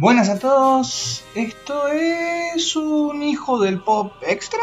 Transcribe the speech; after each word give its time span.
Buenas 0.00 0.28
a 0.28 0.38
todos, 0.38 1.24
esto 1.34 1.88
es 1.88 2.76
un 2.76 3.20
hijo 3.24 3.58
del 3.58 3.80
pop 3.80 4.12
extra 4.24 4.62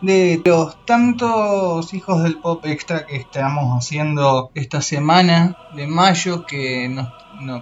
de 0.00 0.40
los 0.44 0.86
tantos 0.86 1.92
hijos 1.92 2.22
del 2.22 2.38
pop 2.38 2.64
extra 2.64 3.04
que 3.04 3.16
estamos 3.16 3.76
haciendo 3.76 4.52
esta 4.54 4.80
semana 4.80 5.56
de 5.74 5.88
mayo 5.88 6.46
que 6.46 6.96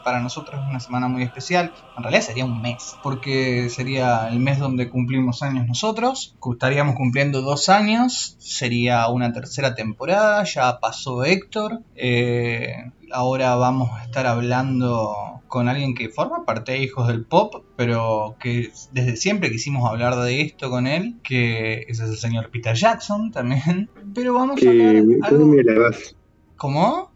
para 0.05 0.21
nosotros 0.21 0.61
es 0.61 0.69
una 0.69 0.79
semana 0.79 1.09
muy 1.09 1.23
especial. 1.23 1.73
En 1.97 2.03
realidad 2.03 2.23
sería 2.23 2.45
un 2.45 2.61
mes, 2.61 2.97
porque 3.03 3.71
sería 3.71 4.29
el 4.29 4.39
mes 4.39 4.59
donde 4.59 4.91
cumplimos 4.91 5.43
años 5.43 5.67
nosotros. 5.67 6.37
Estaríamos 6.53 6.97
cumpliendo 6.97 7.41
dos 7.41 7.71
años, 7.71 8.37
sería 8.39 9.09
una 9.09 9.33
tercera 9.33 9.75
temporada, 9.75 10.45
ya 10.45 10.81
pasó 10.81 11.25
Héctor. 11.25 11.81
Eh, 11.97 12.91
ahora 13.13 13.55
vamos 13.57 13.91
a 13.93 14.05
estar 14.05 14.27
hablando 14.27 15.41
con 15.49 15.69
alguien 15.69 15.95
que 15.95 16.09
forma 16.09 16.45
parte 16.45 16.73
de 16.73 16.79
Hijos 16.79 17.09
del 17.09 17.25
Pop, 17.25 17.65
pero 17.77 18.37
que 18.41 18.71
desde 18.93 19.17
siempre 19.17 19.51
quisimos 19.51 19.89
hablar 19.89 20.17
de 20.17 20.43
esto 20.43 20.71
con 20.71 20.87
él, 20.87 21.17
que 21.25 21.87
es 21.89 21.99
el 22.01 22.17
señor 22.17 22.51
Peter 22.51 22.75
Jackson 22.75 23.33
también. 23.33 23.91
Pero 24.15 24.35
vamos 24.35 24.63
a 24.65 24.71
hablar 24.71 25.03
¿Cómo 25.29 25.47
me 25.47 25.63
la 25.63 25.79
vas? 25.79 26.17
¿Cómo? 26.57 27.11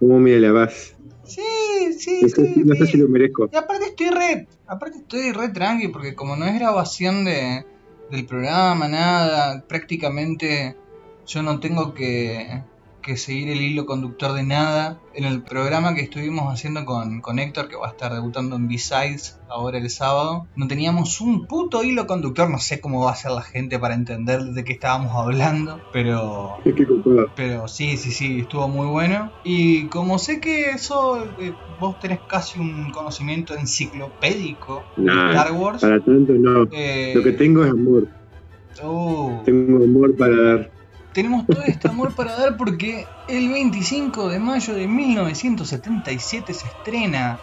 ¿Cómo 0.00 0.18
me 0.18 0.38
la 0.38 0.52
vas? 0.52 0.96
Sí, 1.22 1.42
sí, 1.96 2.18
no 2.22 2.28
sé, 2.28 2.54
sí. 2.54 2.62
No 2.64 2.74
sé 2.74 2.86
si 2.86 2.96
lo 2.98 3.08
merezco. 3.08 3.48
Y 3.52 3.56
aparte 3.56 3.86
estoy 3.86 4.10
re, 4.10 4.48
aparte 4.66 4.98
estoy 4.98 5.32
re 5.32 5.48
tranqui, 5.50 5.88
porque 5.88 6.14
como 6.14 6.36
no 6.36 6.46
es 6.46 6.54
grabación 6.58 7.24
de, 7.24 7.64
del 8.10 8.26
programa, 8.26 8.88
nada, 8.88 9.64
prácticamente 9.66 10.76
yo 11.26 11.42
no 11.42 11.60
tengo 11.60 11.94
que 11.94 12.62
que 13.04 13.16
seguir 13.16 13.50
el 13.50 13.60
hilo 13.60 13.86
conductor 13.86 14.32
de 14.32 14.42
nada. 14.42 14.98
En 15.14 15.24
el 15.24 15.42
programa 15.42 15.94
que 15.94 16.00
estuvimos 16.00 16.52
haciendo 16.52 16.84
con, 16.84 17.20
con 17.20 17.38
Héctor, 17.38 17.68
que 17.68 17.76
va 17.76 17.86
a 17.86 17.90
estar 17.90 18.12
debutando 18.12 18.56
en 18.56 18.66
B-Sides 18.66 19.38
ahora 19.48 19.78
el 19.78 19.88
sábado, 19.90 20.46
no 20.56 20.66
teníamos 20.66 21.20
un 21.20 21.46
puto 21.46 21.84
hilo 21.84 22.06
conductor. 22.06 22.50
No 22.50 22.58
sé 22.58 22.80
cómo 22.80 23.04
va 23.04 23.12
a 23.12 23.16
ser 23.16 23.32
la 23.32 23.42
gente 23.42 23.78
para 23.78 23.94
entender 23.94 24.42
de 24.42 24.64
qué 24.64 24.72
estábamos 24.72 25.12
hablando, 25.14 25.80
pero. 25.92 26.56
Pero 27.36 27.68
sí, 27.68 27.96
sí, 27.96 28.10
sí, 28.10 28.40
estuvo 28.40 28.66
muy 28.68 28.86
bueno. 28.86 29.30
Y 29.44 29.86
como 29.86 30.18
sé 30.18 30.40
que 30.40 30.70
eso, 30.70 31.24
eh, 31.38 31.52
vos 31.78 32.00
tenés 32.00 32.20
casi 32.28 32.58
un 32.58 32.90
conocimiento 32.90 33.54
enciclopédico 33.54 34.82
de 34.96 35.12
Star 35.12 35.52
Wars. 35.52 35.82
Para 35.82 36.00
tanto 36.00 36.32
no. 36.32 36.66
Eh, 36.72 37.12
Lo 37.14 37.22
que 37.22 37.32
tengo 37.32 37.64
es 37.64 37.70
amor. 37.70 38.08
Oh. 38.82 39.42
Tengo 39.44 39.84
amor 39.84 40.16
para 40.16 40.36
dar 40.36 40.73
tenemos 41.14 41.46
todo 41.46 41.62
este 41.62 41.88
amor 41.88 42.14
para 42.14 42.36
dar 42.36 42.56
porque 42.56 43.06
el 43.28 43.48
25 43.48 44.28
de 44.28 44.38
mayo 44.40 44.74
de 44.74 44.86
1977 44.88 46.52
se 46.52 46.66
estrena 46.66 47.38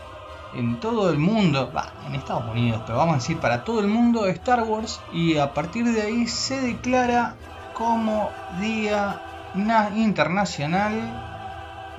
en 0.53 0.79
todo 0.81 1.09
el 1.09 1.17
mundo, 1.17 1.71
en 2.05 2.15
Estados 2.15 2.51
Unidos, 2.51 2.81
pero 2.85 2.97
vamos 2.97 3.15
a 3.15 3.17
decir 3.19 3.37
para 3.37 3.63
todo 3.63 3.79
el 3.79 3.87
mundo 3.87 4.27
Star 4.27 4.63
Wars 4.63 4.99
y 5.13 5.37
a 5.37 5.53
partir 5.53 5.85
de 5.85 6.01
ahí 6.01 6.27
se 6.27 6.59
declara 6.59 7.35
como 7.73 8.29
Día 8.59 9.21
Internacional 9.95 10.91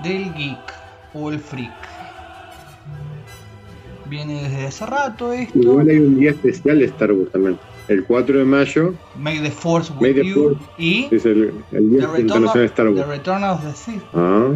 del 0.02 0.34
Geek 0.34 0.74
o 1.14 1.30
el 1.30 1.40
Freak. 1.40 1.72
Viene 4.04 4.42
desde 4.42 4.66
hace 4.66 4.84
rato 4.84 5.32
esto. 5.32 5.58
Igual 5.58 5.88
hay 5.88 5.98
un 5.98 6.20
día 6.20 6.32
especial 6.32 6.78
de 6.80 6.84
Star 6.84 7.12
Wars 7.12 7.32
también 7.32 7.58
el 7.88 8.04
4 8.04 8.38
de 8.38 8.44
mayo. 8.44 8.94
Make 9.16 9.40
the 9.40 9.50
Force 9.50 9.92
with 9.98 10.16
you. 10.22 10.56
y. 10.78 11.08
Es 11.10 11.24
el, 11.26 11.52
el 11.72 11.90
Día 11.90 12.08
Internacional 12.18 12.58
de 12.58 12.64
Star 12.66 12.88
Wars. 12.88 13.00
The 13.00 13.06
Return 13.06 13.44
of 13.44 13.62
the 13.64 13.72
Sith. 13.72 14.02
Ah. 14.14 14.50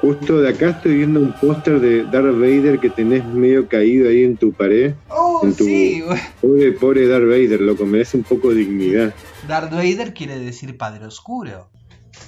Justo 0.00 0.40
de 0.40 0.48
acá 0.48 0.70
estoy 0.70 0.98
viendo 0.98 1.20
un 1.20 1.32
póster 1.32 1.80
de 1.80 2.04
Darth 2.04 2.38
Vader 2.38 2.78
que 2.78 2.88
tenés 2.88 3.24
medio 3.26 3.68
caído 3.68 4.08
ahí 4.08 4.24
en 4.24 4.36
tu 4.36 4.52
pared. 4.52 4.94
Oh, 5.08 5.40
en 5.42 5.54
tu... 5.54 5.64
sí. 5.64 6.02
Pobre, 6.40 6.72
pobre 6.72 7.08
Darth 7.08 7.26
Vader, 7.26 7.60
loco, 7.60 7.84
merece 7.84 8.16
un 8.16 8.22
poco 8.22 8.50
de 8.50 8.56
dignidad. 8.56 9.14
Darth 9.46 9.70
Vader 9.70 10.14
quiere 10.14 10.38
decir 10.38 10.76
Padre 10.76 11.06
Oscuro. 11.06 11.68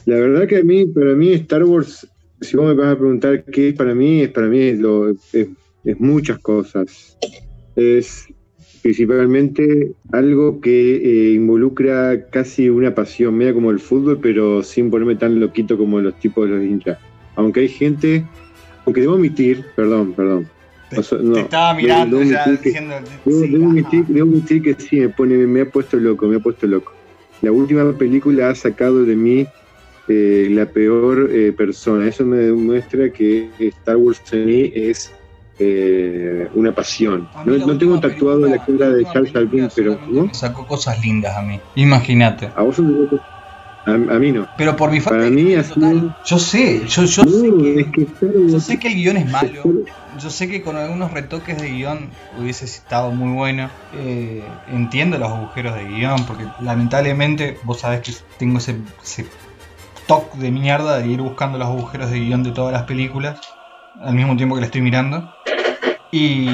La 0.04 0.16
verdad 0.16 0.46
que 0.46 0.58
a 0.58 0.64
mí, 0.64 0.86
para 0.86 1.14
mí 1.14 1.32
Star 1.34 1.64
Wars, 1.64 2.06
si 2.40 2.56
vos 2.56 2.66
me 2.66 2.74
vas 2.74 2.94
a 2.94 2.98
preguntar 2.98 3.44
qué 3.44 3.68
es 3.70 3.74
para 3.74 3.94
mí, 3.94 4.22
es 4.22 4.30
para 4.30 4.46
mí 4.46 4.72
lo, 4.72 5.10
es, 5.10 5.18
es 5.32 6.00
muchas 6.00 6.38
cosas 6.38 7.16
es 7.76 8.28
principalmente 8.82 9.92
algo 10.12 10.60
que 10.60 10.96
eh, 10.96 11.32
involucra 11.34 12.28
casi 12.30 12.68
una 12.68 12.94
pasión, 12.94 13.36
media 13.36 13.54
como 13.54 13.70
el 13.70 13.80
fútbol, 13.80 14.18
pero 14.20 14.62
sin 14.62 14.90
ponerme 14.90 15.16
tan 15.16 15.38
loquito 15.38 15.76
como 15.76 16.00
los 16.00 16.18
tipos 16.18 16.48
de 16.48 16.56
los 16.56 16.64
hinchas. 16.64 16.98
Aunque 17.36 17.60
hay 17.60 17.68
gente, 17.68 18.24
aunque 18.84 19.02
debo 19.02 19.14
omitir, 19.14 19.64
perdón, 19.76 20.12
perdón. 20.14 20.48
Te, 20.90 21.00
estaba 21.00 21.74
mirando 21.74 22.20
ya 22.22 22.44
diciendo. 22.46 22.96
Debo, 23.24 23.66
omitir, 24.24 24.62
que 24.62 24.74
sí, 24.74 25.00
me, 25.00 25.08
pone, 25.08 25.36
me, 25.36 25.60
ha 25.60 25.70
puesto 25.70 25.96
loco, 25.96 26.26
me 26.26 26.36
ha 26.36 26.40
puesto 26.40 26.66
loco. 26.66 26.92
La 27.42 27.52
última 27.52 27.92
película 27.96 28.50
ha 28.50 28.54
sacado 28.54 29.04
de 29.04 29.14
mí 29.14 29.46
eh, 30.08 30.48
la 30.50 30.66
peor 30.66 31.30
eh, 31.32 31.52
persona. 31.52 32.08
Eso 32.08 32.24
me 32.26 32.38
demuestra 32.38 33.10
que 33.10 33.48
Star 33.60 33.96
Wars 33.96 34.20
en 34.32 34.46
mí 34.46 34.72
es 34.74 35.12
eh, 35.62 36.48
una 36.54 36.72
pasión. 36.72 37.28
No, 37.44 37.76
tengo 37.76 38.00
tatuado 38.00 38.46
la 38.46 38.64
cara 38.64 38.88
de 38.88 39.04
Charles 39.04 39.36
Alvin, 39.36 39.68
pero 39.74 39.98
¿no? 40.08 40.32
sacó 40.32 40.66
cosas 40.66 41.00
lindas 41.04 41.36
a 41.36 41.42
mí. 41.42 41.60
Imagínate. 41.74 42.50
A 42.56 42.62
vos 42.62 42.78
a, 42.78 43.92
a, 43.92 44.18
mí 44.18 44.32
no. 44.32 44.48
Pero 44.56 44.76
por 44.76 44.90
mi 44.90 45.00
Para 45.00 45.28
mí 45.28 45.54
Yo 46.24 46.38
sé, 46.38 46.86
yo, 46.86 47.04
yo, 47.04 47.24
sé 47.24 47.90
que, 47.92 48.06
yo 48.48 48.60
sé 48.60 48.78
que 48.78 48.88
el 48.88 48.94
guion 48.94 49.18
es 49.18 49.30
malo. 49.30 49.62
Yo 50.18 50.30
sé 50.30 50.48
que 50.48 50.62
con 50.62 50.76
algunos 50.76 51.12
retoques 51.12 51.60
de 51.60 51.68
guion 51.68 52.10
hubiese 52.38 52.64
estado 52.64 53.10
muy 53.10 53.34
bueno. 53.34 53.68
Eh, 53.94 54.42
entiendo 54.72 55.18
los 55.18 55.30
agujeros 55.30 55.74
de 55.74 55.84
guion, 55.84 56.24
porque 56.26 56.44
lamentablemente 56.60 57.58
vos 57.64 57.80
sabés 57.80 58.00
que 58.00 58.12
tengo 58.38 58.58
ese, 58.58 58.76
ese 59.02 59.26
toque 60.06 60.38
de 60.38 60.50
mierda 60.50 60.98
de 60.98 61.06
ir 61.06 61.20
buscando 61.20 61.58
los 61.58 61.68
agujeros 61.68 62.10
de 62.10 62.18
guion 62.20 62.42
de 62.42 62.52
todas 62.52 62.72
las 62.72 62.84
películas 62.84 63.40
al 64.00 64.14
mismo 64.14 64.36
tiempo 64.36 64.54
que 64.54 64.60
la 64.60 64.66
estoy 64.66 64.82
mirando. 64.82 65.32
Y 66.12 66.48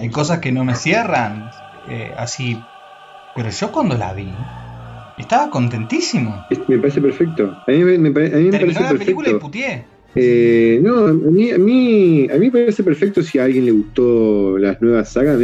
hay 0.00 0.10
cosas 0.10 0.40
que 0.40 0.50
no 0.50 0.64
me 0.64 0.74
cierran 0.74 1.50
eh, 1.88 2.12
así. 2.16 2.58
Pero 3.36 3.50
yo 3.50 3.70
cuando 3.70 3.96
la 3.96 4.12
vi, 4.14 4.28
estaba 5.18 5.50
contentísimo. 5.50 6.44
Me 6.66 6.78
parece 6.78 7.00
perfecto. 7.00 7.56
A 7.66 7.70
mí 7.70 7.84
me, 7.84 8.10
parece 8.10 8.50
la 8.50 8.60
perfecto. 8.60 8.98
película 8.98 9.30
y 9.30 9.34
putié. 9.34 9.84
Eh, 10.14 10.80
no, 10.82 11.06
a 11.06 11.12
mí, 11.12 11.50
a, 11.50 11.58
mí, 11.58 12.28
a 12.30 12.34
mí 12.34 12.46
me 12.46 12.50
parece 12.50 12.82
perfecto 12.82 13.22
si 13.22 13.38
a 13.38 13.44
alguien 13.44 13.66
le 13.66 13.72
gustó 13.72 14.58
las 14.58 14.80
nuevas 14.82 15.12
sagas. 15.12 15.38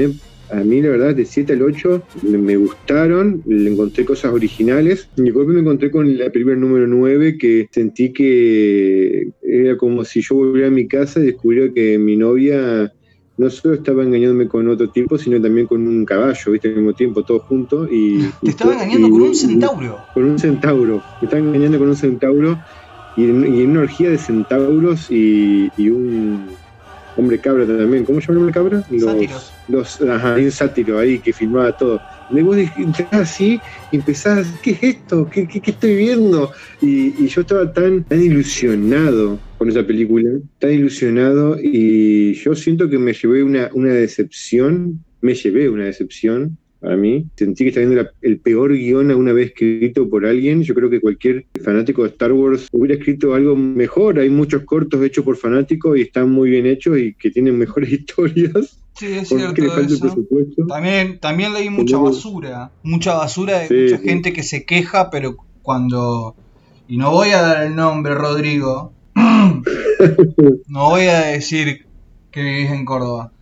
A 0.51 0.57
mí, 0.57 0.83
la 0.83 0.91
verdad, 0.91 1.15
de 1.15 1.25
7 1.25 1.53
al 1.55 1.63
8 1.63 2.03
me 2.23 2.57
gustaron, 2.57 3.43
le 3.47 3.71
encontré 3.71 4.05
cosas 4.05 4.33
originales. 4.33 5.09
Y 5.17 5.23
de 5.23 5.31
golpe 5.31 5.53
me 5.53 5.61
encontré 5.61 5.91
con 5.91 6.19
la 6.19 6.31
película 6.31 6.57
número 6.57 6.87
9 6.87 7.39
que 7.39 7.69
sentí 7.71 8.13
que 8.13 9.29
era 9.61 9.77
como 9.77 10.05
si 10.05 10.21
yo 10.21 10.37
volviera 10.37 10.69
a 10.69 10.71
mi 10.71 10.87
casa 10.87 11.21
y 11.21 11.27
descubriera 11.27 11.73
que 11.73 11.99
mi 11.99 12.17
novia 12.17 12.93
no 13.37 13.51
solo 13.51 13.75
estaba 13.75 14.03
engañándome 14.03 14.49
con 14.49 14.69
otro 14.69 14.91
tipo, 14.91 15.19
sino 15.19 15.41
también 15.41 15.67
con 15.67 15.87
un 15.87 16.05
caballo, 16.05 16.53
¿viste? 16.53 16.69
Al 16.69 16.77
mismo 16.77 16.93
tiempo, 16.93 17.23
todo 17.23 17.41
junto. 17.41 17.87
Y, 17.91 18.21
Te 18.43 18.51
estaba 18.51 18.75
engañando 18.75 19.11
con 19.11 19.23
un 19.23 19.35
centauro. 19.35 19.99
Con 20.15 20.25
un 20.25 20.39
centauro. 20.39 21.03
Me 21.21 21.27
estaba 21.27 21.43
engañando 21.43 21.79
con 21.79 21.89
un 21.89 21.97
centauro 21.97 22.59
y 23.17 23.25
en, 23.25 23.71
una 23.71 23.81
orgía 23.81 24.11
de 24.11 24.19
centauros 24.19 25.11
y 25.11 25.71
un 25.89 26.47
hombre 27.17 27.39
cabra 27.39 27.67
también. 27.67 28.05
¿Cómo 28.05 28.21
se 28.21 28.27
llama 28.27 28.33
el 28.33 28.39
hombre 28.39 28.53
cabra? 28.53 28.85
Los, 28.91 29.53
los, 29.69 30.01
ajá, 30.03 30.35
un 30.35 30.51
sátiro 30.51 30.99
ahí 30.99 31.19
que 31.19 31.33
filmaba 31.33 31.73
todo. 31.77 32.01
Luego 32.31 32.55
entras 32.55 33.13
así 33.13 33.61
y 33.93 33.97
empezás, 33.97 34.47
¿qué 34.63 34.73
es 34.73 34.83
esto? 34.83 35.29
¿Qué, 35.31 35.47
qué, 35.47 35.71
estoy 35.71 35.97
viendo? 35.97 36.51
Y, 36.81 37.15
y, 37.23 37.29
yo 37.29 37.43
estaba 37.43 37.73
tan, 37.73 38.05
tan 38.05 38.23
ilusionado 38.23 39.39
con 39.59 39.69
esa 39.69 39.87
película, 39.87 40.31
tan 40.59 40.73
ilusionado, 40.73 41.59
y 41.61 42.35
yo 42.35 42.55
siento 42.55 42.89
que 42.89 42.99
me 42.99 43.13
llevé 43.13 43.43
una, 43.43 43.71
una 43.73 43.93
decepción, 43.93 45.05
me 45.21 45.35
llevé 45.35 45.69
una 45.69 45.85
decepción 45.85 46.59
para 46.85 46.97
mí. 46.97 47.27
Sentí 47.37 47.65
que 47.65 47.69
estaba 47.71 47.87
viendo 47.87 48.11
el 48.21 48.39
peor 48.39 48.73
guion 48.75 49.11
alguna 49.11 49.33
vez 49.33 49.49
escrito 49.49 50.09
por 50.09 50.27
alguien. 50.27 50.63
Yo 50.63 50.75
creo 50.75 50.91
que 50.91 51.01
cualquier 51.01 51.47
fanático 51.63 52.03
de 52.03 52.11
Star 52.11 52.33
Wars 52.33 52.69
hubiera 52.73 52.95
escrito 52.95 53.35
algo 53.35 53.57
mejor. 53.57 54.19
Hay 54.19 54.29
muchos 54.29 54.63
cortos 54.65 55.03
hechos 55.03 55.25
por 55.25 55.37
fanáticos 55.37 55.97
y 55.97 56.03
están 56.03 56.31
muy 56.31 56.51
bien 56.51 56.67
hechos 56.67 56.99
y 56.99 57.15
que 57.15 57.31
tienen 57.31 57.59
mejores 57.59 57.91
historias. 57.93 58.79
Sí, 58.95 59.07
es 59.13 59.29
cierto. 59.29 59.63
Eso. 59.81 60.17
También, 60.69 61.19
también 61.19 61.53
leí 61.53 61.71
mucha 61.71 61.99
basura. 61.99 62.71
Mucha 62.83 63.15
basura 63.15 63.61
de 63.61 63.83
mucha 63.83 63.99
gente 64.03 64.33
que 64.33 64.43
se 64.43 64.65
queja, 64.65 65.11
pero 65.11 65.37
cuando. 65.63 66.35
Y 66.87 66.97
no 66.97 67.11
voy 67.11 67.31
a 67.31 67.43
dar 67.43 67.65
el 67.65 67.75
nombre, 67.75 68.15
Rodrigo. 68.15 68.93
no 69.15 70.91
voy 70.91 71.03
a 71.03 71.21
decir 71.27 71.87
que 72.31 72.43
vivís 72.43 72.71
en 72.71 72.85
Córdoba 72.85 73.33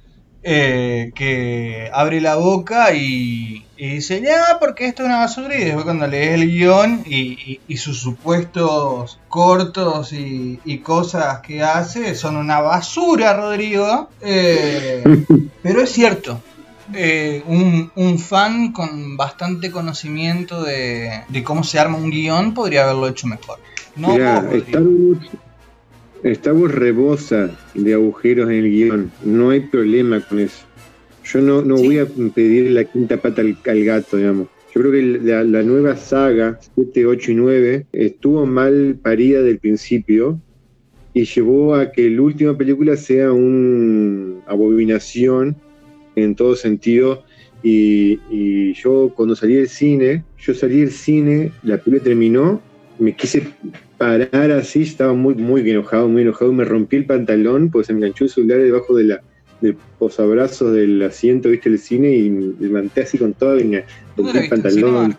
eh, 0.45 1.13
que 1.15 1.89
abre 1.93 2.21
la 2.21 2.37
boca 2.37 2.93
y, 2.95 3.65
dice, 3.77 4.21
ya, 4.21 4.59
porque 4.59 4.87
esto 4.87 5.03
es 5.03 5.09
una 5.09 5.19
basura, 5.19 5.57
y 5.57 5.65
después 5.65 5.85
cuando 5.85 6.07
lees 6.07 6.35
el 6.35 6.51
guion 6.51 7.05
y, 7.07 7.61
sus 7.77 8.01
supuestos 8.01 9.21
cortos 9.29 10.13
y, 10.13 10.79
cosas 10.79 11.41
que 11.41 11.63
hace 11.63 12.15
son 12.15 12.37
una 12.37 12.61
basura, 12.61 13.35
Rodrigo. 13.35 14.09
Eh, 14.21 15.05
pero 15.63 15.81
es 15.83 15.91
cierto, 15.91 16.41
eh, 16.95 17.43
un, 17.47 18.19
fan 18.19 18.73
con 18.73 19.17
bastante 19.17 19.71
conocimiento 19.71 20.63
de, 20.63 21.23
cómo 21.45 21.63
se 21.65 21.79
arma 21.79 21.99
un 21.99 22.11
guion 22.11 22.55
podría 22.55 22.85
haberlo 22.85 23.09
hecho 23.09 23.27
mejor. 23.27 23.59
No 23.97 24.17
Estamos 26.23 26.73
rebosa 26.73 27.51
de 27.75 27.95
agujeros 27.95 28.49
en 28.49 28.59
el 28.59 28.71
guion, 28.71 29.11
no 29.25 29.51
hay 29.51 29.59
problema 29.59 30.21
con 30.21 30.39
eso. 30.39 30.65
Yo 31.25 31.41
no, 31.41 31.63
no 31.63 31.75
voy 31.75 31.99
a 31.99 32.07
pedir 32.07 32.71
la 32.71 32.85
quinta 32.85 33.17
pata 33.17 33.43
al, 33.43 33.85
gato, 33.85 34.17
digamos. 34.17 34.47
Yo 34.73 34.83
creo 34.83 34.93
que 34.93 35.03
la, 35.03 35.63
nueva 35.65 35.97
saga, 35.97 36.61
7, 36.77 37.07
8 37.07 37.33
y 37.33 37.35
9, 37.35 37.87
estuvo 37.93 38.47
mal 38.47 39.01
parida 39.03 39.43
del 39.43 39.59
principio 39.59 40.41
y 41.13 41.25
llevó 41.25 41.75
a 41.75 41.91
que 41.91 42.09
la 42.09 42.23
última 42.23 42.57
película 42.57 42.97
sea 42.97 43.33
una 43.33 44.41
abominación 44.47 45.57
en 46.15 46.37
todo 46.37 46.55
sentido. 46.55 47.25
Y, 47.65 48.21
y, 48.31 48.75
yo 48.75 49.13
cuando 49.17 49.35
salí 49.35 49.55
del 49.55 49.69
cine, 49.69 50.25
yo 50.39 50.55
salí 50.55 50.81
del 50.81 50.93
cine, 50.93 51.51
la 51.65 51.79
película 51.79 52.05
terminó, 52.05 52.61
me 53.03 53.17
quise 53.17 53.49
parar 53.99 54.51
así, 54.53 54.83
estaba 54.83 55.13
muy, 55.13 55.35
muy 55.35 55.69
enojado, 55.69 56.09
muy 56.09 56.23
enojado, 56.23 56.53
me 56.53 56.65
rompí 56.65 56.97
el 56.97 57.07
pantalón, 57.07 57.71
pues 57.71 57.89
se 57.89 57.93
me 57.93 57.99
enganchó 57.99 58.25
el 58.25 58.31
celular 58.31 58.59
debajo 58.59 58.97
de 58.97 59.05
la, 59.05 59.23
del 59.61 59.77
posabrazos 59.99 60.73
del 60.73 61.03
asiento, 61.03 61.49
viste, 61.49 61.69
el 61.69 61.79
cine, 61.79 62.15
y 62.15 62.31
me 62.31 62.55
levanté 62.61 63.03
así 63.03 63.19
con 63.19 63.35
todo, 63.35 63.59
y 63.59 63.65
me 63.65 63.85
rompí 64.17 64.39
el 64.39 64.49
pantalón. 64.49 65.17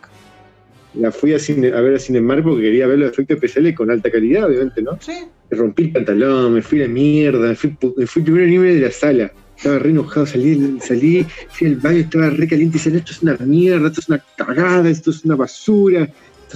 La 0.96 1.12
fui 1.12 1.34
a, 1.34 1.40
cine, 1.40 1.70
a 1.70 1.82
ver 1.82 1.96
a 1.96 2.00
Cinemark 2.00 2.44
porque 2.44 2.62
quería 2.62 2.86
ver 2.86 3.00
los 3.00 3.12
efectos 3.12 3.36
especiales 3.36 3.76
con 3.76 3.90
alta 3.90 4.12
calidad, 4.12 4.46
obviamente, 4.46 4.82
¿no? 4.82 4.98
Sí. 5.02 5.26
Me 5.50 5.58
rompí 5.58 5.84
el 5.84 5.92
pantalón, 5.92 6.54
me 6.54 6.62
fui 6.62 6.82
a 6.82 6.88
la 6.88 6.94
mierda, 6.94 7.50
me 7.50 7.56
fui, 7.56 7.76
me 7.98 8.06
fui 8.06 8.22
primero 8.22 8.46
nivel 8.46 8.76
de 8.76 8.86
la 8.86 8.92
sala. 8.92 9.32
Estaba 9.58 9.80
re 9.80 9.90
enojado, 9.90 10.26
salí, 10.28 10.78
salí, 10.82 11.26
fui 11.50 11.68
al 11.68 11.76
baño, 11.78 11.98
estaba 12.00 12.30
re 12.30 12.48
caliente 12.48 12.78
y 12.78 12.80
salí, 12.80 12.98
esto 12.98 13.12
es 13.12 13.24
una 13.24 13.36
mierda, 13.38 13.88
esto 13.88 14.02
es 14.02 14.10
una 14.10 14.24
cagada, 14.38 14.88
esto 14.88 15.10
es 15.10 15.26
una 15.26 15.36
basura 15.36 16.08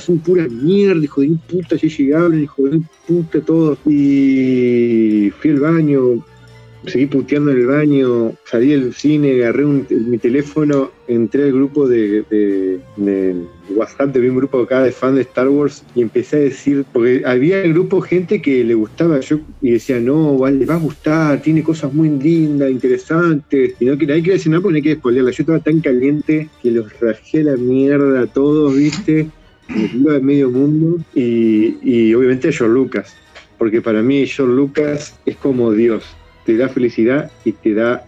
son 0.01 0.19
pura 0.19 0.47
mierda, 0.47 1.03
hijo 1.03 1.21
de 1.21 1.37
puta, 1.47 1.75
ya 1.75 1.87
llegaron, 1.87 2.41
hijo 2.41 2.63
de 2.63 2.81
puta, 3.07 3.41
todos. 3.41 3.77
Y 3.85 5.31
fui 5.39 5.51
al 5.51 5.59
baño, 5.59 6.23
seguí 6.85 7.05
puteando 7.07 7.51
en 7.51 7.57
el 7.57 7.67
baño, 7.67 8.33
salí 8.45 8.69
del 8.69 8.93
cine, 8.93 9.43
agarré 9.43 9.65
mi 9.65 10.17
teléfono, 10.17 10.91
entré 11.07 11.43
al 11.43 11.53
grupo 11.53 11.87
de, 11.87 12.23
de, 12.29 13.35
WhatsApp 13.69 14.13
de 14.13 14.29
un 14.29 14.37
grupo 14.37 14.61
acá 14.61 14.81
de 14.81 14.91
fan 14.91 15.15
de 15.15 15.21
Star 15.21 15.49
Wars 15.49 15.83
y 15.93 16.01
empecé 16.01 16.37
a 16.37 16.39
decir, 16.39 16.85
porque 16.93 17.21
había 17.25 17.61
el 17.61 17.73
grupo 17.73 18.01
gente 18.01 18.41
que 18.41 18.63
le 18.63 18.73
gustaba 18.73 19.19
yo 19.19 19.39
y 19.61 19.71
decía, 19.71 19.99
no, 19.99 20.37
vale, 20.37 20.59
le 20.59 20.65
va 20.65 20.75
a 20.75 20.79
gustar, 20.79 21.41
tiene 21.41 21.63
cosas 21.63 21.93
muy 21.93 22.09
lindas, 22.09 22.71
interesantes, 22.71 23.75
y 23.79 23.85
no 23.85 23.97
que 23.97 24.05
nadie 24.05 24.21
quiere 24.21 24.37
decir 24.37 24.51
nada 24.51 24.61
porque 24.61 24.73
no 24.73 24.77
hay 24.77 24.93
que 24.93 24.99
spoilerla. 24.99 25.31
Yo 25.31 25.41
estaba 25.43 25.59
tan 25.59 25.79
caliente 25.81 26.49
que 26.61 26.71
los 26.71 26.99
rajé 26.99 27.43
la 27.43 27.57
mierda 27.57 28.21
a 28.21 28.27
todos, 28.27 28.75
viste 28.75 29.29
de 29.67 30.19
medio 30.21 30.49
mundo 30.49 31.03
y, 31.13 32.13
obviamente 32.13 32.49
a 32.49 32.51
George 32.51 32.73
Lucas, 32.73 33.13
porque 33.57 33.81
para 33.81 34.01
mí 34.01 34.25
George 34.27 34.53
Lucas 34.53 35.15
es 35.25 35.35
como 35.35 35.71
Dios, 35.71 36.03
te 36.45 36.57
da 36.57 36.69
felicidad 36.69 37.31
y 37.43 37.51
te 37.51 37.73
da 37.73 38.05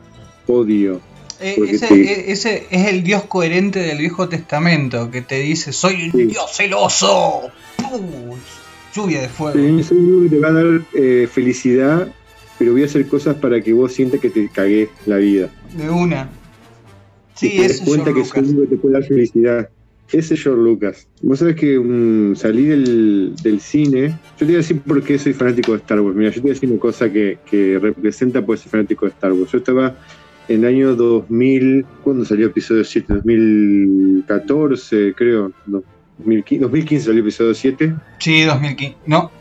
odio. 0.47 1.01
Eh, 1.41 1.55
ese, 1.69 2.31
ese, 2.31 2.67
es 2.69 2.87
el 2.87 3.03
Dios 3.03 3.23
coherente 3.23 3.79
del 3.79 3.97
Viejo 3.97 4.27
Testamento, 4.27 5.09
que 5.09 5.21
te 5.21 5.39
dice, 5.39 5.71
soy 5.71 6.11
un 6.13 6.27
Dios 6.27 6.51
celoso. 6.53 7.49
Lluvia 8.93 9.21
de 9.21 9.29
fuego. 9.29 9.57
Sí, 9.83 10.27
te 10.29 10.39
va 10.39 10.49
a 10.49 10.51
dar 10.51 10.81
eh, 10.93 11.27
felicidad, 11.31 12.11
pero 12.57 12.73
voy 12.73 12.83
a 12.83 12.85
hacer 12.85 13.07
cosas 13.07 13.35
para 13.37 13.61
que 13.61 13.71
vos 13.71 13.93
sientas 13.93 14.19
que 14.19 14.29
te 14.29 14.49
cagué 14.49 14.89
la 15.05 15.17
vida. 15.17 15.49
De 15.73 15.89
una. 15.89 16.29
Sí, 17.35 17.51
y 17.53 17.57
te 17.57 17.67
das 17.69 17.81
cuenta 17.81 18.13
que 18.13 18.25
soy 18.25 18.43
que 18.43 18.67
te 18.67 18.75
puede 18.75 18.93
dar 18.95 19.03
felicidad. 19.05 19.69
Ese 20.11 20.33
es 20.33 20.43
George 20.43 20.61
Lucas. 20.61 21.07
Vos 21.21 21.39
sabés 21.39 21.55
que 21.55 21.77
um, 21.77 22.35
salí 22.35 22.65
del, 22.65 23.59
cine. 23.59 24.07
Yo 24.07 24.37
te 24.39 24.45
voy 24.45 24.53
a 24.55 24.57
decir 24.57 24.81
por 24.81 25.03
qué 25.03 25.19
soy 25.19 25.33
fanático 25.33 25.73
de 25.73 25.77
Star 25.77 26.01
Wars. 26.01 26.15
Mira, 26.15 26.29
yo 26.29 26.35
te 26.35 26.41
voy 26.41 26.51
a 26.51 26.53
decir 26.53 26.69
una 26.69 26.79
cosa 26.79 27.11
que, 27.11 27.37
representa 27.79 28.43
por 28.43 28.57
ser 28.57 28.71
fanático 28.71 29.05
de 29.05 29.11
Star 29.11 29.33
Wars. 29.33 29.51
Yo 29.51 29.59
estaba 29.59 29.95
en 30.47 30.63
el 30.63 30.65
año 30.65 30.95
2000. 30.95 31.85
¿Cuándo 32.03 32.25
salió 32.25 32.47
episodio 32.47 32.83
7? 32.83 33.13
2014, 33.13 35.13
creo. 35.15 35.51
2015 36.17 37.05
salió 37.05 37.21
episodio 37.21 37.53
7. 37.53 37.95
Sí, 38.17 38.43
2015. 38.43 38.97
No, 39.05 39.31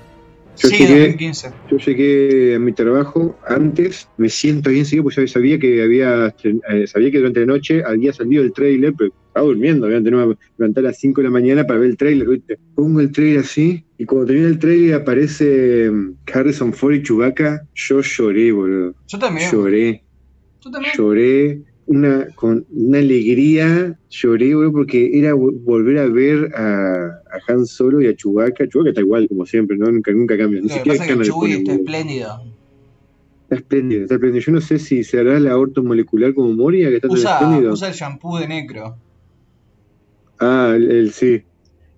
yo, 0.58 0.69
llegué, 0.69 1.32
yo 1.70 1.76
llegué 1.78 2.55
a 2.55 2.58
mi 2.58 2.72
trabajo 2.72 3.38
antes, 3.46 4.08
me 4.16 4.28
siento 4.28 4.70
bien 4.70 4.84
seguido, 4.84 5.05
porque 5.05 5.26
sabía 5.28 5.58
que 5.58 5.82
había 5.82 6.34
eh, 6.43 6.87
sabía 6.87 7.10
que 7.10 7.19
durante 7.19 7.40
la 7.40 7.46
noche 7.46 7.82
había 7.84 8.12
salido 8.12 8.43
el 8.43 8.52
trailer, 8.52 8.94
pero 8.96 9.12
estaba 9.28 9.46
durmiendo, 9.46 9.87
había 9.87 10.02
tenido 10.02 10.31
que 10.31 10.38
levantar 10.58 10.84
a 10.84 10.88
las 10.88 10.99
5 10.99 11.20
de 11.20 11.25
la 11.26 11.31
mañana 11.31 11.66
para 11.66 11.78
ver 11.81 11.90
el 11.90 11.96
trailer, 11.96 12.40
Pongo 12.75 13.00
el 13.00 13.12
trailer 13.12 13.40
así, 13.40 13.84
y 13.99 14.05
cuando 14.05 14.26
termina 14.26 14.49
el 14.49 14.58
trailer 14.58 14.94
aparece 14.94 15.90
mm, 15.90 16.16
Harrison 16.32 16.72
Ford 16.72 16.94
y 16.94 17.02
Chewbacca, 17.02 17.62
yo 17.75 18.00
lloré, 18.00 18.52
boludo. 18.52 18.94
Yo 19.06 19.19
también. 19.19 19.50
Lloré. 19.50 20.02
Yo 20.61 20.70
también. 20.70 20.94
Lloré 20.96 21.62
una, 21.88 22.26
con 22.35 22.67
una 22.70 22.99
alegría, 22.99 23.99
lloré, 24.11 24.52
porque 24.70 25.19
era 25.19 25.32
volver 25.35 25.99
a 25.99 26.06
ver 26.06 26.55
a, 26.55 27.06
a 27.06 27.52
Han 27.52 27.67
Solo 27.67 28.00
y 28.02 28.06
a 28.06 28.14
Chewbacca. 28.14 28.69
Chewbacca 28.69 28.90
está 28.90 29.00
igual, 29.00 29.26
como 29.26 29.46
siempre, 29.46 29.76
¿no? 29.79 29.90
Nunca, 29.90 30.12
nunca 30.12 30.37
cambia. 30.37 30.61
Ni 30.61 30.69
siquiera 30.69 31.05
que 31.05 31.23
Chewie 31.23 31.56
está 31.56 31.73
espléndido. 31.73 32.43
Está 33.44 33.56
espléndido, 33.56 34.02
está 34.02 34.14
espléndido. 34.17 34.44
Yo 34.44 34.52
no 34.52 34.61
sé 34.61 34.79
si 34.79 35.02
se 35.02 35.19
hará 35.19 35.40
la 35.40 35.56
ortomolecular 35.56 36.35
como 36.35 36.52
Moria, 36.52 36.90
que 36.90 36.96
está 36.96 37.08
usa, 37.08 37.31
tan 37.31 37.43
espléndido. 37.43 37.73
Usa 37.73 37.88
el 37.88 37.94
shampoo 37.94 38.38
de 38.38 38.49
Necro. 38.49 38.96
Ah, 40.38 40.75
el, 40.76 41.11
sí, 41.12 41.43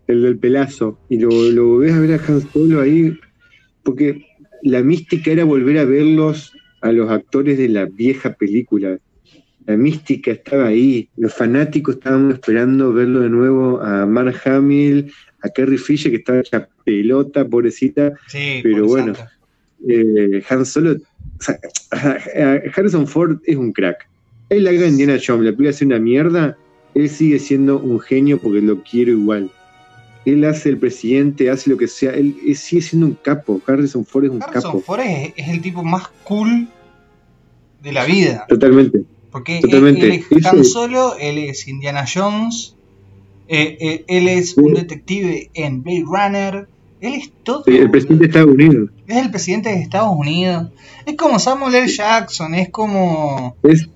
el 0.06 0.22
del 0.22 0.38
pelazo. 0.38 1.00
Y 1.08 1.18
lo, 1.18 1.30
lo 1.50 1.78
ves 1.78 1.92
a 1.94 2.00
ver 2.00 2.12
a 2.12 2.24
Han 2.24 2.40
Solo 2.52 2.80
ahí, 2.80 3.18
porque 3.82 4.24
la 4.62 4.84
mística 4.84 5.32
era 5.32 5.42
volver 5.42 5.78
a 5.78 5.84
verlos 5.84 6.52
a 6.80 6.92
los 6.92 7.10
actores 7.10 7.58
de 7.58 7.68
la 7.68 7.86
vieja 7.86 8.34
película 8.34 9.00
la 9.70 9.76
mística 9.76 10.32
estaba 10.32 10.66
ahí, 10.66 11.08
los 11.16 11.32
fanáticos 11.32 11.94
estaban 11.96 12.32
esperando 12.32 12.92
verlo 12.92 13.20
de 13.20 13.30
nuevo 13.30 13.80
a 13.80 14.04
Mark 14.04 14.34
Hamill, 14.44 15.12
a 15.42 15.48
Carrie 15.48 15.78
Fisher, 15.78 16.10
que 16.10 16.18
estaba 16.18 16.40
hecha 16.40 16.68
pelota, 16.84 17.46
pobrecita, 17.46 18.12
pero 18.62 18.86
bueno, 18.86 19.12
eh, 19.88 20.42
Han 20.48 20.66
Solo, 20.66 20.96
Harrison 22.74 23.06
Ford 23.06 23.38
es 23.44 23.56
un 23.56 23.72
crack. 23.72 24.08
Él 24.48 24.64
la 24.64 24.70
haga 24.70 24.88
Indiana 24.88 25.18
Jones, 25.24 25.44
le 25.44 25.52
puede 25.52 25.68
hacer 25.68 25.86
una 25.86 26.00
mierda, 26.00 26.58
él 26.96 27.08
sigue 27.08 27.38
siendo 27.38 27.78
un 27.78 28.00
genio 28.00 28.38
porque 28.38 28.60
lo 28.60 28.82
quiero 28.82 29.12
igual. 29.12 29.50
Él 30.24 30.44
hace 30.44 30.70
el 30.70 30.78
presidente, 30.78 31.48
hace 31.48 31.70
lo 31.70 31.76
que 31.76 31.86
sea, 31.86 32.12
él, 32.12 32.34
sigue 32.56 32.82
siendo 32.82 33.06
un 33.06 33.14
capo. 33.22 33.62
Harrison 33.64 34.04
Ford 34.04 34.24
es 34.24 34.30
un 34.30 34.40
capo. 34.40 34.50
Harrison 34.50 34.82
Ford 34.82 35.00
es, 35.00 35.32
es 35.36 35.48
el 35.48 35.62
tipo 35.62 35.84
más 35.84 36.08
cool 36.24 36.68
de 37.80 37.92
la 37.92 38.04
vida. 38.04 38.44
Totalmente. 38.48 39.04
Porque 39.30 39.58
él, 39.58 40.24
es 40.30 40.42
tan 40.42 40.64
solo, 40.64 41.16
él 41.18 41.38
es 41.38 41.68
Indiana 41.68 42.04
Jones, 42.12 42.74
eh, 43.48 43.76
eh, 43.80 44.04
él 44.08 44.28
es 44.28 44.56
un 44.56 44.74
detective 44.74 45.50
en 45.54 45.82
Blade 45.82 46.04
Runner, 46.04 46.68
él 47.00 47.14
es 47.14 47.32
todo. 47.42 47.64
el 47.66 47.90
presidente 47.90 48.24
de 48.24 48.28
Estados 48.28 48.54
Unidos. 48.54 48.90
Es 49.06 49.16
el 49.16 49.30
presidente 49.30 49.68
de 49.70 49.76
Estados 49.76 50.16
Unidos. 50.16 50.68
Es 51.06 51.16
como 51.16 51.38
Samuel 51.38 51.74
L. 51.74 51.88
Jackson, 51.88 52.54
es 52.54 52.68
como. 52.70 53.56
Es, 53.62 53.88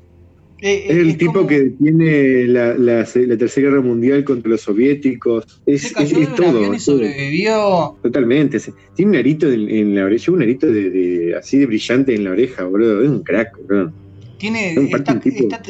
eh, 0.60 0.86
el 0.88 1.18
tipo 1.18 1.46
que 1.46 1.74
tiene 1.82 2.46
la, 2.46 2.72
la, 2.74 3.04
Tercera 3.04 3.68
Guerra 3.68 3.82
Mundial 3.82 4.24
contra 4.24 4.50
los 4.50 4.62
soviéticos. 4.62 5.44
Es, 5.66 5.92
todo. 6.34 6.72
Y 6.72 6.78
sobrevivió. 6.80 7.96
Totalmente. 8.02 8.58
Tiene 8.94 9.10
un 9.10 9.16
arito 9.18 9.50
en, 9.52 9.94
la 9.94 10.04
oreja, 10.04 10.32
un 10.32 10.40
arito 10.40 10.66
de, 10.66 11.34
así 11.38 11.58
de 11.58 11.66
brillante 11.66 12.14
en 12.14 12.24
la 12.24 12.30
oreja, 12.30 12.64
boludo. 12.64 13.02
Es 13.02 13.10
un 13.10 13.22
crack, 13.22 13.58
boludo. 13.58 13.92
Tiene, 14.38 14.74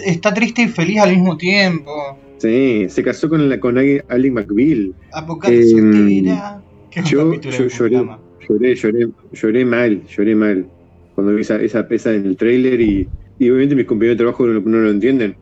está, 0.06 0.35
triste 0.35 0.62
y 0.62 0.68
feliz 0.68 1.00
al 1.00 1.11
mismo 1.11 1.37
tiempo. 1.37 2.18
Sí, 2.38 2.87
se 2.88 3.02
casó 3.02 3.28
con, 3.28 3.49
la, 3.49 3.61
con 3.61 3.78
Alec 3.78 4.33
McBeal. 4.33 4.94
Apocalipsis 5.12 5.78
eh, 5.78 7.02
yo, 7.04 7.40
yo 7.40 7.68
lloré, 7.68 8.06
lloré, 8.49 8.75
lloré, 8.75 9.09
lloré 9.33 9.64
mal, 9.64 10.02
lloré 10.06 10.35
mal 10.35 10.66
cuando 11.14 11.35
vi 11.35 11.42
esa, 11.42 11.61
esa 11.61 11.87
pesa 11.87 12.12
en 12.12 12.26
el 12.26 12.37
trailer 12.37 12.80
y, 12.80 13.09
y 13.38 13.50
obviamente 13.50 13.75
mis 13.75 13.87
compañeros 13.87 14.18
de 14.18 14.25
trabajo 14.25 14.47
no, 14.47 14.61
no 14.61 14.78
lo 14.78 14.90
entienden. 14.90 15.37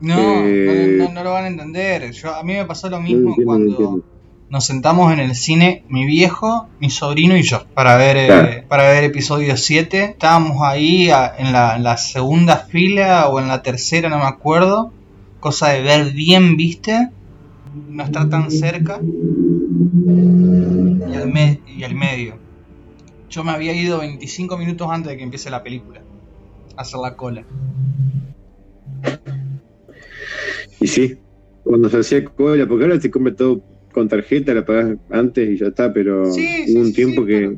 No, 0.00 0.16
no, 0.16 0.46
eh, 0.46 1.08
no, 1.12 1.24
lo 1.24 1.32
van 1.32 1.44
a 1.44 1.48
entender. 1.48 2.10
Yo, 2.12 2.34
a 2.34 2.42
mí 2.44 2.54
me 2.54 2.64
pasó 2.64 2.88
lo 2.88 3.00
mismo 3.00 3.34
cuando, 3.44 4.02
nos 4.50 4.64
sentamos 4.64 5.12
en 5.12 5.20
el 5.20 5.34
cine, 5.34 5.84
mi 5.88 6.06
viejo, 6.06 6.68
mi 6.80 6.88
sobrino 6.90 7.36
y 7.36 7.42
yo, 7.42 7.66
para 7.74 7.96
ver, 7.96 8.16
eh, 8.16 8.64
para 8.66 8.84
ver 8.84 9.04
episodio 9.04 9.54
7. 9.56 10.04
Estábamos 10.04 10.62
ahí 10.62 11.10
en, 11.38 11.52
la, 11.52 11.96
segunda 11.98 12.56
fila 12.56 13.28
o 13.28 13.40
en 13.40 13.48
la 13.48 13.62
tercera, 13.62 14.08
no 14.08 14.18
me 14.18 14.24
acuerdo. 14.24 14.92
Cosa 15.40 15.68
de 15.68 15.82
ver 15.82 16.12
bien, 16.12 16.56
viste, 16.56 17.10
no 17.88 18.02
estar 18.02 18.30
tan 18.30 18.50
cerca. 18.50 19.00
Y 19.02 19.06
al, 21.14 21.60
y 21.66 21.84
al 21.84 21.94
medio. 21.94 22.38
Yo 23.28 23.44
me 23.44 23.52
había 23.52 23.74
ido 23.74 23.98
25 23.98 24.56
minutos 24.56 24.88
antes 24.90 25.10
de 25.10 25.18
que 25.18 25.24
empiece 25.24 25.50
la 25.50 25.62
película. 25.62 26.00
A 26.76 26.82
hacer 26.82 27.00
la 27.00 27.14
cola. 27.14 27.44
Y 30.80 30.86
sí, 30.86 31.18
cuando 31.62 31.90
se 31.90 31.98
hacía 31.98 32.24
cola, 32.24 32.66
porque 32.66 32.84
ahora 32.84 32.98
se 32.98 33.10
come 33.10 33.32
todo 33.32 33.60
con 33.98 34.08
tarjeta, 34.08 34.54
la 34.54 34.64
pagas 34.64 34.96
antes 35.10 35.48
y 35.50 35.58
ya 35.58 35.66
está, 35.66 35.92
pero 35.92 36.22
hubo 36.22 36.80
un 36.80 36.92
tiempo 36.92 37.24
que. 37.26 37.56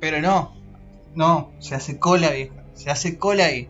Pero, 0.00 0.20
no, 0.20 0.54
no, 1.14 1.50
se 1.60 1.74
hace 1.74 1.98
cola, 1.98 2.30
vieja. 2.30 2.52
Se 2.74 2.90
hace 2.90 3.16
cola 3.16 3.46
ahí. 3.46 3.68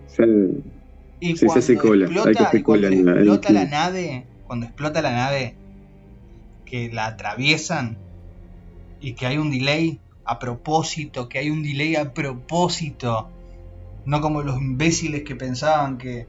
y 1.21 1.37
se 1.37 1.47
hace 1.47 1.77
cola. 1.77 2.07
Explota, 2.07 2.51
cuando 2.65 2.89
explota 2.89 3.53
la 3.53 3.65
nave, 3.67 4.25
cuando 4.47 4.67
explota 4.67 5.01
la 5.01 5.13
nave, 5.13 5.55
que 6.65 6.91
la 6.93 7.07
atraviesan 7.07 7.99
y 9.01 9.13
que 9.13 9.27
hay 9.27 9.39
un 9.39 9.53
delay 9.53 10.01
a 10.25 10.41
propósito, 10.41 11.29
que 11.29 11.39
hay 11.39 11.51
un 11.51 11.63
delay 11.63 11.95
a 11.95 12.15
propósito. 12.15 13.29
No 14.07 14.21
como 14.21 14.43
los 14.43 14.61
imbéciles 14.61 15.23
que 15.23 15.37
pensaban 15.37 15.99
que, 15.99 16.27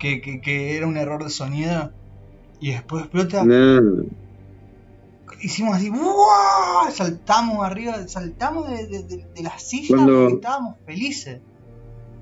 que, 0.00 0.20
que, 0.20 0.76
era 0.76 0.88
un 0.88 0.96
error 0.96 1.22
de 1.22 1.30
sonido 1.30 1.92
y 2.58 2.72
después 2.72 3.04
explota 3.04 3.44
hicimos 5.44 5.76
así, 5.76 5.90
¡Wow! 5.90 6.90
saltamos 6.90 7.64
arriba, 7.64 8.06
saltamos 8.08 8.68
de, 8.68 8.86
de, 8.86 9.24
de, 9.34 9.42
la 9.42 9.58
silla 9.58 9.88
Cuando 9.88 10.28
estábamos 10.28 10.76
felices. 10.86 11.38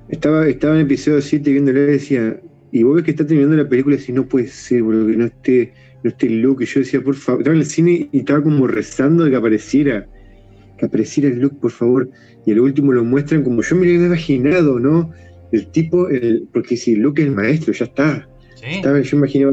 Estaba, 0.08 0.46
estaba 0.46 0.74
en 0.74 0.80
el 0.80 0.86
episodio 0.86 1.22
7 1.22 1.50
viéndole 1.50 1.82
y 1.82 1.86
decía, 1.86 2.40
y 2.72 2.82
vos 2.82 2.96
ves 2.96 3.04
que 3.04 3.12
está 3.12 3.26
terminando 3.26 3.56
la 3.56 3.68
película 3.68 3.96
si 3.98 4.12
no 4.12 4.26
puede 4.26 4.48
ser, 4.48 4.82
boludo, 4.82 5.06
que 5.06 5.16
no 5.16 5.24
esté, 5.26 5.72
no 6.02 6.10
esté 6.10 6.28
Luke. 6.28 6.64
Y 6.64 6.66
yo 6.66 6.80
decía, 6.80 7.00
por 7.00 7.14
favor, 7.14 7.42
estaba 7.42 7.54
en 7.54 7.60
el 7.60 7.66
cine 7.66 8.08
y 8.10 8.18
estaba 8.18 8.42
como 8.42 8.66
rezando 8.66 9.24
de 9.24 9.30
que 9.30 9.36
apareciera, 9.36 10.06
que 10.78 10.86
apareciera 10.86 11.28
el 11.28 11.38
Luke, 11.38 11.56
por 11.60 11.70
favor. 11.70 12.10
Y 12.44 12.52
al 12.52 12.60
último 12.60 12.92
lo 12.92 13.04
muestran 13.04 13.44
como 13.44 13.62
yo 13.62 13.76
me 13.76 13.86
lo 13.86 13.92
había 13.94 14.06
imaginado, 14.06 14.80
¿no? 14.80 15.12
El 15.52 15.68
tipo, 15.68 16.08
el, 16.08 16.48
porque 16.52 16.76
si 16.76 16.96
Luke 16.96 17.22
es 17.22 17.28
el 17.28 17.34
maestro, 17.34 17.72
ya 17.72 17.84
está. 17.84 18.28
¿Sí? 18.56 18.66
Estaba, 18.66 19.00
yo 19.00 19.16
imaginaba 19.16 19.52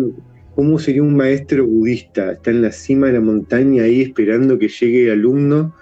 ¿Cómo 0.59 0.77
sería 0.77 1.01
un 1.03 1.15
maestro 1.15 1.65
budista? 1.65 2.33
Está 2.33 2.51
en 2.51 2.61
la 2.61 2.73
cima 2.73 3.07
de 3.07 3.13
la 3.13 3.21
montaña 3.21 3.83
ahí 3.83 4.01
esperando 4.01 4.59
que 4.59 4.67
llegue 4.67 5.05
el 5.05 5.11
alumno 5.11 5.73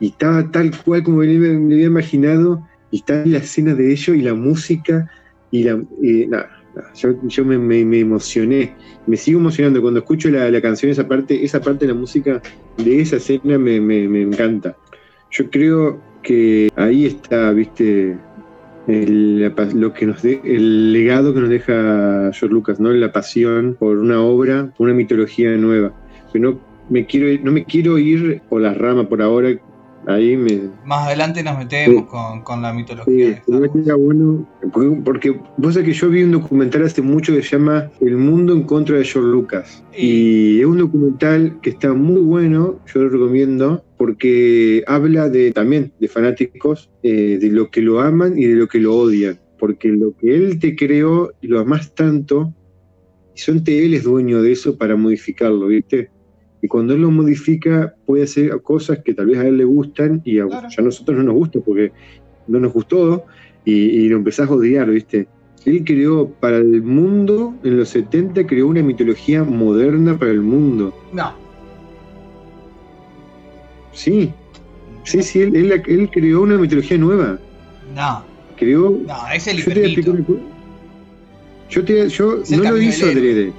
y 0.00 0.08
estaba 0.08 0.50
tal 0.50 0.70
cual 0.84 1.02
como 1.02 1.20
me, 1.20 1.24
había 1.24 1.86
imaginado 1.86 2.62
y 2.90 2.98
está 2.98 3.22
en 3.22 3.32
la 3.32 3.38
escena 3.38 3.74
de 3.74 3.90
ello 3.90 4.12
y 4.12 4.20
la 4.20 4.34
música 4.34 5.10
y 5.50 5.64
la... 5.64 5.82
nada, 6.28 6.50
yo, 6.94 7.44
me, 7.46 8.00
emocioné, 8.00 8.74
me 9.06 9.16
sigo 9.16 9.40
emocionando 9.40 9.80
cuando 9.80 10.00
escucho 10.00 10.28
la, 10.28 10.60
canción, 10.60 10.92
esa 10.92 11.08
parte, 11.08 11.42
esa 11.42 11.62
parte 11.62 11.86
de 11.86 11.94
la 11.94 11.98
música 11.98 12.42
de 12.84 13.00
esa 13.00 13.16
escena 13.16 13.56
me, 13.56 13.80
me 13.80 14.20
encanta. 14.20 14.76
Yo 15.30 15.48
creo 15.48 15.98
que 16.22 16.68
ahí 16.76 17.06
está, 17.06 17.50
viste, 17.52 18.18
el, 18.86 19.52
lo 19.74 19.92
que 19.92 20.06
nos 20.06 20.24
el 20.24 20.92
legado 20.92 21.34
que 21.34 21.40
nos 21.40 21.48
deja 21.48 22.30
George 22.32 22.48
Lucas, 22.48 22.80
¿no? 22.80 22.90
La 22.90 23.12
pasión 23.12 23.76
por 23.78 23.98
una 23.98 24.20
obra, 24.20 24.72
por 24.76 24.86
una 24.86 24.94
mitología 24.94 25.56
nueva. 25.56 25.92
no 26.34 26.58
me 26.90 27.06
quiero, 27.06 27.42
no 27.44 27.52
me 27.52 27.64
quiero 27.64 27.98
ir 27.98 28.42
por 28.48 28.60
las 28.60 28.76
ramas 28.76 29.06
por 29.06 29.22
ahora, 29.22 29.50
Ahí 30.06 30.36
me... 30.36 30.68
Más 30.84 31.06
adelante 31.06 31.42
nos 31.42 31.58
metemos 31.58 32.06
con, 32.42 32.62
la 32.62 32.72
mitología. 32.72 33.42
Sí, 33.46 33.52
bueno, 33.98 34.46
porque, 35.04 35.30
vos 35.56 35.74
sabés 35.74 35.88
que 35.88 35.92
yo 35.92 36.08
vi 36.08 36.24
un 36.24 36.32
documental 36.32 36.84
hace 36.84 37.02
mucho 37.02 37.32
que 37.32 37.42
se 37.42 37.56
llama 37.56 37.88
El 38.00 38.16
mundo 38.16 38.52
en 38.52 38.64
contra 38.64 38.96
de 38.96 39.04
George 39.04 39.30
Lucas. 39.30 39.84
Y 39.96 40.60
es 40.60 40.66
un 40.66 40.78
documental 40.78 41.56
que 41.62 41.70
está 41.70 41.92
muy 41.92 42.20
bueno, 42.20 42.76
yo 42.92 43.02
lo 43.02 43.10
recomiendo, 43.10 43.84
porque 44.02 44.82
habla 44.88 45.28
de 45.28 45.52
también 45.52 45.92
de 46.00 46.08
fanáticos, 46.08 46.90
eh, 47.04 47.38
de 47.40 47.50
lo 47.50 47.70
que 47.70 47.80
lo 47.80 48.00
aman 48.00 48.36
y 48.36 48.46
de 48.46 48.56
lo 48.56 48.66
que 48.66 48.80
lo 48.80 48.96
odian. 48.96 49.38
Porque 49.60 49.90
lo 49.90 50.16
que 50.16 50.34
él 50.34 50.58
te 50.58 50.74
creó 50.74 51.30
y 51.40 51.46
lo 51.46 51.60
amas 51.60 51.94
tanto, 51.94 52.52
y 53.32 53.38
son 53.38 53.62
él 53.64 53.94
es 53.94 54.02
dueño 54.02 54.42
de 54.42 54.50
eso 54.50 54.76
para 54.76 54.96
modificarlo, 54.96 55.68
¿viste? 55.68 56.10
Y 56.60 56.66
cuando 56.66 56.94
él 56.94 57.02
lo 57.02 57.12
modifica, 57.12 57.94
puede 58.04 58.24
hacer 58.24 58.60
cosas 58.62 58.98
que 59.04 59.14
tal 59.14 59.26
vez 59.26 59.38
a 59.38 59.46
él 59.46 59.56
le 59.56 59.64
gustan 59.64 60.20
y 60.24 60.40
a, 60.40 60.48
ya 60.48 60.78
a 60.78 60.82
nosotros 60.82 61.18
no 61.18 61.22
nos 61.22 61.34
gusta 61.34 61.60
porque 61.60 61.92
no 62.48 62.58
nos 62.58 62.72
gustó 62.72 63.26
y, 63.64 64.08
lo 64.08 64.16
empezás 64.16 64.50
a 64.50 64.52
odiar, 64.52 64.90
¿viste? 64.90 65.28
Él 65.64 65.84
creó 65.84 66.28
para 66.28 66.56
el 66.56 66.82
mundo, 66.82 67.54
en 67.62 67.76
los 67.76 67.90
70, 67.90 68.48
creó 68.48 68.66
una 68.66 68.82
mitología 68.82 69.44
moderna 69.44 70.18
para 70.18 70.32
el 70.32 70.40
mundo. 70.40 70.92
No. 71.12 71.41
Sí. 73.92 74.32
Sí, 75.04 75.22
sí, 75.22 75.42
él, 75.42 75.72
él, 75.86 76.10
creó 76.10 76.42
una 76.42 76.56
mitología 76.56 76.96
nueva. 76.96 77.38
No. 77.94 78.24
Creó. 78.56 79.00
No, 79.06 79.32
es 79.32 79.46
el 79.46 79.58
yo 79.58 79.72
yo, 81.68 81.84
te, 81.84 82.08
yo 82.10 82.42
no 82.50 82.70
lo 82.70 82.82
hizo 82.82 83.06
adrede. 83.06 83.52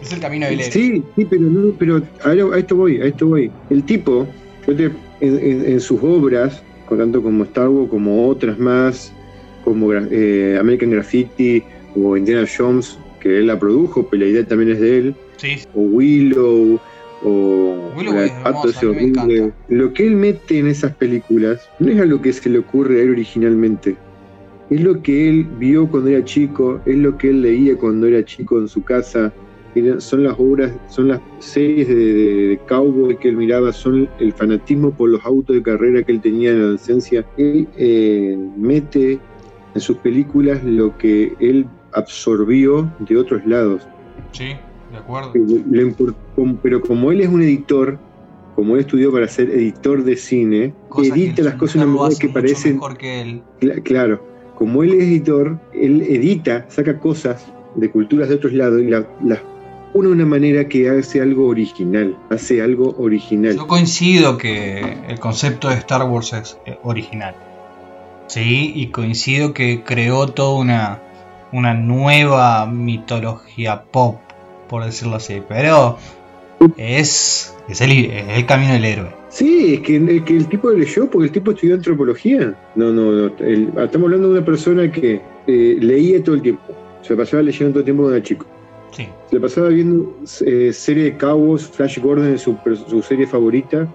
Es 0.00 0.12
el 0.12 0.20
camino 0.20 0.46
del 0.46 0.60
héroe. 0.60 0.72
Sí, 0.72 1.02
sí, 1.14 1.24
pero 1.26 1.42
no, 1.42 1.72
pero 1.78 2.02
a, 2.24 2.56
esto 2.58 2.76
voy, 2.76 3.00
a 3.00 3.04
esto 3.04 3.26
voy. 3.26 3.50
El 3.70 3.82
tipo, 3.84 4.26
en, 5.20 5.80
sus 5.80 6.02
obras, 6.02 6.62
tanto 6.88 7.22
como 7.22 7.44
Star 7.44 7.68
Wars 7.68 7.90
como 7.90 8.28
otras 8.28 8.58
más, 8.58 9.12
como 9.62 9.92
eh, 9.92 10.56
American 10.58 10.90
Graffiti 10.90 11.62
o 11.94 12.16
Indiana 12.16 12.46
Jones, 12.46 12.98
que 13.20 13.38
él 13.38 13.46
la 13.46 13.58
produjo, 13.58 14.06
pero 14.08 14.24
la 14.24 14.30
idea 14.30 14.46
también 14.46 14.72
es 14.72 14.80
de 14.80 14.98
él, 14.98 15.14
sí. 15.36 15.58
o 15.74 15.80
Willow, 15.80 16.80
o 17.22 17.92
Willow 17.96 19.52
Lo 19.68 19.92
que 19.92 20.06
él 20.06 20.16
mete 20.16 20.58
en 20.58 20.68
esas 20.68 20.94
películas 20.96 21.68
no 21.78 21.90
es 21.90 22.00
algo 22.00 22.20
que 22.20 22.32
se 22.32 22.50
le 22.50 22.58
ocurre 22.58 23.00
a 23.00 23.02
él 23.02 23.10
originalmente. 23.10 23.96
Es 24.70 24.80
lo 24.80 25.02
que 25.02 25.28
él 25.28 25.46
vio 25.58 25.88
cuando 25.88 26.10
era 26.10 26.24
chico, 26.24 26.80
es 26.86 26.96
lo 26.96 27.16
que 27.16 27.30
él 27.30 27.42
leía 27.42 27.76
cuando 27.76 28.06
era 28.06 28.24
chico 28.24 28.58
en 28.58 28.68
su 28.68 28.82
casa, 28.82 29.32
son 29.98 30.24
las 30.24 30.34
obras, 30.38 30.72
son 30.88 31.08
las 31.08 31.20
series 31.38 31.88
de, 31.88 32.58
cowboy 32.66 33.16
que 33.18 33.28
él 33.28 33.36
miraba, 33.36 33.72
son 33.72 34.08
el 34.20 34.32
fanatismo 34.32 34.92
por 34.92 35.10
los 35.10 35.24
autos 35.24 35.56
de 35.56 35.62
carrera 35.62 36.02
que 36.02 36.12
él 36.12 36.20
tenía 36.20 36.50
en 36.50 36.58
la 36.58 36.64
adolescencia. 36.64 37.26
Él 37.36 37.68
eh, 37.76 38.38
mete 38.56 39.18
en 39.74 39.80
sus 39.80 39.96
películas 39.98 40.62
lo 40.64 40.96
que 40.96 41.34
él 41.40 41.66
absorbió 41.92 42.90
de 43.00 43.16
otros 43.16 43.44
lados. 43.46 43.86
Sí, 44.32 44.56
de 44.94 45.00
acuerdo. 45.00 45.32
pero 46.62 46.80
como 46.80 47.12
él 47.12 47.20
es 47.20 47.28
un 47.28 47.42
editor, 47.42 47.98
como 48.54 48.74
él 48.74 48.80
estudió 48.80 49.12
para 49.12 49.28
ser 49.28 49.50
editor 49.50 50.04
de 50.04 50.16
cine, 50.16 50.74
edita 51.02 51.42
las 51.42 51.54
cosas 51.54 51.82
de 51.82 51.88
una 51.88 52.00
manera 52.00 52.18
que 52.18 52.28
parecen. 52.28 52.74
Mejor 52.74 52.96
que 52.96 53.20
él. 53.20 53.42
Claro, 53.82 54.24
como 54.54 54.82
él 54.82 54.94
es 54.94 55.02
editor, 55.04 55.58
él 55.72 56.02
edita, 56.02 56.66
saca 56.68 56.98
cosas 56.98 57.46
de 57.74 57.90
culturas 57.90 58.28
de 58.28 58.36
otros 58.36 58.52
lados 58.52 58.80
y 58.80 58.86
las 58.86 59.04
una 59.94 60.26
manera 60.26 60.68
que 60.68 60.90
hace 60.90 61.20
algo 61.20 61.46
original, 61.46 62.16
hace 62.30 62.60
algo 62.60 62.94
original. 62.98 63.56
Yo 63.56 63.66
coincido 63.66 64.36
que 64.36 64.98
el 65.08 65.20
concepto 65.20 65.68
de 65.68 65.74
Star 65.74 66.02
Wars 66.04 66.32
es 66.32 66.58
eh, 66.66 66.78
original. 66.82 67.34
Sí, 68.26 68.72
y 68.74 68.88
coincido 68.88 69.52
que 69.54 69.82
creó 69.84 70.26
toda 70.28 70.58
una, 70.58 71.02
una 71.52 71.74
nueva 71.74 72.66
mitología 72.66 73.84
pop, 73.84 74.16
por 74.74 74.84
decirlo 74.84 75.14
así, 75.14 75.40
pero 75.48 75.96
es, 76.76 77.54
es, 77.68 77.80
el, 77.80 78.44
camino 78.44 78.72
del 78.72 78.84
héroe. 78.84 79.10
Sí, 79.28 79.74
es 79.74 79.80
que, 79.82 79.94
el, 79.94 80.24
que 80.24 80.36
el 80.36 80.48
tipo 80.48 80.68
leyó 80.72 81.08
porque 81.08 81.26
el 81.26 81.32
tipo 81.32 81.52
estudió 81.52 81.76
antropología. 81.76 82.56
No, 82.74 82.92
no, 82.92 83.12
no. 83.12 83.26
estamos 83.28 84.06
hablando 84.06 84.30
de 84.30 84.38
una 84.38 84.44
persona 84.44 84.90
que 84.90 85.20
eh, 85.46 85.76
leía 85.78 86.20
todo 86.24 86.34
el 86.34 86.42
tiempo. 86.42 86.64
Se 87.02 87.14
pasaba 87.14 87.44
leyendo 87.44 87.70
todo 87.70 87.78
el 87.78 87.84
tiempo 87.84 88.02
cuando 88.02 88.16
era 88.16 88.26
chico. 88.26 88.46
Sí. 88.90 89.06
Le 89.30 89.38
pasaba 89.38 89.68
viendo 89.68 90.12
eh, 90.44 90.72
serie 90.72 91.04
de 91.04 91.16
Cabos, 91.16 91.68
Flash 91.68 92.00
Gordon 92.00 92.34
es 92.34 92.40
su, 92.40 92.56
su 92.88 93.00
serie 93.00 93.28
favorita. 93.28 93.86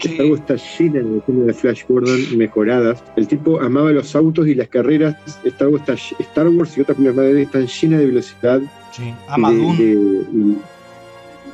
Sí. 0.00 0.08
Star 0.12 0.26
está 0.26 0.56
llena 0.56 1.00
de 1.00 1.18
escenas 1.18 1.46
de 1.46 1.54
Flash 1.54 1.82
Gordon 1.88 2.38
mejoradas. 2.38 3.02
El 3.16 3.28
tipo 3.28 3.60
amaba 3.60 3.90
los 3.90 4.14
autos 4.16 4.46
y 4.46 4.54
las 4.54 4.68
carreras. 4.68 5.16
Star 5.44 5.68
Wars, 5.68 5.82
está, 5.88 6.22
Star 6.22 6.48
Wars 6.48 6.76
y 6.76 6.80
otras 6.80 6.96
películas 6.96 7.34
están 7.36 7.66
llenas 7.66 8.00
de 8.00 8.06
velocidad. 8.06 8.60
Sí, 8.92 9.14
ama 9.28 9.52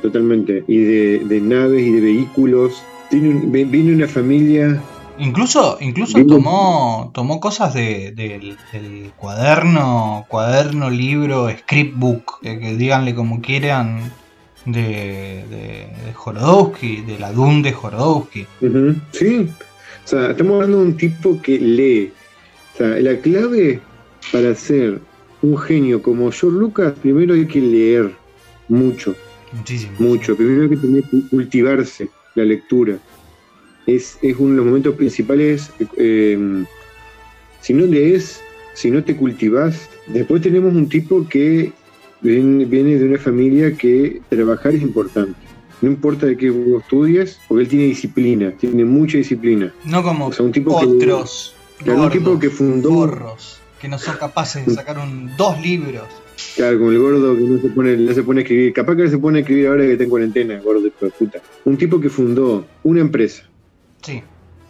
Totalmente. 0.01 0.63
Y 0.67 0.77
de, 0.77 1.19
de, 1.25 1.41
naves 1.41 1.81
y 1.81 1.91
de 1.91 2.01
vehículos. 2.01 2.83
Tiene 3.09 3.63
viene 3.65 3.93
una 3.93 4.07
familia 4.07 4.81
Incluso, 5.19 5.77
incluso 5.81 6.23
tomó, 6.25 7.09
tomó 7.13 7.39
cosas 7.39 7.73
de, 7.73 8.11
del, 8.11 9.11
cuaderno, 9.17 10.25
cuaderno, 10.27 10.89
libro, 10.89 11.49
scriptbook, 11.49 12.41
que, 12.41 12.59
que 12.59 12.75
díganle 12.75 13.15
como 13.15 13.41
quieran, 13.41 14.11
de, 14.67 15.43
de, 15.49 15.87
de 16.05 16.13
Jorodowski, 16.13 17.01
de 17.01 17.17
la 17.19 17.31
Dune 17.31 17.61
de 17.63 17.71
Jorodowski. 17.73 18.45
Sí, 19.11 19.49
o 20.05 20.07
sea, 20.07 20.31
estamos 20.31 20.55
hablando 20.55 20.79
de 20.79 20.83
un 20.85 20.97
tipo 20.97 21.41
que 21.41 21.57
lee. 21.59 22.11
O 22.73 22.77
sea, 22.77 22.87
la 22.99 23.17
clave 23.19 23.79
para 24.31 24.53
ser 24.55 24.99
un 25.41 25.57
genio 25.57 26.01
como 26.01 26.31
George 26.31 26.57
Lucas, 26.59 26.93
primero 27.01 27.33
hay 27.33 27.45
que 27.47 27.61
leer 27.61 28.11
mucho, 28.67 29.15
Muchísimo. 29.53 29.93
mucho. 29.99 30.35
Primero 30.35 30.63
hay 30.63 30.69
que 30.69 30.77
tener 30.77 31.03
que 31.03 31.21
cultivarse 31.29 32.09
la 32.35 32.43
lectura. 32.43 32.97
Es, 33.85 34.17
es 34.21 34.35
uno 34.37 34.51
de 34.51 34.57
los 34.57 34.65
momentos 34.65 34.95
principales. 34.95 35.71
eh, 35.97 36.65
si 37.61 37.73
no 37.73 37.85
lees, 37.85 38.41
si 38.73 38.91
no 38.91 39.03
te 39.03 39.15
cultivas, 39.15 39.89
después 40.07 40.41
tenemos 40.41 40.73
un 40.73 40.87
tipo 40.87 41.27
que 41.27 41.71
viene, 42.21 42.65
viene 42.65 42.95
de 42.97 43.05
una 43.05 43.17
familia 43.17 43.75
que 43.75 44.21
trabajar 44.29 44.73
es 44.75 44.81
importante. 44.81 45.37
No 45.81 45.89
importa 45.89 46.25
de 46.25 46.35
qué 46.37 46.49
vos 46.49 46.81
estudies, 46.81 47.39
porque 47.47 47.63
él 47.63 47.69
tiene 47.69 47.85
disciplina, 47.85 48.51
tiene 48.51 48.83
mucha 48.83 49.17
disciplina. 49.17 49.71
No 49.85 50.01
como 50.01 50.27
O 50.27 50.31
sea, 50.31 50.45
un 50.45 50.51
tipo 50.51 50.79
que- 50.79 50.85
otros 50.87 51.53
un 51.85 52.09
tipo 52.09 52.39
que 52.39 52.49
fundó- 52.49 52.89
gorros, 52.89 53.59
que 53.79 53.87
no 53.87 53.99
son 53.99 54.15
capaces 54.17 54.65
de 54.65 54.73
sacar 54.73 54.97
un, 54.97 55.29
dos 55.37 55.61
libros. 55.61 56.05
Claro, 56.55 56.79
como 56.79 56.91
el 56.91 56.97
gordo 56.99 57.35
que 57.35 57.41
no 57.41 57.61
se 57.61 57.67
pone, 57.69 57.97
no 57.97 58.13
se 58.13 58.23
pone 58.23 58.39
a 58.39 58.43
escribir. 58.43 58.73
Capaz 58.73 58.95
que 58.95 59.03
no 59.03 59.09
se 59.09 59.17
pone 59.19 59.37
a 59.37 59.41
escribir 59.41 59.67
ahora 59.67 59.83
que 59.83 59.91
está 59.91 60.03
en 60.03 60.09
cuarentena, 60.09 60.59
gordo 60.61 60.81
de 60.81 60.89
puta. 60.91 61.39
Un 61.65 61.77
tipo 61.77 61.99
que 61.99 62.09
fundó 62.09 62.65
una 62.83 63.01
empresa, 63.01 63.43
Sí, 64.03 64.21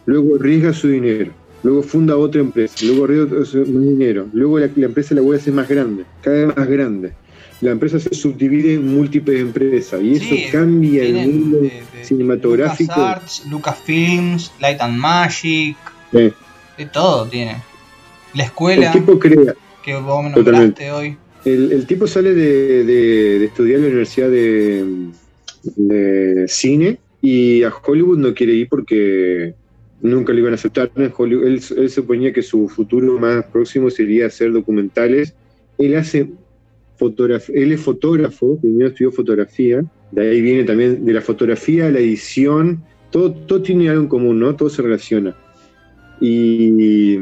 luego 0.06 0.36
arriesga 0.36 0.72
su 0.74 0.88
dinero, 0.88 1.32
luego 1.62 1.82
funda 1.82 2.16
otra 2.16 2.40
empresa, 2.42 2.74
luego 2.84 3.04
arriesga 3.04 3.44
su- 3.44 3.58
más 3.58 3.82
dinero, 3.82 4.26
luego 4.32 4.58
la, 4.58 4.68
la 4.74 4.86
empresa 4.86 5.14
la 5.14 5.20
voy 5.22 5.36
a 5.36 5.38
hacer 5.38 5.52
más 5.54 5.68
grande, 5.68 6.04
cada 6.22 6.46
vez 6.46 6.56
más 6.56 6.68
grande. 6.68 7.12
La 7.60 7.72
empresa 7.72 7.98
se 7.98 8.14
subdivide 8.14 8.74
en 8.74 8.94
múltiples 8.94 9.40
empresas 9.40 10.00
y 10.02 10.12
eso 10.14 10.34
cambia 10.52 11.02
el 11.02 11.14
mundo 11.28 11.58
de- 11.58 11.82
de 11.92 12.04
cinematográfico. 12.04 12.92
LucasArts, 12.94 13.46
Lucasfilms, 13.50 14.52
Light 14.60 14.80
and 14.80 14.96
Magic, 14.98 15.76
Eh, 16.12 16.32
de 16.76 16.86
todo 16.86 17.26
tiene. 17.28 17.56
La 18.34 18.42
el 18.44 18.48
escuela 18.48 18.92
tipo 18.92 19.18
crea, 19.18 19.54
que 19.84 19.96
vos 19.96 20.22
me 20.22 20.30
nombraste 20.30 20.90
hoy. 20.92 21.16
El, 21.44 21.72
el 21.72 21.86
tipo 21.86 22.06
sale 22.06 22.32
de, 22.34 22.84
de- 22.84 23.38
de 23.40 23.44
estudiar 23.44 23.76
en 23.76 23.82
la 23.82 23.88
Universidad 23.88 24.30
de, 24.30 24.84
Cine 26.48 26.98
y 27.20 27.62
a 27.64 27.72
Hollywood 27.84 28.18
no 28.18 28.34
quiere 28.34 28.52
ir 28.54 28.68
porque 28.68 29.54
nunca 30.00 30.32
lo 30.32 30.38
iban 30.38 30.52
a 30.52 30.54
aceptar. 30.54 30.90
En 30.96 31.12
Hollywood, 31.16 31.46
él, 31.46 31.60
él 31.76 31.90
suponía 31.90 32.32
que 32.32 32.42
su 32.42 32.68
futuro 32.68 33.18
más 33.18 33.44
próximo 33.46 33.90
sería 33.90 34.26
hacer 34.26 34.52
documentales. 34.52 35.34
Él 35.78 35.96
hace 35.96 36.28
él 37.54 37.72
es 37.72 37.80
fotógrafo, 37.80 38.58
primero 38.60 38.88
estudió 38.88 39.12
fotografía, 39.12 39.84
de 40.12 40.30
ahí 40.30 40.40
viene 40.40 40.64
también 40.64 41.04
de 41.04 41.12
la 41.12 41.20
fotografía, 41.20 41.90
la 41.90 41.98
edición, 41.98 42.82
todo, 43.10 43.32
todo 43.32 43.62
tiene 43.62 43.88
algo 43.88 44.02
en 44.02 44.08
común, 44.08 44.40
¿no? 44.40 44.54
Todo 44.54 44.68
se 44.68 44.82
relaciona. 44.82 45.36
Y 46.20 47.18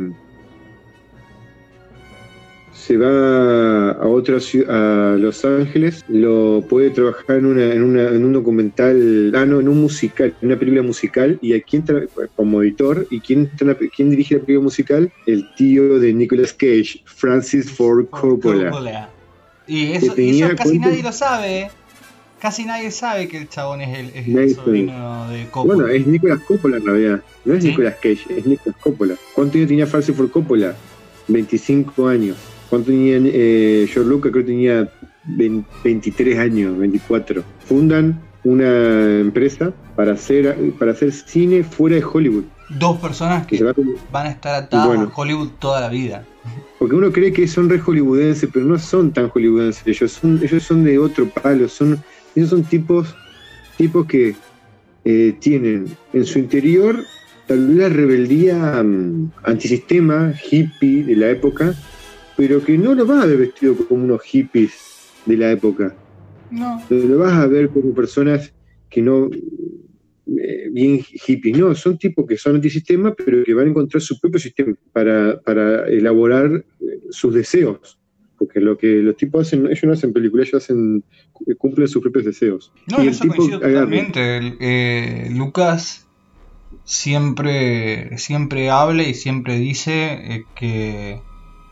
se 2.73 2.97
va 2.97 3.91
a 3.91 4.07
otra 4.07 4.39
ciudad, 4.39 5.15
a 5.15 5.17
Los 5.17 5.45
Ángeles, 5.45 6.05
lo 6.09 6.63
puede 6.69 6.91
trabajar 6.91 7.39
en, 7.39 7.47
una, 7.47 7.73
en, 7.73 8.25
un 8.25 8.33
documental, 8.33 9.33
ah, 9.35 9.45
no, 9.45 9.59
en 9.59 9.69
un 9.69 9.81
musical, 9.81 10.33
en 10.41 10.49
una 10.49 10.59
película 10.59 10.83
musical, 10.83 11.37
y 11.43 11.55
a 11.55 11.61
quién 11.63 11.85
tra- 11.85 12.09
como 12.37 12.63
editor, 12.63 13.05
y 13.11 13.19
quién, 13.19 13.51
quién 13.97 14.11
dirige 14.11 14.37
la 14.37 14.41
película 14.41 14.65
musical, 14.65 15.13
el 15.27 15.45
tío 15.57 15.99
de 15.99 16.13
Nicolas 16.13 16.53
Cage, 16.53 17.03
Francis 17.05 17.71
Ford 17.73 18.07
Coppola. 18.07 18.71
Coppola. 18.71 19.11
Y 19.67 19.93
eso, 19.93 20.15
y 20.21 20.43
eso 20.43 20.55
casi 20.57 20.79
nadie 20.79 21.03
lo 21.03 21.13
sabe. 21.13 21.61
¿eh? 21.61 21.71
Casi 22.41 22.65
nadie 22.65 22.91
sabe 22.91 23.29
que 23.29 23.39
el 23.39 23.49
chabón 23.49 23.81
es 23.81 23.99
el, 23.99 24.07
es 24.15 24.29
el 24.29 24.55
sobrino 24.55 25.29
de 25.31 25.47
Coppola. 25.47 25.75
Bueno, 25.75 25.89
es 25.89 26.07
Nicolas 26.07 26.41
Coppola 26.41 26.77
en 26.77 26.87
realidad, 26.87 27.21
no 27.45 27.55
es 27.55 27.63
¿Sí? 27.63 27.71
Nicolas 27.71 27.95
Cage, 27.95 28.27
es 28.29 28.47
Nicolas 28.47 28.79
Coppola. 28.81 29.15
¿Cuánto 29.35 29.57
años 29.57 29.69
tenía 29.69 29.87
Francis 29.87 30.15
Ford 30.15 30.31
Coppola? 30.31 30.75
25 31.29 32.07
años. 32.09 32.37
¿Cuánto 32.69 32.91
tenía 32.91 33.17
eh, 33.19 33.89
George 33.91 34.09
Lucas? 34.09 34.33
Creo 34.33 34.45
que 34.45 34.51
tenía 34.53 34.89
20 35.25 35.69
23 35.83 36.39
años, 36.39 36.79
24. 36.79 37.43
Fundan 37.65 38.21
una 38.45 39.19
empresa 39.21 39.73
para 39.97 40.13
hacer, 40.13 40.57
para 40.79 40.93
hacer 40.93 41.13
cine 41.13 41.65
fuera 41.65 41.97
de 41.97 42.05
Hollywood. 42.05 42.45
Dos 42.69 42.99
personas 43.01 43.47
Que 43.47 43.63
van 44.11 44.27
a 44.27 44.31
estar 44.31 44.55
atadas 44.65 44.87
Bueno. 44.89 45.13
a 45.15 45.21
Hollywood 45.21 45.51
toda 45.59 45.81
la 45.81 45.89
vida. 45.89 46.25
porque 46.79 46.95
uno 46.95 47.11
cree 47.13 47.33
que 47.33 47.47
son 47.49 47.69
re 47.69 47.79
hollywoodenses, 47.79 48.49
pero 48.53 48.65
no 48.67 48.79
son 48.79 49.13
tan 49.13 49.29
hollywoodenses. 49.29 49.87
Ellos 49.87 50.13
son, 50.13 50.41
ellos 50.43 50.63
son 50.63 50.85
de 50.85 50.99
otro 50.99 51.29
palo. 51.29 51.69
Son, 51.69 51.99
ellos 52.35 52.51
son 52.51 52.63
tipos, 52.65 53.15
tipos 53.77 54.07
que 54.07 54.35
eh, 55.05 55.37
tienen 55.41 55.87
en 56.13 56.25
su 56.25 56.39
interior 56.39 56.97
tal 57.47 57.65
vez 57.69 57.77
la 57.77 57.89
rebeldía 57.89 58.83
mm, 58.83 59.31
antisistema, 59.45 60.35
hippie 60.51 61.05
de 61.05 61.15
la 61.17 61.31
época, 61.31 61.75
pero 62.37 62.61
que 62.63 62.77
no 62.77 62.93
lo 62.95 63.07
vas 63.07 63.23
a 63.23 63.27
ver 63.27 63.39
vestido 63.39 63.77
como 63.77 64.03
unos 64.05 64.23
hippies 64.23 64.73
de 65.27 65.37
la 65.37 65.53
época. 65.53 65.95
No. 66.51 66.83
Lo 66.91 67.19
vas 67.19 67.33
a 67.35 67.47
ver 67.47 67.69
como 67.71 67.95
personas 67.95 68.53
que 68.91 69.01
no. 69.03 69.31
Eh, 70.27 70.69
bien 70.73 71.01
hippies, 71.03 71.57
no, 71.59 71.75
son 71.75 71.99
tipos 71.99 72.27
que 72.27 72.37
son 72.37 72.57
antisistema, 72.57 73.15
pero 73.15 73.45
que 73.45 73.55
van 73.55 73.67
a 73.67 73.71
encontrar 73.71 74.01
su 74.01 74.19
propio 74.19 74.41
sistema 74.41 74.75
para, 74.93 75.41
para 75.41 75.87
elaborar 75.89 76.47
eh, 76.81 77.01
sus 77.11 77.35
deseos. 77.35 77.99
Porque 78.39 78.61
lo 78.61 78.77
que 78.77 78.87
los 79.03 79.17
tipos 79.17 79.47
hacen, 79.47 79.67
ellos 79.67 79.85
no 79.85 79.93
hacen 79.93 80.13
películas, 80.13 80.49
ellos 80.49 80.63
hacen, 80.65 81.03
cumplen 81.57 81.89
sus 81.89 82.03
propios 82.03 82.27
deseos. 82.27 82.71
No, 82.87 82.99
Y 82.99 83.07
el 83.07 83.09
eso 83.09 83.23
tipo 83.23 83.49
totalmente. 83.49 84.37
El- 84.37 84.57
eh, 84.61 85.29
Lucas 85.31 86.07
siempre, 86.85 88.17
siempre 88.19 88.71
habla 88.71 89.03
y 89.05 89.15
siempre 89.15 89.59
dice 89.59 90.13
eh, 90.13 90.47
que 90.55 91.23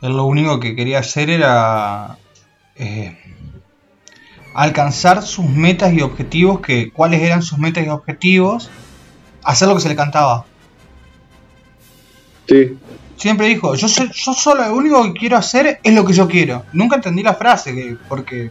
él 0.01 0.13
lo 0.17 0.25
único 0.25 0.61
que 0.61 0.75
quería 0.75 1.01
hacer 1.01 1.31
era 1.31 2.19
eh, 2.77 3.19
alcanzar 4.55 5.23
sus 5.23 5.47
metas 5.47 5.93
y 5.93 6.01
objetivos, 6.01 6.61
que 6.61 6.91
cuáles 6.91 7.21
eran 7.23 7.43
sus 7.43 7.59
metas 7.59 7.85
y 7.85 7.89
objetivos, 7.89 8.71
hacer 9.43 9.69
lo 9.69 9.75
que 9.75 9.81
se 9.81 9.89
le 9.89 9.97
cantaba. 9.97 10.47
Sí, 12.49 12.77
Siempre 13.17 13.47
dijo, 13.47 13.75
yo, 13.75 13.89
sé- 13.89 14.11
yo 14.13 14.33
solo 14.35 14.67
lo 14.67 14.75
único 14.75 15.03
que 15.05 15.13
quiero 15.13 15.37
hacer 15.37 15.81
es 15.83 15.95
lo 15.95 16.05
que 16.05 16.13
yo 16.13 16.29
quiero. 16.29 16.65
Nunca 16.73 16.97
entendí 16.97 17.23
la 17.23 17.35
frase, 17.35 17.75
que- 17.75 17.97
porque 18.09 18.51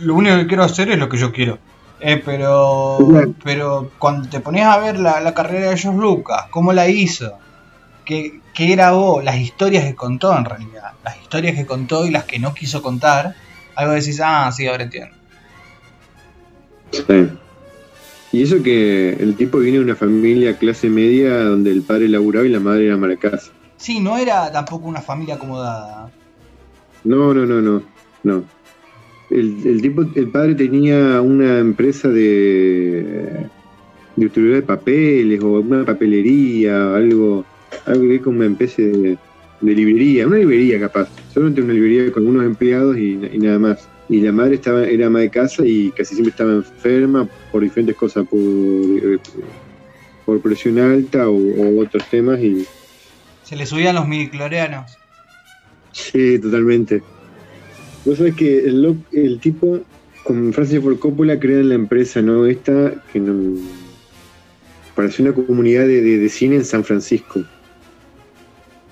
lo 0.00 0.14
único 0.14 0.36
que 0.36 0.46
quiero 0.46 0.62
hacer 0.64 0.90
es 0.90 0.98
lo 0.98 1.08
que 1.08 1.16
yo 1.16 1.32
quiero. 1.32 1.58
Eh, 1.98 2.22
pero, 2.24 2.98
pero 3.42 3.90
cuando 3.98 4.28
te 4.28 4.40
ponías 4.40 4.68
a 4.68 4.78
ver 4.78 4.98
la, 4.98 5.20
la 5.22 5.32
carrera 5.32 5.70
de 5.70 5.78
George 5.78 5.98
Lucas, 5.98 6.44
cómo 6.50 6.72
la 6.74 6.88
hizo, 6.88 7.38
qué, 8.04 8.40
qué 8.54 8.72
era 8.74 8.92
vos, 8.92 9.24
las 9.24 9.36
historias 9.38 9.84
que 9.84 9.94
contó 9.94 10.36
en 10.36 10.44
realidad, 10.44 10.92
las 11.02 11.16
historias 11.20 11.56
que 11.56 11.64
contó 11.66 12.06
y 12.06 12.10
las 12.10 12.24
que 12.24 12.38
no 12.38 12.52
quiso 12.52 12.82
contar, 12.82 13.34
algo 13.76 13.92
decís, 13.92 14.20
ah, 14.22 14.50
sí, 14.52 14.66
ahora 14.66 14.84
entiendo. 14.84 15.14
sí. 16.90 17.28
Y 18.32 18.42
eso 18.42 18.62
que 18.62 19.10
el 19.12 19.36
tipo 19.36 19.58
viene 19.58 19.78
de 19.78 19.84
una 19.84 19.96
familia 19.96 20.58
clase 20.58 20.90
media 20.90 21.44
donde 21.44 21.70
el 21.70 21.82
padre 21.82 22.08
laburaba 22.08 22.44
y 22.44 22.50
la 22.50 22.60
madre 22.60 22.86
era 22.86 22.94
ama 22.94 23.06
de 23.06 23.16
casa. 23.16 23.52
Sí, 23.76 24.00
no 24.00 24.18
era 24.18 24.50
tampoco 24.52 24.88
una 24.88 25.00
familia 25.00 25.36
acomodada. 25.36 26.10
No, 27.04 27.32
no, 27.32 27.46
no, 27.46 27.62
no, 27.62 27.82
no. 28.24 28.44
El, 29.30 29.66
el 29.66 29.80
tipo, 29.80 30.04
el 30.14 30.28
padre 30.28 30.54
tenía 30.54 31.20
una 31.20 31.58
empresa 31.58 32.08
de 32.08 33.46
de 34.16 34.28
de 34.28 34.62
papeles 34.62 35.42
o 35.42 35.60
una 35.60 35.84
papelería, 35.84 36.94
algo, 36.94 37.44
algo 37.84 38.00
que 38.00 38.08
ver 38.08 38.20
con 38.22 38.36
una 38.36 38.46
especie 38.46 38.86
de, 38.88 39.18
de 39.60 39.74
librería, 39.74 40.26
una 40.26 40.38
librería 40.38 40.78
capaz, 40.80 41.08
solamente 41.32 41.62
una 41.62 41.72
librería 41.72 42.12
con 42.12 42.22
algunos 42.22 42.44
empleados 42.44 42.96
y, 42.98 43.18
y 43.32 43.38
nada 43.38 43.58
más. 43.58 43.88
Y 44.08 44.20
la 44.20 44.30
madre 44.32 44.54
estaba, 44.56 44.86
era 44.86 45.06
ama 45.08 45.20
de 45.20 45.30
casa 45.30 45.66
y 45.66 45.90
casi 45.90 46.14
siempre 46.14 46.30
estaba 46.30 46.52
enferma 46.52 47.28
por 47.50 47.62
diferentes 47.62 47.96
cosas, 47.96 48.26
por, 48.28 48.38
eh, 48.40 49.18
por 50.24 50.40
presión 50.40 50.78
alta 50.78 51.28
o, 51.28 51.34
o 51.36 51.80
otros 51.80 52.04
temas 52.10 52.38
y 52.40 52.64
Se 53.42 53.56
le 53.56 53.66
subían 53.66 53.94
los 53.96 54.06
midicloreanos. 54.06 54.96
Sí, 55.92 56.38
totalmente. 56.38 57.02
Vos 58.04 58.18
sabés 58.18 58.34
que 58.36 58.58
el, 58.58 58.96
el 59.12 59.40
tipo, 59.40 59.80
con 60.22 60.52
Francis 60.52 60.80
Ford 60.80 60.98
Coppola, 60.98 61.40
crean 61.40 61.68
la 61.70 61.74
empresa, 61.74 62.22
¿no? 62.22 62.46
Esta, 62.46 62.94
que 63.12 63.18
no. 63.18 63.58
hacer 64.96 65.26
una 65.26 65.34
comunidad 65.34 65.86
de, 65.86 66.00
de- 66.02 66.18
de 66.18 66.28
cine 66.28 66.56
en 66.56 66.64
San 66.64 66.84
Francisco. 66.84 67.42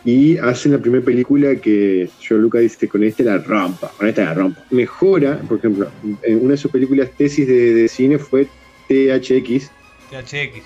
Y 0.05 0.37
hacen 0.37 0.73
la 0.73 0.79
primera 0.79 1.03
película 1.03 1.57
que 1.57 2.11
George 2.21 2.43
Lucas 2.43 2.61
dice: 2.61 2.89
con 2.89 3.03
esta 3.03 3.23
la 3.23 3.39
rompa, 3.39 3.91
con 3.97 4.07
esta 4.07 4.25
la 4.25 4.35
rompa. 4.35 4.65
Mejora, 4.71 5.39
por 5.49 5.59
ejemplo, 5.59 5.89
en 6.23 6.43
una 6.43 6.53
de 6.53 6.57
sus 6.59 6.71
películas 6.71 7.11
tesis 7.17 7.47
de, 7.47 7.75
de 7.75 7.89
cine 7.89 8.19
fue 8.19 8.47
THX, 8.89 9.71
THX. 10.11 10.63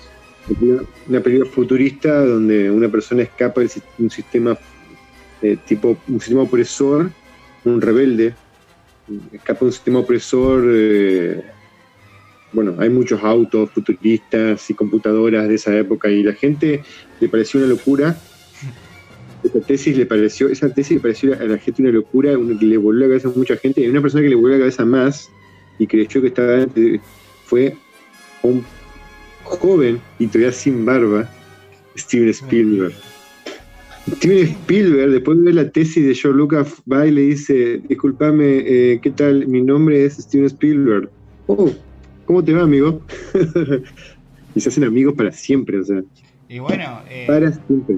una, 1.07 1.21
película 1.21 1.49
futurista 1.49 2.25
donde 2.25 2.69
una 2.69 2.89
persona 2.89 3.23
escapa 3.23 3.61
de 3.61 3.69
un 3.97 4.09
sistema 4.09 4.57
eh, 5.41 5.57
tipo 5.65 5.97
un 6.07 6.19
sistema 6.19 6.41
opresor, 6.41 7.09
un 7.63 7.81
rebelde, 7.81 8.33
escapa 9.31 9.65
un 9.65 9.71
sistema 9.71 9.99
opresor. 9.99 10.65
eh, 10.67 11.43
bueno, 12.51 12.75
hay 12.79 12.89
muchos 12.89 13.23
autos 13.23 13.69
futuristas 13.69 14.69
y 14.69 14.73
computadoras 14.73 15.47
de 15.47 15.55
esa 15.55 15.75
época 15.77 16.09
y 16.09 16.23
la 16.23 16.33
gente 16.33 16.81
le 17.19 17.29
pareció 17.29 17.59
una 17.59 17.69
locura. 17.69 18.17
Esa 19.43 19.59
tesis 19.61 19.97
le 19.97 20.05
pareció, 20.05 20.49
esa 20.49 20.73
tesis 20.73 20.97
le 20.97 20.99
pareció 20.99 21.33
a 21.33 21.43
la 21.43 21.57
gente 21.57 21.81
una 21.81 21.91
locura, 21.91 22.37
una 22.37 22.57
que 22.59 22.65
le 22.65 22.77
volvió 22.77 23.01
la 23.01 23.07
cabeza 23.07 23.29
a 23.29 23.31
mucha 23.31 23.55
gente. 23.55 23.81
Y 23.81 23.87
una 23.87 24.01
persona 24.01 24.23
que 24.23 24.29
le 24.29 24.35
volvió 24.35 24.57
la 24.57 24.59
cabeza 24.59 24.85
más 24.85 25.29
y 25.77 25.87
creyó 25.87 26.21
que 26.21 26.27
estaba 26.27 26.65
fue 27.45 27.75
un 28.43 28.63
joven 29.43 29.99
y 30.19 30.27
todavía 30.27 30.51
sin 30.51 30.85
barba, 30.85 31.29
Steven 31.97 32.29
Spielberg. 32.29 32.93
Steven 34.17 34.47
Spielberg, 34.47 35.11
después 35.11 35.37
de 35.37 35.43
ver 35.45 35.55
la 35.55 35.69
tesis 35.69 36.05
de 36.05 36.15
George 36.15 36.37
Lucas, 36.37 36.81
va 36.91 37.05
y 37.05 37.11
le 37.11 37.21
dice, 37.21 37.81
discúlpame, 37.87 38.63
eh, 38.65 38.99
¿qué 39.01 39.11
tal? 39.11 39.47
Mi 39.47 39.61
nombre 39.61 40.05
es 40.05 40.17
Steven 40.17 40.45
Spielberg. 40.45 41.09
Oh, 41.47 41.71
¿cómo 42.25 42.43
te 42.43 42.53
va, 42.53 42.63
amigo? 42.63 43.01
y 44.55 44.59
se 44.59 44.69
hacen 44.69 44.83
amigos 44.83 45.13
para 45.15 45.31
siempre, 45.31 45.79
o 45.79 45.83
sea, 45.83 46.01
Y 46.47 46.59
bueno, 46.59 47.01
eh, 47.09 47.25
para 47.27 47.51
siempre. 47.51 47.97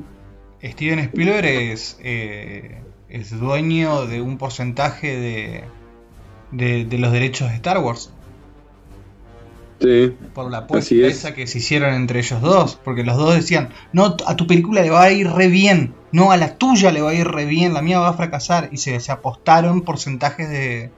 Steven 0.63 0.99
Spielberg 0.99 1.45
es, 1.45 1.97
eh, 2.01 2.81
es 3.09 3.31
dueño 3.39 4.05
de 4.05 4.21
un 4.21 4.37
porcentaje 4.37 5.17
de, 5.19 5.63
de, 6.51 6.85
de 6.85 6.97
los 6.97 7.11
derechos 7.11 7.49
de 7.49 7.55
Star 7.55 7.79
Wars. 7.79 8.11
Sí, 9.79 10.15
Por 10.35 10.51
la 10.51 10.59
apuesta 10.59 10.85
Así 10.85 11.01
es. 11.03 11.17
esa 11.17 11.33
que 11.33 11.47
se 11.47 11.57
hicieron 11.57 11.95
entre 11.95 12.19
ellos 12.19 12.39
dos. 12.41 12.79
Porque 12.83 13.03
los 13.03 13.17
dos 13.17 13.33
decían, 13.33 13.69
no, 13.93 14.15
a 14.27 14.35
tu 14.35 14.45
película 14.45 14.81
le 14.83 14.91
va 14.91 15.03
a 15.03 15.11
ir 15.11 15.27
re 15.27 15.47
bien. 15.47 15.95
No, 16.11 16.31
a 16.31 16.37
la 16.37 16.55
tuya 16.57 16.91
le 16.91 17.01
va 17.01 17.09
a 17.09 17.13
ir 17.15 17.27
re 17.27 17.45
bien. 17.45 17.73
La 17.73 17.81
mía 17.81 17.99
va 17.99 18.09
a 18.09 18.13
fracasar. 18.13 18.69
Y 18.71 18.77
se, 18.77 18.99
se 18.99 19.11
apostaron 19.11 19.81
porcentajes 19.81 20.47
de, 20.49 20.91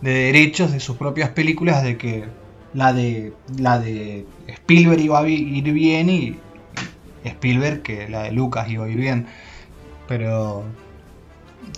de 0.00 0.10
derechos 0.12 0.70
de 0.70 0.78
sus 0.78 0.96
propias 0.96 1.30
películas 1.30 1.82
de 1.82 1.96
que 1.98 2.24
la 2.72 2.92
de 2.92 3.32
la 3.58 3.80
de 3.80 4.26
Spielberg 4.46 5.00
iba 5.00 5.18
a 5.18 5.28
ir 5.28 5.64
bien 5.72 6.08
y 6.08 6.36
Spielberg 7.24 7.82
que 7.82 8.08
la 8.08 8.24
de 8.24 8.32
Lucas 8.32 8.68
iba 8.68 8.84
a 8.84 8.88
ir 8.88 8.98
bien. 8.98 9.26
Pero 10.08 10.64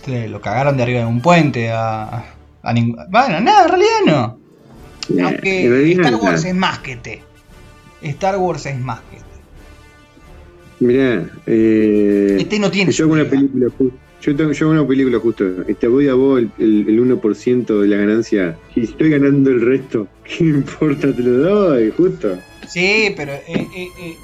se 0.04 0.28
lo 0.28 0.40
cagaron 0.40 0.76
de 0.76 0.82
arriba 0.82 1.00
de 1.00 1.06
un 1.06 1.20
puente 1.20 1.70
a, 1.70 2.24
a 2.62 2.72
ningún... 2.72 2.96
Bueno, 3.10 3.40
nada, 3.40 3.64
en 3.64 3.68
realidad 3.68 3.98
no. 4.06 4.38
Nah, 5.08 5.28
Aunque 5.28 5.92
Star 5.92 6.14
Wars 6.16 6.42
nah. 6.42 6.48
es 6.48 6.54
más 6.54 6.78
que 6.80 6.96
T. 6.96 7.22
Star 8.02 8.36
Wars 8.36 8.66
es 8.66 8.78
más 8.78 9.00
que 9.10 9.16
T. 9.16 9.22
Mirá, 10.80 11.24
eh, 11.46 12.36
Este 12.40 12.58
no 12.58 12.70
tiene 12.70 12.92
yo 12.92 13.04
hago 13.04 13.14
una 13.14 13.24
película 13.24 13.68
yo, 14.20 14.34
tengo, 14.34 14.52
yo 14.52 14.66
hago 14.66 14.80
una 14.80 14.88
película 14.88 15.18
justo, 15.20 15.44
te 15.78 15.86
voy 15.86 16.08
a 16.08 16.14
vos 16.14 16.40
el, 16.40 16.50
el, 16.58 16.88
el 16.88 17.20
1% 17.20 17.80
de 17.80 17.86
la 17.86 17.96
ganancia 17.96 18.58
y 18.74 18.84
estoy 18.84 19.10
ganando 19.10 19.50
el 19.50 19.60
resto, 19.60 20.08
¿qué 20.24 20.44
importa? 20.44 21.14
Te 21.14 21.22
lo 21.22 21.38
doy, 21.38 21.92
justo. 21.96 22.36
Sí, 22.66 23.14
pero 23.16 23.32
eh, 23.32 23.44
eh, 23.46 23.88
eh, 24.00 24.16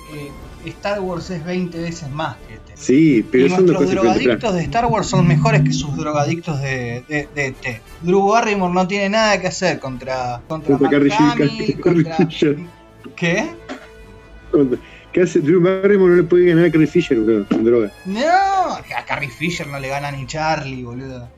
Star 0.71 1.01
Wars 1.01 1.31
es 1.31 1.45
20 1.45 1.79
veces 1.79 2.11
más 2.11 2.37
que 2.49 2.57
T. 2.57 2.73
Sí, 2.75 3.25
pero 3.31 3.47
y 3.47 3.51
son 3.51 3.67
nuestros 3.67 3.91
drogadictos 3.91 4.55
de 4.55 4.63
Star 4.63 4.87
Wars 4.87 5.07
son 5.07 5.27
mejores 5.27 5.63
que 5.63 5.73
sus 5.73 5.97
drogadictos 5.97 6.61
de, 6.61 7.05
de, 7.09 7.29
de 7.35 7.53
T. 7.53 7.81
Drew 8.03 8.29
Barrymore 8.29 8.73
no 8.73 8.87
tiene 8.87 9.09
nada 9.11 9.41
que 9.41 9.49
hacer 9.49 9.79
contra 9.79 10.41
contra 10.49 10.79
Contra 10.79 10.99
Mark 11.01 11.13
Hamill, 11.19 11.81
contra-. 11.81 12.17
¿Qué? 13.17 13.51
¿Qué 15.13 15.21
hace 15.21 15.41
Drew 15.41 15.61
Barrymore? 15.61 16.11
No 16.11 16.17
le 16.17 16.23
puede 16.23 16.47
ganar 16.47 16.65
a 16.67 16.71
Carrie 16.71 16.87
Fisher, 16.87 17.19
boludo, 17.19 17.47
con 17.47 17.65
droga. 17.65 17.91
No, 18.07 18.21
a 18.21 19.05
Carrie 19.07 19.29
Fisher 19.29 19.67
no 19.67 19.79
le 19.79 19.89
gana 19.89 20.11
ni 20.11 20.27
Charlie, 20.27 20.83
boludo. 20.83 21.29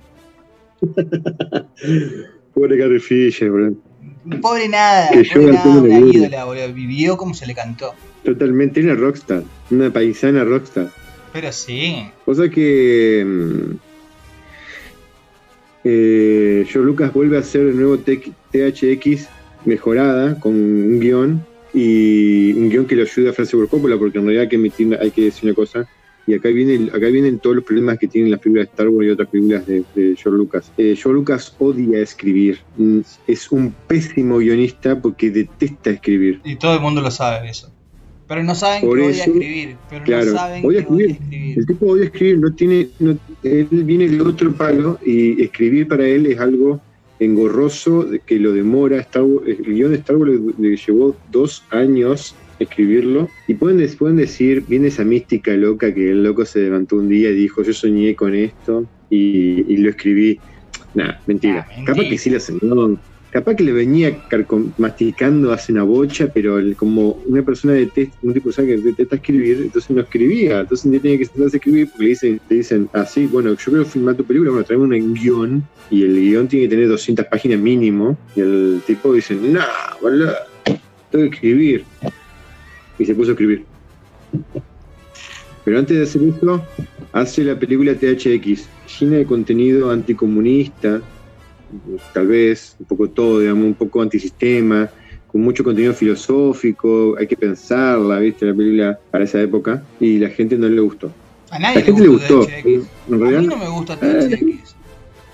Pobre 2.54 2.78
Carrie 2.78 3.00
Fisher, 3.00 3.50
boludo. 3.50 3.76
Pobre 4.40 4.68
nada, 4.68 5.10
Que 5.10 5.24
pobre 5.24 5.52
nada, 5.52 5.66
una 5.66 5.98
ídola, 5.98 6.44
boludo. 6.44 6.72
Vivió 6.72 7.16
como 7.16 7.34
se 7.34 7.46
le 7.46 7.54
cantó. 7.54 7.94
Totalmente, 8.24 8.80
era 8.80 8.94
rockstar, 8.94 9.42
una 9.70 9.92
paisana 9.92 10.44
rockstar. 10.44 10.90
Pero 11.32 11.52
sí. 11.52 12.06
O 12.26 12.34
sea 12.34 12.48
que. 12.48 13.24
mm, 13.26 13.76
eh, 15.84 16.64
George 16.66 16.86
Lucas 16.86 17.12
vuelve 17.12 17.36
a 17.36 17.40
hacer 17.40 17.60
el 17.62 17.76
nuevo 17.76 17.98
THX 17.98 19.28
mejorada 19.66 20.40
con 20.40 20.54
un 20.54 20.98
guion 20.98 21.44
y 21.74 22.52
un 22.54 22.70
guion 22.70 22.86
que 22.86 22.96
le 22.96 23.02
ayuda 23.02 23.30
a 23.30 23.32
Francis 23.34 23.54
Ford 23.54 23.68
Coppola 23.68 23.98
porque 23.98 24.18
en 24.18 24.24
realidad 24.24 24.44
hay 24.44 24.48
que 24.48 24.56
emitir, 24.56 24.98
hay 25.00 25.10
que 25.10 25.24
decir 25.24 25.44
una 25.44 25.54
cosa 25.54 25.86
y 26.26 26.32
acá 26.32 26.48
viene 26.48 26.88
acá 26.88 27.06
vienen 27.08 27.38
todos 27.38 27.56
los 27.56 27.64
problemas 27.64 27.98
que 27.98 28.08
tienen 28.08 28.30
las 28.30 28.40
películas 28.40 28.68
de 28.68 28.70
Star 28.70 28.88
Wars 28.88 29.06
y 29.06 29.10
otras 29.10 29.28
películas 29.28 29.66
de, 29.66 29.84
de 29.94 30.16
George 30.16 30.38
Lucas. 30.38 30.72
Eh, 30.78 30.94
George 30.96 31.12
Lucas 31.12 31.54
odia 31.58 32.00
escribir, 32.00 32.60
Mm, 32.76 33.00
es 33.26 33.52
un 33.52 33.74
pésimo 33.86 34.38
guionista 34.38 35.00
porque 35.00 35.30
detesta 35.30 35.90
escribir. 35.90 36.40
Y 36.44 36.56
todo 36.56 36.74
el 36.74 36.80
mundo 36.80 37.00
lo 37.02 37.10
sabe 37.10 37.48
eso. 37.48 37.73
Pero 38.26 38.42
no 38.42 38.54
saben 38.54 38.82
Por 38.82 38.98
que 38.98 39.04
odia 39.04 39.22
eso, 39.22 39.32
escribir. 39.32 39.78
Pero 39.88 40.04
claro, 40.04 40.30
no 40.32 40.38
saben 40.38 40.64
odia 40.64 40.86
odia 40.88 41.06
escribir. 41.12 41.58
El 41.58 41.66
tipo 41.66 41.86
odia 41.86 42.04
escribir, 42.04 42.38
no 42.38 42.54
tiene, 42.54 42.90
no- 42.98 43.18
él 43.42 43.68
viene 43.84 44.08
del 44.08 44.22
otro 44.22 44.54
palo 44.56 44.98
y 45.04 45.42
escribir 45.42 45.86
para 45.88 46.06
él 46.06 46.26
es 46.26 46.38
algo 46.38 46.82
engorroso 47.18 48.04
de 48.04 48.20
que 48.20 48.38
lo 48.38 48.52
demora. 48.52 48.98
Star 49.00 49.22
Wars- 49.24 49.46
el 49.48 49.62
guion 49.74 49.92
de 49.92 49.98
Star 49.98 50.16
Wars 50.16 50.32
le, 50.58 50.68
le 50.70 50.76
llevó 50.76 51.20
dos 51.24 51.66
años 51.70 52.36
escribirlo 52.58 53.28
y 53.46 53.54
pueden, 53.54 53.88
pueden 53.96 54.16
decir, 54.16 54.64
viene 54.68 54.88
esa 54.88 55.04
mística 55.04 55.52
loca 55.56 55.92
que 55.92 56.10
el 56.10 56.22
loco 56.22 56.44
se 56.44 56.60
levantó 56.60 56.96
un 56.96 57.08
día 57.08 57.30
y 57.30 57.34
dijo, 57.34 57.62
yo 57.62 57.72
soñé 57.72 58.14
con 58.14 58.34
esto 58.34 58.88
y, 59.10 59.72
y 59.72 59.76
lo 59.78 59.90
escribí. 59.90 60.40
Nah, 60.94 61.14
mentira. 61.26 61.60
Ah, 61.60 61.66
mentira. 61.76 61.94
Capaz 61.94 62.08
que 62.08 62.18
sí 62.18 62.30
lo 62.30 62.40
soñó. 62.40 63.00
Capaz 63.34 63.56
que 63.56 63.64
le 63.64 63.72
venía 63.72 64.16
masticando 64.78 65.50
hace 65.50 65.72
una 65.72 65.82
bocha, 65.82 66.28
pero 66.32 66.56
el- 66.60 66.76
como 66.76 67.14
una 67.26 67.44
persona 67.44 67.72
detesta, 67.74 68.16
un 68.22 68.32
tipo 68.32 68.48
de 68.48 68.64
que 68.64 68.76
detesta 68.78 69.16
escribir, 69.16 69.60
entonces 69.60 69.90
no 69.90 70.02
escribía. 70.02 70.60
Entonces 70.60 70.88
día 70.88 71.00
tenía 71.00 71.18
que 71.18 71.24
sentarse 71.24 71.56
a 71.56 71.58
escribir 71.58 71.88
porque 71.90 72.04
le 72.04 72.10
dicen, 72.10 72.40
le 72.48 72.56
dicen, 72.58 72.88
ah, 72.92 73.04
sí, 73.04 73.26
bueno, 73.26 73.50
yo 73.50 73.56
quiero 73.72 73.84
filmar 73.86 74.14
tu 74.14 74.24
película, 74.24 74.52
bueno, 74.52 74.64
traeme 74.64 74.84
un 74.84 75.14
guion 75.14 75.64
y 75.90 76.04
el 76.04 76.14
guion 76.14 76.46
tiene 76.46 76.66
que 76.66 76.70
tener 76.76 76.86
200 76.86 77.26
páginas 77.26 77.58
mínimo. 77.58 78.16
Y 78.36 78.40
el 78.40 78.80
tipo 78.86 79.12
dice, 79.12 79.34
no, 79.34 79.62
boludo, 80.00 80.32
tengo 81.10 81.28
que 81.28 81.34
escribir. 81.34 81.84
Y 83.00 83.04
se 83.04 83.16
puso 83.16 83.30
a 83.30 83.32
escribir. 83.32 83.66
Pero 85.64 85.76
antes 85.80 85.96
de 85.96 86.04
hacer 86.04 86.22
eso, 86.22 86.64
hace 87.10 87.42
la 87.42 87.58
película 87.58 87.94
THX, 87.94 88.70
llena 89.00 89.16
de 89.16 89.26
contenido 89.26 89.90
anticomunista, 89.90 91.02
tal 92.12 92.26
vez, 92.26 92.76
un 92.78 92.86
poco 92.86 93.08
todo, 93.10 93.40
digamos, 93.40 93.64
un 93.64 93.74
poco 93.74 94.02
antisistema, 94.02 94.88
con 95.26 95.40
mucho 95.42 95.64
contenido 95.64 95.92
filosófico, 95.94 97.16
hay 97.18 97.26
que 97.26 97.36
pensarla, 97.36 98.18
¿viste? 98.18 98.46
La 98.46 98.54
película 98.54 98.98
para 99.10 99.24
esa 99.24 99.40
época, 99.40 99.82
y 100.00 100.18
la 100.18 100.28
gente 100.28 100.56
no 100.56 100.68
le 100.68 100.80
gustó. 100.80 101.12
A 101.50 101.58
nadie 101.58 101.80
la 101.80 101.82
gente 101.86 102.02
le 102.02 102.08
gustó. 102.08 102.42
A 102.42 102.46
mí 102.64 102.86
¿no 103.08 103.16
no 103.42 103.56
me 103.56 103.68
gusta 103.68 103.96
THX. 103.98 104.74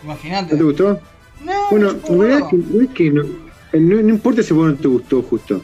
Imagínate. 0.04 0.56
te 0.56 0.62
gustó? 0.62 0.98
No, 1.44 1.52
Bueno, 1.70 1.92
no, 1.92 2.14
en 2.14 2.20
realidad 2.20 2.40
es 2.40 2.48
que, 2.50 2.56
no, 2.56 2.82
es 2.82 2.88
que 2.90 3.10
no, 3.10 3.22
eh, 3.72 3.80
no- 3.80 4.02
no 4.02 4.08
importa 4.08 4.42
si 4.42 4.52
vos 4.54 4.66
no 4.70 4.74
te 4.76 4.88
gustó 4.88 5.22
justo. 5.22 5.60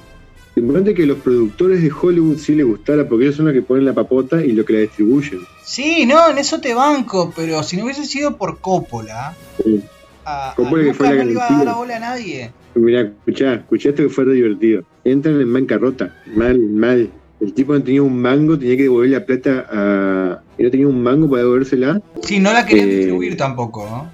Lo 0.55 0.61
importante 0.62 0.91
es 0.93 0.97
que 0.97 1.07
los 1.07 1.19
productores 1.19 1.83
de 1.83 1.91
Hollywood 1.93 2.39
sí 2.39 2.55
les 2.55 2.65
gustara, 2.67 3.07
porque 3.07 3.25
ellos 3.27 3.37
son 3.37 3.45
los 3.47 3.55
que 3.55 3.61
ponen 3.62 3.85
la 3.85 3.93
papota 3.93 4.43
y 4.43 4.53
los 4.53 4.65
que 4.65 4.73
la 4.73 4.79
distribuyen. 4.81 5.41
Sí, 5.65 6.07
no, 6.07 6.31
en 6.31 6.39
eso 6.39 6.61
te 6.61 6.73
banco, 6.73 7.31
pero 7.37 7.62
si 7.62 7.77
no 7.77 7.85
hubiese 7.85 8.07
sido 8.07 8.37
por 8.39 8.59
Coppola, 8.61 9.35
Sí. 9.62 9.83
A, 10.27 10.51
a 10.51 10.55
Coppola 10.55 10.83
que 10.83 10.89
Lucas 10.89 10.97
fue 10.97 11.09
la 11.09 11.15
no 11.17 11.25
le 11.25 11.33
iba 11.33 11.47
a 11.49 11.57
dar 11.57 11.65
la 11.67 11.75
bola 11.75 11.97
a 11.97 12.01
nadie. 12.01 12.51
Mirá, 12.75 13.01
escuchá, 13.03 13.55
escuchá 13.55 13.89
esto 13.91 14.03
que 14.03 14.09
fue 14.11 14.25
divertido. 14.33 14.83
Entran 15.05 15.41
en 15.41 15.53
bancarrota, 15.53 16.15
mal, 16.35 16.59
mal. 16.59 17.11
El 17.41 17.53
tipo 17.55 17.73
no 17.73 17.83
tenía 17.83 18.03
un 18.03 18.21
mango, 18.21 18.59
tenía 18.59 18.77
que 18.77 18.83
devolver 18.85 19.11
la 19.11 19.25
plata 19.25 19.67
a... 19.71 20.43
no 20.59 20.71
tenía 20.71 20.89
un 20.89 21.03
mango 21.03 21.29
para 21.31 21.43
devolvérsela. 21.43 22.01
Sí, 22.23 22.39
no 22.39 22.53
la 22.53 22.67
querían 22.67 22.89
Eh, 22.89 22.97
distribuir 22.97 23.37
tampoco, 23.37 23.87
¿no? 23.89 24.11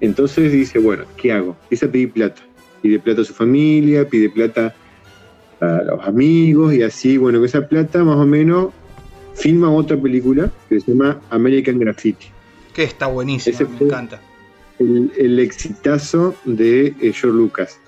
Entonces 0.00 0.52
dice, 0.52 0.78
bueno, 0.78 1.04
¿qué 1.16 1.32
hago? 1.32 1.56
Empieza 1.64 1.86
a 1.86 1.90
pedir 1.90 2.12
plata. 2.12 2.40
Pide 2.82 2.98
plata 3.00 3.22
a 3.22 3.24
su 3.24 3.34
familia, 3.34 4.08
pide 4.08 4.28
plata 4.30 4.74
a 5.60 5.82
los 5.82 6.06
amigos 6.06 6.72
y 6.74 6.82
así, 6.82 7.16
bueno, 7.16 7.38
con 7.38 7.46
esa 7.46 7.66
plata 7.66 8.04
más 8.04 8.16
o 8.16 8.26
menos 8.26 8.68
filma 9.34 9.70
otra 9.70 9.96
película 10.00 10.50
que 10.68 10.78
se 10.80 10.92
llama 10.92 11.20
American 11.30 11.78
Graffiti. 11.78 12.26
Que 12.74 12.84
está 12.84 13.06
buenísimo, 13.08 13.54
ese 13.54 13.64
me 13.64 13.76
fue- 13.76 13.86
encanta. 13.88 14.20
El, 14.78 15.10
el 15.16 15.38
exitazo 15.40 16.34
de 16.44 16.88
eh, 16.88 17.12
George 17.12 17.26
Lucas. 17.28 17.78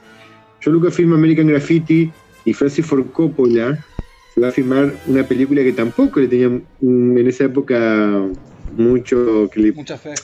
George 0.60 0.78
Lucas 0.78 0.94
filma 0.94 1.16
American 1.16 1.46
Graffiti 1.46 2.10
y 2.44 2.52
Francis 2.52 2.84
Ford 2.84 3.06
Coppola 3.12 3.78
se 4.34 4.40
va 4.40 4.48
a 4.48 4.52
filmar 4.52 4.92
una 5.06 5.22
película 5.26 5.62
que 5.62 5.72
tampoco 5.72 6.20
le 6.20 6.28
tenía 6.28 6.48
mm, 6.48 7.18
en 7.18 7.26
esa 7.26 7.44
época 7.44 8.26
mucho 8.76 9.48
que 9.52 9.60
le 9.60 9.72
Mucha 9.72 9.96
fe. 9.96 10.14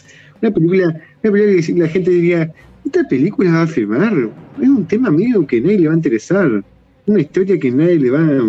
Una 0.41 0.51
película, 0.51 1.03
una 1.23 1.33
película 1.33 1.67
que 1.67 1.73
la 1.81 1.89
gente 1.89 2.11
diría, 2.11 2.53
¿esta 2.85 3.05
película 3.09 3.53
va 3.53 3.63
a 3.63 3.67
filmar? 3.67 4.13
Es 4.61 4.69
un 4.69 4.87
tema 4.87 5.11
medio 5.11 5.47
que 5.47 5.61
nadie 5.61 5.79
le 5.79 5.89
va 5.89 5.95
a 5.95 5.97
interesar. 5.97 6.65
Una 7.07 7.21
historia 7.21 7.59
que 7.59 7.71
nadie 7.71 7.99
le 7.99 8.11
va 8.11 8.21
a... 8.21 8.43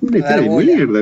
Una 0.00 0.18
historia 0.18 0.42
de 0.42 0.64
mierda. 0.64 1.00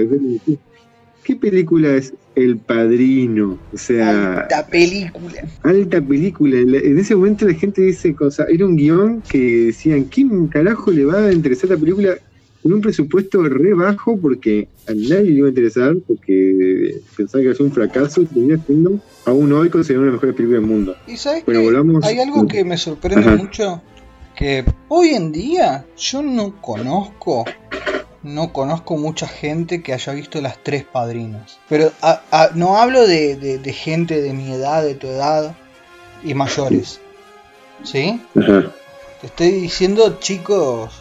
¿Qué 1.27 1.35
película 1.35 1.97
es 1.97 2.15
El 2.37 2.59
Padrino? 2.59 3.59
O 3.73 3.77
sea, 3.77 4.43
Alta 4.43 4.65
película. 4.69 5.41
alta 5.65 6.01
película. 6.01 6.57
En 6.61 6.99
ese 7.01 7.17
momento 7.17 7.47
la 7.49 7.55
gente 7.55 7.83
dice 7.83 8.15
cosas. 8.15 8.47
Era 8.49 8.65
un 8.65 8.77
guion 8.77 9.23
que 9.29 9.67
decían, 9.67 10.05
¿quién 10.05 10.47
carajo 10.47 10.93
le 10.93 11.05
va 11.05 11.27
a 11.27 11.33
interesar 11.33 11.65
esta 11.65 11.81
película 11.81 12.17
con 12.63 12.75
un 12.75 12.81
presupuesto 12.81 13.43
re 13.43 13.75
bajo? 13.75 14.17
Porque 14.21 14.69
a 14.87 14.95
nadie 14.95 15.25
le 15.25 15.39
iba 15.39 15.47
a 15.47 15.51
interesar, 15.51 15.97
porque 16.07 17.01
pensaba 17.17 17.41
que 17.41 17.47
iba 17.47 17.53
a 17.53 17.57
ser 17.57 17.67
un 17.67 17.73
fracaso 17.73 18.23
y 18.23 18.27
termina 18.27 18.63
siendo, 18.65 19.01
aún 19.25 19.53
hoy, 19.53 19.69
considerada 19.69 20.03
una 20.03 20.07
de 20.07 20.13
las 20.13 20.23
mejores 20.23 20.37
películas 20.37 20.61
del 20.63 20.71
mundo. 20.71 20.97
¿Y 21.09 21.17
sabes 21.17 21.45
Bueno, 21.45 21.61
qué? 21.61 21.67
volvamos- 21.67 22.05
Hay 22.05 22.21
algo 22.21 22.47
que 22.47 22.65
me 22.65 22.77
sorprende 22.77 23.27
Ajá. 23.27 23.37
mucho, 23.37 23.83
que 24.39 24.65
hoy 24.89 25.09
en 25.09 25.33
día 25.33 25.85
yo 25.97 26.23
no 26.23 26.55
conozco, 26.63 27.45
no 28.27 28.53
conozco 28.53 28.97
mucha 28.97 29.27
gente 29.29 29.83
que 29.83 29.93
haya 29.95 30.13
visto 30.13 30.41
las 30.41 30.63
tres 30.63 30.85
padrinos. 30.85 31.59
Pero 31.69 31.93
a- 32.03 32.23
a- 32.31 32.51
no 32.55 32.77
hablo 32.79 33.07
de, 33.07 33.37
de- 33.37 33.59
de 33.59 33.73
gente 33.73 34.21
de 34.21 34.33
mi 34.33 34.53
edad, 34.53 34.83
de 34.83 34.95
tu 34.97 35.07
edad 35.07 35.55
y 36.25 36.35
mayores. 36.35 37.01
¿Sí? 37.85 38.21
Te 39.21 39.27
estoy 39.27 39.51
diciendo 39.53 40.19
chicos 40.19 40.93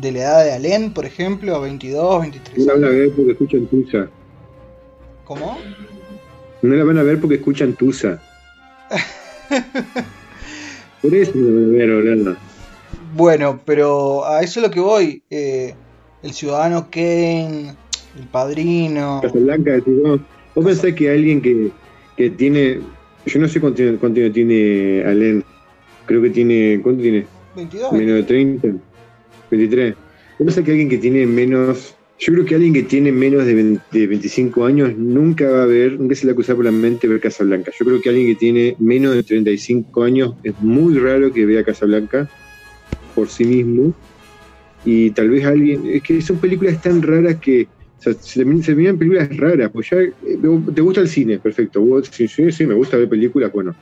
de 0.00 0.12
la 0.12 0.18
edad 0.20 0.44
de 0.44 0.52
Alén, 0.52 0.92
por 0.92 1.06
ejemplo, 1.06 1.60
22, 1.60 2.20
23 2.22 2.58
No 2.58 2.64
la 2.66 2.72
van 2.74 2.84
a 2.84 2.86
años. 2.88 2.98
ver 3.00 3.12
porque 3.16 3.32
escuchan 3.32 3.66
Tusa. 3.66 4.08
¿Cómo? 5.24 5.58
No 6.62 6.74
la 6.74 6.84
van 6.84 6.98
a 6.98 7.02
ver 7.02 7.20
porque 7.20 7.36
escuchan 7.36 7.72
Tusa. 7.74 8.20
Por 11.02 11.14
eso 11.14 11.32
no 11.34 11.48
la 11.48 11.60
van 11.60 11.74
a 11.74 11.78
ver, 11.78 11.90
Orlando. 11.90 12.36
Bueno, 13.14 13.60
pero 13.64 14.26
a 14.26 14.42
eso 14.42 14.60
es 14.60 14.66
lo 14.66 14.70
que 14.72 14.80
voy. 14.80 15.22
eh, 15.30 15.74
el 16.22 16.32
ciudadano 16.32 16.88
Kane, 16.90 17.74
el 18.18 18.26
padrino. 18.30 19.20
Casablanca, 19.22 19.72
decís 19.72 19.94
vos. 20.02 20.20
Vos 20.54 20.64
pensás 20.64 20.94
que 20.94 21.10
alguien 21.10 21.40
que, 21.40 21.70
que 22.16 22.30
tiene. 22.30 22.80
Yo 23.26 23.40
no 23.40 23.48
sé 23.48 23.60
cuánto, 23.60 23.82
cuánto 23.98 24.32
tiene 24.32 25.02
Alén. 25.04 25.44
Creo 26.06 26.22
que 26.22 26.30
tiene. 26.30 26.80
¿Cuánto 26.82 27.02
tiene? 27.02 27.26
22. 27.56 27.92
Menos 27.92 28.14
de 28.16 28.22
30. 28.22 28.68
23. 29.50 29.94
Vos 29.94 30.46
pensás 30.46 30.64
que 30.64 30.70
alguien 30.70 30.88
que 30.88 30.98
tiene 30.98 31.26
menos. 31.26 31.94
Yo 32.18 32.32
creo 32.32 32.46
que 32.46 32.54
alguien 32.54 32.72
que 32.72 32.82
tiene 32.82 33.12
menos 33.12 33.44
de, 33.44 33.54
20 33.54 33.82
de 33.92 34.06
25 34.06 34.64
años 34.64 34.96
nunca 34.96 35.50
va 35.50 35.64
a 35.64 35.66
ver, 35.66 36.00
nunca 36.00 36.14
se 36.14 36.24
le 36.24 36.28
va 36.28 36.32
a 36.32 36.36
cruzar 36.36 36.56
por 36.56 36.64
la 36.64 36.70
mente 36.70 37.06
ver 37.06 37.20
Casablanca. 37.20 37.70
Yo 37.78 37.84
creo 37.84 38.00
que 38.00 38.08
alguien 38.08 38.28
que 38.28 38.36
tiene 38.36 38.74
menos 38.78 39.14
de 39.14 39.22
35 39.22 40.02
años 40.02 40.34
es 40.42 40.58
muy 40.60 40.98
raro 40.98 41.30
que 41.30 41.44
vea 41.44 41.62
Casablanca 41.62 42.26
por 43.14 43.28
sí 43.28 43.44
mismo. 43.44 43.94
Y 44.86 45.10
tal 45.10 45.28
vez 45.28 45.44
alguien. 45.44 45.82
Es 45.86 46.02
que 46.02 46.22
son 46.22 46.38
películas 46.38 46.80
tan 46.80 47.02
raras 47.02 47.36
que. 47.36 47.68
O 47.98 48.02
se, 48.02 48.14
se 48.14 48.44
terminan 48.44 48.96
películas 48.96 49.36
raras. 49.36 49.70
Pues 49.70 49.90
ya. 49.90 49.98
eh, 49.98 50.14
Te 50.74 50.80
gusta 50.80 51.02
el 51.02 51.08
cine, 51.08 51.38
perfecto. 51.38 51.82
Vos, 51.82 52.08
sí, 52.10 52.26
sí, 52.28 52.66
me 52.66 52.74
gusta 52.74 52.96
ver 52.96 53.08
películas, 53.08 53.52
bueno. 53.52 53.74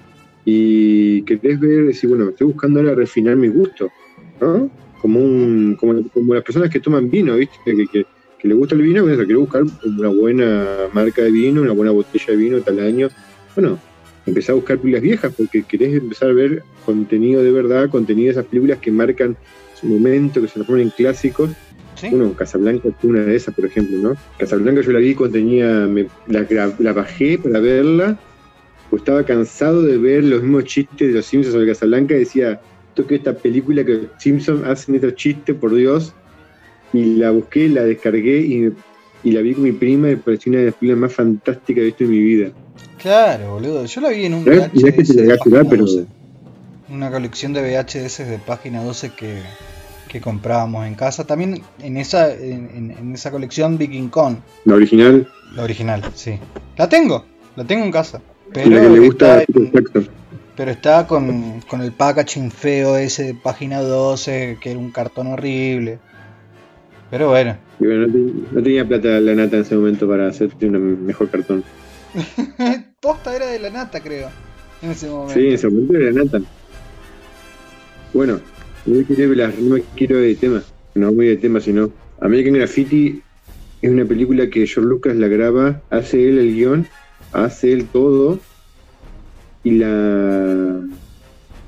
Y 0.47 1.23
querés 1.23 1.61
ver, 1.61 1.87
decir, 1.87 2.09
bueno, 2.09 2.31
estoy 2.31 2.49
buscando 2.49 2.81
ahora 2.81 2.95
refinar 2.95 3.37
mi 3.37 3.49
gusto. 3.49 3.91
¿no? 4.41 4.71
Como, 5.01 5.21
un, 5.21 5.77
como, 5.77 6.35
las 6.35 6.43
personas 6.43 6.71
que 6.71 6.81
toman 6.81 7.11
vino, 7.11 7.37
¿viste? 7.37 7.59
Que, 7.93 8.07
le 8.43 8.55
gusta 8.55 8.75
el 8.75 8.83
vino, 8.83 9.03
bueno, 9.03 9.25
quiero 9.25 9.41
buscar 9.41 9.63
una 9.87 10.09
buena 10.11 10.67
marca 10.93 11.23
de 11.23 11.31
vino, 11.31 11.63
una 11.63 11.73
buena 11.73 11.93
botella 11.93 12.27
de 12.29 12.37
vino 12.37 12.61
tal 12.61 12.79
año. 12.79 13.09
Bueno, 13.55 13.79
empezar 14.27 14.53
a 14.53 14.57
buscar 14.57 14.77
películas 14.77 15.03
viejas 15.03 15.35
porque 15.35 15.63
querés 15.63 15.95
empezar 15.95 16.29
a 16.29 16.35
ver 16.35 16.63
contenido 16.85 17.43
de 17.43 17.51
verdad, 17.51 17.89
contenido 17.89 18.27
de 18.27 18.33
esas 18.33 18.45
películas 18.45 18.81
que 18.81 18.91
marcan 18.91 19.35
momento, 19.89 20.41
que 20.41 20.49
se 20.49 20.55
transforman 20.55 20.83
en 20.87 20.91
clásicos. 20.91 21.51
¿Sí? 21.97 22.09
Bueno, 22.11 22.33
Casablanca 22.35 22.89
es 22.89 22.95
una 23.05 23.21
de 23.21 23.37
esas, 23.37 23.55
por 23.55 23.67
ejemplo, 23.67 23.97
¿no? 23.99 24.17
Casablanca 24.39 24.81
yo 24.81 24.91
la 24.93 24.99
vi 24.99 25.15
cuando 25.15 25.35
tenía, 25.39 25.87
me- 25.87 26.09
la, 26.27 26.45
la- 26.51 26.75
la 26.79 26.93
bajé 26.93 27.39
para 27.39 27.61
verla, 27.61 28.19
pues 28.91 29.03
estaba 29.03 29.25
cansado 29.25 29.83
de 29.83 29.97
ver 29.97 30.25
los 30.25 30.43
mismos 30.43 30.65
chistes 30.65 31.09
de 31.09 31.15
los 31.15 31.27
Simpsons 31.27 31.55
sobre 31.55 31.69
Casablanca 31.69 32.15
y 32.15 32.21
decía, 32.21 32.61
esto 32.89 33.07
que 33.07 33.15
esta 33.17 33.33
película 33.35 33.85
que 33.85 33.93
los 33.95 34.07
Simpsons 34.19 34.65
hacen 34.67 34.97
estos 34.97 35.15
chistes, 35.15 35.55
por 35.57 35.75
Dios, 35.75 36.13
y 36.93 37.17
la 37.17 37.31
busqué, 37.31 37.69
la 37.69 37.85
descargué 37.85 38.39
y, 38.41 38.73
y 39.25 39.33
la 39.33 39.41
vi 39.41 39.55
con 39.55 39.65
mi 39.65 39.73
prima 39.73 40.11
y 40.11 40.17
pareció 40.17 40.51
una 40.51 40.61
de 40.61 40.67
las 40.67 40.75
películas 40.75 41.01
más 41.01 41.13
fantásticas 41.15 41.75
que 41.75 41.81
he 41.81 41.85
visto 41.87 42.05
en 42.05 42.11
mi 42.11 42.21
vida. 42.21 42.51
Claro, 43.01 43.55
boludo. 43.55 43.85
Yo 43.85 44.01
la 44.01 44.11
vi 44.11 44.25
en 44.27 44.35
un 44.35 44.49
es 44.49 44.71
que 44.73 44.93
te 44.93 45.03
VHS 45.03 45.15
la 45.15 45.23
de 45.23 45.27
voy 45.29 45.33
a 45.33 45.37
página 45.39 45.59
jurar, 45.59 45.67
pero 45.71 45.83
12. 45.87 46.07
Una 46.91 47.11
colección 47.11 47.53
de 47.53 47.63
VHS 47.63 48.25
de 48.27 48.39
página 48.39 48.83
12 48.85 49.11
que, 49.17 49.43
que 50.15 50.21
comprábamos 50.21 50.87
en 50.87 50.95
casa. 50.95 51.25
También 51.27 51.61
en 51.81 51.97
esa, 51.97 52.33
en, 52.33 53.13
esa 53.15 53.33
colección 53.33 53.77
Viking 53.77 54.09
Con, 54.11 54.41
la 54.65 54.77
original, 54.77 55.29
la 55.57 55.65
original, 55.65 56.05
sí. 56.15 56.39
La 56.77 56.89
tengo, 56.89 57.25
la 57.57 57.65
tengo 57.65 57.85
en 57.85 57.91
casa. 57.91 58.21
la 58.55 58.63
que 58.63 58.71
le 58.71 58.79
Pero 58.81 59.03
gusta 59.03 59.43
está, 59.43 60.01
pero 60.57 60.71
está 60.71 61.07
con, 61.09 61.61
con 61.63 61.81
el 61.81 61.91
packaging 61.91 62.53
feo 62.53 62.97
ese 62.97 63.25
de 63.25 63.35
página 63.35 63.81
12, 63.81 64.59
que 64.61 64.71
era 64.71 64.79
un 64.79 64.93
cartón 64.93 65.27
horrible. 65.27 65.99
Pero 67.11 67.31
bueno. 67.31 67.57
No, 67.81 68.07
te- 68.07 68.19
no 68.53 68.63
tenía 68.63 68.87
plata 68.87 69.09
la 69.21 69.35
nata 69.35 69.57
en 69.57 69.63
ese 69.63 69.75
momento 69.75 70.09
para 70.09 70.29
hacerte 70.29 70.67
un 70.67 71.05
mejor 71.05 71.29
cartón. 71.29 71.65
Posta 73.01 73.35
era 73.35 73.47
de 73.47 73.59
la 73.59 73.71
nata, 73.71 73.99
creo. 73.99 74.29
En 74.81 74.93
ese 74.93 75.09
momento. 75.09 75.35
Sí, 75.35 75.49
en 75.49 75.55
ese 75.55 75.69
momento 75.69 75.97
era 75.97 76.13
nata. 76.13 76.39
Bueno, 78.13 78.39
no 78.87 78.97
me 78.97 79.05
quiero, 79.05 79.35
las- 79.35 79.59
no 79.59 79.75
me 79.75 79.83
quiero 79.97 80.19
de 80.19 80.35
tema, 80.35 80.63
no 80.95 81.13
muy 81.13 81.27
de 81.27 81.37
tema, 81.37 81.61
sino 81.61 81.91
American 82.21 82.55
Graffiti 82.55 83.23
es 83.83 83.91
una 83.91 84.05
película 84.05 84.49
que 84.49 84.67
George 84.67 84.89
Lucas 84.89 85.17
la 85.17 85.29
graba, 85.29 85.83
hace 85.91 86.29
él 86.29 86.39
el 86.39 86.55
guion, 86.55 86.87
hace 87.33 87.73
él 87.73 87.87
todo 87.87 88.39
y 89.63 89.73
la, 89.73 90.81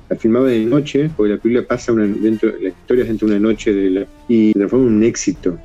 la 0.09 0.15
filmaba 0.17 0.47
de 0.47 0.65
noche, 0.65 1.09
porque 1.15 1.33
la 1.33 1.39
película 1.39 1.67
pasa 1.67 1.91
una, 1.93 2.05
dentro, 2.05 2.51
la 2.59 2.69
historia 2.69 3.03
es 3.03 3.09
dentro 3.09 3.27
de 3.27 3.35
una 3.37 3.49
noche 3.49 3.73
de 3.73 3.89
la, 3.89 4.05
y 4.27 4.53
transforma 4.53 4.85
un 4.87 5.03
éxito. 5.03 5.57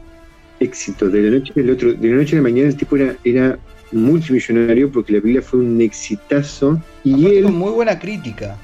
Éxito. 0.60 1.08
De 1.08 1.22
la 1.22 1.30
noche 1.38 1.52
al 1.56 1.70
otro, 1.70 1.92
de 1.92 2.08
la 2.08 2.16
noche 2.16 2.34
a 2.34 2.36
la 2.36 2.42
mañana 2.42 2.68
el 2.68 2.76
tipo 2.76 2.96
era, 2.96 3.16
era 3.24 3.58
multimillonario 3.92 4.90
porque 4.90 5.12
la 5.12 5.20
película 5.20 5.42
fue 5.42 5.60
un 5.60 5.80
exitazo 5.80 6.80
y 7.04 7.14
Aparte 7.14 7.38
él 7.38 7.44
con 7.44 7.54
muy 7.56 7.70
buena 7.72 7.98
crítica. 7.98 8.56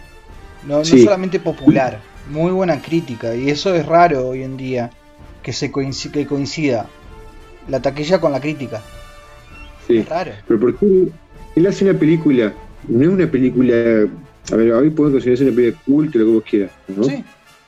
No, 0.67 0.79
no 0.79 0.85
solamente 0.85 1.39
popular, 1.41 2.01
muy 2.31 2.53
buena 2.53 2.81
crítica. 2.81 3.35
Y 3.35 3.51
eso 3.51 3.75
es 3.75 3.85
raro 3.87 4.29
hoy 4.29 4.43
en 4.43 4.57
día, 4.57 4.91
que 5.43 5.53
se 5.53 5.71
coinci- 5.73 6.11
que 6.11 6.27
coincida 6.27 6.87
la 7.69 7.81
taquilla 7.81 8.21
con 8.21 8.33
la 8.33 8.41
crítica. 8.41 8.81
Sí, 9.87 9.99
Es 9.99 10.09
raro. 10.09 10.33
pero 10.47 10.61
¿por 10.61 10.77
qué 10.79 11.09
él 11.57 11.67
hace 11.67 11.85
una 11.89 11.99
película? 11.99 12.53
No 12.89 13.03
es 13.03 13.09
una 13.09 13.31
película. 13.31 13.75
A 14.53 14.57
ver, 14.57 14.73
hoy 14.73 14.91
podemos 14.91 15.15
considerarse 15.17 15.45
una 15.45 15.55
película 15.55 15.83
culta, 15.87 16.19
lo 16.19 16.25
que 16.27 16.31
vos 16.33 16.45
quieras, 16.49 16.71
¿no? 16.97 17.05
Sí, 17.05 17.25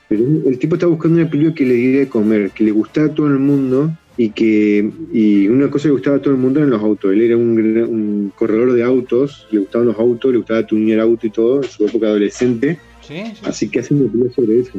Pero 0.07 0.23
el 0.47 0.57
tipo 0.59 0.75
está 0.75 0.87
buscando 0.87 1.19
una 1.19 1.29
película 1.29 1.55
que 1.55 1.65
le 1.65 1.73
diera 1.75 1.99
de 1.99 2.07
comer, 2.09 2.51
que 2.51 2.63
le 2.63 2.71
gustara 2.71 3.07
a 3.07 3.13
todo 3.13 3.27
el 3.27 3.39
mundo 3.39 3.91
y 4.17 4.29
que 4.31 4.91
y 5.13 5.47
una 5.47 5.69
cosa 5.71 5.85
que 5.87 5.91
gustaba 5.91 6.17
a 6.17 6.21
todo 6.21 6.33
el 6.33 6.39
mundo 6.39 6.59
eran 6.59 6.69
los 6.71 6.81
autos. 6.81 7.11
Él 7.13 7.21
era 7.21 7.37
un, 7.37 7.51
un 7.59 8.33
corredor 8.35 8.73
de 8.73 8.83
autos, 8.83 9.47
le 9.51 9.59
gustaban 9.59 9.87
los 9.87 9.97
autos, 9.97 10.31
le 10.31 10.37
gustaba 10.39 10.65
tunear 10.65 10.99
auto 10.99 11.27
y 11.27 11.29
todo 11.29 11.63
en 11.63 11.69
su 11.69 11.85
época 11.85 12.07
adolescente. 12.07 12.77
Sí, 13.01 13.23
sí. 13.35 13.41
Así 13.43 13.69
que 13.69 13.79
hace 13.79 13.93
una 13.93 14.09
película 14.11 14.33
sobre 14.33 14.59
eso. 14.59 14.71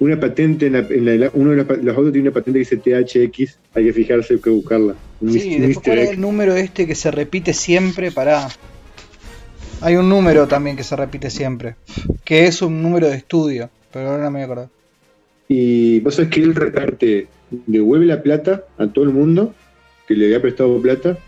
Una 0.00 0.18
patente, 0.18 0.66
en 0.66 0.72
la, 0.74 0.78
en 0.80 1.20
la- 1.20 1.30
uno 1.34 1.50
de 1.52 1.56
los, 1.64 1.68
los 1.84 1.96
autos 1.96 2.12
tiene 2.12 2.28
una 2.28 2.34
patente 2.34 2.58
que 2.62 2.68
dice 2.70 2.76
THX, 2.76 3.58
hay 3.74 3.84
que 3.84 3.92
fijarse, 3.92 4.34
hay 4.34 4.40
que 4.40 4.50
buscarla. 4.50 4.94
Un 5.20 5.32
Sí, 5.32 5.56
mis- 5.58 5.78
cuál 5.78 5.98
es 5.98 6.10
el 6.10 6.20
número 6.20 6.54
este 6.54 6.86
que 6.86 6.94
se 6.94 7.10
repite 7.10 7.52
siempre 7.54 8.10
para. 8.10 8.48
Hay 9.80 9.96
un 9.96 10.08
número 10.08 10.46
también 10.48 10.76
que 10.76 10.82
se 10.82 10.96
repite 10.96 11.30
siempre. 11.30 11.76
Que 12.24 12.46
es 12.46 12.62
un 12.62 12.82
número 12.82 13.08
de 13.08 13.16
estudio. 13.16 13.70
Pero 13.92 14.10
ahora 14.10 14.24
no 14.24 14.30
me 14.30 14.42
acuerdo. 14.42 14.70
Y 15.48 16.00
vos 16.00 16.14
sabés 16.16 16.30
que 16.30 16.40
él 16.42 16.54
reparte, 16.54 17.28
devuelve 17.50 18.06
la 18.06 18.22
plata 18.22 18.64
a 18.78 18.86
todo 18.88 19.04
el 19.04 19.10
mundo 19.10 19.54
que 20.08 20.14
le 20.14 20.26
había 20.26 20.40
prestado 20.42 20.80
plata 20.80 21.18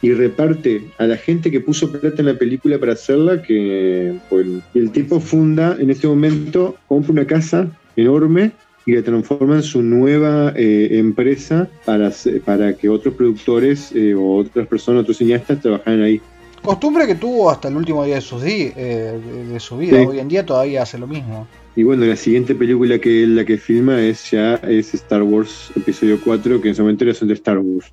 y 0.00 0.12
reparte 0.12 0.82
a 0.98 1.06
la 1.06 1.16
gente 1.16 1.50
que 1.50 1.60
puso 1.60 1.90
plata 1.90 2.16
en 2.18 2.26
la 2.26 2.38
película 2.38 2.78
para 2.78 2.92
hacerla, 2.92 3.42
que 3.42 4.14
pues, 4.28 4.46
el 4.74 4.90
tipo 4.92 5.20
funda 5.20 5.76
en 5.78 5.90
este 5.90 6.06
momento, 6.06 6.76
compra 6.86 7.12
una 7.12 7.26
casa 7.26 7.68
enorme 7.96 8.52
y 8.86 8.92
la 8.92 9.02
transforma 9.02 9.56
en 9.56 9.62
su 9.62 9.82
nueva 9.82 10.52
eh, 10.56 10.88
empresa 10.92 11.68
para, 11.84 12.12
para 12.44 12.72
que 12.74 12.88
otros 12.88 13.14
productores 13.14 13.92
eh, 13.92 14.14
o 14.14 14.36
otras 14.36 14.66
personas, 14.66 15.02
otros 15.02 15.18
cineastas 15.18 15.60
trabajaran 15.60 16.02
ahí. 16.02 16.20
Costumbre 16.62 17.06
que 17.06 17.14
tuvo 17.14 17.50
hasta 17.50 17.68
el 17.68 17.76
último 17.76 18.04
día 18.04 18.16
de, 18.16 18.20
sus 18.20 18.42
di- 18.42 18.72
eh, 18.76 19.18
de, 19.52 19.60
su 19.60 19.76
vida. 19.76 19.98
Sí. 20.00 20.06
Hoy 20.06 20.18
en 20.20 20.28
día 20.28 20.44
todavía 20.46 20.82
hace 20.82 20.98
lo 20.98 21.06
mismo. 21.06 21.46
Y 21.76 21.82
bueno, 21.82 22.04
la 22.06 22.16
siguiente 22.16 22.54
película 22.54 22.98
que 22.98 23.22
él 23.22 23.36
la 23.36 23.44
que 23.44 23.58
filma 23.58 24.00
es 24.00 24.30
ya 24.30 24.54
es 24.54 24.94
Star 24.94 25.22
Wars 25.22 25.70
Episodio 25.76 26.18
4, 26.24 26.60
que 26.60 26.68
en 26.70 26.74
su 26.74 26.82
momento 26.82 27.04
era 27.04 27.12
de 27.12 27.34
Star 27.34 27.58
Wars. 27.58 27.92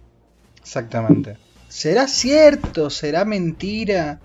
Exactamente. 0.59 1.35
¿Será 1.81 2.07
cierto? 2.07 2.89
¿Será 2.89 3.25
mentira 3.25 4.21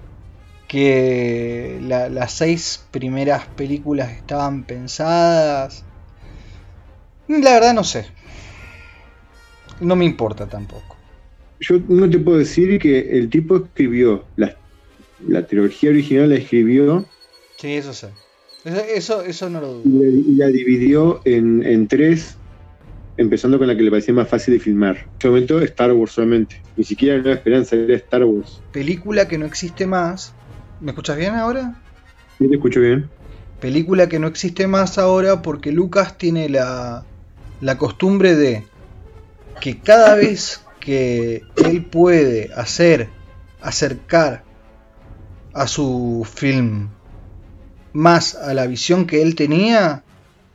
que 0.68 1.78
la- 1.82 2.08
las 2.10 2.32
seis 2.34 2.88
primeras 2.92 3.48
películas 3.56 4.12
estaban 4.12 4.64
pensadas? 4.66 5.84
La 7.28 7.54
verdad 7.54 7.72
no 7.72 7.82
sé. 7.82 8.06
No 9.80 9.96
me 9.96 10.04
importa 10.04 10.46
tampoco. 10.48 10.96
yo 11.60 11.78
no 11.88 12.08
te 12.08 12.18
puedo 12.18 12.38
decir 12.38 12.78
que 12.78 12.98
el 13.18 13.28
tipo 13.30 13.56
escribió 13.56 14.26
la, 14.36 14.56
la 15.18 15.46
trilogía 15.46 15.90
original 15.90 16.30
la 16.30 16.36
escribió 16.36 17.06
Sí, 17.58 17.74
eso 17.76 17.92
sé. 17.92 18.08
Eso, 18.64 18.80
eso, 18.80 19.22
eso 19.22 19.50
no 19.50 19.60
lo 19.60 19.68
dudo. 19.74 19.84
y 19.84 19.90
la, 19.98 20.08
y 20.08 20.34
la 20.36 20.46
dividió 20.48 21.20
en, 21.24 21.62
en 21.64 21.88
tres, 21.88 22.39
empezando 23.20 23.58
con 23.58 23.66
la 23.66 23.76
que 23.76 23.82
le 23.82 23.90
parecía 23.90 24.14
más 24.14 24.28
fácil 24.28 24.54
de 24.54 24.60
filmar. 24.60 24.96
En 24.96 25.10
ese 25.18 25.28
momento 25.28 25.60
Star 25.60 25.92
Wars 25.92 26.12
solamente, 26.12 26.60
ni 26.76 26.84
siquiera 26.84 27.18
Nueva 27.18 27.34
Esperanza, 27.34 27.76
era 27.76 27.94
Star 27.96 28.24
Wars. 28.24 28.62
Película 28.72 29.28
que 29.28 29.36
no 29.36 29.44
existe 29.44 29.86
más. 29.86 30.32
¿Me 30.80 30.92
escuchas 30.92 31.18
bien 31.18 31.34
ahora? 31.34 31.74
¿Sí 32.38 32.48
te 32.48 32.54
escucho 32.54 32.80
bien? 32.80 33.10
Película 33.60 34.08
que 34.08 34.18
no 34.18 34.26
existe 34.26 34.66
más 34.66 34.96
ahora 34.96 35.42
porque 35.42 35.70
Lucas 35.70 36.16
tiene 36.16 36.48
la, 36.48 37.04
la 37.60 37.76
costumbre 37.76 38.34
de 38.34 38.64
que 39.60 39.78
cada 39.78 40.14
vez 40.14 40.62
que 40.80 41.42
él 41.56 41.84
puede 41.84 42.50
hacer, 42.54 43.08
acercar 43.60 44.44
a 45.52 45.66
su 45.66 46.26
film 46.32 46.88
más 47.92 48.34
a 48.34 48.54
la 48.54 48.66
visión 48.66 49.06
que 49.06 49.20
él 49.20 49.34
tenía, 49.34 50.04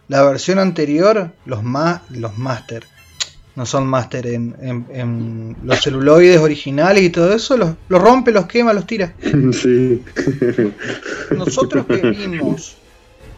la 0.08 0.24
versión 0.24 0.60
anterior, 0.60 1.32
los, 1.46 1.64
ma 1.64 2.02
los 2.10 2.38
master, 2.38 2.84
no 3.56 3.66
son 3.66 3.88
master 3.88 4.28
en, 4.28 4.56
en- 4.62 4.86
en 4.92 5.58
los 5.64 5.82
celuloides 5.82 6.40
originales 6.40 7.04
y 7.04 7.10
todo 7.10 7.34
eso, 7.34 7.56
los, 7.58 7.72
los 7.90 8.02
rompe, 8.02 8.32
los 8.32 8.46
quema, 8.48 8.74
los 8.74 8.86
tira. 8.86 9.14
sí. 9.54 10.04
Nosotros 11.36 11.86
que 11.88 11.98
vimos 12.12 12.76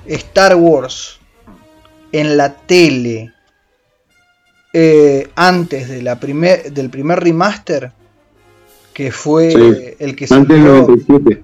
Star 0.06 0.56
Wars 0.56 1.20
en 2.12 2.38
la 2.38 2.54
tele 2.54 3.34
eh, 4.74 5.30
antes 5.36 5.88
de 5.90 6.02
la 6.02 6.20
primer, 6.20 6.72
del 6.72 6.90
primer 6.90 7.20
remaster, 7.20 7.92
que 8.94 9.12
fue 9.12 9.52
Sí. 9.52 9.96
el 10.00 10.16
que 10.16 10.26
Antes 10.30 10.48
del 10.48 10.66
salió, 10.66 10.88
97. 10.88 11.44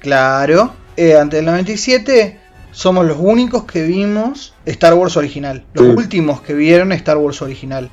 claro, 0.00 0.74
eh, 0.96 1.16
antes 1.16 1.38
del 1.38 1.46
97, 1.46 2.38
somos 2.72 3.06
los 3.06 3.18
únicos 3.20 3.64
que 3.64 3.86
vimos 3.86 4.54
Star 4.66 4.94
Wars 4.94 5.16
original, 5.16 5.64
los 5.74 5.86
Sí. 5.86 5.92
últimos 5.96 6.40
que 6.40 6.54
vieron 6.54 6.90
Star 6.92 7.16
Wars 7.18 7.40
original. 7.42 7.88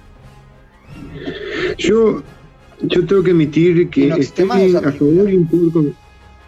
Yo, 1.78 2.22
yo 2.82 3.06
tengo 3.06 3.24
que 3.24 3.32
admitir 3.32 3.90
que 3.90 4.08
estoy 4.10 4.50
a 4.76 4.92
favor 4.92 5.30
y 5.30 5.36
en 5.36 5.48
poco- 5.48 5.86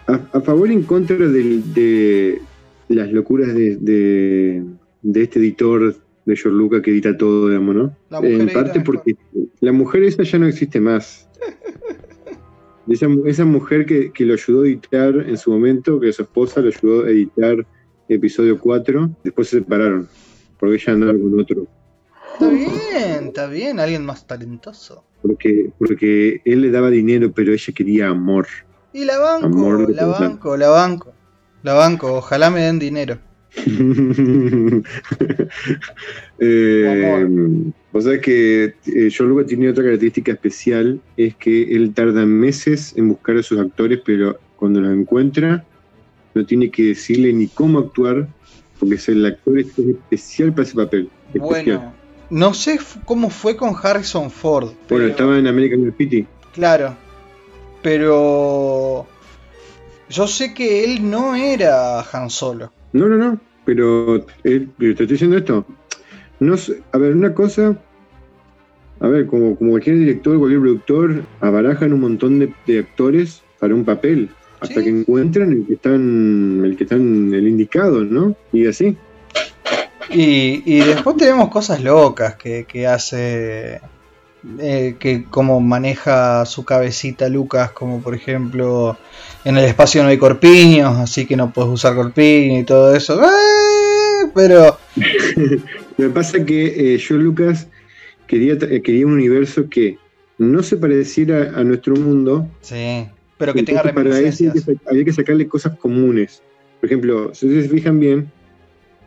a, 0.06 0.20
a 0.32 0.40
favor 0.40 0.70
y 0.70 0.74
en 0.74 0.82
contra 0.82 1.16
del- 1.16 1.72
de, 1.74 2.40
las 2.88 3.10
locuras 3.12 3.54
de, 3.54 3.76
de, 3.76 4.62
de 5.02 5.22
este 5.22 5.38
editor 5.38 5.94
de 6.24 6.36
George 6.36 6.50
Lucas 6.58 6.82
que 6.82 6.90
edita 6.90 7.16
todo, 7.16 7.48
digamos, 7.48 7.74
¿no? 7.74 7.96
En 8.22 8.48
parte 8.52 8.80
porque 8.80 9.16
la 9.60 9.72
mujer 9.72 10.02
esa 10.04 10.22
ya 10.22 10.38
no 10.38 10.46
existe 10.46 10.80
más. 10.80 11.28
Esa, 12.88 13.06
esa 13.26 13.44
mujer 13.44 13.86
que, 13.86 14.10
que 14.10 14.26
lo 14.26 14.34
ayudó 14.34 14.62
a 14.62 14.66
editar 14.66 15.14
en 15.14 15.38
su 15.38 15.52
momento, 15.52 16.00
que 16.00 16.12
su 16.12 16.22
esposa 16.22 16.60
lo 16.60 16.66
ayudó 16.68 17.04
a 17.04 17.10
editar 17.10 17.64
episodio 18.14 18.58
4, 18.58 19.10
después 19.24 19.48
se 19.48 19.58
separaron, 19.58 20.08
porque 20.58 20.76
ella 20.76 20.92
andaba 20.92 21.12
con 21.12 21.40
otro. 21.40 21.66
Está 22.32 22.48
bien, 22.48 23.26
está 23.26 23.46
bien, 23.46 23.80
alguien 23.80 24.04
más 24.04 24.26
talentoso. 24.26 25.04
Porque, 25.20 25.70
porque 25.78 26.40
él 26.44 26.62
le 26.62 26.70
daba 26.70 26.90
dinero, 26.90 27.32
pero 27.32 27.52
ella 27.52 27.72
quería 27.74 28.08
amor. 28.08 28.46
Y 28.92 29.04
la 29.04 29.18
banco, 29.18 29.46
Amor 29.46 29.90
la 29.94 30.06
banco, 30.06 30.56
la 30.56 30.68
banco. 30.68 31.12
La 31.62 31.74
banco, 31.74 32.14
ojalá 32.14 32.50
me 32.50 32.60
den 32.62 32.78
dinero. 32.78 33.18
eh, 36.38 37.26
vos 37.92 38.04
sabés 38.04 38.20
que 38.20 38.64
eh, 38.64 39.10
George 39.10 39.24
Lucas 39.24 39.46
tiene 39.46 39.68
otra 39.68 39.84
característica 39.84 40.32
especial, 40.32 41.00
es 41.16 41.36
que 41.36 41.74
él 41.74 41.92
tarda 41.94 42.24
meses 42.24 42.94
en 42.96 43.10
buscar 43.10 43.36
a 43.36 43.42
sus 43.42 43.60
actores, 43.60 44.00
pero 44.04 44.38
cuando 44.56 44.80
los 44.80 44.92
encuentra, 44.92 45.64
no 46.34 46.44
tiene 46.46 46.70
que 46.70 46.82
decirle 46.84 47.32
ni 47.32 47.48
cómo 47.48 47.78
actuar, 47.78 48.28
porque 48.78 48.98
el 49.08 49.26
actor 49.26 49.58
es 49.58 49.66
especial 49.78 50.52
para 50.52 50.62
ese 50.64 50.74
papel. 50.74 51.10
especial. 51.34 51.76
Bueno, 51.76 51.94
no 52.30 52.54
sé 52.54 52.78
cómo 53.04 53.30
fue 53.30 53.56
con 53.56 53.74
Harrison 53.80 54.30
Ford. 54.30 54.66
Bueno, 54.66 54.78
pero- 54.88 55.06
estaba 55.08 55.38
en 55.38 55.46
American 55.46 55.84
Graffiti. 55.84 56.26
Claro. 56.52 56.96
Pero. 57.82 59.06
Yo 60.08 60.26
sé 60.26 60.52
que 60.52 60.84
él 60.84 61.10
no 61.10 61.34
era 61.34 62.00
Han 62.12 62.28
Solo. 62.28 62.70
No, 62.92 63.08
no, 63.08 63.16
no, 63.16 63.40
pero 63.64 64.26
él- 64.44 64.68
te 64.78 64.90
estoy 64.90 65.06
diciendo 65.06 65.36
esto. 65.38 65.64
No 66.38 66.56
sé, 66.56 66.82
a 66.92 66.98
ver, 66.98 67.14
una 67.14 67.32
cosa, 67.32 67.78
a 69.00 69.08
ver, 69.08 69.26
como, 69.26 69.56
como 69.56 69.70
cualquier 69.70 69.98
director, 69.98 70.38
cualquier 70.38 70.60
productor, 70.60 71.22
abarajan 71.40 71.92
un 71.92 72.00
montón 72.00 72.38
de, 72.40 72.52
de 72.66 72.80
actores 72.80 73.42
para 73.58 73.74
un 73.74 73.84
papel, 73.84 74.28
hasta 74.62 74.74
Sí. 74.80 74.84
que 74.84 74.90
encuentran 74.90 75.52
el 75.52 75.66
que 75.66 75.74
están, 75.74 76.62
el 76.64 76.76
que 76.76 76.84
están 76.84 77.32
el 77.34 77.48
indicado, 77.48 78.02
¿no? 78.04 78.34
Y 78.52 78.66
así. 78.66 78.96
Y, 80.10 80.62
y 80.66 80.80
después 80.80 81.16
tenemos 81.16 81.48
cosas 81.48 81.82
locas 81.82 82.36
que, 82.36 82.64
que 82.66 82.86
hace. 82.86 83.80
eh, 84.58 84.96
que 84.98 85.24
como 85.30 85.60
maneja 85.60 86.44
su 86.46 86.64
cabecita 86.64 87.28
Lucas, 87.28 87.70
como 87.70 88.00
por 88.02 88.14
ejemplo 88.14 88.98
en 89.44 89.56
el 89.56 89.64
espacio 89.66 90.02
no 90.02 90.08
hay 90.08 90.18
corpiños, 90.18 90.96
así 90.98 91.26
que 91.26 91.36
no 91.36 91.52
puedes 91.52 91.70
usar 91.72 91.94
corpiño 91.94 92.58
y 92.60 92.64
todo 92.64 92.94
eso. 92.94 93.22
¡Eh! 93.22 94.30
Pero 94.34 94.78
Lo 95.96 96.08
que 96.08 96.14
pasa 96.14 96.44
que 96.44 96.94
eh, 96.94 96.98
George 96.98 97.24
Lucas 97.24 97.68
quería, 98.26 98.58
quería 98.58 99.06
un 99.06 99.12
universo 99.12 99.68
que 99.70 99.98
no 100.38 100.62
se 100.62 100.76
pareciera 100.76 101.52
a 101.58 101.62
nuestro 101.62 101.94
mundo, 101.94 102.48
sí, 102.62 103.06
pero 103.38 103.52
que 103.54 103.62
tenga 103.62 103.80
Entonces, 103.82 103.94
para 104.04 104.18
eso 104.20 104.72
había 104.86 105.04
que 105.04 105.12
sacarle 105.12 105.48
cosas 105.48 105.78
comunes. 105.78 106.42
Por 106.80 106.86
ejemplo, 106.88 107.34
si 107.34 107.46
ustedes 107.46 107.66
se 107.66 107.70
fijan 107.74 108.00
bien, 108.00 108.30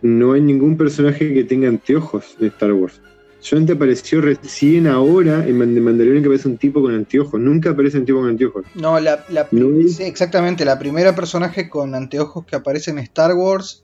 no 0.01 0.33
hay 0.33 0.41
ningún 0.41 0.77
personaje 0.77 1.33
que 1.33 1.43
tenga 1.43 1.67
anteojos 1.67 2.35
en 2.39 2.47
Star 2.47 2.73
Wars. 2.73 3.01
Solamente 3.39 3.73
apareció 3.73 4.21
recién 4.21 4.87
ahora 4.87 5.45
en 5.47 5.59
de 5.75 5.81
Mandalorian 5.81 6.23
que 6.23 6.27
aparece 6.29 6.47
un 6.47 6.57
tipo 6.57 6.81
con 6.81 6.95
anteojos. 6.95 7.39
Nunca 7.39 7.71
aparece 7.71 7.99
un 7.99 8.05
tipo 8.05 8.19
con 8.19 8.29
anteojos. 8.29 8.65
No, 8.75 8.99
la, 8.99 9.23
la- 9.29 9.47
No 9.51 9.79
es- 9.79 9.97
sí, 9.97 10.03
exactamente, 10.03 10.65
la 10.65 10.79
primera 10.79 11.13
personaje 11.15 11.69
con 11.69 11.93
anteojos 11.93 12.45
que 12.45 12.55
aparece 12.55 12.91
en 12.91 12.99
Star 12.99 13.33
Wars 13.35 13.83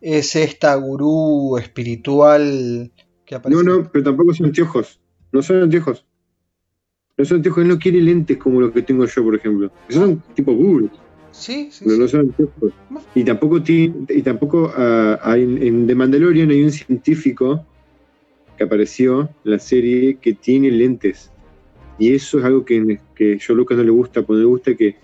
es 0.00 0.34
esta 0.34 0.74
gurú 0.76 1.56
espiritual 1.58 2.90
que 3.24 3.34
aparece. 3.34 3.62
No, 3.64 3.78
no, 3.78 3.90
pero 3.92 4.04
tampoco 4.04 4.32
son 4.34 4.46
anteojos. 4.46 5.00
No 5.32 5.42
son 5.42 5.62
anteojos. 5.62 6.05
No 7.18 7.24
son 7.24 7.36
anteojos. 7.38 7.62
Él 7.62 7.68
no 7.68 7.78
quiere 7.78 8.00
lentes 8.00 8.36
como 8.36 8.60
los 8.60 8.72
que 8.72 8.82
tengo 8.82 9.04
yo, 9.06 9.24
por 9.24 9.34
ejemplo. 9.34 9.70
Esos 9.88 10.02
son 10.02 10.22
tipo 10.34 10.52
Google. 10.54 10.88
Sí, 11.32 11.68
sí, 11.70 11.84
pero 11.84 11.98
no 11.98 12.08
son 12.08 12.20
anteojos. 12.20 12.72
Y 13.14 13.24
tampoco, 13.24 13.62
tiene, 13.62 13.94
y 14.08 14.22
tampoco 14.22 14.72
ah, 14.76 15.18
hay- 15.22 15.42
en 15.42 15.86
The 15.86 15.94
Mandalorian 15.94 16.50
hay 16.50 16.62
un 16.62 16.72
científico 16.72 17.64
que 18.56 18.64
apareció 18.64 19.22
en 19.44 19.50
la 19.50 19.58
serie 19.58 20.16
que 20.20 20.34
tiene 20.34 20.70
lentes. 20.70 21.30
Y 21.98 22.12
eso 22.14 22.38
es 22.38 22.44
algo 22.44 22.64
que, 22.64 22.98
que 23.14 23.38
yo 23.38 23.54
a 23.54 23.56
Lucas 23.56 23.78
no 23.78 23.84
le 23.84 23.90
gusta, 23.90 24.22
porque 24.22 24.40
le 24.40 24.46
gusta 24.46 24.74
que. 24.74 24.96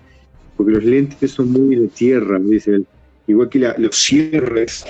Porque 0.57 0.73
los 0.73 0.85
lentes 0.85 1.31
son 1.31 1.51
muy 1.51 1.77
de 1.77 1.89
tierra, 1.89 2.39
dice 2.39 2.73
él. 2.73 2.87
Igual 3.27 3.49
que 3.49 3.59
la- 3.59 3.75
los 3.79 3.97
cierres. 3.97 4.85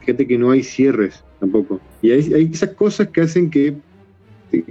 Fíjate 0.00 0.26
que 0.26 0.38
no 0.38 0.50
hay 0.50 0.62
cierres 0.62 1.22
tampoco. 1.40 1.80
Y 2.02 2.10
hay, 2.12 2.32
hay 2.34 2.50
esas 2.52 2.70
cosas 2.70 3.08
que 3.08 3.20
hacen 3.20 3.50
que, 3.50 3.74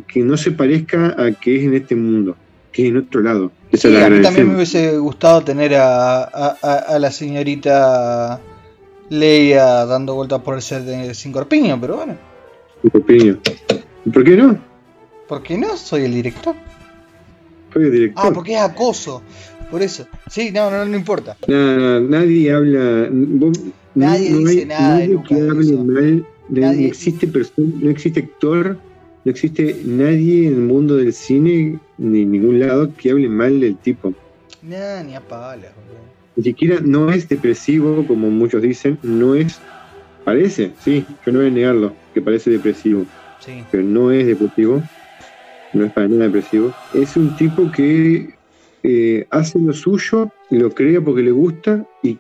que 0.08 0.20
no 0.22 0.38
se 0.38 0.52
parezca 0.52 1.16
a 1.18 1.32
que 1.32 1.56
es 1.58 1.64
en 1.64 1.74
este 1.74 1.96
mundo, 1.96 2.36
que 2.72 2.84
es 2.84 2.90
en 2.90 2.98
otro 2.98 3.22
lado. 3.22 3.52
Esa 3.72 3.90
Sí, 3.90 3.96
a 3.98 4.10
mí 4.10 4.22
también 4.22 4.50
me 4.50 4.56
hubiese 4.56 4.98
gustado 4.98 5.42
tener 5.44 5.76
a, 5.76 6.24
a- 6.24 6.58
a- 6.62 6.76
a 6.96 7.00
la 7.00 7.10
señorita 7.12 8.40
Leia 9.10 9.86
dando 9.86 10.16
vueltas 10.16 10.40
por 10.42 10.56
el 10.56 10.62
set 10.62 10.84
de 10.84 11.14
Sin 11.14 11.32
Corpiño, 11.32 11.80
pero 11.82 11.98
bueno, 11.98 12.16
opinión. 12.94 13.40
¿Y 14.06 14.10
¿Por 14.10 14.24
qué 14.24 14.38
no? 14.38 14.58
¿por 15.28 15.44
qué 15.44 15.58
no? 15.58 15.76
Soy 15.78 16.04
el 16.06 16.14
director. 16.14 16.56
Soy 17.74 17.84
el 17.86 17.92
director. 17.92 18.26
Ah, 18.26 18.32
porque 18.34 18.54
es 18.56 18.62
acoso. 18.62 19.22
Por 19.70 19.82
eso. 19.82 20.06
Sí, 20.30 20.52
no, 20.52 20.70
no, 20.70 20.84
no 20.86 20.96
importa. 20.98 21.38
No, 21.48 21.56
no, 21.78 22.00
nadie 22.02 22.52
habla. 22.52 23.08
vos- 23.12 23.58
no- 23.60 23.72
Nadie 23.96 24.30
no 24.32 24.38
dice 24.40 24.60
hay 24.62 24.66
nada 24.66 24.90
nadie 25.00 25.20
que 25.28 25.36
hable 25.36 25.62
eso. 25.62 25.84
mal. 25.86 26.26
Nadie- 26.50 26.82
No 26.82 26.88
existe 26.88 27.28
persona, 27.28 27.68
no 27.82 27.90
existe 27.90 28.20
actor, 28.22 28.78
no 29.24 29.32
existe 29.32 29.76
nadie 29.86 30.48
en 30.48 30.54
el 30.56 30.62
mundo 30.62 30.96
del 30.98 31.14
cine 31.14 31.80
ni 31.98 32.22
en 32.24 32.32
ningún 32.32 32.60
lado 32.60 32.92
que 32.98 33.12
hable 33.12 33.30
mal 33.30 33.60
del 33.60 33.78
tipo. 33.78 34.14
Nah, 34.64 35.04
ni 35.04 35.16
a 35.16 35.22
palas. 35.22 35.72
Ni 36.36 36.44
siquiera 36.44 36.80
no 36.82 37.12
es 37.12 37.28
depresivo 37.28 38.06
como 38.08 38.30
muchos 38.30 38.62
dicen, 38.62 38.98
no 39.04 39.36
es. 39.36 39.60
Parece, 40.24 40.72
sí, 40.84 41.06
yo 41.26 41.32
no 41.32 41.40
voy 41.40 41.48
a 41.48 41.52
negarlo, 41.52 41.94
que 42.14 42.22
parece 42.22 42.52
depresivo, 42.52 43.06
Sí. 43.40 43.64
pero 43.72 43.84
no 43.84 44.12
es 44.12 44.28
depresivo, 44.28 44.82
no 45.74 45.86
es 45.86 45.92
para 45.92 46.08
nada 46.08 46.26
depresivo. 46.26 46.72
Es 46.94 47.18
un 47.18 47.36
tipo 47.38 47.72
que 47.72 48.30
eh, 48.84 49.26
hace 49.32 49.60
lo 49.60 49.74
suyo, 49.74 50.32
lo 50.52 50.70
crea 50.72 51.02
porque 51.02 51.24
le 51.24 51.32
gusta 51.32 51.86
y 52.04 52.18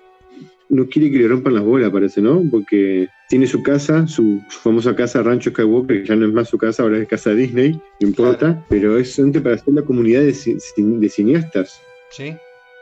no 0.72 0.88
quiere 0.88 1.12
que 1.12 1.20
le 1.20 1.28
rompan 1.28 1.54
las 1.54 1.64
bolas, 1.64 1.92
parece, 1.92 2.22
¿no? 2.22 2.42
Porque 2.50 3.10
tiene 3.28 3.46
su 3.46 3.62
casa, 3.62 4.08
su, 4.08 4.42
famosa 4.48 4.96
casa 4.96 5.22
Rancho 5.22 5.50
Skywalker, 5.52 6.02
que 6.02 6.08
ya 6.08 6.16
no 6.16 6.26
es 6.26 6.34
más 6.34 6.48
su 6.48 6.58
casa, 6.58 6.84
ahora 6.84 6.98
es 6.98 7.10
casa 7.10 7.32
Disney, 7.32 7.74
no 8.00 8.08
importa, 8.08 8.66
pero 8.70 8.98
es 8.98 9.12
solamente 9.12 9.42
para 9.42 9.56
hacer 9.56 9.74
la 9.74 9.82
comunidad 9.82 10.22
de, 10.22 10.34
de 10.78 11.10
cineastas. 11.10 11.82
Sí. 12.10 12.34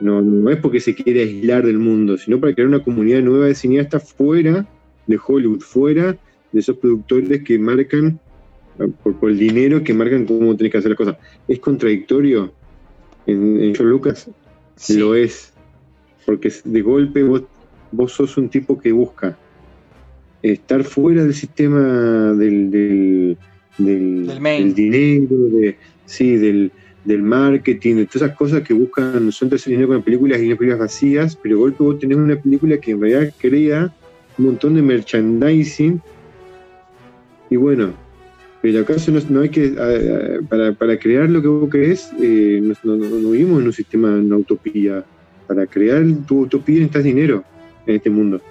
No, 0.01 0.21
no 0.21 0.51
es 0.51 0.57
porque 0.57 0.79
se 0.79 0.93
quiere 0.93 1.23
aislar 1.23 1.65
del 1.65 1.79
mundo, 1.79 2.15
sino 2.17 2.39
para 2.39 2.53
crear 2.53 2.67
una 2.67 2.83
comunidad 2.83 3.21
nueva 3.21 3.47
de 3.47 3.55
cineastas 3.55 4.13
fuera 4.13 4.67
de 5.07 5.19
Hollywood, 5.27 5.61
fuera 5.61 6.15
de 6.51 6.59
esos 6.59 6.77
productores 6.77 7.43
que 7.43 7.57
marcan, 7.57 8.19
por, 9.01 9.31
el 9.31 9.39
dinero, 9.39 9.83
que 9.83 9.95
marcan 9.95 10.25
cómo 10.25 10.55
tenés 10.55 10.71
que 10.71 10.77
hacer 10.77 10.91
las 10.91 10.97
cosas. 10.97 11.17
¿Es 11.47 11.59
contradictorio 11.59 12.53
en, 13.25 13.61
en 13.61 13.75
John 13.75 13.89
Lucas? 13.89 14.29
Lo 14.89 15.15
es. 15.15 15.51
Porque 16.25 16.53
de 16.63 16.81
golpe 16.81 17.23
vos, 17.23 17.43
vos 17.91 18.13
sos 18.13 18.37
un 18.37 18.49
tipo 18.49 18.79
que 18.79 18.91
busca 18.91 19.37
estar 20.41 20.83
fuera 20.83 21.23
del 21.23 21.33
sistema 21.33 22.33
del, 22.33 22.71
del, 22.71 23.37
del, 23.77 24.73
dinero, 24.73 25.35
de, 25.51 25.77
sí, 26.05 26.37
del, 26.37 26.71
del 27.03 27.23
marketing, 27.23 27.95
de 27.95 28.05
todas 28.05 28.23
esas 28.23 28.37
cosas 28.37 28.61
que 28.61 28.73
buscan, 28.73 29.31
son 29.31 29.53
hacer 29.53 29.71
dinero 29.71 29.89
con 29.89 30.03
películas 30.03 30.39
y 30.39 30.47
no 30.47 30.55
películas 30.55 30.79
vacías, 30.79 31.35
pero 31.35 31.55
de 31.55 31.61
golpe 31.61 31.83
vos 31.83 31.99
tenés 31.99 32.17
una 32.17 32.35
película 32.35 32.77
que 32.77 32.91
en 32.91 33.01
realidad 33.01 33.33
crea 33.37 33.93
un 34.37 34.45
montón 34.45 34.75
de 34.75 34.81
merchandising. 34.81 36.01
Y 37.49 37.55
bueno, 37.55 37.93
pero 38.61 38.81
acaso 38.81 39.11
no, 39.29 39.41
hay 39.41 39.49
que, 39.49 39.69
para, 40.47 40.73
para, 40.73 40.97
crear 40.99 41.29
lo 41.29 41.41
que 41.41 41.47
vos 41.47 41.69
crees, 41.69 42.11
eh, 42.21 42.61
no, 42.83 42.97
vivimos 43.31 43.61
en 43.61 43.67
un 43.67 43.73
sistema, 43.73 44.09
en 44.09 44.27
una 44.27 44.37
utopía. 44.37 45.03
Para 45.47 45.65
crear 45.65 46.05
tu 46.27 46.41
utopía 46.41 46.75
necesitas 46.75 47.03
dinero 47.03 47.43
en 47.89 47.97
este 47.97 48.09
mundo. 48.09 48.41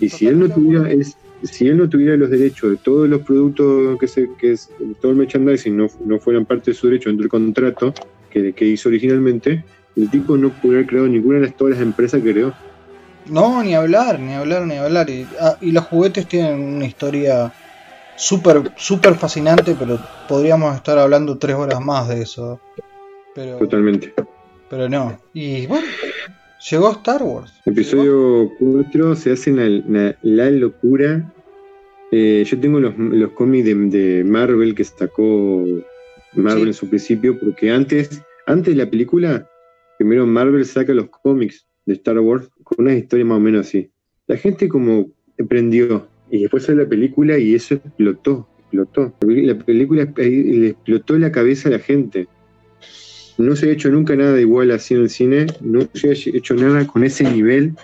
y 0.00 0.08
si 0.08 0.26
él 0.26 0.38
no 0.38 0.48
tuviera, 0.48 0.90
es, 0.90 1.16
si 1.42 1.68
él 1.68 1.78
no 1.78 1.88
tuviera 1.88 2.16
los 2.16 2.30
derechos 2.30 2.70
de 2.70 2.76
todos 2.76 3.08
los 3.08 3.22
productos 3.22 3.98
que 3.98 4.06
se, 4.06 4.30
que 4.38 4.52
es, 4.52 4.70
todo 5.00 5.12
el 5.12 5.18
merchandising 5.18 5.76
no, 5.76 5.88
no 6.04 6.18
fueran 6.18 6.44
parte 6.44 6.70
de 6.70 6.76
su 6.76 6.86
derecho 6.86 7.08
dentro 7.08 7.24
del 7.24 7.30
contrato 7.30 7.92
que, 8.30 8.52
que 8.52 8.64
hizo 8.64 8.88
originalmente, 8.88 9.64
el 9.96 10.10
tipo 10.10 10.36
no 10.36 10.50
pudiera 10.50 10.78
haber 10.78 10.86
creado 10.86 11.08
ninguna 11.08 11.38
de 11.38 11.46
las, 11.46 11.56
todas 11.56 11.74
las 11.74 11.82
empresas 11.82 12.22
que 12.22 12.32
creó. 12.32 12.54
No, 13.26 13.62
ni 13.62 13.74
hablar, 13.74 14.20
ni 14.20 14.34
hablar, 14.34 14.66
ni 14.66 14.76
hablar. 14.76 15.08
Y, 15.08 15.26
ah, 15.40 15.56
y 15.60 15.72
los 15.72 15.84
juguetes 15.84 16.26
tienen 16.26 16.60
una 16.60 16.84
historia 16.84 17.52
súper, 18.16 18.72
súper 18.76 19.14
fascinante, 19.14 19.74
pero 19.78 19.98
podríamos 20.28 20.74
estar 20.74 20.98
hablando 20.98 21.38
tres 21.38 21.56
horas 21.56 21.80
más 21.80 22.08
de 22.08 22.22
eso. 22.22 22.60
Pero, 23.34 23.58
Totalmente. 23.58 24.12
Pero 24.68 24.88
no. 24.88 25.18
Y 25.32 25.66
bueno, 25.66 25.86
llegó 26.70 26.90
Star 26.92 27.22
Wars. 27.22 27.52
Episodio 27.64 28.50
4 28.58 29.16
se 29.16 29.32
hace 29.32 29.52
la, 29.52 30.16
la, 30.22 30.50
locura. 30.50 31.32
Eh, 32.10 32.44
yo 32.46 32.58
tengo 32.60 32.80
los, 32.80 32.96
los 32.98 33.30
cómics 33.32 33.64
de, 33.64 34.24
Marvel 34.24 34.74
que 34.74 34.84
sacó 34.84 35.64
Marvel 36.34 36.68
en 36.68 36.74
su 36.74 36.88
principio, 36.88 37.38
porque 37.38 37.70
antes, 37.70 38.22
antes 38.46 38.74
de 38.74 38.84
la 38.84 38.90
película, 38.90 39.48
primero 39.98 40.26
Marvel 40.26 40.64
saca 40.64 40.94
los 40.94 41.08
cómics 41.08 41.66
de 41.86 41.94
Star 41.94 42.18
Wars 42.18 42.48
con 42.62 42.86
una 42.86 42.94
historia 42.94 43.24
más 43.24 43.38
o 43.38 43.40
menos 43.40 43.66
así. 43.66 43.90
La 44.26 44.36
gente 44.36 44.68
como 44.68 45.10
aprendió 45.40 46.08
y 46.30 46.42
después 46.42 46.64
sale 46.64 46.82
la 46.82 46.88
película 46.88 47.38
y 47.38 47.54
eso 47.54 47.74
explotó, 47.74 48.48
explotó. 48.58 49.14
La 49.20 49.58
película 49.58 50.12
le 50.16 50.68
explotó 50.68 51.18
la 51.18 51.30
cabeza 51.30 51.68
a 51.68 51.72
la 51.72 51.78
gente. 51.78 52.26
No 53.36 53.56
se 53.56 53.68
ha 53.68 53.72
hecho 53.72 53.88
nunca 53.90 54.14
nada 54.14 54.40
igual 54.40 54.70
así 54.70 54.94
en 54.94 55.02
el 55.02 55.10
cine, 55.10 55.46
no 55.60 55.80
se 55.92 56.10
ha 56.10 56.12
hecho 56.12 56.54
nada 56.54 56.86
con 56.86 57.04
ese 57.04 57.24
nivel. 57.24 57.74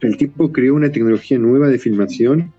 El 0.00 0.16
tipo 0.16 0.52
creó 0.52 0.74
una 0.74 0.90
tecnología 0.90 1.38
nueva 1.38 1.68
de 1.68 1.78
filmación. 1.78 2.52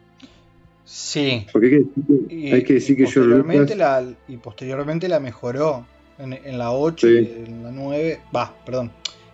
Sí. 0.86 1.46
Porque 1.52 1.84
hay 2.30 2.64
que 2.64 2.76
decir 2.76 2.96
que, 2.96 3.06
yo 3.06 3.26
la, 3.26 4.06
Y 4.28 4.38
posteriormente 4.38 5.08
la 5.10 5.20
mejoró. 5.20 5.86
En, 6.18 6.58
la 6.58 6.72
8 6.72 7.10
y 7.10 7.18
en 7.18 7.64
la 7.64 7.72
9. 7.72 8.20
Va, 8.36 8.56
perdón. 8.66 8.92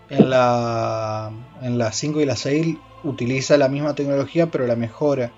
En 0.09 0.29
la, 0.29 1.31
en 1.61 1.77
la 1.77 1.91
5 1.91 2.21
y 2.21 2.25
la 2.25 2.35
6 2.35 2.75
utiliza 3.03 3.57
la 3.57 3.69
misma 3.69 3.95
tecnología, 3.95 4.47
pero 4.47 4.67
la 4.67 4.75
mejora. 4.75 5.31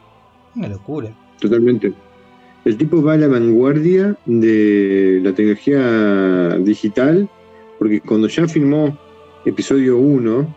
Una 0.56 0.68
locura. 0.68 1.12
Totalmente. 1.40 1.94
El 2.66 2.78
tipo 2.78 3.03
va 3.03 3.13
a 3.13 3.18
la 3.18 3.28
vanguardia 3.28 4.18
de 4.26 5.22
la 5.24 5.34
tecnología 5.34 6.57
digital, 6.57 7.30
porque 7.78 8.01
cuando 8.01 8.28
ya 8.28 8.47
filmó 8.47 8.97
episodio 9.45 9.99
1, 9.99 10.55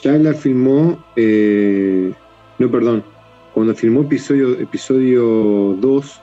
ya 0.00 0.12
la 0.12 0.32
filmó, 0.32 1.04
eh, 1.16 2.12
no, 2.60 2.70
perdón, 2.70 3.02
cuando 3.52 3.74
filmó 3.74 4.02
episodio, 4.02 4.52
episodio 4.60 5.76
2, 5.80 6.20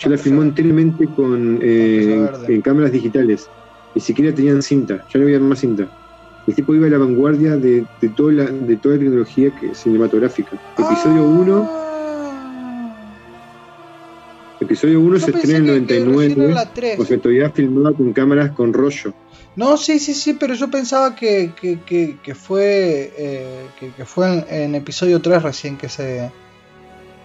ya 0.00 0.10
la 0.10 0.18
filmó 0.18 0.42
enteramente 0.42 1.06
con 1.14 1.60
eh, 1.62 2.28
en, 2.48 2.60
cámaras 2.60 2.90
digitales. 2.90 3.48
Ni 3.94 4.00
siquiera 4.00 4.34
tenían 4.34 4.62
cinta, 4.62 5.06
ya 5.14 5.20
no 5.20 5.26
había 5.26 5.38
más 5.38 5.60
cinta. 5.60 5.88
El 6.48 6.56
tipo 6.56 6.74
iba 6.74 6.88
a 6.88 6.90
la 6.90 6.98
vanguardia 6.98 7.56
de, 7.56 7.86
toda, 8.16 8.32
la, 8.32 8.44
de 8.46 8.76
toda 8.78 8.96
la 8.96 9.00
tecnología 9.00 9.52
cinematográfica. 9.72 10.60
Episodio 10.76 11.22
1. 11.22 11.70
Ah. 11.70 11.83
Episodio 14.64 15.00
1 15.00 15.18
se 15.18 15.30
estrena 15.30 15.74
en 15.74 15.86
el 15.88 16.12
99. 16.12 16.54
O 16.98 17.04
sea, 17.04 17.18
todavía 17.18 17.50
filmaba 17.50 17.96
con 17.96 18.12
cámaras 18.12 18.50
con 18.52 18.72
rollo. 18.72 19.14
No, 19.56 19.76
sí, 19.76 19.98
sí, 19.98 20.14
sí, 20.14 20.34
pero 20.34 20.54
yo 20.54 20.70
pensaba 20.70 21.14
que, 21.14 21.52
fue 22.34 23.12
eh, 23.16 23.66
que, 23.78 24.04
fue 24.04 24.44
en, 24.48 24.74
episodio 24.74 25.20
3 25.20 25.42
recién 25.42 25.76
que 25.76 25.88
se 25.88 26.30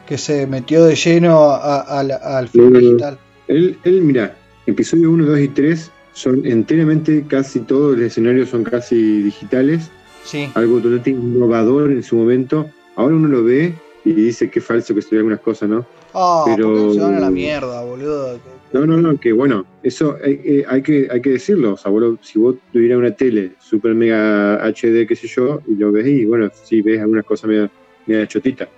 que 0.05 0.17
se 0.17 0.47
metió 0.47 0.85
de 0.85 0.95
lleno 0.95 1.51
al 1.53 2.49
film 2.49 2.73
digital. 2.73 3.19
Él, 3.47 3.77
él, 3.83 4.01
mira, 4.01 4.35
episodio 4.65 5.11
1, 5.11 5.25
2 5.25 5.39
y 5.39 5.47
3 5.49 5.91
son 6.13 6.45
enteramente, 6.45 7.23
casi 7.27 7.59
todos 7.59 7.95
los 7.95 8.07
escenarios 8.07 8.49
son 8.49 8.63
casi 8.63 9.21
digitales. 9.21 9.89
Sí. 10.23 10.49
Algo 10.55 10.77
totalmente 10.77 11.11
innovador 11.11 11.91
en 11.91 12.03
su 12.03 12.15
momento. 12.17 12.69
Ahora 12.95 13.15
uno 13.15 13.27
lo 13.27 13.43
ve 13.43 13.75
y 14.05 14.13
dice 14.13 14.49
que 14.49 14.61
falso 14.61 14.93
que 14.93 15.01
estuviera 15.01 15.21
algunas 15.21 15.41
cosas, 15.41 15.69
¿no? 15.69 15.85
Ah, 16.13 16.43
pero 16.45 16.93
se 16.93 16.99
van 16.99 17.15
a 17.15 17.19
la 17.19 17.29
mierda, 17.29 17.83
boludo. 17.83 18.39
No, 18.71 18.85
no, 18.85 18.97
no, 18.97 19.19
que 19.19 19.31
bueno, 19.31 19.65
eso 19.83 20.17
hay, 20.23 20.39
eh, 20.43 20.65
hay, 20.67 20.81
que, 20.81 21.07
hay 21.11 21.21
que 21.21 21.31
decirlo. 21.31 21.73
O 21.73 21.77
sea, 21.77 21.91
si 22.21 22.39
vos 22.39 22.55
tuvieras 22.71 22.97
una 22.97 23.11
tele 23.11 23.53
super 23.59 23.93
mega 23.93 24.55
HD, 24.67 25.07
qué 25.07 25.15
sé 25.15 25.27
yo, 25.27 25.61
y 25.67 25.75
lo 25.75 25.91
ves 25.91 26.07
y 26.07 26.25
bueno, 26.25 26.49
sí 26.63 26.81
ves 26.81 27.01
algunas 27.01 27.25
cosas 27.25 27.49
media, 27.49 27.71
media 28.05 28.27
chotita. 28.27 28.69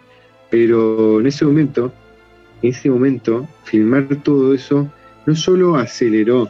Pero 0.50 1.20
en 1.20 1.28
ese 1.28 1.46
momento, 1.46 1.92
en 2.62 2.70
ese 2.70 2.90
momento, 2.90 3.48
filmar 3.64 4.08
todo 4.24 4.54
eso 4.54 4.90
no 5.26 5.36
solo 5.36 5.76
aceleró 5.76 6.50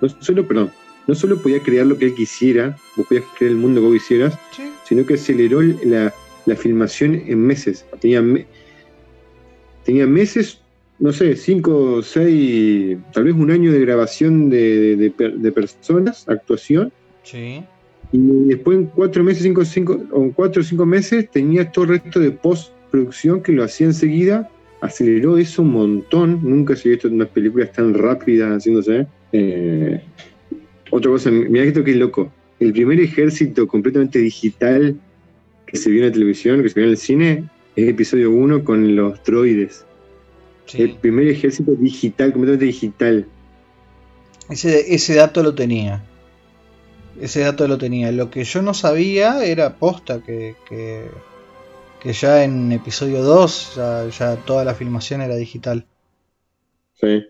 no 0.00 0.08
solo, 0.20 0.46
perdón, 0.46 0.70
no 1.06 1.14
solo 1.14 1.36
podía 1.38 1.60
crear 1.60 1.86
lo 1.86 1.98
que 1.98 2.06
él 2.06 2.14
quisiera, 2.14 2.76
vos 2.96 3.06
podías 3.06 3.24
crear 3.36 3.52
el 3.52 3.58
mundo 3.58 3.80
que 3.80 3.86
vos 3.86 3.94
quisieras, 3.94 4.38
sino 4.84 5.04
que 5.04 5.14
aceleró 5.14 5.60
la, 5.62 6.12
filmación 6.56 7.22
en 7.26 7.46
meses. 7.46 7.84
Tenía, 8.00 8.22
tenía 9.84 10.06
meses, 10.06 10.60
no 10.98 11.12
sé, 11.12 11.36
cinco, 11.36 12.02
seis, 12.02 12.98
tal 13.12 13.24
vez 13.24 13.34
un 13.34 13.50
año 13.50 13.72
de 13.72 13.80
grabación 13.80 14.50
de, 14.50 15.12
personas, 15.54 16.28
actuación. 16.28 16.92
Sí. 17.22 17.62
Y 18.12 18.18
después 18.48 18.78
en 18.78 18.86
cuatro 18.86 19.22
meses, 19.22 19.42
cinco, 19.42 19.64
cinco, 19.64 20.00
o 20.10 20.30
cuatro 20.32 20.62
o 20.62 20.64
cinco 20.64 20.84
meses, 20.84 21.30
tenía 21.30 21.70
todo 21.70 21.84
el 21.84 21.90
resto 22.00 22.20
de 22.20 22.30
postproducción 22.32 23.42
que 23.42 23.52
lo 23.52 23.64
hacía 23.64 23.86
enseguida. 23.86 24.50
Aceleró 24.80 25.38
eso 25.38 25.62
un 25.62 25.72
montón. 25.72 26.40
Nunca 26.42 26.74
se 26.74 26.82
había 26.82 26.92
visto 26.92 27.08
unas 27.08 27.28
películas 27.28 27.72
tan 27.72 27.94
rápidas 27.94 28.56
haciéndose. 28.56 29.06
Eh, 29.32 30.00
otra 30.90 31.10
cosa, 31.10 31.30
mira 31.30 31.64
esto 31.64 31.84
que 31.84 31.92
es 31.92 31.96
loco. 31.96 32.32
El 32.58 32.72
primer 32.72 33.00
ejército 33.00 33.66
completamente 33.66 34.18
digital 34.18 34.96
que 35.70 35.76
se 35.76 35.88
vio 35.88 36.00
en 36.00 36.08
la 36.08 36.12
televisión, 36.12 36.62
que 36.62 36.68
se 36.68 36.74
vio 36.74 36.84
en 36.84 36.90
el 36.90 36.96
cine, 36.96 37.44
es 37.76 37.88
episodio 37.88 38.32
1 38.32 38.64
con 38.64 38.96
los 38.96 39.22
droides. 39.22 39.84
El 40.74 40.96
primer 40.96 41.28
ejército 41.28 41.72
digital, 41.72 42.32
completamente 42.32 42.66
digital. 42.66 43.26
Ese, 44.48 44.94
ese 44.94 45.14
dato 45.14 45.42
lo 45.42 45.54
tenía. 45.54 46.04
Ese 47.20 47.40
dato 47.40 47.68
lo 47.68 47.78
tenía. 47.78 48.10
Lo 48.12 48.30
que 48.30 48.44
yo 48.44 48.62
no 48.62 48.74
sabía 48.74 49.44
era 49.44 49.76
posta 49.76 50.22
que, 50.22 50.56
que, 50.68 52.12
ya 52.12 52.44
en 52.44 52.72
episodio 52.72 53.22
2 53.22 53.72
ya, 53.76 54.08
ya 54.08 54.36
toda 54.36 54.64
la 54.64 54.74
filmación 54.74 55.20
era 55.20 55.36
digital. 55.36 55.86
Sí. 57.00 57.24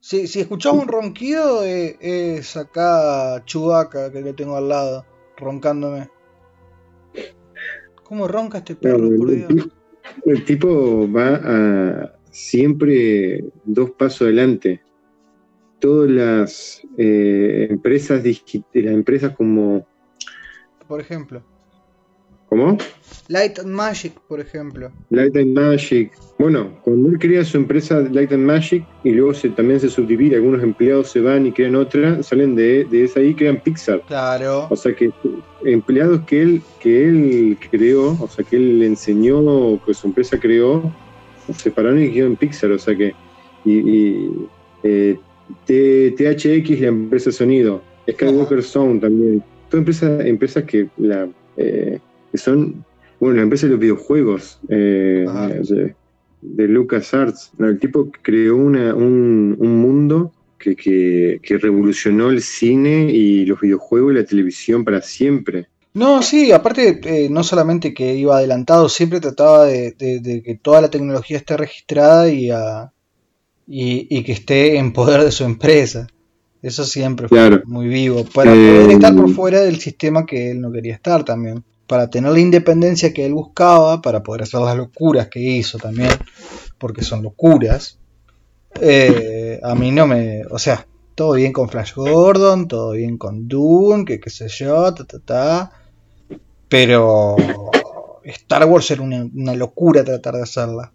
Si, 0.00 0.26
si 0.26 0.40
escuchamos 0.40 0.82
un 0.82 0.88
ronquido, 0.88 1.64
eh, 1.64 1.96
es 2.00 2.56
acá 2.56 3.42
Chubaca 3.44 4.12
que 4.12 4.20
le 4.20 4.34
tengo 4.34 4.56
al 4.56 4.68
lado, 4.68 5.04
roncándome. 5.36 6.10
¿Cómo 8.14 8.28
ronca 8.28 8.58
este 8.58 8.76
perro, 8.76 9.10
por 9.16 9.28
Dios? 9.28 9.48
El 10.24 10.44
tipo 10.44 11.10
va 11.10 11.40
a 11.42 12.14
siempre 12.30 13.44
dos 13.64 13.90
pasos 13.90 14.22
adelante. 14.22 14.80
Todas 15.80 16.08
las 16.08 16.82
eh, 16.96 17.66
empresas 17.68 18.22
las 18.72 18.94
empresas 18.94 19.34
como 19.34 19.84
por 20.86 21.00
ejemplo 21.00 21.42
¿Cómo? 22.54 22.78
Light 23.26 23.58
and 23.58 23.72
Magic, 23.74 24.12
por 24.28 24.38
ejemplo. 24.38 24.92
Light 25.10 25.36
and 25.36 25.58
Magic. 25.58 26.12
Bueno, 26.38 26.70
cuando 26.84 27.08
él 27.08 27.18
crea 27.18 27.44
su 27.44 27.56
empresa 27.56 27.98
Light 28.12 28.30
and 28.30 28.46
Magic 28.46 28.86
y 29.02 29.10
luego 29.10 29.34
se, 29.34 29.48
también 29.48 29.80
se 29.80 29.90
subdivide, 29.90 30.36
algunos 30.36 30.62
empleados 30.62 31.08
se 31.08 31.18
van 31.18 31.46
y 31.46 31.50
crean 31.50 31.74
otra, 31.74 32.22
salen 32.22 32.54
de, 32.54 32.84
de 32.84 33.02
esa 33.02 33.20
y 33.20 33.34
crean 33.34 33.60
Pixar. 33.60 34.02
Claro. 34.06 34.68
O 34.70 34.76
sea 34.76 34.94
que 34.94 35.10
empleados 35.64 36.20
que 36.28 36.42
él, 36.42 36.62
que 36.78 37.08
él 37.08 37.58
creó, 37.72 38.16
o 38.20 38.28
sea 38.28 38.44
que 38.44 38.54
él 38.54 38.78
le 38.78 38.86
enseñó, 38.86 39.84
que 39.84 39.92
su 39.92 40.06
empresa 40.06 40.38
creó, 40.38 40.94
se 41.48 41.54
separaron 41.54 42.04
y 42.04 42.12
quedó 42.12 42.28
en 42.28 42.36
Pixar. 42.36 42.70
O 42.70 42.78
sea 42.78 42.94
que. 42.94 43.14
Y, 43.64 43.72
y, 43.72 44.48
eh, 44.84 45.18
THX, 45.66 46.80
la 46.80 46.86
empresa 46.86 47.30
de 47.30 47.32
sonido. 47.32 47.82
Skywalker 48.08 48.62
Sound 48.62 49.00
también. 49.00 49.42
Todas 49.68 49.80
empresas, 49.80 50.24
empresas 50.24 50.62
que, 50.62 50.88
la, 50.98 51.28
eh, 51.56 51.98
que 52.34 52.38
son 52.38 52.84
bueno, 53.20 53.36
la 53.36 53.42
empresa 53.42 53.66
de 53.66 53.70
los 53.70 53.80
videojuegos 53.80 54.58
eh, 54.68 55.24
de, 55.68 55.94
de 56.40 56.68
LucasArts. 56.68 57.52
el 57.60 57.78
tipo 57.78 58.10
creó 58.22 58.56
una, 58.56 58.92
un, 58.92 59.54
un 59.56 59.76
mundo 59.76 60.32
que, 60.58 60.74
que, 60.74 61.38
que, 61.40 61.58
revolucionó 61.58 62.30
el 62.30 62.42
cine 62.42 63.04
y 63.08 63.46
los 63.46 63.60
videojuegos 63.60 64.12
y 64.12 64.16
la 64.16 64.24
televisión 64.24 64.84
para 64.84 65.00
siempre. 65.00 65.68
No, 65.92 66.22
sí, 66.22 66.50
aparte, 66.50 66.98
eh, 67.04 67.28
no 67.30 67.44
solamente 67.44 67.94
que 67.94 68.16
iba 68.16 68.36
adelantado, 68.36 68.88
siempre 68.88 69.20
trataba 69.20 69.66
de, 69.66 69.92
de, 69.92 70.18
de 70.18 70.42
que 70.42 70.56
toda 70.56 70.80
la 70.80 70.90
tecnología 70.90 71.36
esté 71.36 71.56
registrada 71.56 72.28
y, 72.28 72.50
a, 72.50 72.92
y, 73.68 74.08
y, 74.10 74.24
que 74.24 74.32
esté 74.32 74.76
en 74.76 74.92
poder 74.92 75.22
de 75.22 75.30
su 75.30 75.44
empresa. 75.44 76.08
Eso 76.62 76.82
siempre 76.82 77.28
fue 77.28 77.38
claro. 77.38 77.62
muy 77.66 77.86
vivo, 77.86 78.24
para 78.24 78.50
poder 78.50 78.90
eh, 78.90 78.92
estar 78.94 79.14
por 79.14 79.30
fuera 79.30 79.60
del 79.60 79.78
sistema 79.78 80.26
que 80.26 80.50
él 80.50 80.60
no 80.60 80.72
quería 80.72 80.94
estar 80.94 81.24
también 81.24 81.62
para 81.86 82.08
tener 82.08 82.32
la 82.32 82.40
independencia 82.40 83.12
que 83.12 83.26
él 83.26 83.34
buscaba, 83.34 84.00
para 84.00 84.22
poder 84.22 84.42
hacer 84.42 84.60
las 84.60 84.76
locuras 84.76 85.28
que 85.28 85.40
hizo 85.40 85.78
también, 85.78 86.10
porque 86.78 87.02
son 87.02 87.22
locuras, 87.22 87.98
eh, 88.80 89.60
a 89.62 89.74
mí 89.74 89.90
no 89.90 90.06
me... 90.06 90.42
O 90.50 90.58
sea, 90.58 90.86
todo 91.14 91.34
bien 91.34 91.52
con 91.52 91.68
Flash 91.68 91.94
Gordon, 91.94 92.66
todo 92.66 92.92
bien 92.92 93.18
con 93.18 93.46
Dune, 93.46 94.04
que 94.04 94.18
qué 94.18 94.30
sé 94.30 94.48
yo, 94.48 94.92
ta, 94.94 95.04
ta, 95.04 95.18
ta, 95.20 95.72
pero 96.68 97.36
Star 98.24 98.64
Wars 98.64 98.90
era 98.90 99.02
una, 99.02 99.28
una 99.34 99.54
locura 99.54 100.02
tratar 100.02 100.34
de 100.34 100.42
hacerla. 100.42 100.92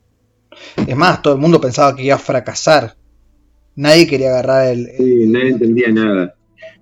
Es 0.85 0.95
más, 0.95 1.21
todo 1.21 1.35
el 1.35 1.39
mundo 1.39 1.61
pensaba 1.61 1.95
que 1.95 2.03
iba 2.03 2.15
a 2.15 2.19
fracasar. 2.19 2.95
Nadie 3.75 4.07
quería 4.07 4.29
agarrar 4.29 4.67
el... 4.67 4.87
el... 4.87 4.97
Sí, 4.97 5.27
nadie 5.27 5.49
entendía 5.51 5.89
nada. 5.89 6.35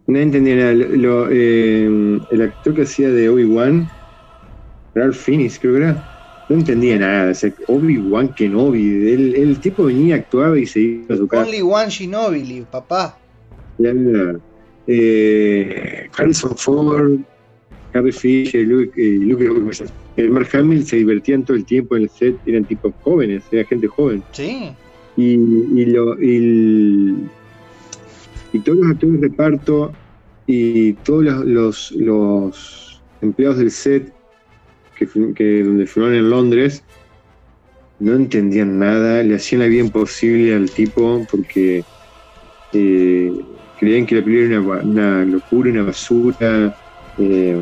Nadie 0.08 0.24
entendía 0.24 0.56
nada. 0.56 0.74
Lo, 0.74 1.28
eh, 1.30 1.86
el 2.32 2.42
actor 2.42 2.74
que 2.74 2.84
hacía 2.84 3.10
de 3.10 3.30
Obi-Wan 3.30 3.88
Ralph 4.98 5.16
Fiennes, 5.16 5.60
creo 5.60 5.74
que 5.74 5.80
era. 5.80 6.46
No 6.50 6.56
entendía 6.56 6.98
nada. 6.98 7.34
Obi-Wan 7.68 8.34
Kenobi. 8.34 9.12
El, 9.12 9.36
el 9.36 9.60
tipo 9.60 9.86
venía, 9.86 10.16
actuaba 10.16 10.58
y 10.58 10.66
se 10.66 10.80
iba 10.80 11.16
a 11.16 11.18
su 11.18 11.28
casa. 11.28 11.44
Only 11.44 11.62
One 11.62 11.90
Shinobi, 11.90 12.66
papá. 12.72 13.18
Ya, 13.78 13.94
eh, 14.88 16.08
Harrison 16.18 16.56
Ford, 16.58 17.20
Harry 17.94 18.12
Fisher, 18.12 18.66
Luke, 18.66 18.94
eh, 18.98 19.20
Luke, 19.20 19.46
el 20.16 20.30
Mark 20.32 20.50
Hamill 20.54 20.86
se 20.86 20.98
divertían 20.98 21.44
todo 21.44 21.58
el 21.58 21.66
tiempo 21.66 21.96
en 21.96 22.04
el 22.04 22.10
set, 22.10 22.36
eran 22.46 22.66
tipos 22.66 22.94
jóvenes, 23.02 23.44
era 23.52 23.66
gente 23.66 23.88
joven. 23.88 24.24
Sí. 24.32 24.72
Y, 25.18 25.34
y, 25.34 25.86
lo, 25.86 26.20
y, 26.22 27.16
y 28.54 28.60
todos 28.60 28.80
los 28.80 28.92
actores 28.92 29.22
de 29.22 29.28
reparto 29.28 29.92
y 30.48 30.94
todos 30.94 31.24
los, 31.24 31.46
los, 31.46 31.92
los 31.92 33.02
empleados 33.22 33.58
del 33.58 33.72
set 33.72 34.14
que, 34.98 35.08
que 35.34 35.64
donde 35.64 35.88
filmaron 35.88 36.18
en 36.18 36.30
Londres, 36.30 36.84
no 38.00 38.14
entendían 38.16 38.80
nada, 38.80 39.24
le 39.24 39.36
hacían 39.36 39.62
la 39.62 39.68
vida 39.68 39.82
imposible 39.82 40.54
al 40.54 40.70
tipo 40.70 41.26
porque 41.30 41.84
eh, 42.74 43.34
creían 43.80 44.06
que 44.06 44.16
la 44.16 44.24
película 44.24 44.48
era 44.48 44.62
una, 44.62 44.82
una 44.82 45.26
locura, 45.26 45.72
una 45.72 45.84
basura, 45.84 46.76
eh, 47.18 47.58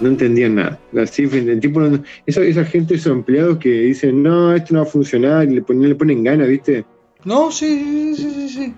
no 0.00 0.08
entendían 0.08 0.56
nada. 0.56 0.80
Así, 0.96 1.28
el 1.32 1.60
tipo 1.60 1.82
esa, 2.26 2.42
esa, 2.42 2.64
gente, 2.64 2.94
esos 2.94 3.12
empleados 3.12 3.58
que 3.58 3.70
dicen, 3.70 4.22
no, 4.22 4.54
esto 4.54 4.74
no 4.74 4.80
va 4.80 4.86
a 4.86 4.90
funcionar, 4.90 5.48
y 5.48 5.54
le 5.54 5.62
ponen, 5.62 5.88
le 5.88 5.94
ponen 5.94 6.22
ganas, 6.22 6.48
¿viste? 6.48 6.84
No, 7.24 7.50
sí, 7.50 8.14
sí, 8.14 8.30
sí, 8.30 8.48
sí. 8.48 8.74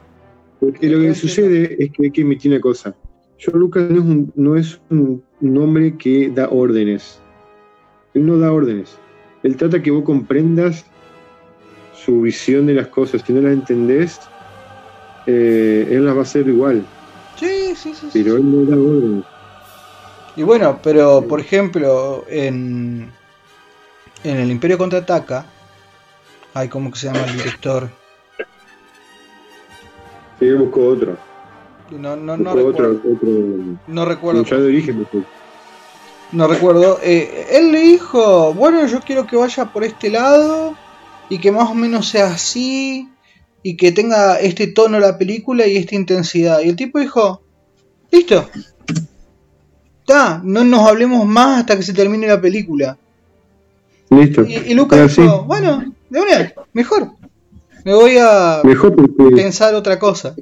Porque 0.60 0.88
lo 0.88 1.00
que 1.00 1.14
sucede 1.14 1.76
es 1.78 1.90
que 1.92 2.04
hay 2.04 2.10
que 2.10 2.20
emitir 2.22 2.52
una 2.52 2.60
cosa. 2.60 2.94
Yo 3.38 3.52
Lucas 3.52 3.90
no 3.90 3.96
es 3.98 4.04
un, 4.04 4.32
no 4.36 4.56
es 4.56 4.80
un, 4.90 5.22
un 5.40 5.58
hombre 5.58 5.96
que 5.96 6.30
da 6.30 6.48
órdenes. 6.48 7.20
Él 8.14 8.26
no 8.26 8.38
da 8.38 8.52
órdenes. 8.52 8.96
Él 9.42 9.56
trata 9.56 9.82
que 9.82 9.90
vos 9.90 10.04
comprendas 10.04 10.84
su 11.94 12.22
visión 12.22 12.66
de 12.66 12.74
las 12.74 12.88
cosas. 12.88 13.22
Si 13.26 13.32
no 13.32 13.40
las 13.42 13.52
entendés, 13.52 14.20
eh, 15.26 15.88
él 15.90 16.04
las 16.04 16.14
va 16.14 16.20
a 16.20 16.22
hacer 16.22 16.48
igual. 16.48 16.84
Sí, 17.36 17.74
sí, 17.74 17.94
sí. 17.94 18.08
Pero 18.12 18.36
sí. 18.36 18.40
él 18.40 18.50
no 18.50 18.70
da 18.70 18.76
órdenes. 18.76 19.24
Y 20.36 20.42
bueno, 20.42 20.80
pero 20.82 21.22
por 21.28 21.40
ejemplo, 21.40 22.24
en, 22.28 23.10
en 24.24 24.36
el 24.36 24.50
Imperio 24.50 24.78
contraataca, 24.78 25.46
hay 26.54 26.68
como 26.68 26.90
que 26.90 26.98
se 26.98 27.06
llama 27.06 27.24
el 27.24 27.36
director. 27.36 27.88
Sí, 30.38 30.52
busco 30.52 30.86
otro. 30.86 31.16
No, 31.90 32.16
no, 32.16 32.36
no 32.36 32.50
otro, 32.50 32.64
recuerdo. 32.90 33.00
otro. 33.12 33.28
No 33.86 34.04
recuerdo. 34.04 34.44
Ya 34.44 34.56
de 34.56 34.66
origen. 34.66 35.06
No 36.32 36.46
recuerdo. 36.48 36.98
Eh, 37.02 37.46
él 37.52 37.72
le 37.72 37.80
dijo, 37.80 38.52
bueno, 38.54 38.86
yo 38.86 39.00
quiero 39.00 39.26
que 39.26 39.36
vaya 39.36 39.66
por 39.66 39.84
este 39.84 40.10
lado 40.10 40.74
y 41.28 41.38
que 41.38 41.52
más 41.52 41.70
o 41.70 41.74
menos 41.74 42.08
sea 42.08 42.26
así 42.26 43.08
y 43.62 43.76
que 43.76 43.92
tenga 43.92 44.38
este 44.40 44.66
tono 44.66 44.98
la 45.00 45.16
película 45.16 45.66
y 45.66 45.76
esta 45.76 45.94
intensidad. 45.94 46.60
Y 46.60 46.68
el 46.68 46.76
tipo 46.76 46.98
dijo, 46.98 47.42
listo. 48.10 48.48
Ya, 50.06 50.40
no 50.44 50.64
nos 50.64 50.86
hablemos 50.86 51.26
más 51.26 51.60
hasta 51.60 51.76
que 51.76 51.82
se 51.82 51.94
termine 51.94 52.26
la 52.26 52.40
película. 52.40 52.98
Listo. 54.10 54.44
Y, 54.44 54.56
y 54.56 54.74
Lucas 54.74 55.16
dijo, 55.16 55.40
sí. 55.40 55.44
bueno, 55.46 55.82
de 56.10 56.20
una, 56.20 56.52
mejor. 56.72 57.12
Me 57.84 57.94
voy 57.94 58.16
a 58.18 58.60
mejor 58.64 58.94
porque... 58.94 59.36
pensar 59.36 59.74
otra 59.74 59.98
cosa. 59.98 60.34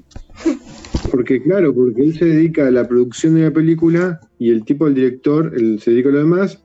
Porque 1.11 1.43
claro, 1.43 1.75
porque 1.75 2.03
él 2.03 2.19
se 2.19 2.25
dedica 2.25 2.67
a 2.67 2.71
la 2.71 2.87
producción 2.87 3.35
de 3.35 3.43
la 3.43 3.51
película 3.51 4.21
y 4.39 4.51
el 4.51 4.65
tipo 4.65 4.85
del 4.87 4.95
director, 4.95 5.53
él 5.57 5.81
se 5.81 5.91
dedica 5.91 6.09
a 6.09 6.13
lo 6.13 6.19
demás. 6.19 6.63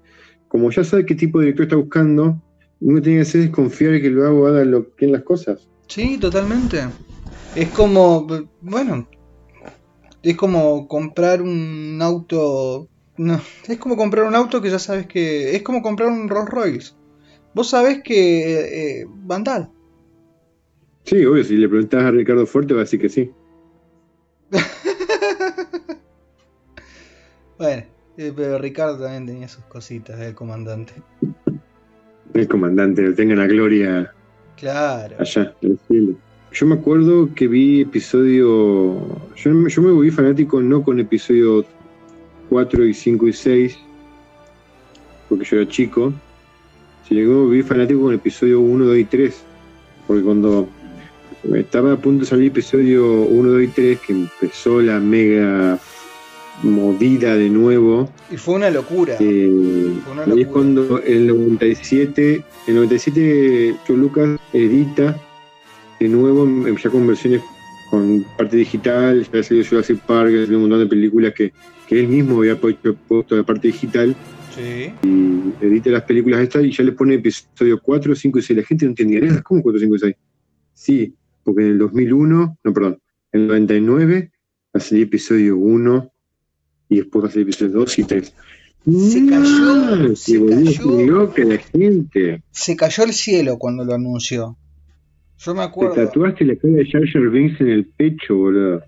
Como 0.47 0.71
ya 0.71 0.83
sabe 0.83 1.05
qué 1.05 1.15
tipo 1.15 1.39
de 1.39 1.45
director 1.45 1.65
está 1.65 1.75
buscando, 1.75 2.41
uno 2.79 3.01
tiene 3.01 3.19
que 3.19 3.21
hacer 3.23 3.41
desconfiar 3.41 3.93
de 3.93 4.01
que 4.01 4.09
lo 4.09 4.25
hago 4.25 4.47
haga 4.47 4.63
lo 4.63 4.87
bien 4.97 5.11
las 5.11 5.23
cosas. 5.23 5.67
Sí, 5.87 6.17
totalmente. 6.17 6.87
Es 7.55 7.69
como, 7.69 8.27
bueno, 8.61 9.07
es 10.23 10.35
como 10.35 10.87
comprar 10.87 11.41
un 11.41 11.99
auto. 12.01 12.87
No, 13.17 13.41
es 13.67 13.77
como 13.77 13.97
comprar 13.97 14.25
un 14.25 14.35
auto 14.35 14.61
que 14.61 14.69
ya 14.69 14.79
sabes 14.79 15.07
que. 15.07 15.55
Es 15.55 15.63
como 15.63 15.81
comprar 15.81 16.09
un 16.09 16.29
Rolls 16.29 16.49
Royce. 16.49 16.93
Vos 17.53 17.69
sabés 17.69 18.03
que 18.03 18.99
eh, 18.99 19.05
Vandal. 19.07 19.71
Sí, 21.03 21.25
obvio, 21.25 21.43
si 21.43 21.55
le 21.55 21.69
preguntás 21.69 22.03
a 22.03 22.11
Ricardo 22.11 22.45
Fuerte 22.45 22.73
va 22.73 22.81
a 22.81 22.83
decir 22.83 22.99
que 22.99 23.09
sí. 23.09 23.31
bueno, 27.57 27.83
eh, 28.17 28.33
pero 28.35 28.57
Ricardo 28.57 29.03
también 29.03 29.25
tenía 29.25 29.47
sus 29.47 29.63
cositas, 29.65 30.19
el 30.19 30.33
comandante. 30.33 30.93
El 32.33 32.47
comandante, 32.47 33.01
lo 33.01 33.13
tenga 33.13 33.35
la 33.35 33.47
gloria. 33.47 34.13
Claro. 34.55 35.15
Allá, 35.19 35.53
en 35.61 35.71
el 35.71 35.79
cielo. 35.87 36.13
Yo 36.51 36.65
me 36.65 36.75
acuerdo 36.75 37.29
que 37.35 37.47
vi 37.47 37.81
episodio. 37.81 38.95
Yo, 39.35 39.67
yo 39.67 39.81
me 39.81 39.91
volví 39.91 40.11
fanático 40.11 40.61
no 40.61 40.81
con 40.81 40.99
episodio 40.99 41.65
4 42.49 42.85
y 42.85 42.93
5 42.93 43.27
y 43.27 43.33
6, 43.33 43.77
porque 45.27 45.45
yo 45.45 45.57
era 45.57 45.69
chico, 45.69 46.13
sino 47.07 47.21
que 47.21 47.27
me 47.27 47.35
volví 47.35 47.63
fanático 47.63 48.01
con 48.01 48.13
episodio 48.13 48.61
1, 48.61 48.85
2 48.85 48.97
y 48.97 49.05
3. 49.05 49.43
Porque 50.07 50.23
cuando 50.23 50.69
estaba 51.55 51.93
a 51.93 51.97
punto 51.97 52.21
de 52.23 52.29
salir 52.29 52.47
episodio 52.47 53.21
1, 53.23 53.51
2 53.51 53.63
y 53.63 53.67
3, 53.67 53.99
que 53.99 54.13
empezó 54.13 54.81
la 54.81 54.99
mega 54.99 55.79
movida 56.63 57.35
de 57.35 57.49
nuevo. 57.49 58.09
Y 58.31 58.37
fue 58.37 58.55
una 58.55 58.69
locura. 58.69 59.15
Eh, 59.19 59.93
fue 60.03 60.13
una 60.13 60.25
locura. 60.25 60.41
es 60.41 60.47
cuando 60.47 61.01
el 61.03 61.27
97, 61.27 62.43
el 62.67 62.75
97 62.75 63.75
Joe 63.87 63.97
Lucas 63.97 64.39
edita 64.53 65.15
de 65.99 66.07
nuevo, 66.07 66.47
ya 66.77 66.89
con 66.89 67.07
versiones 67.07 67.41
con 67.89 68.25
parte 68.37 68.57
digital, 68.57 69.25
ya 69.31 69.43
salió 69.43 69.63
Jurassic 69.63 69.99
Park, 70.01 70.31
ya 70.31 70.41
salió 70.41 70.57
un 70.57 70.63
montón 70.63 70.79
de 70.79 70.87
películas 70.87 71.33
que, 71.33 71.53
que 71.87 71.99
él 71.99 72.07
mismo 72.07 72.39
había 72.39 72.59
puesto, 72.59 72.95
puesto 73.07 73.35
de 73.35 73.43
parte 73.43 73.67
digital. 73.67 74.15
Sí. 74.53 74.91
Y 75.03 75.65
edita 75.65 75.89
las 75.91 76.03
películas 76.03 76.41
estas 76.41 76.65
y 76.65 76.71
ya 76.71 76.83
le 76.83 76.91
pone 76.91 77.15
episodio 77.15 77.79
4, 77.81 78.15
5 78.15 78.39
y 78.39 78.41
6. 78.41 78.57
La 78.57 78.65
gente 78.65 78.85
no 78.85 78.91
entendía 78.91 79.21
nada. 79.21 79.41
¿Cómo 79.43 79.61
4, 79.61 79.79
5 79.79 79.95
y 79.95 79.99
6? 79.99 80.15
Sí, 80.73 81.13
porque 81.47 81.63
en 81.63 81.71
el 81.71 81.77
2001, 81.79 82.57
no, 82.63 82.73
perdón, 82.73 82.99
en 83.31 83.41
el 83.41 83.47
99 83.47 84.31
va 84.75 84.77
a 84.77 84.79
salir 84.79 85.03
episodio 85.07 85.57
1 85.57 86.11
y 86.89 86.97
después 86.97 87.23
va 87.25 87.29
a 87.29 87.31
salir 87.31 87.47
episodio 87.47 87.71
2 87.79 87.99
y 87.99 88.03
3. 88.03 88.33
Se 88.87 89.25
cayó, 89.27 90.15
se 90.15 90.45
que 90.45 90.45
cayó. 90.47 91.01
loca 91.05 91.43
la 91.43 91.57
gente. 91.57 92.43
Se 92.51 92.75
cayó 92.75 93.03
el 93.03 93.13
cielo 93.13 93.57
cuando 93.57 93.83
lo 93.83 93.93
anunció. 93.93 94.57
Yo 95.39 95.53
me 95.53 95.59
Te 95.61 95.65
acuerdo. 95.65 95.95
tatuaste 95.95 96.45
la 96.45 96.55
cara 96.55 96.73
de 96.75 96.85
Jar 96.85 97.29
Binks 97.29 97.61
en 97.61 97.67
el 97.69 97.85
pecho, 97.85 98.35
boludo. 98.35 98.81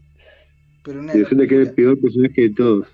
Pero, 0.83 0.99
una 1.01 1.15
Y 1.15 1.21
resulta 1.23 1.47
que 1.47 1.55
era 1.55 1.63
el 1.63 1.73
peor 1.73 1.99
personaje 1.99 2.41
de 2.41 2.49
todos. 2.51 2.87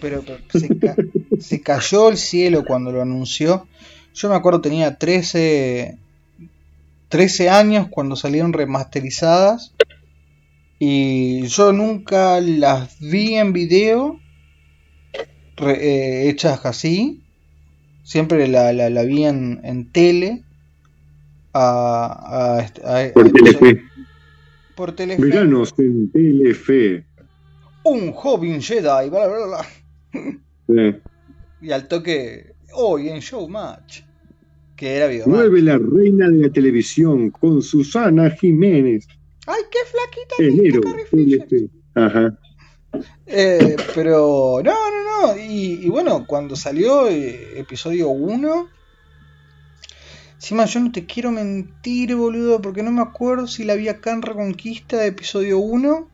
pero, 0.00 0.22
pero 0.26 0.38
se, 0.60 0.76
ca- 0.78 0.96
se 1.38 1.60
cayó 1.62 2.10
el 2.10 2.16
cielo 2.16 2.64
cuando 2.64 2.90
lo 2.92 3.00
anunció. 3.02 3.66
Yo 4.14 4.28
me 4.28 4.34
acuerdo 4.34 4.60
tenía 4.60 4.96
13, 4.98 5.98
13 7.14 7.48
años 7.48 7.86
cuando 7.90 8.16
salieron 8.16 8.52
remasterizadas. 8.52 9.72
Y 10.80 11.42
yo 11.46 11.72
nunca 11.72 12.40
las 12.40 12.98
vi 12.98 13.34
en 13.36 13.52
video 13.52 14.18
re- 15.56 15.78
eh, 15.80 16.28
hechas 16.28 16.66
así. 16.66 17.22
Siempre 18.02 18.48
la, 18.48 18.72
la, 18.72 18.90
la 18.90 19.02
vi 19.04 19.24
en, 19.26 19.60
en 19.62 19.92
tele. 19.92 20.42
A, 21.52 22.66
a, 22.82 23.12
Por 23.14 23.30
Telefe. 23.30 23.82
por 24.74 24.92
Telefe. 24.96 25.22
Veranos 25.22 25.72
en 25.78 26.10
Telefe. 26.10 27.06
Un 27.84 28.10
joven 28.12 28.60
Jedi. 28.60 29.08
bla, 29.08 29.28
bla, 29.28 29.46
bla. 29.46 29.66
Sí. 30.66 31.00
Y 31.62 31.70
al 31.70 31.86
toque, 31.86 32.54
hoy 32.72 33.08
en 33.08 33.20
Showmatch, 33.20 34.00
que 34.76 34.96
era. 34.96 35.24
Vuelve 35.26 35.62
la 35.62 35.78
reina 35.78 36.28
de 36.28 36.42
la 36.42 36.50
televisión 36.50 37.30
con 37.30 37.62
Susana 37.62 38.30
Jiménez. 38.30 39.06
¡Ay, 39.46 39.62
qué 39.70 39.78
flaquita! 39.90 40.34
Enero, 40.38 40.80
Fisher! 41.10 41.46
Telefe. 41.46 41.70
Ajá. 41.94 42.38
Eh, 43.26 43.76
pero, 43.94 44.60
no, 44.64 44.72
no, 44.72 45.26
no. 45.34 45.36
Y, 45.36 45.80
y 45.84 45.88
bueno, 45.88 46.24
cuando 46.26 46.56
salió 46.56 47.08
eh, 47.08 47.58
episodio 47.58 48.08
1, 48.08 48.68
encima 50.36 50.64
yo 50.66 50.80
no 50.80 50.92
te 50.92 51.04
quiero 51.06 51.30
mentir, 51.30 52.14
boludo, 52.14 52.60
porque 52.62 52.82
no 52.82 52.90
me 52.92 53.02
acuerdo 53.02 53.46
si 53.46 53.64
la 53.64 53.74
vi 53.74 53.88
acá 53.88 54.12
en 54.12 54.22
Reconquista 54.22 54.98
de 54.98 55.08
episodio 55.08 55.58
1 55.58 56.08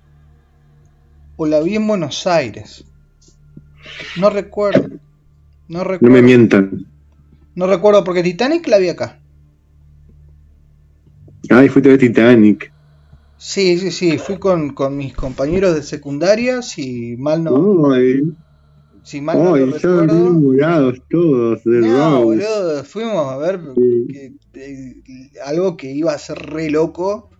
o 1.36 1.46
la 1.46 1.60
vi 1.60 1.76
en 1.76 1.86
Buenos 1.86 2.26
Aires. 2.26 2.84
No 4.18 4.30
recuerdo. 4.30 4.88
No 5.68 5.78
No 5.78 5.84
recuerdo. 5.84 6.14
me 6.14 6.22
mientan. 6.22 6.86
No 7.54 7.66
recuerdo 7.66 8.04
porque 8.04 8.22
Titanic 8.22 8.66
la 8.68 8.78
vi 8.78 8.88
acá. 8.88 9.20
Ay, 11.50 11.68
fuiste 11.68 11.88
a 11.88 11.92
ver 11.92 12.00
Titanic. 12.00 12.72
Sí, 13.36 13.78
sí, 13.78 13.90
sí, 13.90 14.18
fui 14.18 14.38
con, 14.38 14.74
con 14.74 14.96
mis 14.96 15.14
compañeros 15.14 15.74
de 15.74 15.82
secundaria, 15.82 16.60
si 16.62 17.16
mal 17.16 17.42
no, 17.42 17.90
Ay, 17.92 18.22
si 19.02 19.20
mal 19.22 19.38
no 19.42 19.54
ay, 19.54 19.66
lo 19.66 19.72
recuerdo. 19.72 20.04
enamorados 20.04 20.98
todos 21.08 21.64
de 21.64 21.80
No, 21.80 22.22
boludo, 22.24 22.84
fuimos 22.84 23.32
a 23.32 23.36
ver 23.38 23.60
Sí. 23.74 24.06
que- 24.12 24.32
eh, 24.60 24.94
algo 25.44 25.76
que 25.76 25.90
iba 25.90 26.12
a 26.12 26.18
ser 26.18 26.38
re 26.38 26.70
loco, 26.70 27.30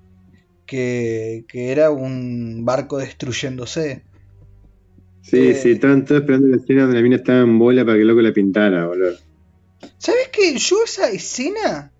que, 0.66 1.44
que 1.48 1.70
era 1.70 1.90
un 1.90 2.64
barco 2.64 2.96
destruyéndose. 2.96 4.02
Sí, 5.22 5.36
Eh. 5.48 5.54
sí, 5.54 5.70
estaban 5.72 6.04
todos 6.06 6.22
esperando 6.22 6.48
la 6.48 6.56
escena 6.56 6.82
donde 6.82 6.96
la 6.96 7.02
mina 7.02 7.16
estaba 7.16 7.40
en 7.42 7.58
bola 7.58 7.84
para 7.84 7.96
que 7.96 8.02
el 8.02 8.08
loco 8.08 8.22
la 8.22 8.32
pintara, 8.32 8.86
boludo. 8.86 9.12
¿Sabes 9.98 10.28
qué? 10.32 10.56
Yo 10.58 10.84
esa 10.84 11.08
escena 11.10 11.92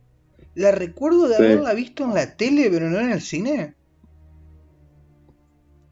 la 0.55 0.71
recuerdo 0.73 1.29
de 1.29 1.37
Sí. 1.37 1.43
haberla 1.43 1.75
visto 1.75 2.05
en 2.05 2.15
la 2.15 2.37
tele, 2.37 2.69
pero 2.71 2.91
no 2.91 2.99
en 3.01 3.11
el 3.13 3.21
cine. 3.23 3.75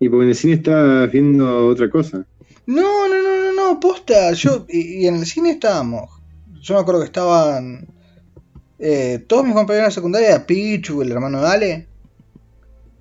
Y 0.00 0.08
porque 0.08 0.24
en 0.24 0.28
el 0.30 0.36
cine 0.36 0.54
estaba 0.54 1.06
viendo 1.06 1.66
otra 1.66 1.90
cosa. 1.90 2.24
No, 2.66 3.08
no, 3.08 3.22
no, 3.22 3.52
no, 3.52 3.52
no, 3.52 3.80
posta. 3.80 4.32
Yo, 4.32 4.66
y, 4.68 5.02
y 5.02 5.06
en 5.08 5.16
el 5.16 5.26
cine 5.26 5.50
estábamos. 5.52 6.10
Yo 6.62 6.74
me 6.74 6.80
acuerdo 6.80 7.00
que 7.00 7.06
estaban 7.06 7.86
eh, 8.78 9.24
todos 9.26 9.44
mis 9.44 9.54
compañeros 9.54 9.88
de 9.88 9.94
secundaria, 9.94 10.46
Pichu, 10.46 11.02
el 11.02 11.10
hermano 11.12 11.40
de 11.40 11.46
Ale, 11.48 11.86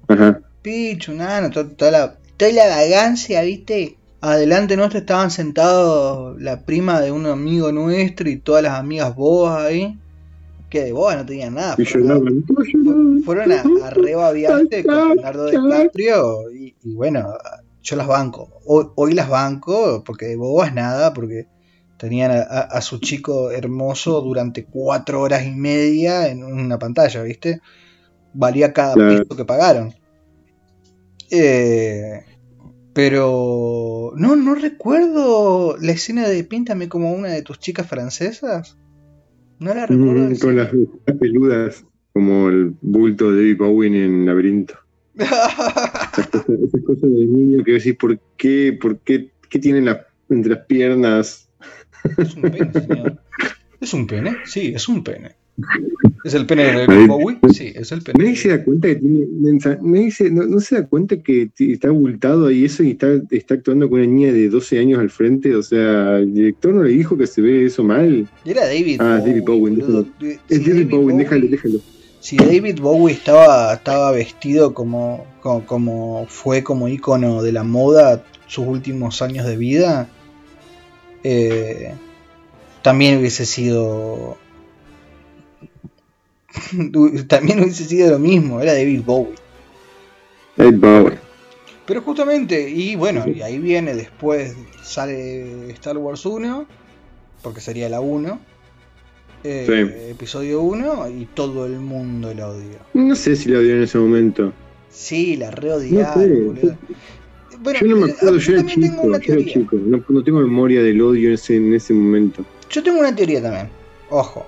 Ajá. 0.08 0.40
Pichu, 0.62 1.14
Nano, 1.14 1.50
to- 1.52 1.68
toda, 1.72 1.92
la, 1.92 2.18
toda 2.38 2.52
la 2.52 2.68
vagancia, 2.68 3.42
¿viste? 3.42 3.98
Adelante 4.20 4.76
nuestro 4.78 5.00
estaban 5.00 5.30
sentados 5.32 6.40
la 6.42 6.62
prima 6.66 7.00
de 7.02 7.12
un 7.12 7.26
amigo 7.28 7.72
nuestro 7.72 8.30
y 8.30 8.38
todas 8.38 8.64
las 8.64 8.74
amigas 8.74 9.16
boas 9.16 9.64
ahí. 9.66 9.98
Que 10.70 10.84
de 10.84 10.92
boas 10.92 11.16
no 11.18 11.26
tenían 11.26 11.54
nada. 11.54 11.76
Y 11.78 11.86
Fueron 11.86 12.12
a, 12.12 12.16
lloraban. 12.16 13.24
fueron 13.24 13.52
a, 13.52 13.86
a 13.86 13.90
rebabiarte 13.92 14.84
con 14.84 14.96
Leonardo 15.16 15.46
DiCaprio 15.46 16.52
y, 16.52 16.76
y 16.84 16.94
bueno, 16.96 17.34
yo 17.82 17.96
las 17.96 18.08
banco. 18.08 18.50
Hoy, 18.66 18.88
hoy 18.96 19.14
las 19.14 19.30
banco 19.30 20.04
porque 20.06 20.26
de 20.26 20.36
bobas 20.36 20.74
nada, 20.74 21.14
porque 21.14 21.48
tenían 21.98 22.32
a, 22.32 22.42
a- 22.42 22.62
a 22.62 22.82
su 22.82 23.00
chico 23.00 23.50
hermoso 23.52 24.20
durante 24.22 24.66
cuatro 24.66 25.22
horas 25.22 25.46
y 25.46 25.52
media 25.52 26.28
en 26.28 26.44
una 26.44 26.78
pantalla, 26.78 27.24
¿viste? 27.24 27.62
Valía 28.34 28.74
cada 28.74 28.94
Claro. 28.96 29.24
peso 29.24 29.38
que 29.38 29.46
pagaron. 29.46 29.94
Eh, 31.32 32.24
pero 32.98 34.12
no, 34.16 34.36
no 34.36 34.56
recuerdo 34.56 35.78
la 35.80 35.92
escena 35.92 36.28
de 36.28 36.44
Píntame 36.44 36.90
como 36.90 37.14
una 37.14 37.28
de 37.28 37.44
tus 37.44 37.60
chicas 37.60 37.88
francesas. 37.88 38.76
No 39.60 39.72
la 39.76 39.86
recuerdo. 39.86 40.32
Mm, 40.32 40.38
con 40.40 40.56
las, 40.56 40.74
las 41.06 41.18
peludas, 41.20 41.86
como 42.12 42.50
el 42.50 42.74
bulto 42.82 43.32
de 43.32 43.38
David 43.38 43.58
Bowie 43.60 44.04
en 44.04 44.26
Laberinto. 44.26 44.80
Esas 45.16 46.28
cosas, 46.32 46.50
esas 46.50 46.82
cosas 46.82 47.04
de 47.04 47.26
niño 47.28 47.64
que 47.64 47.74
decís, 47.74 47.94
¿por 47.94 48.20
qué? 48.36 48.76
¿Por 48.82 48.98
qué? 49.02 49.30
¿Qué 49.48 49.60
tienen 49.60 49.96
entre 50.32 50.56
las 50.56 50.66
piernas? 50.66 51.52
Es 52.18 52.34
un 52.34 52.42
pene, 52.42 52.74
señor. 52.74 53.22
¿Es 53.80 53.94
un 53.94 54.08
pene? 54.08 54.38
Sí, 54.46 54.74
es 54.76 54.90
un 54.90 55.04
pene. 55.04 55.36
¿Es 56.24 56.34
el 56.34 56.46
pene 56.46 56.64
de 56.66 56.70
Ahí- 56.82 56.88
David 56.88 57.08
Bowie? 57.08 57.38
Sí, 57.54 57.72
es 57.74 57.92
el 57.92 58.02
pene. 58.02 58.20
Nadie 58.24 58.36
se 58.36 58.50
da 58.50 58.64
cuenta 58.64 58.88
que 58.90 58.96
tiene. 58.96 59.26
nadie 59.82 60.12
se- 60.12 60.30
no, 60.30 60.44
no 60.44 60.60
se 60.60 60.76
da 60.76 60.88
cuenta 60.88 61.18
que 61.22 61.50
está 61.58 61.88
abultado 61.88 62.52
y 62.52 62.66
eso 62.66 62.84
y 62.84 62.92
está, 62.92 63.08
está 63.32 63.56
actuando 63.56 63.90
con 63.90 64.00
una 64.00 64.08
niña 64.08 64.32
de 64.34 64.50
12 64.50 64.78
años 64.80 65.00
al 65.00 65.10
frente. 65.10 65.56
O 65.56 65.64
sea, 65.64 66.18
el 66.18 66.34
director 66.34 66.74
no 66.74 66.84
le 66.84 66.92
dijo 66.92 67.18
que 67.18 67.26
se 67.28 67.42
ve 67.42 67.66
eso 67.66 67.84
mal. 67.84 68.28
Era 68.46 68.66
David 68.66 68.98
Ah, 69.00 69.18
Bowie. 69.20 69.32
David 69.32 69.44
Bowie. 69.46 70.40
Es 70.50 70.58
Si 70.58 70.70
David 70.70 70.90
Bowie, 70.90 71.18
déjalo, 71.18 71.48
déjalo. 71.48 71.80
Si 72.20 72.36
David 72.38 72.80
Bowie 72.82 73.14
estaba, 73.14 73.74
estaba 73.74 74.12
vestido 74.12 74.74
como, 74.74 75.26
como, 75.42 75.66
como 75.66 76.26
fue 76.28 76.62
como 76.64 76.88
ícono 76.88 77.42
de 77.42 77.52
la 77.54 77.64
moda 77.64 78.24
sus 78.48 78.68
últimos 78.68 79.22
años 79.22 79.46
de 79.46 79.56
vida, 79.56 80.10
eh, 81.24 81.94
también 82.84 83.20
hubiese 83.20 83.46
sido. 83.46 84.38
también 87.28 87.62
hubiese 87.62 87.86
sido 87.86 88.12
lo 88.12 88.20
mismo, 88.20 88.62
era 88.62 88.74
David 88.74 89.02
Bowie. 89.06 89.36
David 90.56 90.80
Bowie. 90.80 91.18
Pero 91.86 92.02
justamente, 92.02 92.70
y 92.70 92.96
bueno, 92.96 93.26
y 93.28 93.42
ahí 93.42 93.60
viene 93.60 93.94
después, 93.96 94.56
sale 94.82 95.70
Star 95.72 95.98
Wars 95.98 96.26
1, 96.26 96.68
porque 97.42 97.62
sería 97.62 97.88
la 97.88 98.02
1, 98.02 98.40
eh, 99.44 99.66
Sí. 99.66 100.12
episodio 100.12 100.62
1, 100.62 101.10
y 101.10 101.26
todo 101.34 101.66
el 101.66 101.80
mundo 101.80 102.34
la 102.34 102.50
odió. 102.50 102.80
No 102.94 103.16
sé 103.16 103.36
si 103.38 103.50
lo 103.50 103.62
vio 103.62 103.76
en 103.76 103.84
ese 103.84 103.98
momento. 103.98 104.52
Sí, 104.90 105.38
la 105.38 105.52
reodiaron, 105.52 106.56
No 106.56 106.62
sé. 106.62 106.78
Bueno, 107.60 107.80
yo 107.80 107.88
no 107.88 107.96
me 107.96 108.08
eh, 108.08 108.14
acuerdo, 108.16 108.38
yo 108.38 108.54
era 108.54 108.64
tengo 108.66 108.88
chico, 108.88 109.02
una 109.04 109.20
yo 109.20 109.34
era 109.34 109.46
chico. 109.46 109.76
No, 109.78 110.04
no 110.10 110.24
tengo 110.24 110.40
memoria 110.40 110.84
del 110.84 111.02
odio 111.02 111.30
en 111.30 111.34
ese, 111.36 111.56
en 111.56 111.74
ese 111.74 111.94
momento. 111.94 112.46
Yo 112.70 112.84
tengo 112.84 113.00
una 113.00 113.16
teoría 113.16 113.42
también. 113.42 113.70
Ojo. 114.10 114.46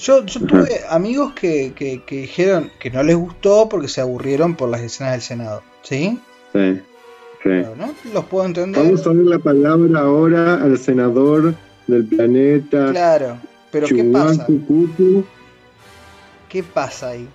Yo, 0.00 0.24
yo 0.24 0.40
tuve 0.46 0.80
amigos 0.88 1.32
que, 1.34 1.72
que, 1.74 2.02
que 2.04 2.22
dijeron 2.22 2.70
que 2.78 2.90
no 2.90 3.02
les 3.02 3.16
gustó 3.16 3.68
porque 3.68 3.88
se 3.88 4.00
aburrieron 4.00 4.56
por 4.56 4.70
las 4.70 4.80
escenas 4.80 5.12
del 5.12 5.20
Senado. 5.22 5.62
¿Sí? 5.82 6.18
Sí, 6.54 6.80
sí. 7.42 7.48
¿no? 7.76 7.92
Los 8.14 8.24
puedo 8.24 8.46
entender. 8.46 8.82
Vamos 8.82 9.06
a 9.06 9.10
ver 9.10 9.26
la 9.26 9.38
palabra 9.38 10.00
ahora 10.00 10.54
al 10.54 10.78
senador 10.78 11.54
del 11.86 12.06
planeta. 12.06 12.90
Claro. 12.92 13.38
Pero 13.70 13.86
¿qué 13.88 14.04
pasa? 14.04 14.46
Cucucu. 14.46 15.24
¿Qué 16.48 16.62
pasa 16.62 17.10
ahí? 17.10 17.28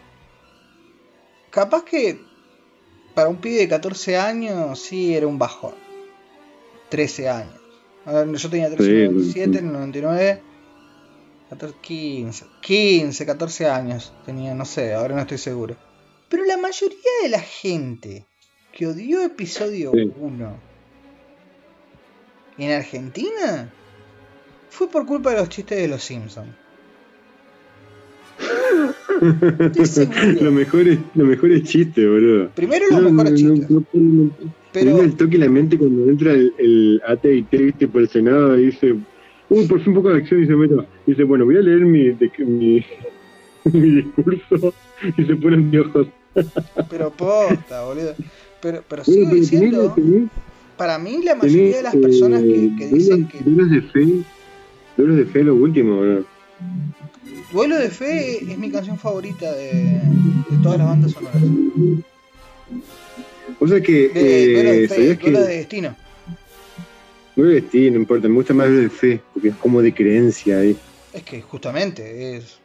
Capaz 1.52 1.84
que 1.84 2.20
para 3.14 3.30
un 3.30 3.38
pibe 3.38 3.58
de 3.60 3.68
14 3.70 4.18
años 4.18 4.80
sí 4.80 5.14
era 5.16 5.28
un 5.28 5.38
bajón. 5.40 5.74
13 6.90 7.30
años. 7.30 7.54
Yo 8.06 8.50
tenía 8.50 8.70
13 8.70 9.06
en 9.06 9.18
el 9.18 9.24
Sí, 9.24 9.40
97, 9.40 9.52
sí. 9.52 9.58
en 9.60 9.66
el 9.68 9.72
99. 9.74 10.42
14, 11.50 11.76
15, 11.82 12.46
15, 12.62 13.26
14 13.26 13.70
años 13.70 14.14
tenía, 14.26 14.54
no 14.56 14.66
sé, 14.66 14.94
ahora 14.94 15.16
no 15.16 15.22
estoy 15.22 15.38
seguro. 15.38 15.76
Pero 16.30 16.44
la 16.46 16.58
mayoría 16.58 16.98
de 17.24 17.30
la 17.30 17.40
gente 17.40 18.26
que 18.74 18.88
odió 18.88 19.22
episodio 19.22 19.92
Sí. 19.94 20.12
1 20.20 20.60
en 22.58 22.72
Argentina 22.72 23.72
fue 24.70 24.90
por 24.90 25.06
culpa 25.06 25.32
de 25.32 25.38
los 25.38 25.50
chistes 25.50 25.78
de 25.78 25.88
los 25.88 26.04
Simpsons. 26.04 26.50
Lo, 30.42 30.52
mejor 30.52 30.88
es, 30.90 31.00
lo 31.16 31.24
mejor 31.26 31.52
es 31.52 31.64
chiste, 31.64 32.06
boludo. 32.06 32.50
Primero 32.54 32.86
los 32.92 33.02
No, 33.02 33.12
mejores 33.12 33.42
no, 33.42 33.56
chistes. 33.56 33.70
no, 33.94 34.32
Pero... 34.74 35.02
el 35.02 35.16
toque 35.16 35.38
la 35.38 35.48
mente 35.48 35.78
cuando 35.78 36.10
entra 36.10 36.34
el, 36.34 36.54
el 36.58 37.02
AT&T, 37.08 37.88
por 37.88 38.02
el 38.02 38.10
Senado 38.10 38.60
y 38.60 38.66
dice, 38.68 38.96
uy, 39.50 39.66
por 39.68 39.80
fin 39.80 39.90
un 39.90 39.96
poco 39.96 40.10
de 40.10 40.20
acción 40.20 40.44
y 40.44 40.48
se 40.48 40.56
mete. 40.56 40.76
Dice, 41.06 41.24
bueno, 41.24 41.46
voy 41.46 41.58
a 41.58 41.62
leer 41.62 41.82
mi, 41.82 42.12
mi, 42.40 42.86
mi 43.66 43.90
discurso 44.02 44.74
y 45.18 45.24
se 45.24 45.36
ponen 45.36 45.70
mi 45.70 45.78
ojos. 45.78 46.08
Pero 46.90 47.12
posta, 47.12 47.84
boludo. 47.84 48.16
Pero, 48.62 48.84
pero 48.88 49.04
sigo 49.04 49.30
diciendo, 49.32 49.96
para 50.78 50.98
mí 50.98 51.22
la 51.24 51.36
mayoría 51.36 51.78
de 51.78 51.84
las 51.84 51.96
personas 51.96 52.42
que, 52.42 52.76
que 52.78 52.88
dicen 52.88 53.28
que... 53.28 53.40
Duelos 53.40 53.70
de 53.70 53.82
fe, 53.82 54.08
duelos 54.98 55.18
de 55.18 55.26
fe 55.26 55.44
lo 55.44 55.56
último, 55.56 55.98
boludo. 55.98 56.26
Duelo 57.52 57.78
de 57.78 57.90
Fe 57.90 58.52
es 58.52 58.58
mi 58.58 58.70
canción 58.70 58.98
favorita 58.98 59.52
de, 59.54 60.02
de 60.50 60.58
todas 60.62 60.78
las 60.78 60.88
bandas 60.88 61.12
sonoras. 61.12 61.42
O 63.60 63.68
sea 63.68 63.82
que. 63.82 64.10
De, 64.10 64.44
eh, 64.44 64.54
duelo 64.54 64.72
de 64.72 64.88
Fe, 64.88 64.96
¿sabías 64.96 65.20
duelo 65.20 65.40
que 65.40 65.46
de 65.46 65.58
Destino. 65.58 65.96
De 67.36 67.44
destino, 67.44 67.96
no 67.96 68.00
importa, 68.00 68.28
me 68.28 68.36
gusta 68.36 68.54
más 68.54 68.70
de 68.70 68.90
fe, 68.90 69.22
porque 69.34 69.50
es 69.50 69.56
como 69.56 69.82
de 69.82 69.94
creencia 69.94 70.60
ahí. 70.60 70.78
Es 71.14 71.24
que 71.24 71.42
justamente 71.42 72.38
es, 72.38 72.60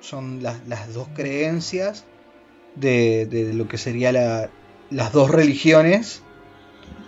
son 0.00 0.42
las, 0.42 0.66
las 0.68 0.94
dos 0.94 1.08
creencias 1.14 2.04
de, 2.76 3.26
de 3.26 3.52
lo 3.54 3.66
que 3.66 3.78
sería 3.78 4.12
la, 4.12 4.50
las 4.90 5.12
dos 5.12 5.30
religiones 5.30 6.22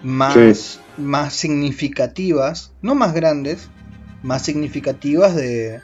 más, 0.03 0.81
más 0.97 1.33
significativas, 1.35 2.73
no 2.83 2.95
más 2.95 3.15
grandes, 3.15 3.69
más 4.23 4.43
significativas 4.43 5.37
de, 5.37 5.81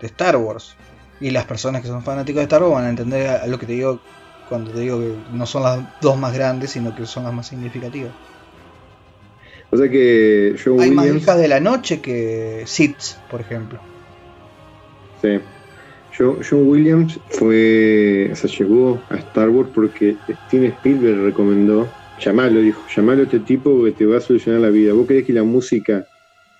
de 0.00 0.06
Star 0.06 0.36
Wars. 0.36 0.74
Y 1.20 1.30
las 1.30 1.44
personas 1.44 1.82
que 1.82 1.88
son 1.88 2.02
fanáticos 2.02 2.40
de 2.40 2.44
Star 2.44 2.62
Wars 2.62 2.74
van 2.74 2.84
a 2.86 2.90
entender 2.90 3.28
a, 3.28 3.36
a 3.42 3.46
lo 3.46 3.58
que 3.58 3.66
te 3.66 3.72
digo 3.72 4.00
cuando 4.48 4.70
te 4.70 4.80
digo 4.80 5.00
que 5.00 5.16
no 5.32 5.44
son 5.44 5.64
las 5.64 6.00
dos 6.00 6.16
más 6.16 6.32
grandes, 6.32 6.70
sino 6.70 6.94
que 6.94 7.04
son 7.04 7.24
las 7.24 7.32
más 7.32 7.48
significativas. 7.48 8.12
O 9.70 9.76
sea 9.76 9.90
que 9.90 10.54
John 10.62 10.80
Hay 10.80 10.90
más 10.90 11.04
Williams. 11.06 11.22
hijas 11.22 11.38
de 11.38 11.48
la 11.48 11.60
noche 11.60 12.00
que 12.00 12.62
Sith, 12.66 13.16
por 13.30 13.40
ejemplo. 13.40 13.80
Sí. 15.20 15.38
John, 16.16 16.38
John 16.48 16.66
Williams 16.68 17.18
fue. 17.30 18.30
O 18.32 18.36
sea, 18.36 18.50
llegó 18.50 19.00
a 19.10 19.16
Star 19.16 19.48
Wars 19.50 19.68
porque 19.74 20.16
Steven 20.46 20.72
Spielberg 20.72 21.18
recomendó. 21.24 21.88
Llamalo, 22.24 22.60
dijo. 22.60 22.82
Llamalo 22.94 23.22
a 23.22 23.24
este 23.24 23.40
tipo 23.40 23.84
que 23.84 23.92
te 23.92 24.06
va 24.06 24.18
a 24.18 24.20
solucionar 24.20 24.60
la 24.60 24.70
vida. 24.70 24.92
¿Vos 24.92 25.06
querés 25.06 25.24
que 25.24 25.32
la 25.32 25.42
música 25.42 26.06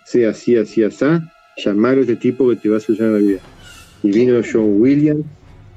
sea 0.05 0.31
así, 0.31 0.57
así, 0.57 0.83
así? 0.83 1.05
Llamalo 1.65 1.99
a 1.99 2.01
este 2.03 2.17
tipo 2.17 2.49
que 2.51 2.57
te 2.57 2.69
va 2.69 2.77
a 2.77 2.81
solucionar 2.81 3.15
la 3.15 3.27
vida. 3.27 3.41
Y 4.03 4.11
vino 4.11 4.41
John 4.51 4.81
Williams 4.81 5.25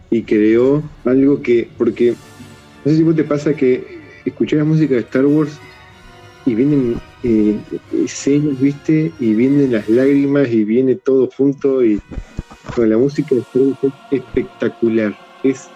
y 0.09 0.23
creó 0.23 0.83
algo 1.05 1.41
que. 1.41 1.69
Porque. 1.77 2.15
No 2.83 2.91
sé 2.91 2.97
si 2.97 3.03
vos 3.03 3.15
te 3.15 3.23
pasa 3.23 3.53
que 3.53 3.99
escuchás 4.25 4.59
la 4.59 4.65
música 4.65 4.95
de 4.95 5.01
Star 5.01 5.25
Wars 5.25 5.57
y 6.45 6.55
vienen 6.55 6.95
eh, 7.23 7.59
escenas, 7.91 8.59
¿viste? 8.59 9.13
Y 9.19 9.33
vienen 9.35 9.71
las 9.71 9.87
lágrimas 9.89 10.49
y 10.49 10.63
viene 10.63 10.95
todo 10.95 11.29
junto 11.35 11.83
y 11.83 11.99
con 12.75 12.89
la 12.89 12.97
música 12.97 13.35
es 13.35 13.45
espectacular. 14.09 15.13
Es 15.43 15.69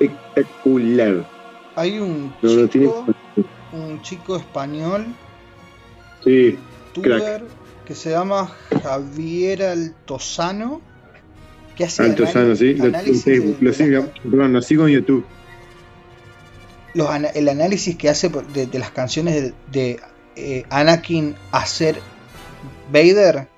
espectacular. 0.00 1.26
Hay 1.74 1.98
un 1.98 2.34
No, 2.42 2.54
no 2.54 2.68
tiene. 2.68 2.86
chico, 2.88 3.06
un 3.72 4.00
chico 4.02 4.36
español, 4.36 5.06
Sí, 6.24 6.58
youtuber, 6.94 7.44
que 7.84 7.94
se 7.94 8.10
llama 8.10 8.46
Javier 8.82 9.62
Altozano, 9.62 10.80
que 11.76 11.84
hace 11.84 12.02
Altozano, 12.02 12.52
anali- 12.54 12.56
sí. 12.56 12.74
Lo, 12.74 12.84
análisis 12.86 13.22
sí, 13.22 13.30
de- 13.30 13.56
lo 13.60 13.70
de 13.70 13.76
sigo, 13.76 14.00
las- 14.00 14.10
perdón, 14.20 14.52
lo 14.54 14.62
sigo 14.62 14.88
en 14.88 14.94
YouTube. 14.94 15.26
Los 16.96 17.08
el 17.34 17.48
análisis 17.48 17.94
que 17.96 18.08
hace 18.08 18.28
de, 18.54 18.66
de 18.66 18.78
las 18.78 18.90
canciones 18.90 19.34
de, 19.34 19.54
de, 19.72 20.00
eh, 20.36 20.64
Anakin 20.70 21.34
a 21.52 21.64
ser 21.66 21.96
Vader 22.92 23.48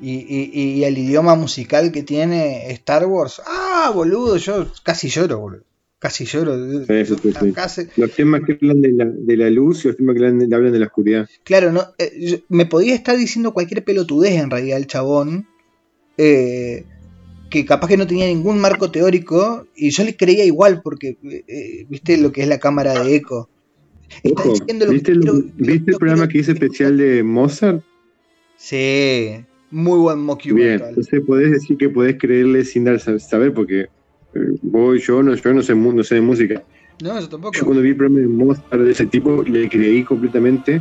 y, 0.00 0.12
y- 0.18 0.50
y 0.78 0.84
el 0.84 0.98
idioma 0.98 1.34
musical 1.34 1.92
que 1.92 2.02
tiene 2.02 2.70
Star 2.72 3.06
Wars. 3.06 3.40
Ah, 3.46 3.90
boludo, 3.94 4.36
yo 4.36 4.66
casi 4.82 5.08
lloro, 5.08 5.38
boludo. 5.38 5.62
Casi 5.98 6.24
lloro. 6.24 6.56
Sí, 6.86 7.04
sí, 7.06 7.14
sí, 7.22 7.32
sí. 7.40 7.52
Casi- 7.52 7.86
Los 7.96 8.10
temas 8.12 8.40
que 8.44 8.54
hablan 8.54 8.80
de 8.80 8.92
la, 8.92 9.04
de 9.06 9.36
la 9.36 9.50
luz 9.50 9.84
y 9.84 9.88
los 9.88 9.96
temas 9.96 10.16
que 10.16 10.26
hablan, 10.26 10.52
hablan 10.52 10.72
de 10.72 10.78
la 10.80 10.86
oscuridad. 10.86 11.28
Claro, 11.44 11.70
no, 11.70 11.82
eh, 11.98 12.12
yo- 12.20 12.38
me 12.48 12.66
podía 12.66 12.94
estar 12.94 13.16
diciendo 13.16 13.52
cualquier 13.54 13.84
pelotudez 13.84 14.32
en 14.34 14.50
realidad 14.50 14.78
el 14.78 14.86
chabón. 14.88 15.46
eh, 16.18 16.84
que 17.52 17.64
capaz 17.64 17.88
que 17.88 17.96
no 17.96 18.06
tenía 18.06 18.26
ningún 18.26 18.58
marco 18.58 18.90
teórico. 18.90 19.66
Y 19.76 19.90
yo 19.90 20.02
le 20.04 20.16
creía 20.16 20.44
igual 20.44 20.80
porque, 20.82 21.10
eh, 21.22 21.44
eh, 21.46 21.86
viste 21.88 22.16
lo 22.16 22.32
que 22.32 22.42
es 22.42 22.48
la 22.48 22.58
cámara 22.58 22.94
de 23.04 23.16
eco. 23.16 23.48
Ojo, 24.24 24.52
diciendo 24.52 24.86
lo 24.86 24.90
que 24.92 24.96
¿viste, 24.96 25.12
el, 25.12 25.20
quiero- 25.20 25.38
¿viste 25.56 25.90
lo 25.90 25.92
el 25.92 25.98
programa 25.98 26.28
que 26.28 26.38
hice 26.38 26.52
especial 26.52 26.96
de 26.96 27.22
Mozart? 27.22 27.82
Sí, 28.56 29.44
muy 29.70 29.98
buen 29.98 30.18
Bien, 30.18 30.26
mockumental. 30.26 30.88
entonces 30.90 31.20
podés 31.26 31.50
decir 31.50 31.76
que 31.76 31.88
podés 31.88 32.16
creerle 32.18 32.64
sin 32.64 32.84
dar 32.84 32.96
sab- 32.96 33.18
saber, 33.18 33.52
porque 33.52 33.80
eh, 33.80 33.88
vos 34.62 35.02
yo 35.02 35.22
no, 35.22 35.34
yo 35.34 35.52
no 35.52 35.62
sé, 35.62 35.74
no 35.74 36.02
sé 36.04 36.14
de 36.16 36.20
música. 36.20 36.64
No, 37.00 37.20
yo 37.20 37.28
tampoco. 37.28 37.58
Yo 37.58 37.64
cuando 37.64 37.82
vi 37.82 37.90
el 37.90 37.96
programa 37.96 38.20
de 38.20 38.28
Mozart 38.28 38.82
de 38.82 38.90
ese 38.92 39.06
tipo, 39.06 39.42
le 39.42 39.68
creí 39.68 40.04
completamente. 40.04 40.80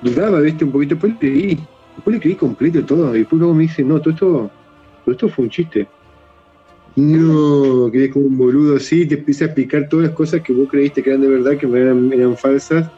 Dudaba, 0.00 0.40
viste, 0.40 0.64
un 0.64 0.72
poquito, 0.72 0.94
después 0.94 1.12
le 1.14 1.18
creí. 1.18 1.58
Después 1.96 2.14
le 2.14 2.20
creí 2.20 2.36
completo 2.36 2.84
todo. 2.84 3.16
Y 3.16 3.20
después 3.20 3.38
luego 3.38 3.54
me 3.54 3.62
dice, 3.64 3.82
no, 3.82 4.00
todo 4.00 4.12
esto, 4.14 4.50
todo 5.04 5.12
esto 5.12 5.28
fue 5.28 5.44
un 5.46 5.50
chiste. 5.50 5.88
No, 6.96 7.90
quedé 7.92 8.10
como 8.10 8.26
un 8.26 8.38
boludo 8.38 8.76
así, 8.76 9.06
te 9.06 9.16
empieza 9.16 9.44
a 9.44 9.48
explicar 9.48 9.86
todas 9.88 10.06
las 10.06 10.14
cosas 10.14 10.40
que 10.42 10.52
vos 10.54 10.66
creíste 10.68 11.02
que 11.02 11.10
eran 11.10 11.20
de 11.22 11.28
verdad, 11.28 11.58
que 11.58 11.66
eran, 11.66 12.10
eran 12.12 12.36
falsas. 12.38 12.90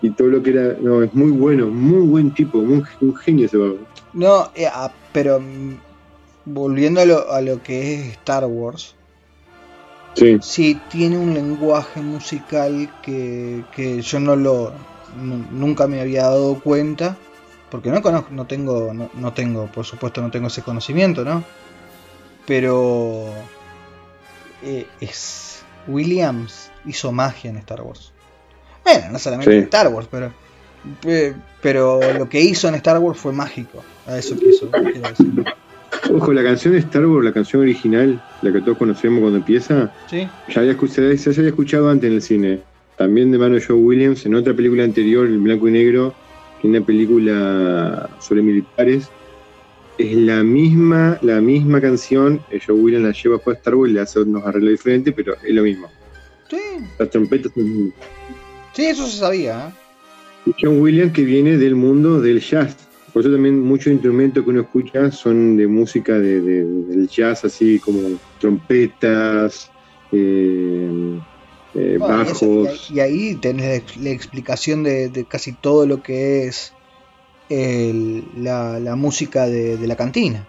Y 0.00 0.14
todo 0.14 0.28
lo 0.28 0.42
que 0.42 0.50
era, 0.50 0.76
no, 0.80 1.02
es 1.02 1.14
muy 1.14 1.30
bueno, 1.32 1.70
muy 1.70 2.02
buen 2.06 2.34
tipo, 2.34 2.64
muy, 2.64 2.82
un 3.00 3.16
genio 3.16 3.46
ese 3.46 3.58
vago. 3.58 3.88
No, 4.12 4.50
eh, 4.54 4.66
ah, 4.72 5.00
pero 5.12 5.40
mm, 5.40 5.82
volviendo 6.44 7.00
a 7.00 7.04
lo, 7.06 7.30
a 7.32 7.40
lo 7.42 7.62
que 7.62 7.94
es 7.94 8.06
Star 8.18 8.46
Wars, 8.46 8.98
Sí, 10.14 10.38
sí 10.38 10.86
tiene 10.88 11.18
un 11.18 11.34
lenguaje 11.34 12.02
musical 12.02 12.96
que, 13.00 13.68
que 13.70 14.00
yo 14.02 14.20
no 14.20 14.36
lo 14.36 14.88
nu- 15.06 15.46
nunca 15.48 15.86
me 15.88 16.00
había 16.00 16.22
dado 16.24 16.60
cuenta 16.62 17.24
porque 17.68 17.90
no 17.90 18.02
conozco 18.02 18.30
no 18.32 18.46
tengo 18.46 18.92
no, 18.94 19.10
no 19.12 19.34
tengo 19.34 19.70
por 19.70 19.84
supuesto 19.86 20.20
no 20.22 20.30
tengo 20.30 20.48
ese 20.48 20.62
conocimiento 20.62 21.24
no 21.24 21.50
pero 22.48 23.26
eh, 24.64 24.86
es 25.00 25.62
Williams 25.86 26.70
hizo 26.86 27.12
magia 27.12 27.50
en 27.50 27.58
Star 27.58 27.82
Wars 27.82 28.12
bueno 28.84 29.06
no 29.12 29.18
solamente 29.18 29.52
Sí. 29.52 29.58
en 29.58 29.64
Star 29.64 29.88
Wars 29.88 30.08
pero 30.10 30.32
pe- 31.02 31.34
pero 31.62 32.00
lo 32.14 32.28
que 32.28 32.40
hizo 32.40 32.66
en 32.68 32.74
Star 32.76 32.98
Wars 32.98 33.18
fue 33.20 33.32
mágico 33.32 33.84
a 34.06 34.16
eso 34.18 34.34
quiso 34.36 34.66
decir. 34.66 35.44
Ojo, 36.14 36.32
la 36.32 36.42
canción 36.42 36.72
de 36.74 36.78
Star 36.80 37.04
Wars, 37.06 37.24
la 37.24 37.32
canción 37.32 37.60
original, 37.62 38.22
la 38.42 38.52
que 38.52 38.60
todos 38.62 38.78
conocemos 38.78 39.20
cuando 39.20 39.38
empieza, 39.38 39.90
sí 40.08 40.26
ya 40.48 40.60
había 40.60 40.72
escuchado, 40.72 41.14
se 41.16 41.30
había 41.30 41.48
escuchado 41.48 41.90
antes 41.90 42.08
en 42.08 42.14
el 42.16 42.22
cine. 42.22 42.60
También 42.96 43.30
de 43.30 43.38
mano 43.38 43.54
de 43.56 43.62
Joe 43.62 43.76
Williams, 43.76 44.24
en 44.26 44.34
otra 44.34 44.54
película 44.54 44.84
anterior, 44.84 45.26
en 45.26 45.42
blanco 45.44 45.68
y 45.68 45.72
negro, 45.72 46.14
que 46.60 46.68
es 46.68 46.74
una 46.76 46.84
película 46.84 48.08
sobre 48.20 48.42
militares. 48.42 49.08
Es 49.98 50.14
la 50.14 50.44
misma, 50.44 51.18
la 51.22 51.40
misma 51.40 51.80
canción, 51.80 52.40
eh, 52.50 52.60
Joe 52.64 52.76
Williams 52.76 53.06
la 53.06 53.12
lleva 53.12 53.40
a 53.44 53.52
Star 53.52 53.74
Wars 53.74 53.90
y 53.90 53.94
le 53.94 54.00
hace 54.00 54.20
unos 54.20 54.44
arreglos 54.46 54.70
diferentes, 54.72 55.12
pero 55.14 55.34
es 55.44 55.52
lo 55.54 55.62
mismo. 55.62 55.88
sí 56.48 56.56
Las 56.98 57.10
trompetas 57.10 57.52
son 57.52 57.92
sí 58.74 58.84
eso 58.86 59.06
se 59.06 59.18
sabía 59.18 59.72
¿eh? 60.46 60.52
John 60.60 60.80
Williams 60.80 61.12
que 61.12 61.24
viene 61.24 61.56
del 61.58 61.74
mundo 61.74 62.20
del 62.20 62.40
jazz. 62.40 62.76
Por 63.12 63.22
eso 63.22 63.32
también 63.32 63.58
muchos 63.60 63.92
instrumentos 63.92 64.44
que 64.44 64.50
uno 64.50 64.60
escucha 64.60 65.10
son 65.10 65.56
de 65.56 65.66
música 65.66 66.18
de, 66.18 66.40
de- 66.40 66.64
del 66.64 67.08
jazz, 67.08 67.44
así 67.44 67.78
como 67.80 68.00
trompetas, 68.38 69.70
eh, 70.12 70.88
eh, 71.74 71.96
Bueno, 71.98 72.22
y 72.22 72.24
bajos. 72.24 72.90
y 72.90 73.00
ahí 73.00 73.34
tenés 73.36 73.66
la, 73.66 73.74
ex- 73.76 73.96
la 73.96 74.10
explicación 74.10 74.84
de, 74.84 75.08
de 75.08 75.24
casi 75.26 75.52
todo 75.54 75.86
lo 75.86 76.02
que 76.02 76.44
es 76.46 76.72
el- 77.48 78.30
la, 78.34 78.78
la 78.80 78.96
música 78.96 79.46
de, 79.46 79.76
de 79.78 79.86
la 79.86 79.96
cantina. 79.96 80.48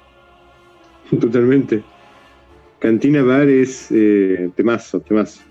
Totalmente. 1.19 1.85
Cantina 2.79 3.23
Bar 3.23 3.49
es 3.49 3.87
eh, 3.91 4.51
temazo, 4.55 5.01
temazo. 5.01 5.41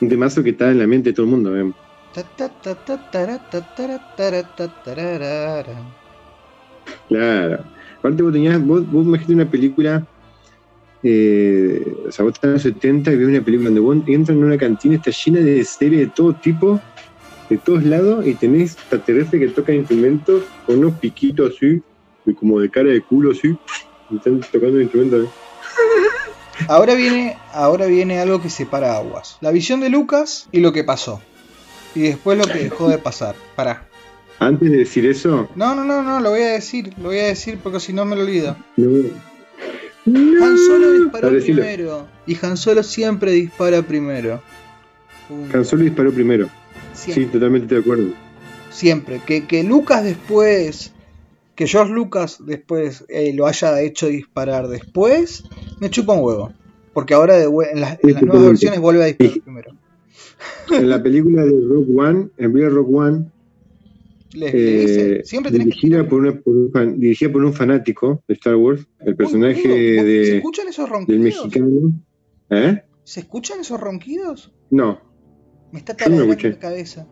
Un 0.00 0.08
temazo 0.08 0.42
que 0.44 0.50
está 0.50 0.70
en 0.70 0.78
la 0.80 0.86
mente 0.86 1.10
de 1.10 1.14
todo 1.14 1.26
el 1.26 1.32
mundo. 1.32 1.56
eh. 1.58 1.72
Claro. 7.08 7.70
Aparte 7.98 8.22
vos 8.22 8.32
tenías, 8.32 8.60
vos, 8.64 8.86
vos 8.88 9.06
imagínate 9.06 9.34
una 9.34 9.50
película, 9.50 10.06
eh, 11.02 11.96
o 12.08 12.12
sea, 12.12 12.24
vos 12.24 12.34
estás 12.34 12.48
en 12.48 12.52
los 12.54 12.62
70 12.62 13.12
y 13.12 13.16
ves 13.16 13.28
una 13.28 13.42
película 13.44 13.68
donde 13.68 13.80
vos 13.80 13.96
entras 14.06 14.36
en 14.36 14.44
una 14.44 14.58
cantina, 14.58 14.96
está 14.96 15.10
llena 15.12 15.40
de 15.40 15.64
series 15.64 16.00
de 16.08 16.12
todo 16.12 16.36
tipo, 16.38 16.86
de 17.48 17.58
todos 17.58 17.84
lados, 17.84 18.26
y 18.26 18.34
tenés 18.34 18.72
extraterrestres 18.74 19.40
que 19.40 19.48
tocan 19.48 19.76
instrumentos 19.76 20.42
con 20.66 20.78
unos 20.78 20.94
piquitos 20.94 21.54
así, 21.56 21.82
y 22.26 22.34
como 22.34 22.58
de 22.60 22.70
cara 22.70 22.90
de 22.90 23.00
culo 23.02 23.32
así, 23.32 23.56
y 24.10 24.16
están 24.16 24.40
tocando 24.40 24.80
instrumentos. 24.80 25.26
¿eh? 25.26 25.28
Ahora 26.68 26.94
viene, 26.94 27.36
ahora 27.52 27.86
viene 27.86 28.20
algo 28.20 28.40
que 28.40 28.48
separa 28.48 28.96
aguas. 28.96 29.38
La 29.40 29.50
visión 29.50 29.80
de 29.80 29.88
Lucas 29.90 30.48
y 30.52 30.60
lo 30.60 30.72
que 30.72 30.84
pasó. 30.84 31.20
y 31.94 32.02
después 32.02 32.38
lo 32.38 32.44
que 32.44 32.58
dejó 32.58 32.88
de 32.88 32.98
pasar. 32.98 33.34
Pará. 33.56 33.86
Antes 34.40 34.70
de 34.70 34.78
decir 34.78 35.06
eso, 35.06 35.48
No, 35.54 35.74
no, 35.74 35.84
no, 35.84 36.02
no, 36.02 36.20
lo 36.20 36.30
voy 36.30 36.42
a 36.42 36.52
decir, 36.52 36.92
lo 36.98 37.04
voy 37.10 37.18
a 37.18 37.26
decir 37.26 37.58
porque 37.62 37.78
si 37.80 37.92
no 37.92 38.04
me 38.04 38.16
lo 38.16 38.22
olvido. 38.22 38.56
no. 38.76 39.34
Han 40.06 40.58
Solo 40.58 40.92
disparó 40.92 41.30
primero. 41.30 42.06
Y 42.26 42.36
Han 42.44 42.56
Solo 42.56 42.82
siempre 42.82 43.30
dispara 43.32 43.80
primero. 43.82 44.42
Punto. 45.28 45.56
Han 45.56 45.64
Solo 45.64 45.84
disparó 45.84 46.12
primero. 46.12 46.48
Sí, 46.94 47.12
Siempre. 47.12 47.38
totalmente 47.38 47.74
de 47.74 47.80
acuerdo. 47.80 48.08
siempre. 48.70 49.20
Que, 49.26 49.44
que 49.46 49.62
Lucas 49.64 50.02
después, 50.04 50.92
que 51.54 51.66
George 51.66 51.92
Lucas 51.92 52.38
después 52.44 53.04
eh, 53.08 53.32
lo 53.34 53.46
haya 53.46 53.80
hecho 53.82 54.06
disparar 54.08 54.68
después, 54.68 55.44
me 55.80 55.90
chupa 55.90 56.12
un 56.14 56.24
huevo. 56.24 56.52
Porque 56.92 57.14
ahora 57.14 57.36
de 57.36 57.44
en, 57.46 57.80
las- 57.80 57.98
en 58.02 58.12
las 58.12 58.20
Sí, 58.20 58.26
nuevas 58.26 58.46
versiones 58.46 58.80
vuelve 58.80 59.02
a 59.02 59.06
disparar 59.06 59.32
Sí. 59.34 59.40
primero. 59.40 59.72
En 60.72 60.88
la 60.88 61.02
película 61.02 61.44
de 61.44 61.50
Rock 61.68 61.88
One, 61.96 62.28
en 62.38 62.52
primera 62.52 62.70
Rock 62.70 62.88
One, 62.94 63.24
dice, 64.32 65.16
eh, 65.18 65.22
siempre 65.24 65.52
que 65.52 65.58
dirigida, 65.58 66.08
por 66.08 66.20
una, 66.20 66.32
por 66.40 66.56
un 66.56 66.70
fan- 66.72 66.98
dirigida 66.98 67.30
por 67.32 67.44
un 67.44 67.52
fanático 67.52 68.22
de 68.26 68.34
Star 68.34 68.56
Wars, 68.56 68.86
el 69.00 69.16
personaje 69.16 69.60
Uy, 69.62 69.96
¿vos- 69.96 70.02
¿Se 70.02 70.04
de, 70.04 70.36
escuchan 70.36 70.68
esos 70.68 70.84
del 70.86 70.92
ronquidos? 70.92 71.20
mexicano. 71.22 71.92
¿Eh? 72.50 72.82
¿Se 73.04 73.20
escuchan 73.20 73.60
esos 73.60 73.80
ronquidos? 73.80 74.52
No. 74.70 75.00
Me 75.74 75.80
está 75.80 75.92
taladrando 75.96 76.36
la 76.40 76.58
cabeza. 76.60 77.04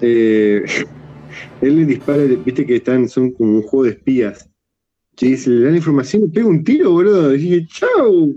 Eh, 0.00 0.64
él 1.60 1.76
le 1.76 1.84
dispara, 1.84 2.24
viste 2.24 2.64
que 2.64 2.76
están, 2.76 3.06
son 3.06 3.32
como 3.32 3.56
un 3.56 3.62
juego 3.64 3.84
de 3.84 3.90
espías. 3.90 4.48
Y 5.20 5.28
dice, 5.28 5.50
le 5.50 5.66
dan 5.66 5.76
información, 5.76 6.22
le 6.22 6.28
pega 6.28 6.46
un 6.46 6.64
tiro, 6.64 6.92
boludo. 6.92 7.34
Y 7.34 7.38
dije, 7.38 7.66
chau, 7.66 8.34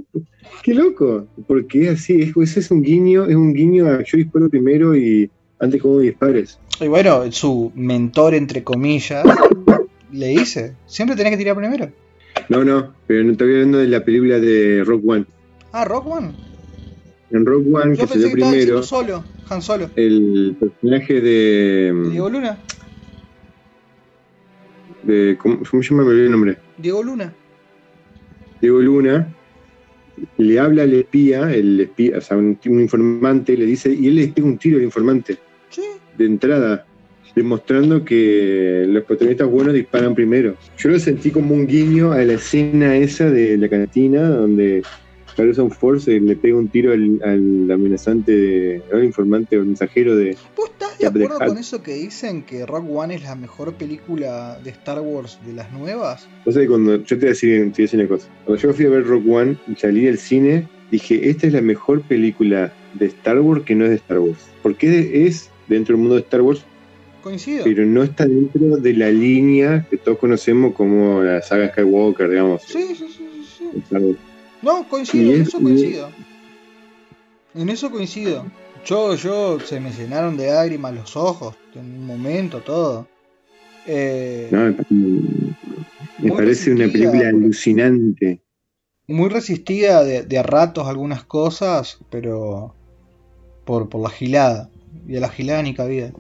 qué 0.62 0.74
loco. 0.74 1.26
Porque 1.47 1.84
es 1.84 2.01
así, 2.01 2.22
es, 2.22 2.36
ese 2.36 2.59
es 2.59 2.70
un 2.70 2.82
guiño, 2.82 3.28
es 3.28 3.36
un 3.38 3.53
guiño 3.53 3.88
a 3.88 4.03
yo 4.03 4.18
disparo 4.18 4.49
primero 4.49 4.93
y 4.93 5.32
antes 5.59 5.82
como 5.82 5.99
dispares. 5.99 6.59
Y 6.82 6.89
bueno, 6.89 7.32
su 7.32 7.72
mentor, 7.76 8.34
entre 8.34 8.62
comillas, 8.62 9.24
le 10.12 10.28
dice, 10.28 10.76
siempre 10.86 11.16
tenés 11.16 11.32
que 11.32 11.38
tirar 11.38 11.55
primero. 11.55 11.89
No, 12.49 12.66
no, 12.66 12.93
pero 13.07 13.24
no 13.24 13.32
estoy 13.32 13.53
hablando 13.53 13.78
de 13.78 13.88
la 13.88 14.03
película 14.03 14.38
de 14.38 14.84
Rock 14.84 15.01
One. 15.07 15.26
Ah, 15.72 15.86
Rock 15.86 16.07
One. 16.07 16.51
En 17.32 17.45
Rock 17.45 17.65
One, 17.71 17.95
Yo 17.95 18.03
que 18.07 18.13
pensé 18.13 18.29
salió 18.29 18.32
primero, 18.47 18.84
solo, 18.84 19.23
Han 19.49 19.61
Solo. 19.61 19.89
el 19.95 20.55
personaje 20.59 21.21
de, 21.21 22.07
Diego 22.11 22.29
Luna. 22.29 22.57
de 25.03 25.38
¿cómo, 25.39 25.59
cómo 25.69 25.82
se 25.84 25.89
llama? 25.89 26.03
Me 26.03 26.11
el 26.13 26.32
nombre. 26.32 26.57
Diego 26.77 27.03
Luna. 27.03 27.34
Diego 28.61 28.79
Luna 28.82 29.27
le 30.38 30.59
habla 30.59 30.84
al 30.84 30.93
espía, 30.93 31.51
el 31.53 31.79
espía, 31.79 32.17
o 32.17 32.21
sea, 32.21 32.38
un, 32.38 32.57
un 32.65 32.79
informante, 32.82 33.57
le 33.57 33.65
dice, 33.65 33.91
y 33.93 34.07
él 34.07 34.15
le 34.15 34.27
pega 34.27 34.47
un 34.47 34.57
tiro 34.57 34.77
al 34.77 34.84
informante 34.84 35.38
Sí. 35.69 35.82
de 36.17 36.25
entrada, 36.25 36.86
demostrando 37.34 38.03
que 38.03 38.86
los 38.88 39.03
protagonistas 39.05 39.49
buenos 39.49 39.73
disparan 39.73 40.13
primero. 40.13 40.55
Yo 40.77 40.89
lo 40.89 40.99
sentí 40.99 41.32
como 41.32 41.55
un 41.55 41.65
guiño 41.65 42.11
a 42.11 42.17
la 42.23 42.34
escena 42.34 42.95
esa 42.97 43.32
de 43.32 43.57
la 43.57 43.69
cantina, 43.69 44.27
donde 44.29 44.84
Harrison 45.38 45.71
Ford 45.71 45.99
se 45.99 46.19
le 46.19 46.36
pega 46.36 46.57
un 46.57 46.69
tiro 46.69 46.91
al, 46.93 47.19
al 47.23 47.71
amenazante, 47.71 48.32
de- 48.32 48.84
al 48.91 49.03
informante 49.03 49.57
o 49.57 49.63
mensajero 49.65 50.15
de... 50.15 50.36
¿Vos 50.55 50.69
estás 50.71 50.97
de 50.97 51.07
acuerdo 51.07 51.39
con 51.45 51.57
eso 51.57 51.82
que 51.84 51.93
dicen 51.95 52.43
que 52.43 52.65
Rock 52.65 52.86
One 52.89 53.15
es 53.15 53.23
la 53.23 53.36
mejor 53.36 53.73
película 53.75 54.59
de 54.63 54.69
Star 54.71 54.99
Wars 55.01 55.39
de 55.45 55.53
las 55.53 55.71
nuevas? 55.71 56.27
O 56.45 56.51
sea, 56.51 56.67
cuando 56.67 56.97
yo 56.97 57.03
te 57.05 57.15
voy 57.15 57.25
a 57.25 57.29
decir, 57.29 57.49
te 57.59 57.63
voy 57.63 57.71
a 57.71 57.82
decir 57.84 57.99
una 57.99 58.09
cosa. 58.09 58.27
Cuando 58.45 58.61
yo 58.61 58.73
fui 58.73 58.86
a 58.86 58.89
ver 58.89 59.05
Rock 59.05 59.23
One 59.27 59.57
y 59.67 59.75
salí 59.75 60.01
del 60.05 60.17
cine, 60.17 60.67
dije, 60.91 61.29
esta 61.29 61.47
es 61.47 61.53
la 61.53 61.61
mejor 61.61 62.01
película 62.03 62.73
de 62.95 63.05
Star 63.07 63.39
Wars 63.39 63.63
que 63.63 63.75
no 63.75 63.86
es 63.86 63.91
de 63.91 63.95
Star 63.97 64.19
Wars. 64.19 64.39
Porque 64.61 65.25
es 65.27 65.49
dentro 65.67 65.93
del 65.95 66.01
mundo 66.01 66.15
de 66.15 66.21
Star 66.21 66.41
Wars, 66.41 66.63
Coincido. 67.23 67.63
pero 67.63 67.86
no 67.86 68.03
está 68.03 68.25
dentro 68.25 68.77
de 68.77 68.93
la 68.93 69.11
línea 69.11 69.86
que 69.89 69.97
todos 69.97 70.17
conocemos 70.17 70.73
como 70.73 71.21
la 71.23 71.41
saga 71.41 71.69
Skywalker, 71.69 72.29
digamos. 72.29 72.63
Sí, 72.63 72.84
sí, 72.89 72.95
sí, 72.95 73.07
sí, 73.17 73.45
sí. 73.59 73.65
Star 73.84 74.01
Wars. 74.01 74.17
No, 74.62 74.88
coincido, 74.88 75.34
en 75.34 75.41
es- 75.41 75.47
eso 75.47 75.59
coincido. 75.62 76.09
En 77.55 77.70
eso 77.70 77.91
coincido. 77.91 78.45
Yo, 78.86 79.16
yo, 79.16 79.59
se 79.59 79.80
me 79.80 79.91
llenaron 79.91 80.38
de 80.38 80.47
lágrimas 80.51 80.93
los 80.93 81.16
ojos 81.16 81.55
en 81.76 81.82
un 81.99 82.05
momento, 82.05 82.59
todo. 82.62 83.07
Eh, 83.86 84.49
No, 84.51 84.59
me, 84.66 84.72
parece- 84.74 84.93
me 84.93 86.28
Muy 86.30 86.32
parece 86.38 86.72
una 86.74 86.88
película 86.88 87.28
alucinante. 87.30 88.41
Muy 89.07 89.30
resistida 89.30 90.03
de, 90.03 90.24
de 90.24 90.38
a 90.38 90.43
ratos 90.43 90.88
algunas 90.88 91.24
cosas, 91.24 91.97
pero 92.09 92.74
por, 93.66 93.89
por 93.89 94.01
la 94.01 94.09
gilada. 94.09 94.70
Y 95.07 95.18
a 95.18 95.20
la 95.20 95.30
gilada 95.30 95.62
ni 95.64 95.74
cabida. 95.74 96.12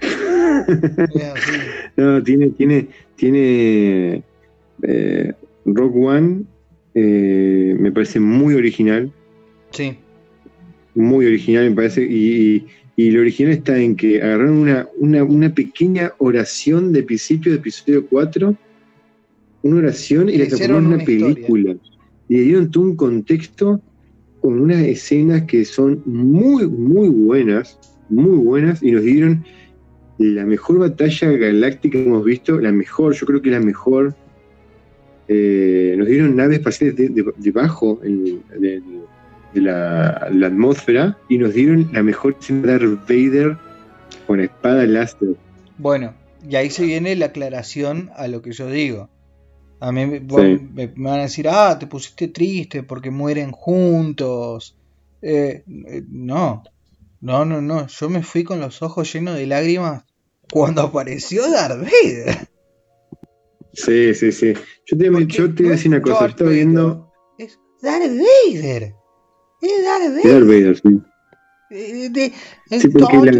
No, 1.96 2.22
tiene, 2.22 2.48
tiene, 2.50 2.88
tiene 3.16 4.22
eh, 4.82 5.32
Rock 5.64 5.96
One, 5.96 6.44
eh, 6.96 7.76
me 7.78 7.92
parece 7.92 8.18
muy 8.18 8.54
original. 8.54 9.12
Sí, 9.70 9.96
muy 10.94 11.26
original, 11.26 11.68
me 11.70 11.76
parece, 11.76 12.02
y, 12.02 12.54
y- 12.56 12.66
y 12.98 13.10
lo 13.10 13.20
original 13.20 13.52
está 13.52 13.78
en 13.78 13.94
que 13.94 14.22
agarraron 14.22 14.56
una, 14.56 14.88
una, 14.96 15.22
una 15.22 15.54
pequeña 15.54 16.12
oración 16.18 16.94
de 16.94 17.02
principio 17.02 17.52
de 17.52 17.58
episodio 17.58 18.06
4, 18.06 18.56
una 19.62 19.76
oración 19.76 20.30
y 20.30 20.38
la 20.38 20.46
transformaron 20.46 20.84
en 20.84 20.86
una 20.86 20.94
una 21.02 21.04
historia. 21.04 21.34
película. 21.34 21.76
Y 22.28 22.36
le 22.38 22.42
dieron 22.42 22.70
todo 22.70 22.84
un 22.84 22.96
contexto 22.96 23.82
con 24.40 24.58
unas 24.60 24.82
escenas 24.82 25.42
que 25.42 25.66
son 25.66 26.02
muy, 26.06 26.66
muy 26.66 27.08
buenas, 27.10 27.78
muy 28.08 28.38
buenas, 28.38 28.82
y 28.82 28.92
nos 28.92 29.02
dieron 29.02 29.44
la 30.18 30.46
mejor 30.46 30.78
batalla 30.78 31.30
galáctica 31.32 31.98
que 31.98 32.04
hemos 32.06 32.24
visto, 32.24 32.58
la 32.58 32.72
mejor, 32.72 33.14
yo 33.14 33.26
creo 33.26 33.42
que 33.42 33.50
la 33.50 33.60
mejor. 33.60 34.14
Eh, 35.28 35.94
nos 35.98 36.06
dieron 36.06 36.36
naves 36.36 36.58
espaciales 36.58 36.96
de- 36.96 37.08
de- 37.08 37.32
debajo 37.36 38.00
en- 38.04 38.42
de, 38.60 38.80
de 39.54 39.60
la, 39.60 40.28
la 40.32 40.46
atmósfera 40.46 41.18
y 41.28 41.38
nos 41.38 41.54
dieron 41.54 41.88
la 41.92 42.02
mejor 42.02 42.36
escena 42.38 42.62
de 42.78 42.86
Darth 42.86 43.08
Vader 43.08 43.56
con 44.26 44.40
espada 44.40 44.86
láser. 44.86 45.30
Bueno, 45.78 46.14
y 46.48 46.56
ahí 46.56 46.70
se 46.70 46.84
viene 46.84 47.16
la 47.16 47.26
aclaración 47.26 48.10
a 48.16 48.28
lo 48.28 48.40
que 48.42 48.52
yo 48.52 48.70
digo. 48.70 49.08
A 49.80 49.92
mí 49.92 50.20
vos- 50.20 50.42
me 50.74 50.86
van 50.86 51.18
a 51.20 51.22
decir, 51.22 51.48
ah, 51.50 51.76
te 51.78 51.86
pusiste 51.86 52.28
triste 52.28 52.82
porque 52.82 53.10
mueren 53.10 53.50
juntos. 53.52 54.76
Eh, 55.22 55.64
eh, 55.88 56.02
no, 56.08 56.62
no, 57.20 57.44
no, 57.44 57.60
no. 57.60 57.86
Yo 57.88 58.08
me 58.08 58.22
fui 58.22 58.44
con 58.44 58.60
los 58.60 58.80
ojos 58.82 59.12
llenos 59.12 59.36
de 59.36 59.46
lágrimas 59.46 60.04
cuando 60.52 60.82
apareció 60.82 61.50
Darth 61.50 61.80
Vader. 61.82 62.48
Sí, 63.76 64.14
sí, 64.14 64.32
sí. 64.32 64.54
Yo 64.86 64.96
te, 64.98 65.10
Porque 65.10 65.26
yo 65.26 65.54
te 65.54 65.62
voy 65.62 65.72
a 65.72 65.74
decir 65.76 65.90
una 65.90 66.00
cosa, 66.02 66.26
estaba 66.26 66.50
viendo 66.50 67.12
Es 67.38 67.58
Darth 67.82 68.04
Vader. 68.04 68.94
Es 69.60 69.84
Darth 69.84 70.14
Vader. 70.16 70.32
Darth 70.32 70.46
Vader, 70.46 70.76
sí. 70.76 71.02
Eh, 71.70 72.08
de- 72.10 72.32
es 72.70 72.82
Sí, 72.82 72.88
porque 72.88 73.16
la-. 73.18 73.32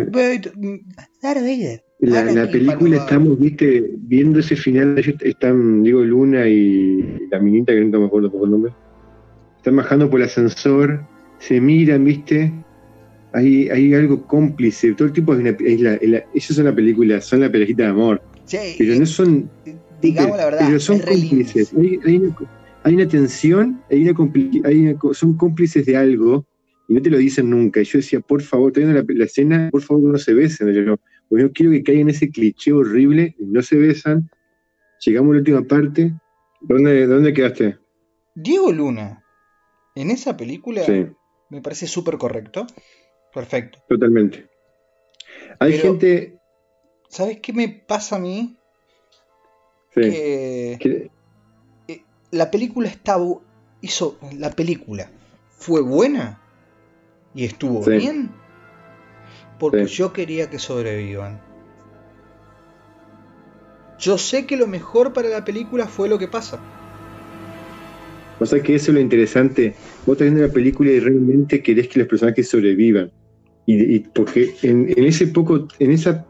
Darth 1.22 1.40
Vader. 1.40 1.82
La, 2.00 2.50
película 2.50 2.98
estamos, 2.98 3.38
viste, 3.38 3.82
viendo 4.00 4.40
ese 4.40 4.54
final, 4.54 4.98
están 5.22 5.82
Diego 5.82 6.04
Luna 6.04 6.46
y 6.46 6.98
la 7.30 7.38
minita, 7.40 7.72
que 7.72 7.80
nunca 7.80 7.98
me 7.98 8.06
acuerdo 8.06 8.30
por 8.30 8.44
el 8.44 8.50
nombre, 8.50 8.72
están 9.56 9.76
bajando 9.76 10.10
por 10.10 10.20
el 10.20 10.26
ascensor, 10.26 11.02
se 11.38 11.58
miran, 11.58 12.04
viste, 12.04 12.52
hay, 13.32 13.70
hay 13.70 13.94
algo 13.94 14.26
cómplice, 14.26 14.92
todo 14.92 15.08
el 15.08 15.14
tiempo 15.14 15.32
es 15.32 15.40
una, 15.40 15.50
es 15.58 15.80
la, 15.80 15.94
es 15.94 16.08
la- 16.10 16.24
ellos 16.34 16.54
son 16.54 16.64
la 16.66 16.74
película, 16.74 17.20
son 17.22 17.40
la 17.40 17.50
pelejita 17.50 17.84
de 17.84 17.88
amor, 17.88 18.20
Sí, 18.44 18.58
pero 18.78 18.94
no 18.94 19.06
son, 19.06 19.50
digamos 20.00 20.36
la 20.36 20.44
verdad, 20.46 20.66
pero 20.66 20.80
son 20.80 20.98
cómplices, 21.00 21.72
hay, 21.74 21.98
hay 22.04 22.16
una, 22.18 22.36
hay 22.84 22.94
una 22.94 23.08
tensión, 23.08 23.82
hay 23.90 24.08
una, 24.08 24.30
hay 24.64 24.96
son 25.12 25.36
cómplices 25.36 25.86
de 25.86 25.96
algo 25.96 26.46
y 26.88 26.94
no 26.94 27.02
te 27.02 27.10
lo 27.10 27.18
dicen 27.18 27.50
nunca. 27.50 27.80
Y 27.80 27.84
yo 27.84 27.98
decía, 27.98 28.20
por 28.20 28.42
favor, 28.42 28.68
estoy 28.70 28.84
viendo 28.84 29.00
la, 29.02 29.06
la 29.08 29.24
escena, 29.24 29.68
por 29.72 29.82
favor, 29.82 30.04
no 30.12 30.18
se 30.18 30.34
besen. 30.34 30.72
Yo 30.72 30.82
no, 30.82 31.00
porque 31.28 31.44
no 31.44 31.50
quiero 31.52 31.72
que 31.72 31.82
caigan 31.82 32.02
en 32.02 32.10
ese 32.10 32.30
cliché 32.30 32.72
horrible, 32.72 33.34
no 33.38 33.60
se 33.62 33.76
besan. 33.76 34.30
Llegamos 35.04 35.30
a 35.30 35.32
la 35.34 35.38
última 35.40 35.62
parte. 35.62 36.14
¿Dónde, 36.60 37.06
dónde 37.06 37.34
quedaste? 37.34 37.78
Diego 38.34 38.72
Luna, 38.72 39.24
en 39.94 40.10
esa 40.10 40.36
película, 40.36 40.82
Sí, 40.84 41.06
me 41.50 41.60
parece 41.60 41.86
súper 41.86 42.16
correcto. 42.18 42.66
Perfecto. 43.34 43.78
totalmente. 43.88 44.48
Hay 45.58 45.72
Pero- 45.72 45.82
gente. 45.82 46.38
¿Sabes 47.08 47.40
qué 47.40 47.52
me 47.52 47.68
pasa 47.68 48.16
a 48.16 48.18
mí? 48.18 48.58
Sí, 49.96 50.10
que- 50.78 51.10
la 52.32 52.50
película 52.50 52.88
está 52.88 53.16
bu- 53.18 53.40
hizo 53.80 54.18
la 54.38 54.50
película 54.50 55.08
fue 55.56 55.80
buena 55.80 56.38
y 57.34 57.44
estuvo 57.44 57.82
Sí. 57.84 57.92
bien 57.92 58.30
porque 59.58 59.86
Sí. 59.86 59.94
yo 59.96 60.12
quería 60.12 60.50
que 60.50 60.58
sobrevivan. 60.58 61.40
Yo 63.98 64.18
sé 64.18 64.44
que 64.46 64.56
lo 64.58 64.66
mejor 64.66 65.12
para 65.14 65.28
la 65.28 65.44
película 65.44 65.86
fue 65.86 66.08
lo 66.08 66.18
que 66.18 66.28
pasa. 66.28 66.60
o 68.38 68.44
sea 68.44 68.62
que 68.62 68.74
eso 68.74 68.90
es 68.90 68.94
lo 68.96 69.00
interesante. 69.00 69.74
Vos 70.04 70.12
estás 70.16 70.26
viendo 70.26 70.46
la 70.46 70.52
película 70.52 70.90
y 70.90 71.00
realmente 71.00 71.62
querés 71.62 71.88
que 71.88 72.00
los 72.00 72.08
personajes 72.08 72.46
sobrevivan. 72.46 73.10
Y, 73.64 74.00
porque 74.00 74.54
en, 74.62 74.92
ese 75.04 75.28
poco, 75.28 75.66
en 75.78 75.90
esa 75.90 76.26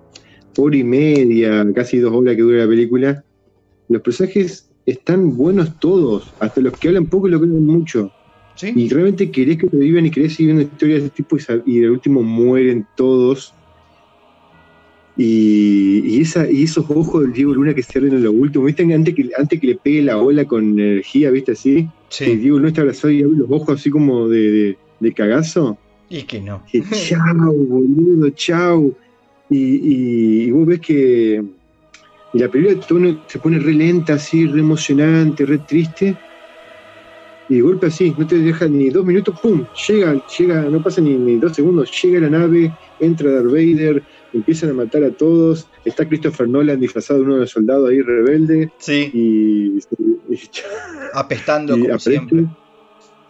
hora 0.57 0.77
y 0.77 0.85
media, 0.85 1.67
casi 1.75 1.99
dos 1.99 2.15
horas 2.15 2.37
que 2.37 2.43
dura 2.43 2.59
la 2.59 2.69
película, 2.69 3.25
los 3.89 4.03
personajes 4.03 4.69
están 4.87 5.37
buenos 5.37 5.79
todos, 5.79 6.33
hasta 6.41 6.61
los 6.61 6.73
que 6.79 6.89
hablan 6.89 7.07
poco 7.07 7.29
y 7.29 7.33
los 7.33 7.41
que 7.41 7.47
hablan 7.47 7.67
mucho. 7.67 8.13
Y 8.63 8.89
realmente 8.89 9.31
querés 9.31 9.59
que 9.59 9.67
te 9.67 9.77
vivan 9.77 10.07
y 10.07 10.11
querés 10.11 10.35
seguir 10.35 10.55
viendo 10.55 10.73
historias 10.73 11.01
de 11.01 11.07
ese 11.07 11.15
tipo 11.15 11.37
y, 11.67 11.79
de 11.81 11.91
último 11.91 12.23
mueren 12.23 12.87
todos. 12.97 13.53
Y, 15.19 16.21
esa, 16.21 16.51
y 16.51 16.63
esos 16.63 16.85
ojos 16.91 17.23
del 17.23 17.33
Diego 17.33 17.55
Luna 17.55 17.75
que 17.75 17.83
cierran 17.83 18.13
en 18.13 18.23
lo 18.23 18.33
último, 18.33 18.65
¿viste? 18.65 18.83
Antes 18.83 19.15
que, 19.15 19.31
antes 19.37 19.61
que 19.61 19.67
le 19.67 19.77
pegue 19.77 20.03
la 20.03 20.19
ola 20.19 20.45
con 20.47 20.79
energía, 20.79 21.31
¿viste? 21.31 21.53
Así. 21.53 21.89
Sí. 22.09 22.37
Diego 22.37 22.57
Luna 22.57 22.69
está 22.69 22.83
abrazado 22.83 23.11
y 23.11 23.23
abre 23.23 23.37
los 23.37 23.51
ojos 23.51 23.81
así 23.81 23.91
como 23.91 24.29
de, 24.29 24.77
de, 25.01 25.13
cagazo. 25.13 25.79
Y 26.09 26.23
que 26.23 26.41
no. 26.41 26.63
Que 26.71 26.83
chao, 27.09 27.53
boludo, 27.53 28.31
chao. 28.31 28.93
Y, 29.51 30.47
y, 30.47 30.51
vos 30.51 30.67
ves 30.67 30.81
que 30.81 31.45
la 32.39 32.49
película 32.49 32.83
se 33.27 33.39
pone 33.39 33.59
re 33.59 33.73
lenta, 33.73 34.15
así, 34.15 34.47
re 34.47 34.61
emocionante, 34.61 35.47
re 35.47 35.59
triste. 35.59 36.17
Y 37.49 37.57
de 37.57 37.61
golpe 37.61 37.87
así, 37.87 38.13
no 38.19 38.27
te 38.27 38.39
deja 38.39 38.67
ni 38.67 38.91
dos 38.91 39.05
minutos, 39.05 39.39
¡pum! 39.41 39.65
Llega, 39.87 40.21
llega, 40.37 40.63
no 40.63 40.83
pasa 40.83 41.01
ni, 41.01 41.15
ni 41.15 41.37
dos 41.37 41.55
segundos, 41.55 41.91
llega 42.03 42.21
la 42.21 42.31
nave, 42.31 42.73
entra 42.99 43.31
Darth 43.31 43.47
Vader, 43.47 44.03
empiezan 44.33 44.71
a 44.71 44.75
matar 44.75 45.05
a 45.05 45.11
todos. 45.11 45.69
Está 45.85 46.09
Christopher 46.09 46.49
Nolan 46.49 46.81
disfrazado 46.81 47.21
de 47.21 47.27
uno 47.27 47.35
de 47.35 47.41
los 47.43 47.51
soldados 47.51 47.89
ahí 47.89 48.01
rebelde. 48.01 48.73
Sí. 48.79 49.11
Y, 49.15 49.79
apestando 51.15 51.79
como 51.79 51.99
siempre. 51.99 52.47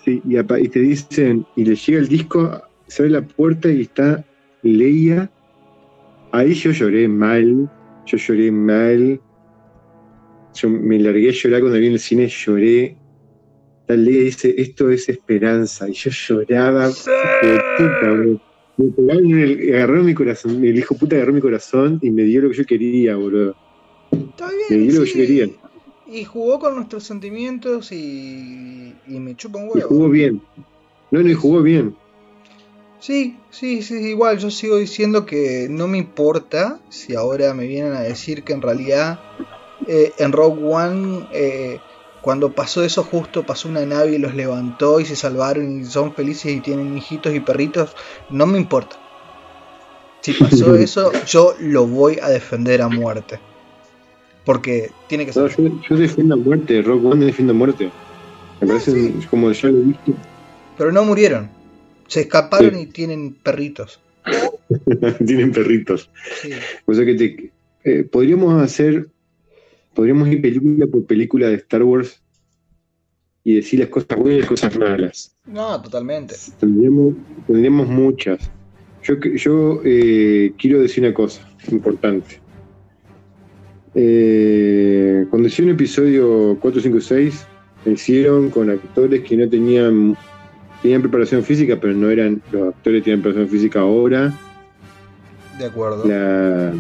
Sí, 0.05 0.23
y, 0.27 0.39
y, 0.39 0.69
te 0.69 0.81
dicen, 0.81 1.45
y 1.57 1.65
le 1.65 1.75
llega 1.75 1.99
el 1.99 2.09
disco, 2.09 2.63
se 2.87 3.03
abre 3.03 3.13
la 3.13 3.23
puerta 3.23 3.71
y 3.71 3.83
está 3.83 4.25
Leia. 4.63 5.31
Ahí 6.33 6.55
yo 6.55 6.71
lloré 6.71 7.07
mal, 7.09 7.71
yo 8.07 8.17
lloré 8.17 8.51
mal. 8.51 9.21
Yo 10.55 10.71
me 10.71 10.99
largué 10.99 11.29
a 11.29 11.33
llorar 11.33 11.61
cuando 11.61 11.79
vi 11.79 11.87
en 11.87 11.93
el 11.93 11.99
cine, 11.99 12.29
lloré. 12.29 12.97
Tal 13.87 14.05
Leia 14.05 14.23
dice, 14.23 14.55
esto 14.57 14.91
es 14.91 15.09
esperanza. 15.09 15.89
Y 15.89 15.93
yo 15.93 16.11
lloraba. 16.11 16.89
Puta, 18.77 19.15
me 19.21 19.75
agarró 19.75 20.03
mi 20.03 20.15
corazón, 20.15 20.63
el 20.65 20.79
hijo 20.79 20.95
puta 20.97 21.17
agarró 21.17 21.33
mi 21.33 21.41
corazón 21.41 21.99
y 22.03 22.11
me 22.11 22.25
dio 22.25 22.43
lo 22.43 22.51
que 22.51 22.57
yo 22.57 22.65
quería, 22.67 23.17
boludo. 23.17 23.57
Está 24.11 24.51
bien. 24.51 24.67
Me 24.71 24.77
dio 24.77 25.01
lo 25.01 25.05
que 25.05 25.11
yo 25.11 25.17
quería. 25.17 25.49
Y 26.09 26.25
jugó 26.25 26.59
con 26.59 26.77
nuestros 26.77 27.05
sentimientos 27.05 27.91
y, 27.91 28.95
y 29.07 29.19
me 29.19 29.35
chupa 29.35 29.59
un 29.59 29.65
huevo. 29.65 29.79
Y 29.79 29.81
jugó 29.81 30.09
bien. 30.09 30.43
No, 31.11 31.23
no, 31.23 31.29
y 31.29 31.35
jugó 31.35 31.63
bien. 31.63 31.97
Sí, 32.99 33.39
sí, 33.51 33.83
sí, 33.83 33.95
igual 33.95 34.39
yo 34.39 34.51
sigo 34.51 34.77
diciendo 34.77 35.27
que 35.27 35.69
no 35.71 35.87
me 35.87 35.99
importa 35.99 36.81
si 36.89 37.15
ahora 37.15 37.53
me 37.55 37.67
vienen 37.67 37.93
a 37.93 38.01
decir 38.01 38.43
que 38.43 38.53
en 38.53 38.63
realidad 38.63 39.21
eh, 39.87 40.13
en 40.19 40.33
Rogue 40.33 40.63
One 40.65 41.27
eh, 41.31 41.81
cuando 42.23 42.51
pasó 42.51 42.83
eso 42.83 43.05
justo 43.05 43.45
pasó 43.45 43.69
una 43.69 43.87
nave 43.87 44.17
y 44.17 44.19
los 44.19 44.35
levantó 44.35 44.99
y 44.99 45.05
se 45.05 45.15
salvaron 45.15 45.81
y 45.81 45.85
son 45.85 46.13
felices 46.15 46.53
y 46.53 46.61
tienen 46.61 46.97
hijitos 46.97 47.33
y 47.33 47.41
perritos, 47.41 47.95
no 48.31 48.47
me 48.47 48.59
importa. 48.59 48.97
Si 50.23 50.33
pasó 50.33 50.75
eso, 50.77 51.13
yo 51.27 51.55
lo 51.61 51.87
voy 51.87 52.19
a 52.21 52.29
defender 52.29 52.83
a 52.83 52.89
muerte. 52.89 53.39
Porque 54.45 54.91
tiene 55.07 55.25
que 55.25 55.33
ser. 55.33 55.57
yo, 55.57 55.97
defiendo 55.97 56.35
a 56.35 56.39
muerte, 56.39 56.83
Rock 56.83 57.05
One 57.05 57.27
defiendo 57.27 57.53
a 57.53 57.57
muerte. 57.57 57.85
Me 58.61 58.67
ah, 58.67 58.67
parece 58.67 59.13
como 59.31 59.53
ya 59.53 59.69
lo 59.69 59.79
he 59.79 59.83
visto. 59.83 60.13
Pero 60.77 60.91
no 60.91 61.05
murieron. 61.05 61.56
Se 62.07 62.23
escaparon 62.23 62.79
y 62.79 62.87
tienen 62.87 63.35
perritos. 63.35 64.01
tienen 65.27 65.53
perritos. 65.53 66.11
O 66.87 66.95
sea 66.95 67.05
que 67.05 67.15
te, 67.15 67.53
eh, 67.85 68.05
podríamos 68.05 68.61
hacer 68.63 69.09
podríamos 69.97 70.29
ir 70.29 70.43
película 70.43 70.87
por 70.87 71.07
película 71.07 71.49
de 71.49 71.55
Star 71.55 71.83
Wars 71.83 72.23
y 73.43 73.55
decir 73.55 73.81
las 73.81 73.89
cosas 73.89 74.19
buenas 74.19 74.37
y 74.37 74.41
las 74.41 74.49
cosas 74.49 74.79
malas. 74.79 75.35
No, 75.47 75.81
totalmente. 75.81 76.35
Tendríamos, 76.61 77.89
muchas. 77.89 78.51
Yo, 79.03 79.19
yo 79.21 79.81
eh, 79.85 80.53
quiero 80.59 80.83
decir 80.83 81.03
una 81.05 81.15
cosa 81.15 81.49
importante. 81.71 82.41
Eh, 83.95 85.25
cuando 85.31 85.49
hicieron 85.49 85.75
episodio 85.75 86.59
4, 86.61 86.81
5, 86.83 87.01
6, 87.01 87.47
hicieron 87.87 88.51
con 88.51 88.69
actores 88.69 89.23
que 89.23 89.37
no 89.37 89.49
tenían 89.49 90.17
tenían 90.87 91.03
preparación 91.03 91.43
física, 91.43 91.79
pero 91.81 91.95
no 91.95 92.09
eran 92.11 92.41
los 92.53 92.69
actores 92.69 93.03
tienen 93.03 93.21
preparación 93.21 93.51
física 93.51 93.81
ahora. 93.81 94.33
De 95.59 95.65
acuerdo. 95.65 96.07
La, 96.07 96.73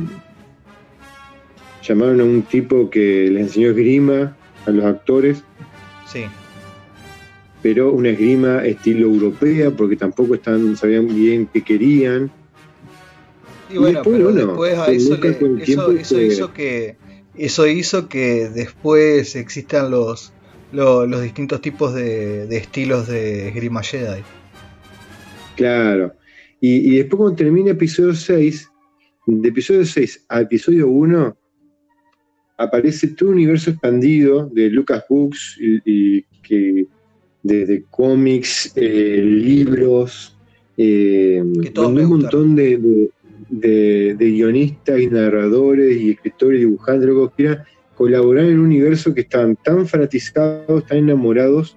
llamaron 1.83 2.21
a 2.21 2.25
un 2.25 2.43
tipo 2.43 2.89
que 2.89 3.29
les 3.29 3.49
enseñó 3.49 3.71
esgrima 3.71 4.37
a 4.65 4.71
los 4.71 4.85
actores. 4.85 5.43
Sí. 6.07 6.27
Pero 7.63 7.91
una 7.91 8.11
esgrima 8.11 8.65
estilo 8.65 9.09
europea, 9.09 9.73
porque 9.73 9.97
tampoco 9.97 10.37
están, 10.37 10.77
sabían 10.77 11.09
bien 11.09 11.49
qué 11.53 11.63
querían. 11.65 12.31
Y 13.69 13.79
bueno, 13.79 14.03
pero 14.05 14.31
después 14.31 14.79
a 14.79 14.87
eso, 14.93 15.19
eso, 15.21 16.23
hizo 16.23 16.53
que 16.53 16.97
eso 17.35 17.67
hizo 17.67 18.09
que 18.09 18.49
después 18.51 19.35
existan 19.35 19.91
los, 19.91 20.33
los, 20.73 21.23
distintos 21.23 21.61
tipos 21.61 21.95
de, 21.95 22.47
de, 22.47 22.57
estilos 22.57 23.09
de 23.09 23.49
esgrima 23.49 23.83
Jedi. 23.83 24.23
Claro. 25.57 26.15
Y, 26.61 26.93
y 26.93 26.97
después 26.99 27.19
cuando 27.19 27.37
termina 27.37 27.71
episodio 27.71 28.15
6, 28.15 28.71
de 29.27 29.49
episodio 29.49 29.85
6 29.85 30.27
a 30.29 30.41
episodio 30.41 30.89
1, 30.89 31.37
aparece 32.59 33.09
todo 33.09 33.31
un 33.31 33.37
universo 33.37 33.71
expandido 33.71 34.49
de 34.53 34.71
Lucas 34.71 35.05
Books 35.09 35.59
y, 35.61 36.23
que 36.43 36.87
desde 37.43 37.85
cómics, 37.91 38.73
eh, 38.77 39.23
libros, 39.23 40.37
eh, 40.77 41.43
donde 41.73 42.05
un 42.05 42.21
montón 42.21 42.57
de, 42.57 43.11
guionistas 44.19 45.01
y 45.01 45.07
narradores 45.09 45.97
y 45.97 46.11
escritores 46.13 46.59
y 46.59 46.65
dibujantes, 46.65 47.09
lo 47.09 47.29
que 47.31 47.37
quieran, 47.37 47.65
colaborar 47.97 48.45
en 48.45 48.59
un 48.59 48.67
universo 48.67 49.15
que 49.15 49.23
estaban 49.23 49.57
tan 49.57 49.87
fanatizados, 49.87 50.87
tan 50.87 50.99
enamorados 50.99 51.77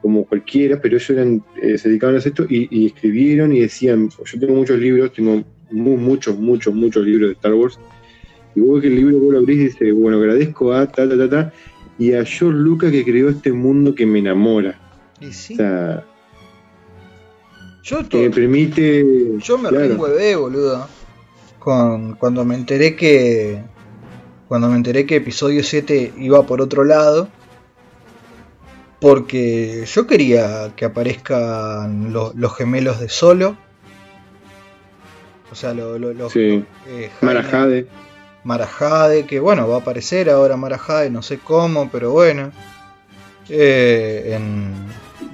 como 0.00 0.24
cualquiera, 0.24 0.80
pero 0.80 0.96
ellos 0.96 1.10
eran, 1.10 1.42
eh, 1.60 1.76
se 1.78 1.88
dedicaban 1.88 2.14
a 2.14 2.18
esto 2.18 2.46
y, 2.48 2.86
escribieron 2.86 3.52
y 3.52 3.60
decían, 3.60 4.08
yo 4.08 4.38
tengo 4.38 4.54
muchos 4.54 4.78
libros, 4.78 5.12
tengo 5.12 5.42
muchos, 5.70 6.38
muchos, 6.38 6.74
muchos 6.74 7.04
libros 7.04 7.30
de 7.30 7.34
Star 7.34 7.54
Wars, 7.54 7.78
y 8.54 8.60
vos 8.60 8.80
que 8.80 8.86
el 8.86 8.94
libro 8.94 9.18
vos 9.18 9.32
lo 9.32 9.38
abrís 9.40 9.58
y 9.58 9.64
dice, 9.64 9.92
bueno, 9.92 10.18
agradezco 10.18 10.72
a 10.72 10.86
ta, 10.86 11.08
ta, 11.08 11.18
ta, 11.18 11.28
ta, 11.28 11.52
y 11.98 12.12
a 12.12 12.24
George 12.24 12.58
Lucas 12.58 12.92
que 12.92 13.04
creó 13.04 13.28
este 13.28 13.52
mundo 13.52 13.94
que 13.94 14.06
me 14.06 14.20
enamora. 14.20 14.78
¿Y 15.20 15.32
sí? 15.32 15.54
O 15.54 15.56
sea, 15.56 16.04
yo 17.86 18.08
que 18.08 18.18
me 18.18 18.30
permite. 18.30 19.04
Yo 19.38 19.58
me 19.58 19.68
claro. 19.68 19.96
boludo. 19.96 20.88
Con, 21.58 22.14
cuando 22.14 22.44
me 22.44 22.56
enteré 22.56 22.96
que. 22.96 23.62
Cuando 24.48 24.68
me 24.68 24.76
enteré 24.76 25.06
que 25.06 25.16
episodio 25.16 25.64
7 25.64 26.14
iba 26.18 26.44
por 26.46 26.60
otro 26.60 26.84
lado. 26.84 27.28
Porque 29.00 29.84
yo 29.86 30.06
quería 30.06 30.72
que 30.74 30.84
aparezcan 30.84 32.12
los 32.12 32.56
gemelos 32.56 32.98
de 33.00 33.08
solo. 33.08 33.56
O 35.50 35.54
sea, 35.54 35.74
los. 35.74 36.00
Lo, 36.00 36.30
sí. 36.30 36.64
Eh, 36.86 37.10
Marajade. 37.20 37.86
Marajade, 38.44 39.26
que 39.26 39.40
bueno, 39.40 39.68
va 39.68 39.76
a 39.76 39.80
aparecer 39.80 40.30
ahora 40.30 40.56
Marajade, 40.56 41.10
no 41.10 41.20
sé 41.20 41.38
cómo, 41.38 41.90
pero 41.90 42.12
bueno. 42.12 42.52
Eh, 43.48 44.38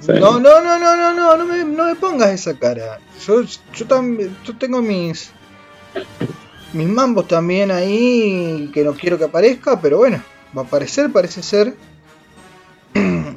no, 0.07 0.39
no, 0.39 0.61
no, 0.61 0.79
no, 0.79 0.95
no, 0.95 1.13
no, 1.13 1.37
no 1.37 1.45
me, 1.45 1.63
no 1.63 1.85
me 1.85 1.95
pongas 1.95 2.31
esa 2.31 2.57
cara. 2.57 2.99
Yo, 3.25 3.43
yo 3.73 3.85
también, 3.87 4.35
yo 4.43 4.57
tengo 4.57 4.81
mis 4.81 5.31
mis 6.73 6.87
mambos 6.87 7.27
también 7.27 7.71
ahí 7.71 8.69
que 8.73 8.83
no 8.83 8.93
quiero 8.93 9.17
que 9.17 9.25
aparezca, 9.25 9.79
pero 9.79 9.97
bueno, 9.97 10.21
va 10.57 10.63
a 10.63 10.65
aparecer, 10.65 11.11
parece 11.11 11.43
ser. 11.43 11.73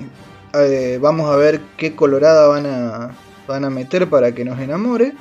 Eh, 0.58 0.98
vamos 1.02 1.28
a 1.28 1.36
ver 1.36 1.60
qué 1.76 1.94
colorada 1.94 2.46
van 2.46 2.64
a 2.64 3.14
van 3.46 3.64
a 3.64 3.70
meter 3.70 4.08
para 4.08 4.34
que 4.34 4.44
nos 4.44 4.58
enamore. 4.58 5.12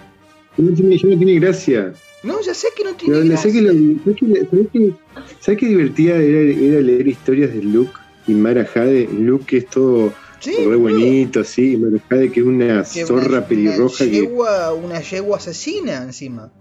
No 0.57 0.74
tiene, 0.74 0.95
no 0.95 1.18
tiene 1.18 1.39
gracia. 1.39 1.93
No, 2.24 2.41
ya 2.41 2.53
sé 2.53 2.70
que 2.76 2.84
no 2.84 2.93
tiene 2.95 3.20
gracia. 3.28 3.51
Sé 3.51 3.61
que 3.61 4.93
¿Sabes 5.41 5.59
qué 5.59 5.66
divertida 5.68 6.16
era, 6.16 6.82
leer 6.82 7.07
historias 7.07 7.53
de 7.53 7.61
Luke 7.61 7.93
y 8.28 8.34
Mara 8.34 8.66
Jade? 8.66 9.09
Luke 9.11 9.45
que 9.45 9.57
es 9.57 9.68
todo 9.68 10.13
re 10.45 10.76
bonito, 10.76 11.41
así, 11.41 11.74
y 11.74 11.78
Mara 11.78 12.01
Jade 12.09 12.32
que 12.32 12.39
es 12.39 12.45
una 12.45 12.84
zorra 12.86 13.45
pelirroja. 13.45 14.05
Una 14.05 14.13
yegua, 14.13 14.74
una 14.74 15.01
yegua 15.01 15.38
asesina 15.38 16.01
encima. 16.03 16.51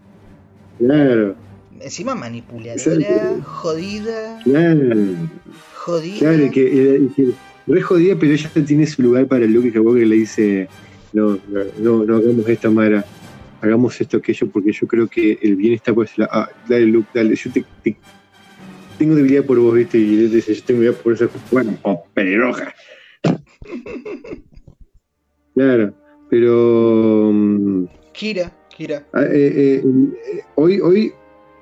Claro. 0.79 1.37
Encima 1.81 2.14
manipuladora, 2.14 3.41
jodida. 3.43 4.41
Claro. 4.45 5.29
Jodida. 5.75 6.18
Claro, 6.18 6.51
que, 6.51 7.11
que, 7.14 7.35
re 7.66 7.83
jodida, 7.83 8.16
pero 8.18 8.33
ella 8.33 8.51
tiene 8.66 8.87
su 8.87 9.03
lugar 9.03 9.27
para 9.27 9.47
Luke 9.47 9.68
y 9.68 9.72
que 9.72 9.81
le 9.81 10.16
dice, 10.16 10.68
no, 11.12 11.39
no, 11.79 12.05
no 12.05 12.16
hagamos 12.16 12.49
esto, 12.49 12.70
Mara 12.70 13.05
hagamos 13.64 14.01
esto, 14.01 14.18
aquello, 14.18 14.49
porque 14.49 14.72
yo 14.72 14.87
creo 14.87 15.09
que 15.09 15.39
el 15.43 15.57
bien 15.57 15.75
está 15.75 15.93
por 15.95 16.07
ese 16.07 16.20
lado. 16.20 16.31
Ah, 16.35 16.51
dale, 16.68 16.87
Luke, 16.87 17.09
dale, 17.14 17.35
yo 17.35 17.51
te, 17.51 17.64
te- 17.83 17.97
tengo 18.99 19.14
debilidad 19.14 19.45
por 19.45 19.59
vos, 19.59 19.75
¿viste? 19.75 19.99
Y 19.99 20.14
él 20.14 20.31
dice, 20.31 20.55
yo 20.55 20.62
tengo 20.62 20.81
debilidad 20.81 21.03
por 21.03 21.14
esa 21.14 21.29
bueno, 21.51 21.77
oh, 21.83 22.05
pelirroja. 22.14 22.75
Claro, 25.57 25.95
pero 26.29 27.31
mm, 27.33 27.85
Kira, 28.77 29.07
ah, 29.12 29.22
eh, 29.22 29.29
eh, 29.33 29.83
eh, 29.85 30.41
hoy, 30.57 30.81
hoy, 30.81 31.12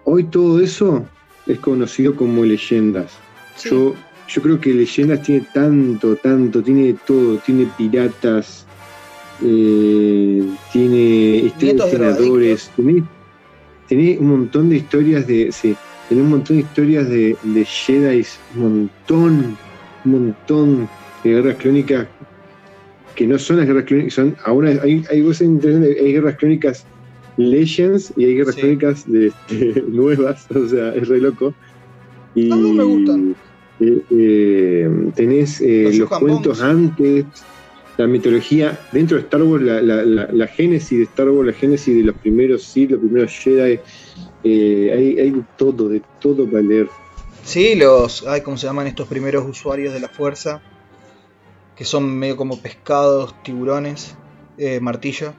hoy 0.04 0.24
todo 0.24 0.60
eso 0.60 1.06
es 1.46 1.58
conocido 1.58 2.16
como 2.16 2.42
leyendas. 2.42 3.12
Sí. 3.56 3.68
Yo, 3.68 3.94
yo 4.28 4.40
creo 4.40 4.58
que 4.58 4.72
Leyendas 4.72 5.20
tiene 5.22 5.46
tanto, 5.52 6.16
tanto, 6.16 6.62
tiene 6.62 6.86
de 6.86 6.96
todo, 7.06 7.36
tiene 7.38 7.68
piratas, 7.76 8.64
eh, 9.42 10.42
tiene 10.72 11.52
senadores, 11.58 12.70
tenés, 12.76 13.04
tenés 13.88 14.18
un 14.18 14.28
montón 14.28 14.70
de 14.70 14.76
historias 14.76 15.26
de. 15.26 15.52
Sí, 15.52 15.76
tenés 16.08 16.24
un 16.24 16.30
montón 16.30 16.56
de 16.56 16.62
historias 16.62 17.08
de, 17.10 17.36
de 17.42 17.64
Jedi, 17.66 18.24
un 18.54 18.62
montón, 18.62 19.58
un 20.06 20.10
montón 20.10 20.88
de 21.22 21.30
guerras 21.30 21.56
clónicas 21.56 22.06
que 23.14 23.26
no 23.26 23.38
son 23.38 23.58
las 23.58 23.66
guerras 23.66 23.84
clónicas, 23.84 24.14
son 24.14 24.34
ahora 24.44 24.70
hay, 24.82 25.04
hay 25.10 25.22
cosas 25.22 25.42
interesantes, 25.42 25.96
hay 26.00 26.12
guerras 26.12 26.36
clónicas 26.36 26.86
Legends 27.36 28.12
y 28.16 28.24
hay 28.26 28.34
guerras 28.36 28.54
Sí. 28.56 28.62
de, 29.06 29.32
de 29.48 29.82
nuevas, 29.88 30.46
o 30.50 30.66
sea, 30.68 30.94
es 30.94 31.08
re 31.08 31.20
loco. 31.20 31.54
Y, 32.34 32.46
Las 32.48 32.60
dos 32.60 32.72
me 32.72 32.84
gustan. 32.84 33.36
eh, 33.80 34.02
eh, 34.10 34.90
tenés 35.14 35.60
eh, 35.60 35.90
Los 35.94 36.08
cuentos 36.08 36.60
antes, 36.62 37.24
la 37.98 38.06
mitología, 38.06 38.78
dentro 38.92 39.16
de 39.16 39.22
Star 39.24 39.42
Wars, 39.42 39.62
la, 39.62 39.82
la, 39.82 40.02
la, 40.04 40.28
la 40.32 40.46
génesis 40.46 40.98
de 40.98 41.04
Star 41.04 41.28
Wars, 41.28 41.46
la 41.46 41.52
génesis 41.52 41.94
de 41.96 42.02
los 42.04 42.16
primeros 42.16 42.62
Sith, 42.62 42.90
los 42.90 43.00
primeros 43.00 43.32
Jedi, 43.32 43.78
hay, 44.44 45.18
hay 45.18 45.30
de 45.30 45.42
todo, 45.58 45.88
de 45.88 46.02
todo 46.20 46.46
para 46.46 46.62
leer. 46.62 46.88
Sí, 47.44 47.74
los. 47.74 48.26
Ay, 48.26 48.40
¿cómo 48.42 48.56
se 48.56 48.66
llaman 48.66 48.86
estos 48.86 49.08
primeros 49.08 49.44
usuarios 49.48 49.92
de 49.92 50.00
la 50.00 50.08
fuerza? 50.08 50.62
Que 51.76 51.84
son 51.84 52.16
medio 52.18 52.36
como 52.36 52.60
pescados, 52.60 53.34
tiburones, 53.42 54.14
martillo. 54.80 55.34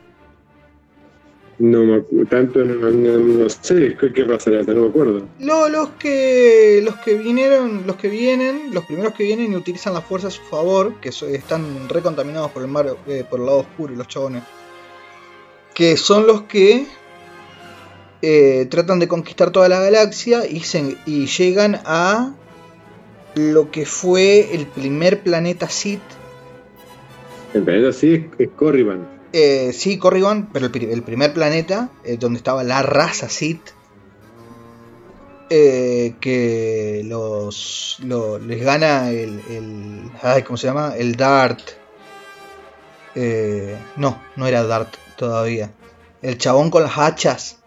No 1.60 1.84
me 1.84 1.98
acu- 2.02 2.28
tanto, 2.30 2.60
no, 2.66 2.90
no- 2.90 3.18
no 3.44 3.50
sé 3.50 3.96
qué, 4.00 4.22
era, 4.22 4.64
no 4.74 4.82
me 4.82 4.88
acuerdo. 4.90 5.28
Lo- 5.40 5.70
los 5.70 5.90
que 6.00 6.82
los 6.84 6.96
que 6.98 7.14
vinieron, 7.16 7.86
los 7.86 7.96
que 7.96 8.08
vienen, 8.10 8.74
los 8.74 8.86
primeros 8.86 9.14
que 9.14 9.24
vienen 9.24 9.54
y 9.54 9.56
utilizan 9.56 9.94
la 9.94 10.02
fuerza 10.02 10.28
a 10.30 10.32
su 10.32 10.42
favor, 10.44 10.96
que 11.00 11.12
so- 11.12 11.28
están 11.28 11.88
recontaminados 11.90 12.52
por 12.52 12.64
el 12.64 12.68
mar, 12.70 12.96
eh, 13.08 13.24
por 13.30 13.40
el 13.40 13.46
lado 13.46 13.60
oscuro, 13.60 13.94
los 13.96 14.08
chabones, 14.08 14.44
que 15.76 15.96
son 15.98 16.26
los 16.28 16.44
que 16.44 16.86
eh, 18.26 18.66
tratan 18.70 19.00
de 19.00 19.08
conquistar 19.10 19.52
toda 19.52 19.68
la 19.70 19.80
galaxia 19.82 20.48
y, 20.48 20.62
se- 20.62 20.96
y 21.06 21.28
llegan 21.28 21.80
a 21.86 22.34
lo 23.36 23.70
que 23.70 23.86
fue 23.86 24.56
el 24.56 24.66
primer 24.66 25.22
planeta 25.22 25.68
Sith. 25.70 26.00
En 27.54 27.66
realidad 27.66 27.92
sí 27.92 28.14
es, 28.40 28.40
es 28.40 28.50
Corriban. 28.56 29.13
Eh, 29.34 29.74
sí, 29.74 29.98
Corrigan, 29.98 30.50
pero 30.54 30.66
el, 30.68 30.72
pri- 30.72 30.92
el 30.92 31.04
primer 31.04 31.34
planeta, 31.34 31.90
eh, 32.06 32.18
donde 32.18 32.38
estaba 32.38 32.64
la 32.64 32.82
raza 32.84 33.28
Sith, 33.30 33.72
eh, 35.50 36.16
que 36.20 37.02
los, 37.06 37.98
lo- 38.04 38.40
les 38.40 38.64
gana 38.64 39.12
el, 39.12 39.40
el- 39.50 40.12
ay, 40.22 40.44
¿cómo 40.44 40.58
se 40.58 40.68
llama? 40.68 40.96
El 40.98 41.16
Dart. 41.16 41.60
Eh, 43.16 43.78
no, 43.98 44.20
no 44.36 44.48
era 44.48 44.64
Dart 44.64 44.96
todavía. 45.18 45.72
El 46.22 46.38
chabón 46.38 46.70
con 46.72 46.84
las 46.84 46.98
hachas. 46.98 47.58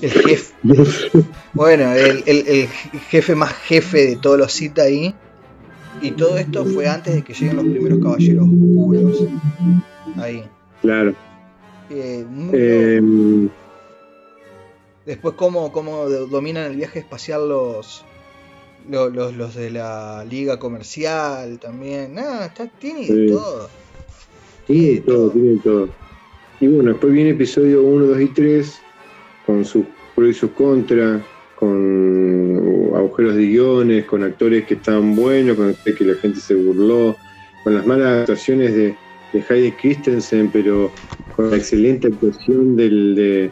El 0.00 0.10
jefe. 0.12 0.54
Bueno, 1.52 1.92
el, 1.92 2.22
el- 2.26 2.46
el 2.46 2.68
jefe 3.10 3.34
más 3.34 3.52
jefe 3.52 4.06
de 4.06 4.16
todos 4.16 4.38
los 4.38 4.52
Sith 4.52 4.78
ahí. 4.78 5.14
Y 6.02 6.12
todo 6.12 6.38
esto 6.38 6.64
fue 6.64 6.88
antes 6.88 7.14
de 7.14 7.22
que 7.22 7.34
lleguen 7.34 7.56
los 7.56 7.64
primeros 7.66 8.02
caballeros 8.02 8.48
oscuros. 8.48 9.24
Ahí. 10.16 10.44
Claro. 10.82 11.14
Eh, 11.90 12.24
muy 12.28 12.50
Eh. 12.54 13.48
Después 15.06 15.34
cómo, 15.36 15.72
cómo 15.72 16.08
do- 16.08 16.26
dominan 16.26 16.70
el 16.70 16.76
viaje 16.76 17.00
espacial 17.00 17.48
los, 17.48 18.04
los, 18.88 19.12
los, 19.12 19.34
los 19.34 19.54
de 19.54 19.70
la 19.70 20.24
liga 20.28 20.58
comercial 20.58 21.58
también. 21.58 22.14
Nada, 22.14 22.46
está, 22.46 22.66
tiene 22.68 23.00
de 23.06 23.06
Sí. 23.28 23.32
todo. 23.34 23.68
tiene 24.66 25.00
todo, 25.00 25.30
tiene 25.30 25.58
todo. 25.62 25.88
Y 26.60 26.66
bueno, 26.68 26.90
después 26.90 27.12
viene 27.12 27.30
episodio 27.30 27.82
1, 27.82 28.06
2 28.06 28.20
y 28.20 28.26
3, 28.28 28.80
con 29.46 29.64
sus 29.64 29.84
pros 30.14 30.28
y 30.28 30.34
sus 30.34 30.50
contras, 30.52 31.22
con 31.60 32.92
agujeros 32.96 33.36
de 33.36 33.46
guiones, 33.46 34.04
con 34.06 34.22
actores 34.24 34.64
que 34.66 34.74
estaban 34.74 35.14
buenos, 35.14 35.56
con 35.56 35.68
actores 35.68 35.98
que 35.98 36.04
la 36.04 36.14
gente 36.14 36.40
se 36.40 36.54
burló, 36.54 37.16
con 37.62 37.74
las 37.74 37.86
malas 37.86 38.20
actuaciones 38.22 38.74
de, 38.74 38.96
de 39.32 39.44
Heidi 39.48 39.72
Christensen, 39.72 40.50
pero 40.50 40.90
con 41.36 41.50
la 41.50 41.56
excelente 41.56 42.08
actuación 42.08 42.76
del, 42.76 43.14
de, 43.14 43.50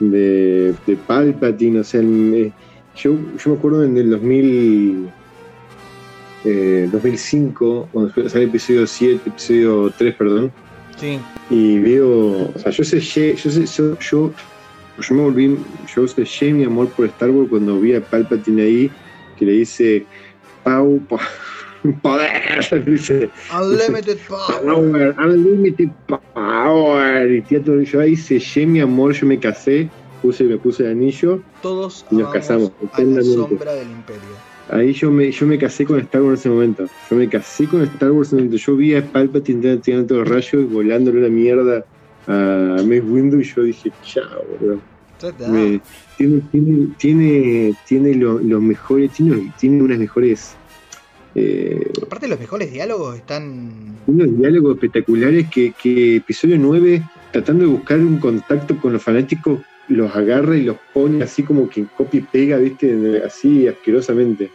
de, 0.00 0.74
de 0.86 0.96
Palpatine. 1.06 1.80
O 1.80 1.84
sea, 1.84 2.00
me- 2.02 2.52
yo, 2.96 3.12
yo 3.36 3.50
me 3.52 3.56
acuerdo 3.58 3.84
en 3.84 3.96
el 3.96 4.10
2000, 4.10 5.08
eh, 6.44 6.88
2005, 6.90 7.88
cuando 7.92 8.12
sale 8.28 8.44
el 8.44 8.50
episodio 8.50 8.86
7, 8.86 9.28
episodio 9.28 9.92
3, 9.96 10.14
perdón, 10.16 10.50
Sí. 10.98 11.18
y 11.50 11.78
veo, 11.78 12.50
o 12.54 12.58
sea, 12.58 12.72
yo 12.72 12.84
sellé, 12.84 13.34
yo, 13.36 13.50
sé- 13.50 13.66
yo, 13.66 13.98
yo, 13.98 14.32
yo 15.00 15.14
me 15.14 15.22
volví, 15.22 15.56
yo 15.94 16.06
sellé 16.08 16.54
mi 16.54 16.64
amor 16.64 16.92
por 16.94 17.06
Star 17.06 17.30
Wars 17.30 17.48
cuando 17.50 17.80
vi 17.80 17.94
a 17.94 18.04
Palpatine 18.04 18.62
ahí, 18.62 18.90
que 19.36 19.44
le 19.46 19.52
dice, 19.52 20.06
Pau, 20.62 21.06
poder, 22.02 22.84
dice, 22.86 23.30
Unlimited 23.54 24.18
Power. 24.28 24.62
power, 24.64 25.14
unlimited 25.18 25.90
power, 26.34 27.30
y 27.30 27.42
todo- 27.62 27.82
yo 27.82 28.00
ahí 28.00 28.16
sellé 28.16 28.66
mi 28.66 28.80
amor, 28.80 29.12
yo 29.12 29.26
me 29.26 29.38
casé, 29.38 29.90
puse, 30.20 30.44
me 30.44 30.58
puse 30.58 30.84
el 30.84 30.90
anillo, 30.92 31.42
Todos 31.62 32.04
Y 32.10 32.16
nos 32.16 32.30
casamos, 32.32 32.72
a 32.92 33.00
la 33.02 33.22
sombra 33.22 33.74
del 33.74 33.90
imperio. 33.90 34.36
ahí 34.68 34.92
yo 34.92 35.10
me, 35.10 35.30
yo 35.30 35.46
me 35.46 35.58
casé 35.58 35.84
con 35.84 35.98
Star 36.00 36.22
Wars 36.22 36.44
en 36.44 36.52
ese 36.52 36.54
momento, 36.54 36.86
yo 37.08 37.16
me 37.16 37.28
casé 37.28 37.66
con 37.68 37.82
Star 37.82 38.12
Wars 38.12 38.32
en 38.32 38.38
ese 38.40 38.44
momento, 38.46 38.56
yo 38.58 38.76
vi 38.76 38.94
a 38.94 39.10
Palpatine 39.10 39.78
tirando 39.78 40.06
todos 40.06 40.20
los 40.20 40.28
rayos 40.28 40.52
y 40.62 40.66
volándole 40.66 41.18
una 41.20 41.28
mierda 41.28 41.84
a 42.26 42.82
Mace 42.84 43.00
Windu 43.02 43.40
y 43.40 43.44
yo 43.44 43.62
dije, 43.64 43.94
chao, 44.00 44.58
bro. 44.60 44.82
Tiene, 46.16 46.40
tiene, 46.52 46.88
tiene, 46.98 47.74
tiene 47.86 48.14
lo- 48.14 48.38
los 48.38 48.60
mejores, 48.62 49.10
tiene, 49.12 49.52
tiene 49.58 49.82
unas 49.82 49.98
mejores, 49.98 50.54
eh, 51.34 51.90
Aparte 52.02 52.26
los 52.28 52.38
mejores 52.40 52.72
diálogos 52.72 53.16
están... 53.16 53.96
unos 54.06 54.36
diálogos 54.38 54.74
espectaculares 54.74 55.48
que, 55.48 55.72
que 55.80 56.16
episodio 56.16 56.58
9, 56.58 57.02
tratando 57.32 57.64
de 57.64 57.70
buscar 57.70 57.98
un 58.00 58.18
contacto 58.18 58.76
con 58.78 58.92
los 58.92 59.02
fanáticos, 59.02 59.60
los 59.88 60.14
agarra 60.14 60.56
y 60.56 60.62
los 60.64 60.76
pone 60.92 61.22
así 61.22 61.42
como 61.42 61.68
que 61.68 61.84
copia 61.96 62.20
y 62.20 62.22
pega, 62.24 62.56
viste, 62.58 63.22
así 63.24 63.66
asquerosamente. 63.66 64.50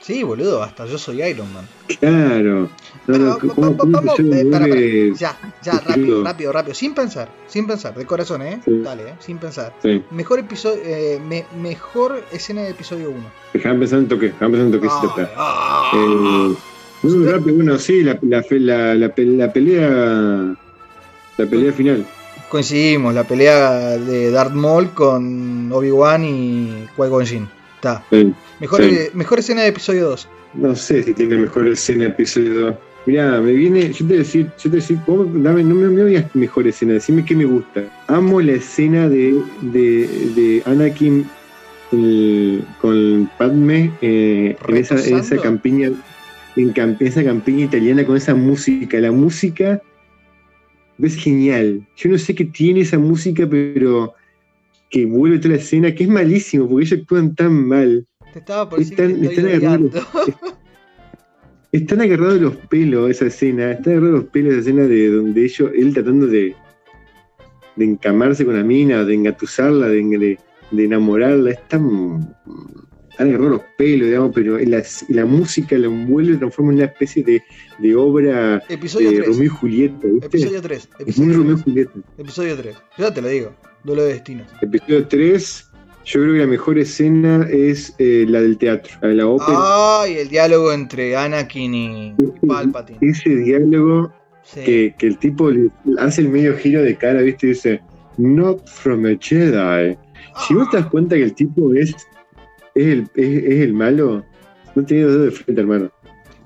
Sí, 0.00 0.22
boludo, 0.22 0.62
hasta 0.62 0.86
yo 0.86 0.96
soy 0.96 1.22
Iron 1.22 1.52
Man. 1.52 1.66
Claro. 2.00 2.70
No, 3.06 3.18
no, 3.18 3.38
Pero, 3.38 3.54
¿cómo- 3.54 3.70
va- 3.72 3.76
cómo 3.76 3.92
vamos, 3.92 4.18
episodio 4.18 4.34
eh, 4.40 4.44
para, 4.50 4.64
para. 4.66 4.74
9? 4.80 5.12
Ya, 5.18 5.38
ya, 5.62 5.72
es 5.72 5.84
rápido, 5.84 6.24
rápido, 6.24 6.52
rápido. 6.52 6.74
Sin 6.74 6.94
pensar, 6.94 7.28
sin 7.46 7.66
pensar, 7.66 7.94
de 7.94 8.06
corazón, 8.06 8.42
¿eh? 8.42 8.60
Sí. 8.64 8.78
Dale, 8.82 9.02
¿eh? 9.10 9.14
Sin 9.18 9.38
pensar. 9.38 9.74
Sí, 9.82 10.02
Mejor 10.10 10.38
episodio, 10.38 10.80
eh, 10.84 11.20
me- 11.22 11.44
mejor 11.60 12.24
escena 12.32 12.62
de 12.62 12.70
episodio 12.70 13.10
1. 13.10 13.30
déjame 13.52 13.78
pensar 13.80 13.98
un 13.98 14.08
toque, 14.08 14.26
déjame 14.28 14.50
pensar 14.52 14.66
un 14.66 14.72
toquecito. 14.72 15.00
Ay, 15.02 15.08
espera. 15.08 15.30
ah. 15.36 15.90
Eh, 15.94 17.30
rápido, 17.32 17.56
bueno, 17.56 17.78
sí, 17.78 18.02
la, 18.02 18.18
la, 18.22 18.42
la, 18.50 18.94
la 18.94 19.52
pelea. 19.52 20.54
La 21.36 21.46
pelea 21.46 21.72
final. 21.72 22.06
Coincidimos, 22.50 23.14
la 23.14 23.24
pelea 23.24 23.96
de 23.98 24.30
Darth 24.30 24.52
Maul 24.52 24.90
con 24.90 25.70
Obi-Wan 25.72 26.24
y 26.24 26.86
Qui-Gon 26.96 27.24
Jinn. 27.26 27.48
Está. 27.76 28.02
Sí. 28.10 28.32
Mejor, 28.60 28.82
Sí. 28.84 28.90
eh, 28.94 29.10
mejor 29.14 29.38
escena 29.38 29.62
de 29.62 29.68
episodio 29.68 30.10
2. 30.10 30.28
No 30.54 30.74
sé 30.76 31.02
si 31.02 31.14
tiene 31.14 31.36
mejor 31.36 31.66
escena 31.68 32.06
episodio 32.06 32.54
2. 32.60 32.74
Mirá, 33.06 33.40
me 33.40 33.52
viene. 33.52 33.92
Yo 33.92 34.06
te 34.06 34.18
decir, 34.18 34.46
yo 34.62 34.70
te 34.70 34.76
decir. 34.76 34.98
Dame, 35.06 35.64
no 35.64 35.74
me, 35.74 35.88
me 35.88 36.04
digas 36.04 36.26
mejor 36.34 36.66
escena, 36.66 36.92
decime 36.94 37.24
qué 37.24 37.34
me 37.34 37.46
gusta. 37.46 37.84
Amo 38.08 38.40
la 38.42 38.52
escena 38.52 39.08
de, 39.08 39.40
de, 39.62 40.06
de 40.36 40.62
Anakin 40.66 41.26
el- 41.92 42.62
con 42.80 43.30
Padme 43.38 43.90
eh, 44.02 44.56
en, 44.68 44.76
esa, 44.76 45.02
en 45.06 45.18
esa 45.18 45.36
campiña. 45.38 45.90
En 46.56 46.74
cam- 46.74 46.96
esa 47.00 47.24
campiña 47.24 47.64
italiana 47.64 48.04
con 48.04 48.16
esa 48.16 48.34
música. 48.34 48.98
La 49.00 49.12
música 49.12 49.80
es 50.98 51.14
genial. 51.16 51.86
Yo 51.96 52.10
no 52.10 52.18
sé 52.18 52.34
qué 52.34 52.44
tiene 52.44 52.80
esa 52.80 52.98
música, 52.98 53.46
pero 53.48 54.12
que 54.90 55.06
vuelve 55.06 55.38
toda 55.38 55.54
la 55.54 55.60
escena, 55.60 55.94
que 55.94 56.02
es 56.04 56.10
malísimo, 56.10 56.68
porque 56.68 56.84
ellos 56.86 57.00
actúan 57.00 57.34
tan 57.34 57.66
mal. 57.66 58.06
Te 58.32 58.38
estaba 58.40 58.68
por 58.68 58.78
decir 58.78 58.92
Están- 59.00 59.20
que 59.20 59.26
estoy 59.26 59.52
están 59.52 59.90
están 61.72 62.00
agarrados 62.00 62.40
los 62.40 62.56
pelos 62.56 63.10
esa 63.10 63.26
escena, 63.26 63.72
están 63.72 63.92
agarrados 63.94 64.20
los 64.22 64.30
pelos 64.30 64.52
esa 64.52 64.60
escena 64.60 64.86
de 64.86 65.08
donde 65.08 65.44
ellos, 65.44 65.70
él 65.74 65.94
tratando 65.94 66.26
de, 66.26 66.54
de 67.76 67.84
encamarse 67.84 68.44
con 68.44 68.56
la 68.56 68.64
mina, 68.64 69.04
de 69.04 69.14
engatusarla, 69.14 69.88
de, 69.88 70.38
de, 70.72 70.84
enamorarla, 70.84 71.50
es 71.52 71.68
tan, 71.68 72.34
han 73.18 73.28
agarrado 73.28 73.50
los 73.50 73.62
pelos, 73.78 74.08
digamos, 74.08 74.32
pero 74.34 74.58
la, 74.58 74.82
la 75.10 75.26
música 75.26 75.76
lo 75.78 75.86
envuelve, 75.88 76.38
transforma 76.38 76.72
en 76.72 76.78
una 76.78 76.86
especie 76.86 77.22
de, 77.22 77.42
de 77.78 77.94
obra 77.94 78.62
Episodio 78.68 79.10
de 79.10 79.16
3. 79.18 79.28
Romeo 79.28 79.44
y 79.44 79.48
Julieta, 79.48 80.06
¿viste? 80.08 80.26
Episodio 80.26 80.62
3. 80.62 80.78
es 80.78 80.88
Episodio 81.00 81.26
muy 81.28 81.36
Romeo 81.36 81.52
y 81.52 81.54
3. 81.54 81.64
Julieta. 81.64 81.92
Episodio 82.18 82.56
3. 82.56 82.76
Ya 82.98 83.14
te 83.14 83.22
lo 83.22 83.28
digo. 83.28 83.54
Duelo 83.84 84.02
de 84.04 84.12
destinos. 84.14 84.48
Episodio 84.60 85.06
3, 85.06 85.69
yo 86.04 86.20
creo 86.22 86.32
que 86.34 86.40
la 86.40 86.46
mejor 86.46 86.78
escena 86.78 87.46
es 87.50 87.94
eh, 87.98 88.24
la 88.28 88.40
del 88.40 88.56
teatro, 88.58 88.94
la 89.02 89.08
de 89.08 89.14
la 89.14 89.26
ópera. 89.26 90.00
Ay, 90.02 90.16
el 90.18 90.28
diálogo 90.28 90.72
entre 90.72 91.16
Anakin 91.16 91.74
y 91.74 92.14
Palpatine. 92.46 92.98
Ese 93.02 93.30
diálogo 93.30 94.12
Sí. 94.42 94.60
que, 94.64 94.94
que 94.98 95.06
el 95.06 95.18
tipo 95.18 95.50
hace 95.98 96.22
el 96.22 96.28
medio 96.30 96.56
giro 96.56 96.82
de 96.82 96.96
cara, 96.96 97.20
¿viste? 97.20 97.46
Y 97.46 97.50
dice, 97.50 97.80
not 98.16 98.66
from 98.68 99.04
a 99.06 99.10
Jedi. 99.20 99.96
Si 100.48 100.54
vos 100.54 100.68
te 100.70 100.78
das 100.78 100.86
cuenta 100.86 101.14
que 101.14 101.22
el 101.22 101.34
tipo 101.34 101.72
es, 101.74 101.90
es, 102.74 102.86
el, 102.86 103.00
es, 103.14 103.44
es 103.44 103.60
el 103.60 103.72
malo, 103.74 104.24
no 104.74 104.84
tenés 104.84 105.04
dos 105.04 105.12
dedos 105.12 105.24
de 105.26 105.30
frente, 105.30 105.60
hermano. 105.60 105.90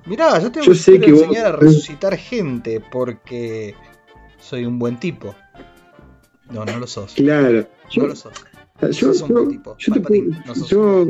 Mirá, 0.05 0.37
yo 0.39 0.51
te 0.51 0.61
Yo 0.61 0.75
sé 0.75 0.99
que 0.99 1.11
vos- 1.13 1.21
enseñar 1.23 1.45
a 1.47 1.51
resucitar 1.55 2.15
gente 2.15 2.79
porque 2.91 3.73
soy 4.39 4.65
un 4.65 4.77
buen 4.77 4.99
tipo. 4.99 5.33
No, 6.51 6.63
no 6.63 6.77
lo 6.77 6.85
sos. 6.85 7.13
Claro. 7.15 7.61
No 7.61 7.67
Yo, 7.89 8.07
lo 8.07 8.15
sos. 8.15 8.33
Yo, 8.81 9.13
yo- 9.13 9.93
te 9.93 9.99
puedo- 10.01 10.23
yo- 10.69 11.07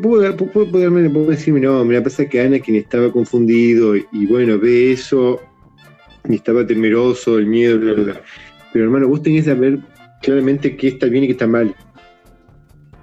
puedo, 0.00 0.70
puedo 0.70 0.70
puedo 0.70 1.26
decirme, 1.26 1.60
no, 1.60 1.84
mira, 1.84 2.02
pasa 2.02 2.26
que 2.28 2.40
Anakin 2.40 2.76
estaba 2.76 3.10
confundido 3.12 3.96
y, 3.96 4.06
y 4.12 4.26
bueno, 4.26 4.58
ve 4.58 4.92
eso 4.92 5.40
y 6.28 6.36
estaba 6.36 6.66
temeroso, 6.66 7.38
el 7.38 7.46
miedo, 7.46 7.78
bla, 7.78 7.92
bla, 7.92 8.02
bla. 8.04 8.20
Pero 8.72 8.84
hermano, 8.84 9.08
vos 9.08 9.22
tenés 9.22 9.44
que 9.44 9.50
saber 9.50 9.78
claramente 10.22 10.76
qué 10.76 10.88
está 10.88 11.06
bien 11.06 11.24
y 11.24 11.26
qué 11.28 11.32
está 11.32 11.46
mal. 11.46 11.74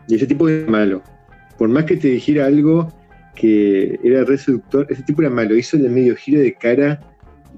Y 0.08 0.16
ese 0.16 0.28
tipo 0.28 0.48
es 0.50 0.68
malo. 0.68 1.02
Por 1.58 1.70
más 1.70 1.86
que 1.86 1.96
te 1.98 2.10
dijera 2.10 2.46
algo 2.46 2.92
que 3.36 4.00
era 4.04 4.24
re 4.24 4.38
seductor, 4.38 4.86
ese 4.90 5.04
tipo 5.04 5.22
era 5.22 5.30
malo. 5.32 5.56
Hizo 5.56 5.78
el 5.78 5.90
medio 5.90 6.16
giro 6.16 6.42
de 6.42 6.54
cara, 6.54 7.00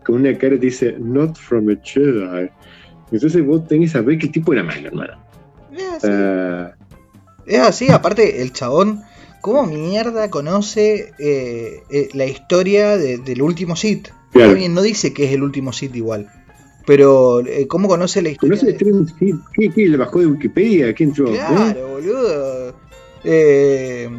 con 0.04 0.16
una 0.16 0.38
cara 0.38 0.56
te 0.60 0.66
dice, 0.68 0.96
not 1.00 1.36
from 1.38 1.70
a 1.70 1.76
Jedi. 1.84 2.50
Entonces 3.12 3.46
vos 3.46 3.68
tenés 3.68 3.92
que 3.92 3.98
saber 4.00 4.18
que 4.18 4.28
el 4.28 4.32
tipo 4.32 4.54
era 4.54 4.64
malo, 4.64 4.88
hermano. 4.88 5.25
Es 5.78 6.04
así. 6.04 6.08
Ah, 6.10 6.76
Es 7.46 7.60
así, 7.60 7.90
aparte 7.92 8.42
el 8.42 8.52
chabón, 8.54 9.04
¿cómo 9.42 9.66
mierda 9.68 10.30
conoce 10.32 11.12
eh, 11.20 11.84
eh, 11.92 12.10
la 12.14 12.26
historia 12.26 12.98
de- 12.98 13.18
del 13.20 13.42
último 13.42 13.76
Sith? 13.76 14.10
Claro. 14.32 14.54
Bien, 14.56 14.74
no 14.74 14.82
dice 14.82 15.14
que 15.14 15.26
es 15.26 15.32
el 15.32 15.44
último 15.44 15.72
Sith 15.72 15.96
igual. 15.96 16.28
Pero, 16.88 17.46
eh, 17.46 17.68
¿cómo 17.68 17.88
conoce 17.88 18.22
la 18.22 18.30
historia? 18.30 18.60
¿Conoce 18.60 18.78
de- 18.78 19.06
Sith? 19.20 19.36
¿Qué, 19.54 19.70
qué? 19.72 19.88
¿Le 19.88 19.98
bajó 19.98 20.20
de 20.20 20.28
Wikipedia? 20.28 20.94
¿Qué 20.94 21.04
entró? 21.04 21.28
¿Eh? 21.34 21.38
Claro, 21.38 21.88
boludo. 21.90 22.76
Eh, 23.24 24.10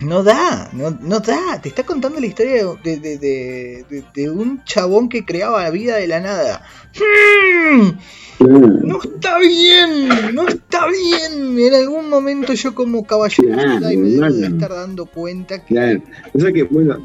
no 0.00 0.22
da, 0.22 0.68
no, 0.72 0.90
no 0.90 1.20
da. 1.20 1.60
Te 1.62 1.68
está 1.68 1.84
contando 1.84 2.20
la 2.20 2.26
historia 2.26 2.64
de, 2.82 2.96
de- 2.98 3.84
de- 4.14 4.30
un 4.30 4.62
chabón 4.64 5.08
que 5.08 5.24
creaba 5.24 5.62
la 5.62 5.70
vida 5.70 5.96
de 5.96 6.06
la 6.06 6.20
nada. 6.20 6.62
Hmm, 6.96 7.90
no 8.38 8.98
está 9.02 9.38
bien, 9.38 10.34
no 10.34 10.48
está 10.48 10.86
bien. 10.88 11.58
En 11.58 11.74
algún 11.74 12.08
momento 12.08 12.54
yo 12.54 12.74
como 12.74 13.04
caballero 13.06 13.52
Claro, 13.52 13.80
Jedi 13.80 13.96
me 13.96 14.08
debo 14.10 14.30
de 14.32 14.46
estar 14.46 14.70
dando 14.70 15.06
cuenta 15.06 15.64
que... 15.64 15.74
Claro. 15.74 16.02
O 16.32 16.40
sea 16.40 16.52
que, 16.52 16.62
bueno, 16.64 16.98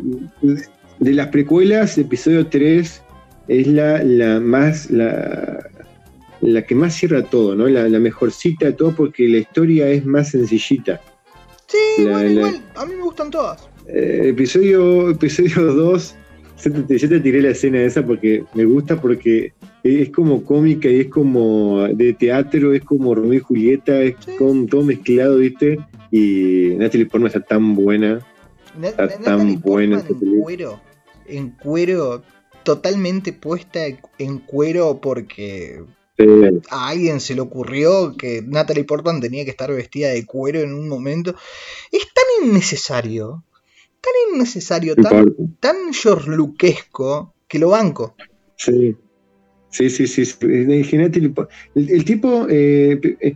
de 0.99 1.13
las 1.13 1.27
precuelas, 1.27 1.97
episodio 1.97 2.47
3 2.47 3.01
es 3.49 3.67
la, 3.67 4.01
la 4.03 4.39
más, 4.39 4.89
la, 4.89 5.59
la 6.41 6.61
que 6.65 6.73
más 6.75 6.95
cierra 6.95 7.23
todo, 7.23 7.55
¿no? 7.55 7.67
La, 7.67 7.89
la 7.89 7.99
mejorcita 7.99 8.67
de 8.67 8.73
todo 8.73 8.95
porque 8.95 9.27
la 9.27 9.37
historia 9.39 9.87
es 9.89 10.05
más 10.05 10.29
sencillita. 10.31 11.01
Sí, 11.67 12.03
La- 12.03 12.11
bueno, 12.11 12.23
la- 12.25 12.31
igual, 12.31 12.61
a 12.75 12.85
mí 12.85 12.93
me 12.95 13.01
gustan 13.03 13.31
todas. 13.31 13.67
Eh, 13.87 14.29
episodio, 14.29 15.09
episodio 15.11 15.73
2, 15.73 16.15
yo 16.63 16.71
te, 16.85 16.97
yo 16.97 17.09
te 17.09 17.19
tiré 17.19 17.41
la 17.41 17.49
escena 17.49 17.81
esa 17.81 18.05
porque 18.05 18.43
me 18.53 18.65
gusta 18.65 18.99
porque 18.99 19.53
es 19.83 20.09
como 20.09 20.43
cómica 20.43 20.89
y 20.89 21.01
es 21.01 21.07
como 21.07 21.83
de 21.87 22.13
teatro, 22.13 22.73
es 22.73 22.83
como 22.83 23.13
Romeo 23.13 23.33
y 23.33 23.39
Julieta, 23.39 24.01
es 24.01 24.15
Sí. 24.25 24.31
con, 24.37 24.67
todo 24.67 24.83
mezclado, 24.83 25.37
¿viste? 25.37 25.77
Y 26.11 26.73
Natalie 26.77 27.05
Portman 27.05 27.27
está 27.27 27.41
tan 27.41 27.75
buena. 27.75 28.19
Na- 28.79 28.87
Está 28.89 29.05
Na- 29.05 29.09
tan 29.11 29.21
Natalie 29.37 29.57
buena 29.57 30.03
en 30.07 30.41
cuero, 30.41 30.81
en 31.27 31.49
cuero, 31.51 32.23
totalmente 32.63 33.31
puesta 33.33 33.79
en 34.17 34.39
cuero 34.39 34.99
porque 35.01 35.81
Eh, 36.17 36.61
a 36.69 36.87
alguien 36.89 37.19
se 37.19 37.35
le 37.35 37.41
ocurrió 37.41 38.15
que 38.17 38.41
Natalie 38.41 38.85
Portman 38.85 39.19
tenía 39.19 39.43
que 39.43 39.51
estar 39.51 39.71
vestida 39.73 40.09
de 40.09 40.25
cuero 40.25 40.61
en 40.61 40.73
un 40.73 40.87
momento. 40.87 41.35
Es 41.91 42.07
tan 42.13 42.49
innecesario, 42.49 43.43
tan 44.01 44.35
innecesario, 44.35 44.95
tan, 44.95 45.35
tan 45.59 45.93
George 45.93 46.31
que 47.47 47.59
lo 47.59 47.69
banco. 47.69 48.15
Sí, 48.55 48.95
sí, 49.69 49.89
sí, 49.89 50.07
sí. 50.07 50.23
Eh, 50.41 50.85
El, 51.75 51.89
el 51.89 52.05
tipo, 52.05 52.47
eh, 52.49 52.99
eh, 53.19 53.35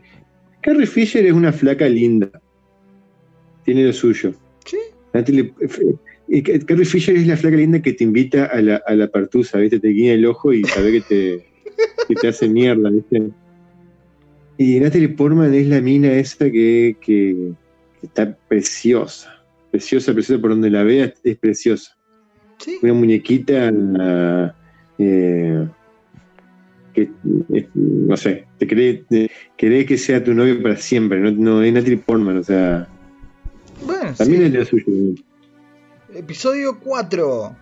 Carrie 0.62 0.88
Fisher 0.88 1.26
es 1.26 1.34
una 1.34 1.52
flaca 1.52 1.88
linda. 1.90 2.30
Tiene 3.66 3.86
lo 3.86 3.94
suyo. 3.94 4.34
Sí, 4.66 4.78
Natalie, 5.14 5.54
eh, 6.30 6.44
Ca- 6.44 6.66
Carrie 6.66 6.86
Fisher 6.86 7.16
es 7.18 7.28
la 7.28 7.36
flaca 7.36 7.58
linda 7.58 7.82
que 7.82 7.94
te 7.94 8.04
invita 8.04 8.46
a 8.46 8.62
la, 8.62 8.82
a 8.86 8.96
la 8.96 9.08
partusa, 9.10 9.58
¿viste? 9.58 9.80
Te 9.80 9.90
guiña 9.90 10.14
el 10.14 10.26
ojo 10.26 10.54
y 10.54 10.64
sabe 10.64 10.92
que 10.92 11.02
te, 11.02 11.49
que 12.08 12.16
te 12.16 12.28
hace 12.28 12.48
mierda, 12.50 12.90
¿viste? 12.90 13.30
Y 14.58 14.80
Natalie 14.80 15.10
Portman 15.10 15.54
es 15.54 15.68
la 15.68 15.80
mina 15.82 16.12
esa 16.14 16.46
que, 16.52 16.98
que- 17.02 17.52
que 18.00 18.06
está 18.08 18.36
preciosa. 18.48 19.36
Preciosa, 19.72 20.14
preciosa, 20.14 20.42
por 20.42 20.50
donde 20.52 20.70
la 20.70 20.84
veas 20.84 21.14
es 21.24 21.38
preciosa. 21.38 21.96
sí. 22.58 22.78
una 22.82 22.94
muñequita 22.94 23.72
eh, 24.98 25.68
que 26.94 27.02
eh, 27.54 27.70
no 27.76 28.18
sé, 28.18 28.46
te 28.58 28.68
cree, 28.68 29.06
te- 29.08 29.30
querés 29.56 29.86
que 29.86 29.98
sea 29.98 30.24
tu 30.24 30.34
novio 30.34 30.62
para 30.62 30.76
siempre, 30.76 31.20
no, 31.22 31.32
no 31.32 31.62
es 31.64 31.72
Natalie 31.72 31.98
Portman, 31.98 32.38
o 32.38 32.44
sea, 32.44 32.88
Bueno, 33.86 34.12
también 34.18 34.42
sí. 34.42 34.46
es 34.48 34.52
de 34.54 34.60
lo 34.60 34.66
suyo. 34.66 35.22
Episodio 36.16 36.80
4. 36.80 37.56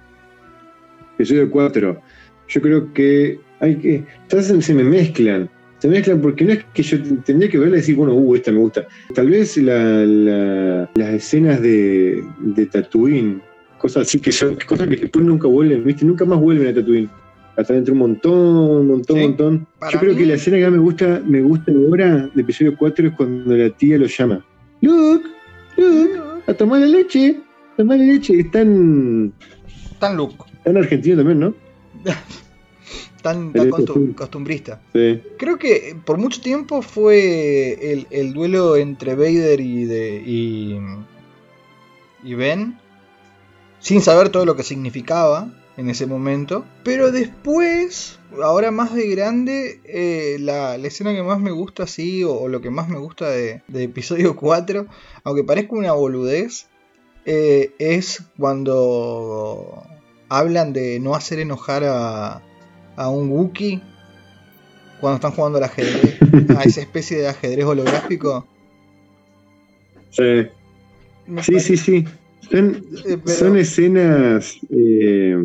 Episodio 1.15 1.51
4, 1.51 2.01
yo 2.47 2.61
creo 2.61 2.93
que 2.93 3.39
hay 3.59 3.75
que, 3.77 4.03
se, 4.27 4.73
me 4.73 4.83
mezclan, 4.83 5.49
se 5.79 5.87
mezclan 5.87 6.21
porque 6.21 6.45
no 6.45 6.53
es 6.53 6.63
que 6.73 6.83
yo 6.83 6.97
tendría 7.25 7.49
que 7.49 7.57
verla 7.57 7.77
y 7.77 7.79
decir, 7.79 7.95
bueno, 7.95 8.13
uh, 8.13 8.35
esta 8.35 8.51
me 8.51 8.59
gusta. 8.59 8.85
Tal 9.13 9.29
vez 9.29 9.57
la- 9.57 10.05
la- 10.05 10.89
las 10.95 11.09
escenas 11.13 11.61
de, 11.61 12.23
de 12.39 12.65
Tatooine, 12.67 13.41
cosas 13.77 14.07
así 14.07 14.19
que 14.19 14.31
son 14.31 14.57
cosas 14.67 14.87
que 14.87 14.95
después 14.97 15.25
nunca 15.25 15.47
vuelven, 15.47 15.83
¿viste? 15.83 16.05
Nunca 16.05 16.25
más 16.25 16.39
vuelven 16.39 16.67
a 16.67 16.73
Tatooine. 16.73 17.09
Hasta 17.55 17.73
dentro 17.73 17.93
un 17.93 17.99
montón, 17.99 18.33
un 18.35 18.87
montón, 18.87 19.15
un 19.17 19.21
Sí. 19.23 19.27
montón. 19.29 19.67
Yo 19.91 19.99
creo 19.99 20.13
mí- 20.13 20.19
que 20.19 20.25
la 20.27 20.33
escena 20.35 20.57
que 20.57 20.63
más 20.65 20.71
me 20.73 20.77
gusta, 20.77 21.21
me 21.27 21.41
gusta 21.41 21.71
ahora 21.71 22.29
de 22.33 22.41
episodio 22.41 22.75
4 22.77 23.07
es 23.07 23.13
cuando 23.15 23.55
la 23.57 23.69
tía 23.71 23.97
lo 23.97 24.05
llama. 24.05 24.45
Luke, 24.81 25.27
Luke, 25.75 26.19
a 26.45 26.53
tomar 26.53 26.81
la 26.81 26.85
leche, 26.85 27.35
a 27.73 27.77
tomar 27.77 27.97
la 27.97 28.05
leche. 28.05 28.39
Es 28.39 28.51
tan, 28.51 29.33
Tan 29.99 30.15
Luke, 30.17 30.35
tan 30.63 30.77
argentino 30.77 31.17
también, 31.17 31.39
¿no? 31.39 31.55
tan, 33.21 33.53
costum- 33.53 34.15
costumbrista. 34.15 34.81
Sí. 34.93 35.21
Creo 35.37 35.57
que 35.57 35.95
por 36.05 36.17
mucho 36.17 36.41
tiempo 36.41 36.81
fue 36.81 37.91
el, 37.93 38.07
el 38.11 38.33
duelo 38.33 38.75
entre 38.77 39.15
Vader 39.15 39.59
y, 39.59 39.85
de, 39.85 40.23
y, 40.25 40.79
y 42.23 42.33
Ben, 42.35 42.79
sin 43.79 44.01
saber 44.01 44.29
todo 44.29 44.45
lo 44.45 44.55
que 44.55 44.63
significaba 44.63 45.51
en 45.77 45.89
ese 45.89 46.07
momento. 46.07 46.65
Pero 46.83 47.11
después, 47.11 48.19
ahora 48.41 48.71
más 48.71 48.93
de 48.95 49.07
grande, 49.09 49.79
eh, 49.85 50.37
la, 50.39 50.77
la 50.77 50.87
escena 50.87 51.13
que 51.13 51.21
más 51.23 51.39
me 51.39 51.51
gusta 51.51 51.83
así, 51.83 52.23
o, 52.23 52.33
o 52.33 52.47
lo 52.47 52.61
que 52.61 52.69
más 52.71 52.89
me 52.89 52.97
gusta 52.97 53.29
de, 53.29 53.61
de 53.67 53.83
episodio 53.83 54.35
4, 54.37 54.87
aunque 55.23 55.43
parezca 55.43 55.75
una 55.75 55.91
boludez, 55.93 56.67
eh, 57.25 57.73
es 57.77 58.23
cuando 58.37 59.83
hablan 60.29 60.73
de 60.73 60.99
no 60.99 61.13
hacer 61.13 61.39
enojar 61.39 61.83
a, 61.85 62.41
a 62.97 63.09
un 63.09 63.29
Wookiee 63.29 63.81
cuando 64.99 65.15
están 65.15 65.31
jugando 65.31 65.59
al 65.59 65.63
ajedrez, 65.63 66.17
a 66.57 66.63
esa 66.63 66.81
especie 66.81 67.17
de 67.19 67.27
ajedrez 67.29 67.65
holográfico. 67.65 68.45
Sí, 70.11 70.47
sí, 71.43 71.59
sí. 71.59 71.77
sí. 71.77 72.05
Son, 72.49 72.83
eh, 73.05 73.17
pero- 73.23 73.37
son 73.37 73.57
escenas, 73.57 74.57
eh, 74.69 75.35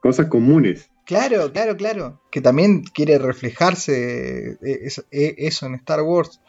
cosas 0.00 0.26
comunes. 0.26 0.88
Claro, 1.04 1.52
claro, 1.52 1.76
claro. 1.76 2.20
Que 2.30 2.40
también 2.40 2.82
quiere 2.82 3.18
reflejarse 3.18 4.52
eh, 4.62 4.78
es- 4.82 5.04
eso 5.10 5.66
en 5.66 5.74
Star 5.74 6.02
Wars. 6.02 6.40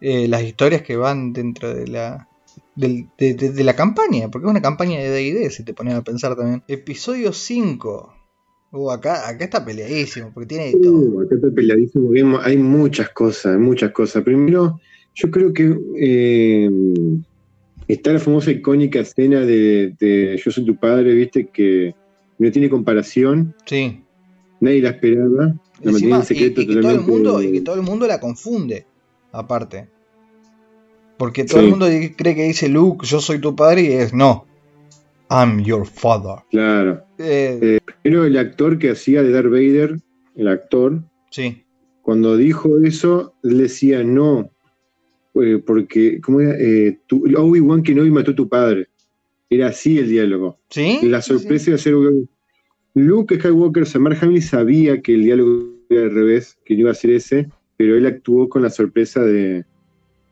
Eh, 0.00 0.28
las 0.28 0.42
historias 0.42 0.82
que 0.82 0.96
van 0.96 1.32
dentro 1.32 1.74
de 1.74 1.86
la 1.88 2.28
de- 2.76 3.08
de 3.18 3.64
la 3.64 3.74
campaña, 3.74 4.28
porque 4.30 4.46
es 4.46 4.50
una 4.50 4.62
campaña 4.62 4.98
de 5.00 5.10
DD, 5.10 5.50
si 5.50 5.64
te 5.64 5.74
pones 5.74 5.94
a 5.94 6.02
pensar 6.02 6.36
también. 6.36 6.62
Episodio 6.68 7.32
5. 7.32 8.14
Uh, 8.70 8.90
acá, 8.90 9.28
acá 9.28 9.44
está 9.44 9.64
peleadísimo, 9.64 10.30
porque 10.34 10.48
tiene 10.48 10.66
de 10.66 10.80
todo. 10.80 10.98
Uh, 10.98 11.20
acá 11.22 11.34
está 11.36 11.50
peleadísimo, 11.50 12.10
Hay 12.42 12.56
muchas 12.58 13.08
cosas, 13.10 13.54
hay 13.54 13.58
muchas 13.58 13.92
cosas. 13.92 14.22
Primero, 14.22 14.78
yo 15.14 15.30
creo 15.30 15.52
que 15.52 15.74
eh, 15.98 16.70
está 17.88 18.12
la 18.12 18.18
famosa 18.18 18.50
icónica 18.50 19.00
escena 19.00 19.40
de, 19.40 19.94
de 19.98 20.40
Yo 20.44 20.50
soy 20.50 20.66
tu 20.66 20.76
padre, 20.76 21.14
viste, 21.14 21.48
que 21.48 21.94
no 22.38 22.50
tiene 22.52 22.68
comparación, 22.68 23.54
Sí. 23.64 24.02
nadie 24.60 24.82
la 24.82 24.90
esperaba, 24.90 25.54
la 25.82 25.90
Encima, 25.90 26.16
en 26.16 26.22
y, 26.22 26.26
secreto 26.26 26.60
y 26.60 26.66
que 26.66 26.76
todo 26.76 26.90
el 26.90 27.00
mundo, 27.00 27.42
y 27.42 27.52
que 27.52 27.60
todo 27.62 27.74
el 27.76 27.82
mundo 27.82 28.06
la 28.06 28.20
confunde, 28.20 28.86
aparte. 29.32 29.88
Porque 31.16 31.44
todo 31.44 31.58
Sí. 31.60 31.64
el 31.64 31.70
mundo 31.70 31.86
cree 32.16 32.34
que 32.36 32.44
dice 32.44 32.68
Luke, 32.68 33.06
yo 33.06 33.20
soy 33.20 33.40
tu 33.40 33.56
padre, 33.56 33.82
y 33.82 33.92
es 33.92 34.12
no. 34.12 34.46
I'm 35.30 35.60
your 35.62 35.86
father. 35.86 36.42
Claro. 36.50 37.04
Eh, 37.18 37.78
Pero 38.02 38.24
el 38.24 38.36
actor 38.38 38.78
que 38.78 38.90
hacía 38.90 39.22
de 39.22 39.30
Darth 39.30 39.50
Vader, 39.50 39.98
el 40.36 40.48
actor, 40.48 41.02
sí. 41.30 41.62
cuando 42.02 42.36
dijo 42.36 42.78
eso, 42.84 43.34
él 43.42 43.58
decía 43.58 44.02
no, 44.04 44.50
eh, 45.34 45.62
porque, 45.64 46.20
¿cómo 46.20 46.40
era? 46.40 46.54
Eh, 46.58 46.98
Obi-Wan 47.10 47.82
Kenobi 47.82 48.10
mató 48.10 48.30
a 48.30 48.34
tu 48.36 48.48
padre. 48.48 48.88
Era 49.50 49.68
así 49.68 49.98
el 49.98 50.08
diálogo. 50.08 50.58
¿Sí? 50.70 50.98
La 51.02 51.20
Sí, 51.22 51.32
sí. 51.32 51.38
sorpresa 51.38 51.70
iba 51.70 51.74
a 51.76 51.78
ser 51.78 51.94
Luke 52.94 53.36
Skywalker, 53.38 53.86
Samar 53.86 54.16
Hamill 54.20 54.42
sabía 54.42 55.00
que 55.02 55.14
el 55.14 55.22
diálogo 55.24 55.74
era 55.88 56.02
al 56.02 56.14
revés, 56.14 56.58
que 56.64 56.74
no 56.74 56.80
iba 56.80 56.90
a 56.90 56.94
ser 56.94 57.10
ese, 57.12 57.48
pero 57.76 57.96
él 57.96 58.06
actuó 58.06 58.48
con 58.48 58.62
la 58.62 58.70
sorpresa 58.70 59.20
de, 59.22 59.64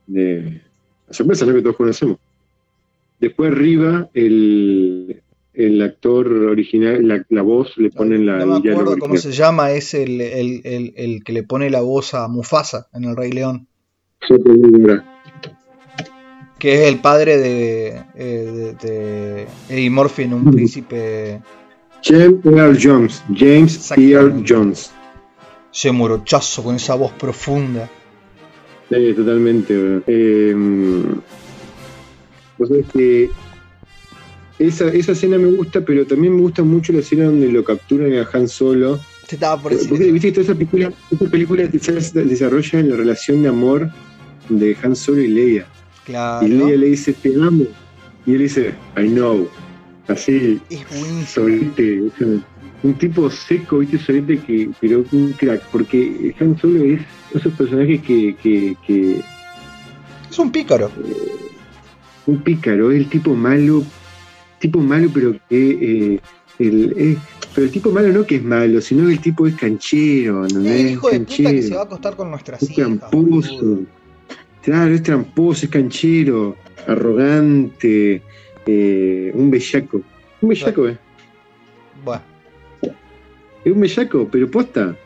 de- 0.07 0.63
la 1.07 1.13
sorpresa 1.15 1.47
¿no? 1.47 1.55
que 1.55 1.63
todos 1.63 1.77
conocemos. 1.77 2.19
Después 3.21 3.53
arriba 3.53 4.09
el, 4.15 5.23
el 5.55 5.83
actor 5.83 6.29
original, 6.29 7.07
la, 7.09 7.25
la 7.31 7.43
voz 7.43 7.77
le 7.79 7.91
ponen 7.91 8.27
la 8.27 8.39
no 8.45 8.61
me 8.61 8.71
acuerdo 8.71 8.99
cómo 8.99 9.17
se 9.17 9.33
llama, 9.33 9.71
es 9.73 9.95
el, 9.95 10.21
el- 10.21 10.61
el- 10.65 10.93
el 10.97 11.25
que 11.25 11.33
le 11.33 11.43
pone 11.43 11.71
la 11.71 11.81
voz 11.81 12.13
a 12.15 12.29
Mufasa 12.29 12.89
en 12.93 13.05
El 13.05 13.17
Rey 13.17 13.33
León, 13.33 13.67
digo, 14.29 14.69
mira, 14.79 15.05
que 16.59 16.75
es 16.85 16.93
el 16.93 17.01
padre 17.01 17.37
de, 17.39 17.89
eh, 18.17 18.75
de, 18.83 18.89
de 18.89 19.47
Eddie 19.69 19.91
Murphy 19.91 20.23
en 20.25 20.35
Un 20.35 20.51
Príncipe 20.51 21.41
James 22.03 22.45
Earl 22.45 22.79
Jones, 22.81 23.23
James. 23.35 23.93
Earl 23.97 24.45
Jones. 24.47 24.93
se 25.71 25.91
morochazo 25.93 26.63
con 26.63 26.77
esa 26.77 26.95
voz 26.95 27.13
profunda. 27.13 27.89
Sí, 28.91 29.13
totalmente. 29.15 30.03
Eh, 30.07 30.55
esa, 34.59 34.89
esa 34.89 35.13
escena 35.13 35.39
me 35.39 35.51
gusta, 35.53 35.83
pero 35.83 36.07
también 36.07 36.35
me 36.35 36.41
gusta 36.41 36.63
mucho 36.63 36.93
la 36.93 37.01
escena 37.01 37.27
donde 37.27 37.51
lo 37.51 37.63
capturan 37.65 38.13
a 38.15 38.29
Han 38.33 38.49
Solo. 38.49 38.99
Te 39.29 39.35
estaba 39.37 39.61
por 39.61 39.73
decir 39.73 39.89
Porque 39.89 40.13
viste 40.13 40.29
que 40.29 40.33
toda 40.33 40.45
esa 40.45 40.55
película, 40.55 40.93
esa 41.11 41.31
película 41.31 41.71
se 41.81 42.25
desarrolla 42.25 42.81
en 42.81 42.91
la 42.91 42.97
relación 42.97 43.43
de 43.43 43.49
amor 43.49 43.91
de 44.49 44.77
Han 44.83 44.97
Solo 44.97 45.21
y 45.21 45.29
Leia. 45.29 45.67
Claro. 46.05 46.47
Y 46.47 46.51
Leia 46.51 46.77
le 46.77 46.87
dice, 46.87 47.13
te 47.13 47.35
amo. 47.35 47.65
Y 48.25 48.33
él 48.33 48.39
dice, 48.39 48.75
I 48.97 49.09
know. 49.09 49.49
Así, 50.09 50.61
sea, 51.27 51.43
un 52.83 52.95
tipo 52.95 53.29
seco, 53.29 53.79
viste, 53.79 53.99
solete, 53.99 54.39
que, 54.39 54.71
pero 54.81 55.05
un 55.13 55.33
crack. 55.33 55.63
Porque 55.71 56.35
Han 56.41 56.59
Solo 56.59 56.83
es 56.85 57.01
esos 57.35 57.53
personajes 57.55 58.01
que, 58.03 58.37
que, 58.37 58.77
que 58.87 59.21
Es 60.31 60.39
un 60.39 60.51
pícaro. 60.51 60.91
Un 62.27 62.43
pícaro, 62.43 62.91
es 62.91 62.99
el 62.99 63.09
tipo 63.09 63.35
malo, 63.35 63.85
tipo 64.59 64.81
malo, 64.81 65.09
pero 65.13 65.33
que 65.49 66.15
eh, 66.15 66.21
el, 66.59 66.95
eh, 66.97 67.17
pero 67.55 67.67
el 67.67 67.73
tipo 67.73 67.91
malo 67.91 68.09
no 68.13 68.25
que 68.25 68.37
es 68.37 68.43
malo, 68.43 68.81
sino 68.81 69.07
que 69.07 69.15
el 69.15 69.21
tipo 69.21 69.47
es 69.47 69.55
canchero, 69.55 70.47
¿no? 70.49 70.61
Es 70.61 70.81
el 70.81 70.91
hijo 70.91 71.11
de 71.11 71.21
puta 71.21 71.35
que 71.35 71.43
canchero, 71.43 71.63
se 71.63 71.75
va 71.75 71.81
a 71.81 71.85
acostar 71.85 72.17
con 72.17 72.31
nuestras 72.31 72.63
es 72.63 72.71
hijas. 72.71 72.99
tramposo, 72.99 73.57
boludo. 73.57 73.87
claro, 74.63 74.95
es 74.95 75.03
tramposo, 75.03 75.67
es 75.67 75.71
canchero, 75.71 76.57
arrogante, 76.87 78.23
eh, 78.67 79.31
un 79.35 79.51
bellaco, 79.51 80.03
un 80.41 80.49
bellaco, 80.49 80.89
eh, 80.89 80.99
Bueno, 82.05 82.23
es 83.65 83.73
un 83.73 83.81
bellaco, 83.81 84.29
pero 84.31 84.51
posta, 84.51 84.97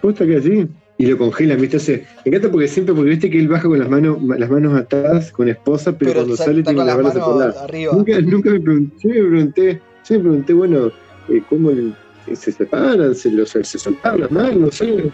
posta 0.00 0.26
que 0.26 0.36
así. 0.36 0.68
Y 1.00 1.06
lo 1.06 1.16
congelan, 1.16 1.60
¿viste? 1.60 2.06
Me 2.24 2.30
encanta 2.30 2.50
porque 2.50 2.66
siempre, 2.66 2.92
porque 2.94 3.10
viste 3.10 3.30
que 3.30 3.38
él 3.38 3.46
baja 3.46 3.68
con 3.68 3.78
las 3.78 3.88
manos, 3.88 4.18
las 4.36 4.50
manos 4.50 4.74
atadas 4.74 5.30
con 5.30 5.48
esposa, 5.48 5.92
pero, 5.96 6.10
pero 6.10 6.14
cuando 6.20 6.36
sa- 6.36 6.44
sale 6.46 6.62
tiene 6.64 6.78
las 6.78 6.86
las 6.88 6.96
manos 6.96 7.14
manos 7.14 7.28
atadas. 7.52 7.56
arriba. 7.64 7.92
Nunca, 7.94 8.20
nunca 8.20 8.50
me 8.50 8.60
pregunté, 8.60 8.96
sí 8.98 9.08
me 9.08 9.14
pregunté, 9.14 9.82
sí 10.02 10.14
me 10.14 10.20
pregunté, 10.20 10.52
bueno, 10.54 10.86
eh, 11.28 11.42
cómo 11.48 11.70
el- 11.70 11.94
se 12.32 12.50
separan, 12.52 13.14
se, 13.14 13.30
los, 13.30 13.48
se 13.48 13.62
soltaron 13.64 14.20
las 14.22 14.30
manos, 14.32 14.56
no 14.56 14.70
sé, 14.72 15.10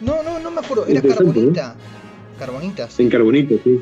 No, 0.00 0.22
no, 0.22 0.38
no 0.38 0.50
me 0.50 0.60
acuerdo. 0.60 0.86
Era 0.86 1.00
carbonita. 1.00 1.76
Carbonita, 2.38 2.90
sí. 2.90 3.02
en 3.04 3.08
carbonito, 3.08 3.54
sí. 3.64 3.80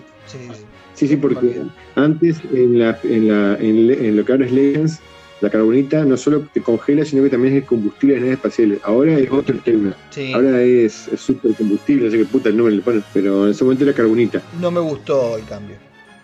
Sí, 0.94 1.09
sí. 1.09 1.16
Porque 1.16 1.62
antes 1.97 2.40
en, 2.52 2.78
la, 2.78 2.98
en, 3.02 3.27
la, 3.28 3.55
en, 3.56 3.90
en 3.90 4.16
lo 4.16 4.24
que 4.24 4.32
ahora 4.32 4.44
es 4.47 4.52
Legends, 4.52 5.01
la 5.40 5.50
carbonita 5.50 6.04
no 6.04 6.16
solo 6.16 6.46
te 6.52 6.60
congela, 6.62 7.04
sino 7.04 7.22
que 7.22 7.30
también 7.30 7.54
es 7.56 7.62
el 7.62 7.68
combustible 7.68 8.14
de 8.16 8.20
naves 8.20 8.34
espaciales. 8.34 8.78
Ahora 8.82 9.18
es 9.18 9.30
otro 9.30 9.58
tema. 9.58 9.96
Sí. 10.10 10.32
Ahora 10.32 10.60
es, 10.62 11.08
es 11.08 11.20
super 11.20 11.54
combustible, 11.54 12.10
sé 12.10 12.18
qué 12.18 12.24
puta 12.26 12.48
el 12.50 12.56
nombre 12.56 12.74
le 12.76 12.82
ponen, 12.82 13.02
pero 13.14 13.44
en 13.46 13.52
ese 13.52 13.64
momento 13.64 13.84
era 13.84 13.94
carbonita. 13.94 14.42
No 14.60 14.70
me 14.70 14.80
gustó 14.80 15.36
el 15.38 15.44
cambio. 15.46 15.76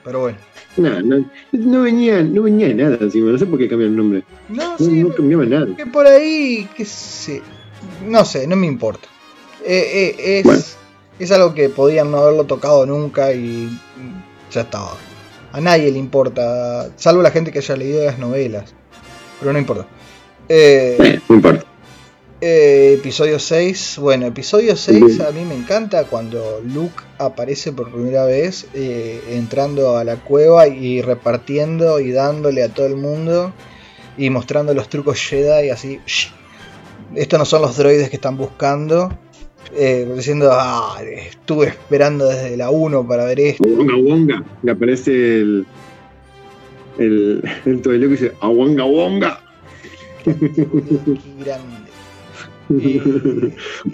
Pero 0.05 0.21
bueno. 0.21 0.39
No, 0.77 1.25
no 1.53 1.83
venía, 1.83 2.23
no 2.23 2.43
venía 2.43 2.69
de 2.69 2.75
nada 2.75 2.99
encima, 3.01 3.31
no 3.33 3.39
sé 3.39 3.47
por 3.47 3.59
qué 3.59 3.69
cambiaron 3.69 3.95
el 3.95 3.99
nombre. 3.99 4.25
No, 4.51 4.73
No, 4.73 4.79
sí. 4.79 5.03
no 5.03 5.09
cambiaba 5.15 5.45
nada. 5.47 5.67
Que 5.77 5.87
por 5.87 6.07
ahí, 6.07 6.69
que 6.77 6.85
sé. 6.85 7.41
No 8.07 8.25
sé, 8.25 8.47
no 8.47 8.57
me 8.57 8.67
importa. 8.67 9.09
Eh, 9.65 10.15
eh, 10.19 10.39
es, 10.39 10.45
Bueno. 10.45 10.63
es 11.19 11.33
algo 11.33 11.55
que 11.55 11.71
podían 11.71 12.11
no 12.11 12.19
haberlo 12.19 12.45
tocado 12.45 12.85
nunca 12.87 13.33
y 13.33 13.69
ya 14.53 14.61
estaba. 14.61 14.95
A 15.53 15.61
nadie 15.61 15.91
le 15.91 15.99
importa, 15.99 16.91
salvo 16.97 17.23
la 17.23 17.31
gente 17.31 17.51
que 17.51 17.59
haya 17.61 17.77
leído 17.77 18.05
las 18.05 18.19
novelas. 18.19 18.75
Pero 19.41 19.53
no 19.53 19.59
importa. 19.59 19.87
Eh, 20.49 21.21
No 21.29 21.37
importa. 21.37 21.65
eh, 22.41 22.95
episodio 22.99 23.39
6. 23.39 23.99
Bueno, 24.01 24.27
episodio 24.27 24.77
6 24.77 25.05
Bien. 25.05 25.23
a 25.23 25.31
mí 25.31 25.45
me 25.45 25.55
encanta 25.55 26.05
cuando 26.05 26.61
Luke 26.65 27.03
aparece 27.19 27.73
por 27.73 27.91
primera 27.91 28.25
vez 28.25 28.67
eh, 28.75 29.21
entrando 29.31 29.97
a 29.97 30.05
la 30.05 30.17
cueva 30.17 30.69
y 30.69 31.03
repartiendo 31.03 32.01
y 32.01 32.13
dándole 32.13 32.63
a 32.63 32.69
todo 32.69 32.87
el 32.87 32.97
mundo 32.97 33.53
y 34.19 34.31
mostrando 34.31 34.73
los 34.75 34.89
trucos 34.89 35.19
Jedi 35.21 35.71
así. 35.71 36.01
"Shh, 36.07 36.29
Estos 37.15 37.39
no 37.39 37.45
son 37.45 37.63
los 37.63 37.77
droides 37.77 38.11
que 38.11 38.17
están 38.17 38.37
buscando. 38.37 39.17
eh, 39.79 40.09
diciendo, 40.17 40.51
ah, 40.53 40.97
estuve 41.05 41.67
esperando 41.67 42.29
desde 42.29 42.57
la 42.57 42.71
1 42.71 43.07
para 43.07 43.25
ver 43.25 43.41
esto. 43.41 43.65
Wonga. 43.67 44.43
Le 44.63 44.73
aparece 44.73 45.11
el. 45.41 45.67
El, 46.99 47.43
el 47.65 47.83
que 47.83 47.91
dice 48.09 48.33
Awanga 48.41 48.85
Wonga. 48.85 49.41
Grande. 50.25 51.87
Y, 52.69 53.01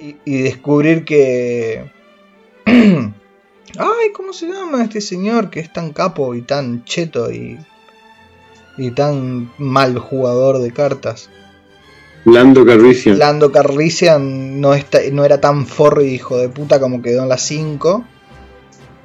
y- 0.01 0.17
y 0.25 0.39
descubrir 0.43 1.05
que. 1.05 1.91
Ay, 2.67 4.13
¿cómo 4.15 4.33
se 4.33 4.49
llama 4.49 4.83
este 4.85 5.01
señor 5.01 5.51
que 5.51 5.61
es 5.61 5.73
tan 5.73 5.93
capo 5.93 6.35
y 6.35 6.43
tan 6.43 6.85
cheto 6.85 7.31
y. 7.31 7.59
y 8.79 8.91
tan 8.93 9.51
mal 9.59 9.99
jugador 9.99 10.59
de 10.61 10.73
cartas? 10.73 11.29
Lando 12.25 12.65
Calrissian. 12.65 13.19
Lando 13.19 13.51
Carlisian 13.51 14.61
no, 14.61 14.75
está, 14.75 15.01
no 15.11 15.25
era 15.25 15.41
tan 15.41 15.67
forro 15.67 16.03
y 16.03 16.15
hijo 16.15 16.39
de 16.39 16.49
puta 16.49 16.79
como 16.79 17.03
quedó 17.03 17.25
en 17.25 17.29
las 17.29 17.43
5. 17.43 18.05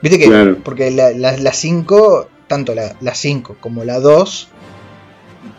Viste 0.01 0.19
que. 0.19 0.25
Claro. 0.27 0.57
Porque 0.63 0.91
la 0.91 1.51
5, 1.53 2.27
tanto 2.47 2.73
la 2.75 3.13
5 3.15 3.57
como 3.59 3.83
la 3.83 3.99
2, 3.99 4.49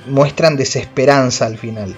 muestran 0.08 0.56
desesperanza 0.56 1.46
al 1.46 1.58
final. 1.58 1.96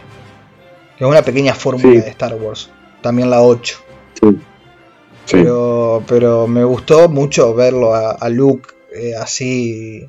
Que 0.99 1.05
es 1.05 1.11
una 1.11 1.23
pequeña 1.23 1.55
fórmula 1.55 1.95
Sí. 1.95 2.01
de 2.01 2.09
Star 2.11 2.35
Wars. 2.35 2.71
También 3.03 3.31
la 3.31 3.43
8. 3.43 3.79
Sí. 4.21 4.27
Sí. 4.31 5.37
Pero, 5.37 6.03
pero 6.07 6.47
me 6.47 6.65
gustó 6.65 7.09
mucho 7.09 7.55
verlo 7.55 7.95
a, 7.95 8.11
a 8.13 8.29
Luke 8.29 8.71
eh, 8.95 9.15
así. 9.15 10.09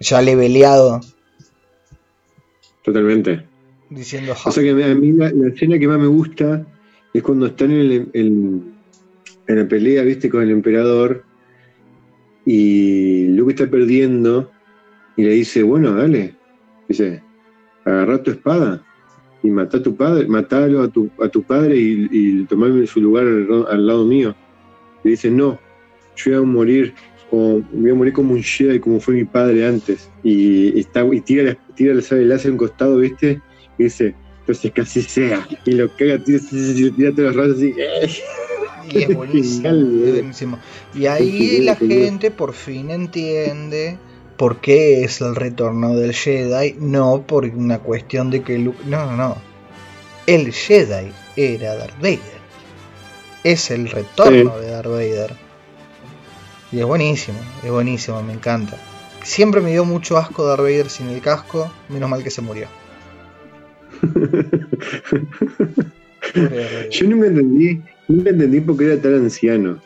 ya 0.00 0.20
leveleado. 0.22 1.00
Totalmente. 2.82 3.46
Diciendo. 3.90 4.34
O 4.44 4.50
sea 4.50 4.62
que 4.62 4.70
a 4.70 4.94
mí 4.94 5.12
la, 5.12 5.30
la 5.30 5.48
escena 5.48 5.78
que 5.78 5.88
más 5.88 5.98
me 5.98 6.06
gusta 6.06 6.64
es 7.12 7.22
cuando 7.22 7.46
están 7.46 7.70
en, 7.72 7.78
el- 7.80 8.10
en- 8.12 8.74
en 9.46 9.58
la 9.58 9.66
pelea, 9.66 10.02
viste, 10.02 10.28
con 10.28 10.42
el 10.42 10.50
emperador 10.50 11.24
y 12.50 13.26
Luke 13.26 13.52
está 13.52 13.68
perdiendo 13.68 14.50
y 15.18 15.22
le 15.22 15.32
dice, 15.32 15.62
bueno, 15.62 15.92
dale, 15.92 16.34
dice, 16.88 17.22
agarra 17.84 18.22
tu 18.22 18.30
espada 18.30 18.82
y 19.42 19.50
mata 19.50 19.76
a 19.76 19.82
tu 19.82 19.94
padre, 19.94 20.26
matalo 20.26 20.82
a 20.82 20.88
tu, 20.88 21.10
a 21.22 21.28
tu 21.28 21.42
padre 21.42 21.76
y, 21.76 22.08
y 22.10 22.44
tomame 22.46 22.86
su 22.86 23.02
lugar 23.02 23.26
al, 23.26 23.66
al 23.68 23.86
lado 23.86 24.06
mío. 24.06 24.34
Y 25.04 25.10
dice, 25.10 25.30
no, 25.30 25.60
yo 26.16 26.30
voy 26.30 26.34
a 26.40 26.42
morir 26.42 26.94
o 27.30 27.60
voy 27.70 27.90
a 27.90 27.94
morir 27.94 28.14
como 28.14 28.32
un 28.32 28.42
Jedi 28.42 28.80
como 28.80 28.98
fue 28.98 29.16
mi 29.16 29.24
padre 29.26 29.66
antes. 29.66 30.10
Y, 30.22 30.80
está, 30.80 31.04
y 31.04 31.20
tira, 31.20 31.54
tira 31.74 31.92
la 31.92 32.00
sable 32.00 32.24
láser 32.24 32.48
a 32.48 32.52
un 32.52 32.58
costado, 32.58 32.96
¿viste? 32.96 33.42
Y 33.76 33.84
dice, 33.84 34.14
entonces 34.40 34.72
que 34.72 34.80
así 34.80 35.02
sea. 35.02 35.46
Y 35.66 35.72
lo 35.72 35.94
caga, 35.96 36.18
tira, 36.24 36.40
tira, 36.50 37.12
tira 37.12 37.28
los 37.28 37.36
rayos 37.36 37.58
así. 37.58 37.74
Y 38.90 39.02
es 39.02 39.14
buenísimo, 39.14 39.68
es 39.68 40.12
buenísimo. 40.12 40.58
Y 40.94 41.06
ahí 41.06 41.60
la 41.62 41.76
gente 41.76 42.30
por 42.30 42.52
fin 42.54 42.90
entiende 42.90 43.98
por 44.36 44.60
qué 44.60 45.04
es 45.04 45.20
el 45.20 45.34
retorno 45.34 45.96
del 45.96 46.14
Jedi, 46.14 46.76
no 46.78 47.24
por 47.26 47.44
una 47.44 47.78
cuestión 47.80 48.30
de 48.30 48.42
que 48.42 48.58
Luke... 48.58 48.78
No, 48.86 49.06
no, 49.06 49.16
no. 49.16 49.36
El 50.26 50.52
Jedi 50.52 51.12
era 51.36 51.74
Darth 51.74 51.96
Vader. 51.98 52.38
Es 53.44 53.70
el 53.70 53.88
retorno 53.90 54.54
Sí. 54.58 54.64
de 54.64 54.70
Darth 54.70 54.88
Vader. 54.90 55.34
Y 56.70 56.80
es 56.80 56.86
buenísimo, 56.86 57.38
es 57.64 57.70
buenísimo, 57.70 58.22
me 58.22 58.34
encanta. 58.34 58.76
Siempre 59.24 59.60
me 59.60 59.72
dio 59.72 59.84
mucho 59.84 60.16
asco 60.18 60.44
Darth 60.46 60.60
Vader 60.62 60.88
sin 60.90 61.08
el 61.08 61.20
casco, 61.20 61.70
menos 61.88 62.08
mal 62.08 62.22
que 62.22 62.30
se 62.30 62.42
murió. 62.42 62.68
Yo 66.90 67.06
nunca 67.08 67.26
entendí, 67.26 67.82
nunca 68.08 68.30
entendí 68.30 68.60
por 68.60 68.76
qué 68.76 68.86
era 68.92 69.00
tan 69.00 69.14
anciano. 69.14 69.78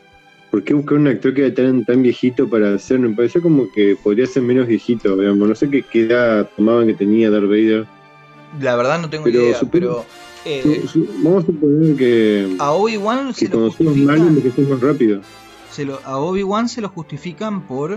¿Por 0.51 0.62
qué 0.65 0.74
buscar 0.74 0.99
un 0.99 1.09
actor 1.09 1.32
que 1.32 1.47
era 1.47 1.55
tan, 1.55 1.85
tan 1.85 2.03
viejito 2.03 2.49
para 2.49 2.74
hacerlo? 2.74 3.09
Me 3.09 3.16
pareció 3.16 3.40
como 3.40 3.70
que 3.73 3.97
podría 4.03 4.27
ser 4.27 4.43
menos 4.43 4.66
viejito, 4.66 5.16
digamos. 5.16 5.49
No 5.49 5.55
sé 5.55 5.70
qué, 5.70 5.82
qué 5.82 6.03
edad 6.03 6.49
tomaban 6.57 6.86
que 6.89 6.94
tenía 6.94 7.31
Darth 7.31 7.47
Vader. 7.47 7.86
La 8.61 8.77
verdad 8.77 9.01
no 9.01 9.09
tengo 9.09 9.24
Pero 9.24 9.40
idea, 9.44 9.55
supongo- 9.59 9.70
pero 9.73 10.05
eh, 10.44 10.82
Su- 10.85 10.89
su- 10.89 11.09
Vamos 11.23 11.44
a 11.44 11.47
suponer 11.47 11.97
que, 11.97 12.57
a 12.59 12.73
Obi-Wan 12.73 13.32
se 13.32 13.49
lo 13.49 13.70
justifican, 13.70 14.35
más 14.69 14.81
rápido. 14.81 15.23
se 15.70 15.86
lo- 15.86 16.01
a 16.05 16.19
Obi-Wan 16.19 16.69
se 16.69 16.82
lo 16.82 16.90
justifican 16.90 17.66
por 17.66 17.94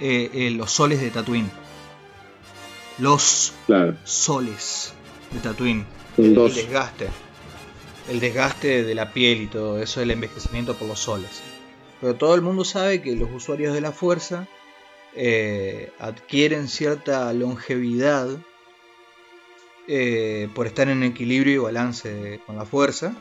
eh, 0.00 0.30
eh, 0.32 0.50
los 0.52 0.70
soles 0.70 0.98
de 1.00 1.10
Tatooine. 1.10 1.50
Los 2.98 3.52
Claro, 3.66 3.96
soles 4.04 4.92
de 5.32 5.40
Tatooine. 5.40 5.84
son 6.16 6.24
El, 6.24 6.30
el 6.30 6.34
dos. 6.36 6.54
desgaste. 6.54 7.08
El 8.10 8.20
desgaste 8.20 8.84
de 8.84 8.94
la 8.94 9.12
piel 9.12 9.42
y 9.42 9.46
todo 9.46 9.80
eso, 9.80 10.00
el 10.00 10.10
envejecimiento 10.10 10.74
por 10.74 10.88
los 10.88 10.98
soles. 10.98 11.42
Pero 12.00 12.16
todo 12.16 12.34
el 12.34 12.42
mundo 12.42 12.64
sabe 12.64 13.00
que 13.00 13.14
los 13.14 13.30
usuarios 13.32 13.74
de 13.74 13.80
la 13.80 13.92
fuerza 13.92 14.48
eh, 15.14 15.90
adquieren 15.98 16.68
cierta 16.68 17.32
longevidad 17.32 18.28
eh, 19.86 20.48
por 20.54 20.66
estar 20.66 20.88
en 20.88 21.02
equilibrio 21.02 21.54
y 21.54 21.58
balance 21.58 22.40
con 22.46 22.56
la 22.56 22.64
fuerza. 22.64 23.14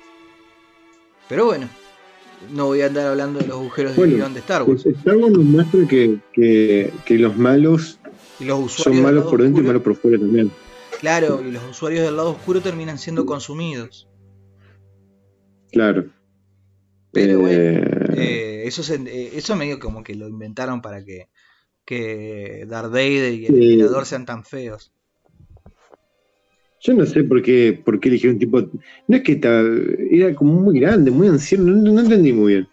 Pero 1.29 1.45
bueno, 1.45 1.69
no 2.51 2.67
voy 2.67 2.81
a 2.81 2.87
andar 2.87 3.07
hablando 3.07 3.39
de 3.39 3.47
los 3.47 3.57
agujeros 3.57 3.95
de 3.95 4.07
guion 4.07 4.33
de 4.33 4.39
Star 4.39 4.63
Wars. 4.63 4.83
Pues 4.83 4.95
Star 4.97 5.15
Wars 5.17 5.33
nos 5.33 5.45
muestra 5.45 5.87
que, 5.87 6.19
que, 6.33 6.91
que 7.05 7.15
los 7.15 7.37
malos 7.37 7.99
Y 8.39 8.45
los 8.45 8.59
usuarios 8.59 8.83
son 8.83 9.01
malos 9.01 9.29
por 9.29 9.41
dentro 9.41 9.63
y 9.63 9.67
malos 9.67 9.81
por 9.83 9.95
fuera 9.95 10.17
también. 10.17 10.51
Claro, 10.99 11.41
y 11.45 11.51
los 11.51 11.63
usuarios 11.69 12.03
del 12.05 12.17
lado 12.17 12.31
oscuro 12.31 12.61
terminan 12.61 12.97
siendo 12.97 13.25
consumidos. 13.25 14.07
Claro. 15.71 16.05
Pero 17.11 17.39
bueno, 17.39 17.59
Eh, 17.59 18.07
Eh, 18.17 18.63
eso, 18.67 18.83
se- 18.83 18.95
eh, 18.95 19.31
eso 19.35 19.55
medio 19.55 19.79
como 19.79 20.03
que 20.03 20.15
lo 20.15 20.27
inventaron 20.27 20.81
para 20.81 21.03
que, 21.03 21.27
que 21.85 22.65
Darth 22.67 22.91
Vader 22.91 23.33
y 23.33 23.45
el 23.47 23.55
emperador 23.73 24.05
sean 24.05 24.25
tan 24.25 24.43
feos. 24.43 24.91
Yo 26.83 26.93
no 26.95 27.05
sé 27.05 27.23
por 27.23 27.41
qué, 27.43 27.79
por 27.85 27.99
qué 27.99 28.09
eligieron 28.09 28.35
un 28.35 28.39
tipo. 28.39 28.59
No 29.07 29.17
es 29.17 29.21
que 29.23 29.39
era 30.11 30.33
como 30.33 30.53
muy 30.61 30.79
grande, 30.79 31.11
muy 31.11 31.27
anciano, 31.27 31.65
no, 31.65 31.91
no 31.91 32.01
entendí 32.01 32.33
muy 32.33 32.53
bien. 32.53 32.67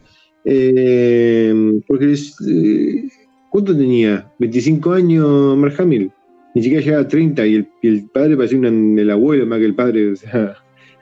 Eh, 0.45 1.81
porque. 1.87 2.13
eh, 2.15 3.09
¿Cuánto 3.51 3.77
tenía? 3.77 4.31
¿25 4.39 4.93
años 4.93 5.57
Mark 5.57 5.75
Hamill? 5.79 6.13
Ni 6.55 6.63
siquiera 6.63 6.85
llegaba 6.85 7.03
a 7.03 7.09
30 7.09 7.47
y 7.47 7.55
el, 7.57 7.69
y 7.83 7.89
el 7.89 8.11
padre 8.11 8.37
parecía 8.37 8.59
un- 8.59 8.99
el 8.99 9.11
abuelo 9.11 9.47
más 9.47 9.59
que 9.59 9.65
el 9.67 9.75
padre, 9.75 10.13
o 10.13 10.17
sea. 10.17 10.55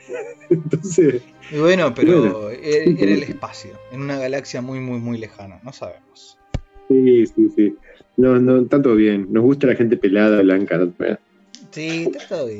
Entonces. 0.51 1.23
Y 1.51 1.59
bueno, 1.59 1.95
pero 1.95 2.21
Bueno, 2.21 2.51
era, 2.51 2.85
sí, 2.85 2.97
era 2.99 3.13
el 3.13 3.23
espacio, 3.23 3.71
en 3.93 4.03
una 4.03 4.19
galaxia 4.19 4.61
muy, 4.61 4.81
muy, 4.81 4.99
muy 4.99 5.19
lejana, 5.19 5.61
no 5.63 5.73
sabemos. 5.73 6.39
Sí, 6.89 7.27
sí, 7.27 7.49
sí. 7.57 7.77
No, 8.17 8.39
no, 8.39 8.61
está 8.61 8.81
todo 8.81 8.95
bien. 8.95 9.27
Nos 9.31 9.43
gusta 9.43 9.67
la 9.67 9.75
gente 9.75 9.97
pelada, 9.97 10.41
blanca. 10.43 10.79
¿no? 10.79 10.93
Sí, 11.71 12.09
está 12.13 12.29
todo 12.29 12.47
bien. 12.47 12.59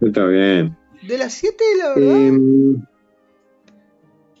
Eh, 0.00 0.06
está 0.06 0.24
bien. 0.26 0.76
De 1.02 1.18
las 1.18 1.32
7, 1.34 1.64
la 1.78 1.94
verdad, 1.94 2.16
Eh, 2.16 2.76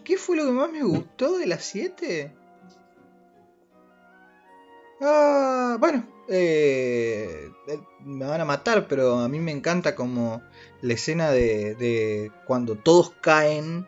¿qué 0.04 0.16
fue 0.16 0.36
lo 0.36 0.46
que 0.46 0.52
más 0.52 0.72
me 0.72 0.82
gustó 0.82 1.38
de 1.38 1.46
las 1.46 1.64
7? 1.64 2.32
Ah, 5.00 5.76
bueno, 5.78 6.04
eh, 6.28 7.50
eh, 7.68 7.78
me 8.04 8.26
van 8.26 8.40
a 8.40 8.44
matar, 8.44 8.86
pero 8.88 9.18
a 9.18 9.28
mí 9.28 9.38
me 9.38 9.52
encanta 9.52 9.94
como 9.94 10.42
la 10.82 10.94
escena 10.94 11.30
de, 11.30 11.74
de 11.74 12.30
cuando 12.46 12.76
todos 12.76 13.12
caen 13.20 13.86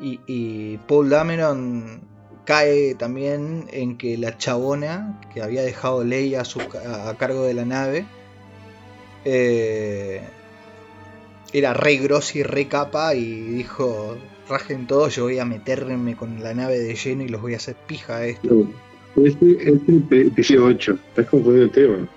y, 0.00 0.20
y 0.26 0.76
Paul 0.86 1.08
Dameron 1.10 2.00
cae 2.44 2.94
también 2.94 3.66
en 3.72 3.98
que 3.98 4.16
la 4.18 4.36
chabona 4.38 5.20
que 5.34 5.42
había 5.42 5.62
dejado 5.62 6.04
Leia 6.04 6.42
a, 6.42 6.44
su 6.44 6.60
ca- 6.68 7.08
a 7.08 7.16
cargo 7.18 7.44
de 7.44 7.54
la 7.54 7.64
nave 7.64 8.06
eh, 9.24 10.22
era 11.52 11.72
re 11.74 11.96
grosa 11.96 12.38
y 12.38 12.42
re 12.42 12.68
capa 12.68 13.14
y 13.14 13.24
dijo 13.40 14.16
rajen 14.48 14.86
todos, 14.86 15.16
yo 15.16 15.24
voy 15.24 15.38
a 15.40 15.44
meterme 15.44 16.14
con 16.16 16.40
la 16.42 16.54
nave 16.54 16.78
de 16.78 16.94
lleno 16.94 17.24
y 17.24 17.28
los 17.28 17.40
voy 17.42 17.54
a 17.54 17.56
hacer 17.56 17.74
pija 17.74 18.18
a 18.18 18.26
esto. 18.26 18.54
no, 19.16 19.24
este 19.26 19.50
es 19.52 19.66
el 19.88 20.02
pe- 20.08 20.20
episodio 20.28 20.66
8. 20.66 20.98
Estás 21.08 21.26
confundiendo 21.26 21.64
el 21.64 21.70
tema. 21.72 22.08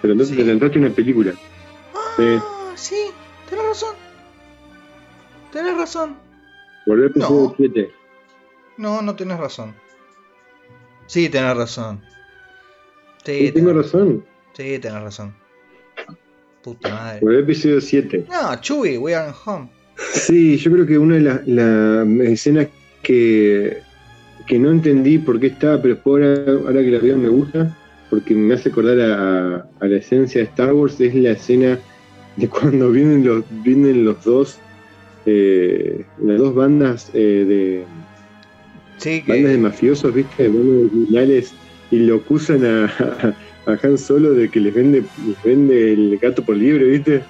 Pero 0.00 0.12
entonces 0.12 0.36
Sí. 0.36 0.42
te 0.70 0.78
una 0.78 0.90
película. 0.90 1.32
Ah, 1.94 2.72
sí, 2.76 2.96
tenés 3.48 3.64
razón. 3.66 3.94
Tenés 5.52 5.76
razón. 5.76 6.16
Volver 6.86 7.04
al 7.06 7.10
episodio 7.10 7.48
No. 7.48 7.54
7. 7.56 7.90
No, 8.78 9.02
no 9.02 9.16
tenés 9.16 9.38
razón. 9.38 9.74
Sí, 11.06 11.28
tenés 11.28 11.56
razón. 11.56 12.02
Sí, 13.24 13.46
Sí, 13.46 13.52
tengo 13.52 13.72
razón. 13.72 14.24
sí, 14.54 14.78
tenés 14.78 15.02
razón. 15.02 15.34
Puta 16.62 16.90
madre. 16.90 17.20
Volver 17.20 17.38
al 17.38 17.44
episodio 17.44 17.80
7. 17.80 18.26
No, 18.28 18.60
Chewie, 18.60 18.98
we 18.98 19.14
are 19.14 19.32
home. 19.44 19.68
Sí, 20.12 20.56
yo 20.58 20.70
creo 20.72 20.86
que 20.86 20.98
una 20.98 21.14
de 21.16 21.20
las 21.22 21.46
las 21.48 22.06
escenas 22.28 22.68
que, 23.02 23.82
que 24.46 24.58
no 24.58 24.70
entendí 24.70 25.18
por 25.18 25.40
qué 25.40 25.46
estaba, 25.48 25.80
pero 25.80 25.98
ahora, 26.04 26.34
ahora 26.66 26.82
que 26.82 26.90
la 26.90 26.98
veo 26.98 27.16
me 27.16 27.28
gusta, 27.28 27.74
porque 28.10 28.34
me 28.34 28.54
hace 28.54 28.68
acordar 28.68 29.00
a, 29.00 29.68
a 29.80 29.86
la 29.86 29.96
esencia 29.96 30.40
de 30.42 30.48
Star 30.48 30.72
Wars, 30.74 31.00
es 31.00 31.14
la 31.14 31.30
escena 31.30 31.78
de 32.40 32.48
cuando 32.48 32.90
vienen 32.90 33.24
los, 33.24 33.44
vienen 33.62 34.04
los 34.04 34.22
dos, 34.24 34.58
eh, 35.24 36.04
las 36.18 36.38
dos 36.38 36.54
bandas 36.54 37.10
eh, 37.14 37.44
de 37.46 37.84
Sí, 38.98 39.22
bandas 39.26 39.52
de 39.52 39.58
mafiosos, 39.58 40.14
¿viste? 40.14 40.48
Bandas 40.48 40.90
criminales, 40.90 41.52
y 41.90 41.98
lo 41.98 42.16
acusan 42.16 42.64
a, 42.64 43.34
a, 43.66 43.78
Han 43.82 43.98
Solo 43.98 44.32
de 44.32 44.48
que 44.48 44.60
les 44.60 44.74
vende, 44.74 45.04
les 45.26 45.42
vende 45.44 45.92
el 45.92 46.18
gato 46.18 46.42
por 46.42 46.56
libre, 46.56 46.84
¿viste? 46.84 47.22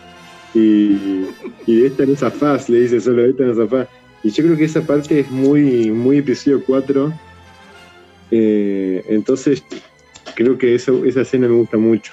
Y, 0.54 1.26
y 1.66 1.80
de 1.80 1.86
esta 1.88 2.06
no 2.06 2.14
zafás, 2.16 2.68
le 2.68 2.82
dice 2.82 3.00
solo, 3.00 3.22
de 3.22 3.30
esta 3.30 3.44
no 3.44 3.54
zafás. 3.54 3.88
Y 4.22 4.30
yo 4.30 4.44
creo 4.44 4.56
que 4.56 4.64
esa 4.64 4.80
parte 4.82 5.20
es 5.20 5.30
muy, 5.30 5.90
muy 5.90 6.18
episodio 6.18 6.62
4. 6.64 7.12
Eh, 8.30 9.04
entonces, 9.08 9.62
creo 10.34 10.56
que 10.56 10.74
eso, 10.74 11.04
esa 11.04 11.22
escena 11.22 11.48
me 11.48 11.54
gusta 11.54 11.76
mucho. 11.76 12.12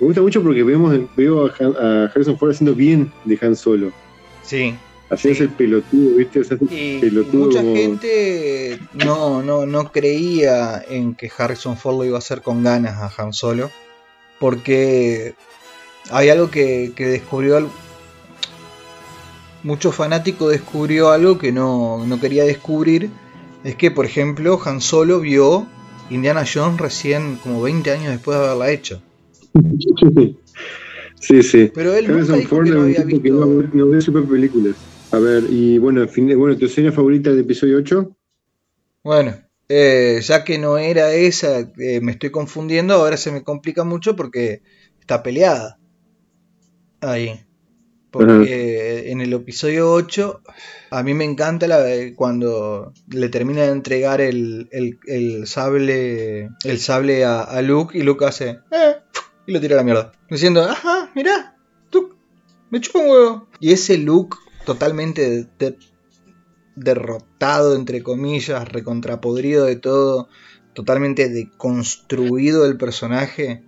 Me 0.00 0.06
gusta 0.06 0.22
mucho 0.22 0.42
porque 0.42 0.62
vemos, 0.62 0.98
veo 1.16 1.46
a, 1.46 1.52
Han- 1.60 1.76
a 1.76 2.04
Harrison 2.06 2.38
Ford 2.38 2.50
haciendo 2.52 2.74
bien 2.74 3.12
de 3.24 3.38
Han 3.42 3.54
Solo. 3.54 3.92
Sí. 4.42 4.74
Haciendo 5.10 5.38
Sí. 5.38 5.42
el 5.44 5.50
pelotudo, 5.50 6.16
¿viste? 6.16 6.40
O 6.40 6.44
sea, 6.44 6.56
Y, 6.70 6.98
pelotudo 7.00 7.46
mucha 7.46 7.60
como- 7.60 7.74
gente 7.76 8.78
no, 9.04 9.42
no, 9.42 9.66
no 9.66 9.92
creía 9.92 10.82
en 10.88 11.14
que 11.14 11.30
Harrison 11.36 11.76
Ford 11.76 11.96
lo 11.98 12.04
iba 12.04 12.16
a 12.16 12.20
hacer 12.20 12.40
con 12.42 12.62
ganas 12.62 12.96
a 12.96 13.12
Han 13.22 13.32
Solo. 13.32 13.70
Porque 14.38 15.34
hay 16.10 16.30
algo 16.30 16.50
que, 16.50 16.92
que 16.96 17.06
descubrió. 17.06 17.56
al- 17.58 17.68
Mucho 19.62 19.92
fanático 19.92 20.48
descubrió 20.48 21.10
algo 21.10 21.36
que 21.36 21.52
no, 21.52 22.06
no 22.06 22.18
quería 22.18 22.44
descubrir. 22.44 23.10
Es 23.62 23.74
que, 23.76 23.90
por 23.90 24.06
ejemplo, 24.06 24.58
Han 24.64 24.80
Solo 24.80 25.20
vio 25.20 25.66
Indiana 26.08 26.44
Jones 26.50 26.80
recién 26.80 27.36
como 27.36 27.60
20 27.60 27.90
años 27.90 28.12
después 28.12 28.38
de 28.38 28.44
haberla 28.46 28.70
hecho. 28.70 29.02
Sí, 31.20 31.42
sí. 31.42 31.70
Pero 31.74 31.94
él 31.94 32.06
Harrison 32.06 32.42
Ford 32.44 32.64
que 32.64 32.70
no 32.70 32.80
había 32.80 33.04
tipo 33.04 33.22
que 33.22 33.30
no, 33.30 33.46
visto. 33.46 33.76
no 33.76 33.88
ve 33.90 34.00
super 34.00 34.26
películas. 34.26 34.76
A 35.10 35.18
ver, 35.18 35.44
y 35.50 35.76
bueno, 35.76 36.08
fin- 36.08 36.38
bueno, 36.38 36.56
¿tu 36.56 36.64
escena 36.64 36.92
favorita 36.92 37.30
de 37.30 37.42
episodio 37.42 37.76
8? 37.76 38.16
Bueno, 39.04 39.34
eh, 39.68 40.18
ya 40.22 40.44
que 40.44 40.58
no 40.58 40.78
era 40.78 41.12
esa, 41.12 41.60
eh, 41.78 42.00
me 42.00 42.12
estoy 42.12 42.30
confundiendo, 42.30 42.94
ahora 42.94 43.18
se 43.18 43.32
me 43.32 43.44
complica 43.44 43.84
mucho 43.84 44.16
porque 44.16 44.62
está 44.98 45.22
peleada. 45.22 45.78
Ahí. 47.02 47.44
Porque 48.10 49.10
en 49.10 49.20
el 49.20 49.32
episodio 49.32 49.92
8 49.92 50.40
a 50.90 51.02
mí 51.04 51.14
me 51.14 51.24
encanta 51.24 51.68
la, 51.68 51.84
cuando 52.16 52.92
le 53.08 53.28
termina 53.28 53.62
de 53.62 53.68
entregar 53.68 54.20
el, 54.20 54.68
el, 54.72 55.46
sable 55.46 56.48
el 56.64 56.78
sable 56.80 57.24
a, 57.24 57.62
Luke 57.62 57.96
y 57.96 58.02
Luke 58.02 58.24
hace 58.24 58.58
eh, 58.72 58.96
y 59.50 59.52
lo 59.52 59.60
tira 59.60 59.74
a 59.74 59.78
la 59.78 59.82
mierda. 59.82 60.12
Diciendo, 60.30 60.62
ajá, 60.62 61.10
mirá, 61.14 61.56
tú, 61.90 62.14
me 62.70 62.80
chupa 62.80 63.00
un 63.00 63.10
huevo. 63.10 63.48
Y 63.58 63.72
ese 63.72 63.98
Luke 63.98 64.36
totalmente 64.64 65.48
derrotado, 66.76 67.74
entre 67.74 68.02
comillas, 68.02 68.68
recontrapodrido 68.68 69.64
de 69.64 69.74
todo, 69.74 70.28
totalmente 70.72 71.28
deconstruido 71.28 72.64
el 72.64 72.76
personaje 72.76 73.62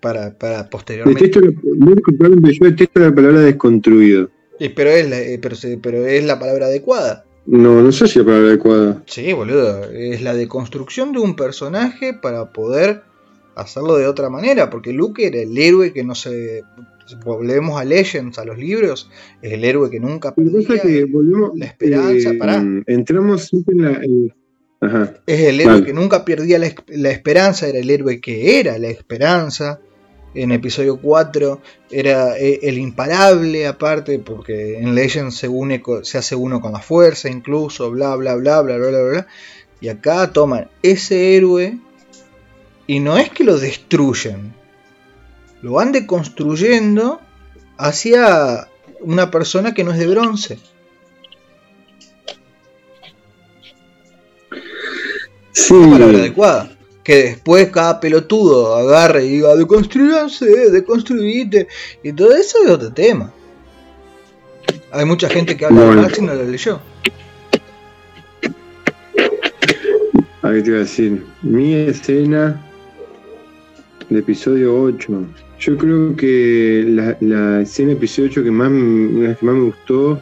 para, 0.00 0.36
para 0.36 0.68
posteriormente. 0.68 1.22
Detesto 1.22 1.40
la, 1.40 2.50
yo 2.50 2.64
detesto 2.66 3.00
la 3.00 3.14
palabra 3.14 3.40
desconstruido. 3.42 4.28
pero, 4.74 4.90
es 4.90 5.08
la, 5.08 5.20
eh, 5.20 5.38
pero, 5.40 5.56
pero 5.80 6.04
es 6.04 6.24
la 6.24 6.40
palabra 6.40 6.66
adecuada. 6.66 7.24
No, 7.46 7.80
no 7.80 7.92
sé 7.92 8.08
si 8.08 8.18
es 8.18 8.24
la 8.24 8.24
palabra 8.24 8.48
adecuada. 8.48 9.02
Sí, 9.06 9.32
boludo. 9.32 9.84
Es 9.84 10.20
la 10.20 10.34
deconstrucción 10.34 11.12
de 11.12 11.20
un 11.20 11.36
personaje 11.36 12.12
para 12.12 12.52
poder 12.52 13.04
hacerlo 13.54 13.96
de 13.96 14.06
otra 14.06 14.30
manera. 14.30 14.70
Porque 14.70 14.92
Luke 14.92 15.26
era 15.26 15.40
el 15.40 15.56
héroe 15.56 15.92
que 15.92 16.04
no 16.04 16.14
se. 16.14 16.62
Volvemos 17.24 17.80
a 17.80 17.84
Legends, 17.84 18.38
a 18.38 18.44
los 18.44 18.56
libros. 18.58 19.10
Es 19.42 19.52
el 19.52 19.64
héroe 19.64 19.90
que 19.90 19.98
nunca 19.98 20.34
perdía 20.34 20.80
que 20.80 21.04
volvemos, 21.04 21.50
la 21.56 21.66
esperanza. 21.66 22.30
Eh, 22.30 22.82
entramos 22.86 23.44
siempre 23.44 23.74
en 23.74 23.82
la. 23.82 24.34
Ajá. 24.82 25.14
Es 25.26 25.40
el 25.40 25.60
héroe 25.60 25.84
que 25.84 25.92
nunca 25.92 26.24
perdía 26.24 26.58
la, 26.58 26.72
la 26.88 27.10
esperanza. 27.10 27.68
Era 27.68 27.80
el 27.80 27.90
héroe 27.90 28.20
que 28.20 28.60
era 28.60 28.78
la 28.78 28.88
esperanza 28.88 29.80
en 30.34 30.52
episodio 30.52 30.98
4 31.00 31.60
era 31.90 32.36
eh, 32.38 32.60
el 32.62 32.78
imparable 32.78 33.66
aparte 33.66 34.18
porque 34.18 34.78
en 34.78 34.94
Legends 34.94 35.36
se 35.36 35.48
une 35.48 35.82
se 36.02 36.18
hace 36.18 36.36
uno 36.36 36.60
con 36.60 36.72
la 36.72 36.80
fuerza 36.80 37.28
incluso 37.28 37.90
bla 37.90 38.14
bla 38.16 38.36
bla 38.36 38.60
bla 38.62 38.76
bla 38.76 38.88
bla 38.88 39.02
bla 39.02 39.26
y 39.80 39.88
acá 39.88 40.32
toman 40.32 40.68
ese 40.82 41.36
héroe 41.36 41.78
y 42.90 42.98
no 42.98 43.16
es 43.16 43.30
que 43.30 43.44
lo 43.44 43.56
destruyen 43.56 44.52
lo 45.62 45.74
van 45.74 45.92
deconstruyendo 45.92 47.20
hacia 47.78 48.66
una 48.98 49.30
persona 49.30 49.74
que 49.74 49.84
no 49.84 49.92
es 49.92 49.98
de 50.00 50.08
bronce 50.08 50.58
sí. 55.52 55.72
palabra 55.72 56.18
adecuada 56.18 56.76
que 57.04 57.14
después 57.22 57.68
cada 57.70 58.00
pelotudo 58.00 58.74
agarre 58.74 59.24
y 59.24 59.28
diga 59.36 59.54
deconstruyase, 59.54 60.70
deconstruite, 60.70 61.68
y 62.02 62.12
todo 62.12 62.34
eso 62.36 62.58
es 62.62 62.70
otro 62.70 62.92
tema. 62.92 63.32
Hay 64.92 65.06
mucha 65.06 65.30
gente 65.30 65.56
que 65.56 65.64
habla 65.64 65.80
de 65.80 65.96
Marx 65.96 66.18
y 66.18 66.22
no 66.22 66.34
lo 66.34 66.44
leyó. 66.44 66.78
Ahí 70.42 70.62
te 70.62 70.68
iba 70.68 70.76
a 70.76 70.80
decir, 70.80 71.24
mi 71.42 71.74
escena 71.74 72.69
de 74.10 74.20
episodio 74.20 74.82
8. 74.82 75.24
Yo 75.58 75.76
creo 75.76 76.16
que 76.16 76.84
la, 76.88 77.16
la 77.20 77.62
escena 77.62 77.88
de 77.88 77.94
episodio 77.94 78.28
8 78.30 78.44
que 78.44 78.50
más, 78.50 78.68
que 78.68 79.46
más 79.46 79.54
me 79.54 79.62
gustó 79.62 80.20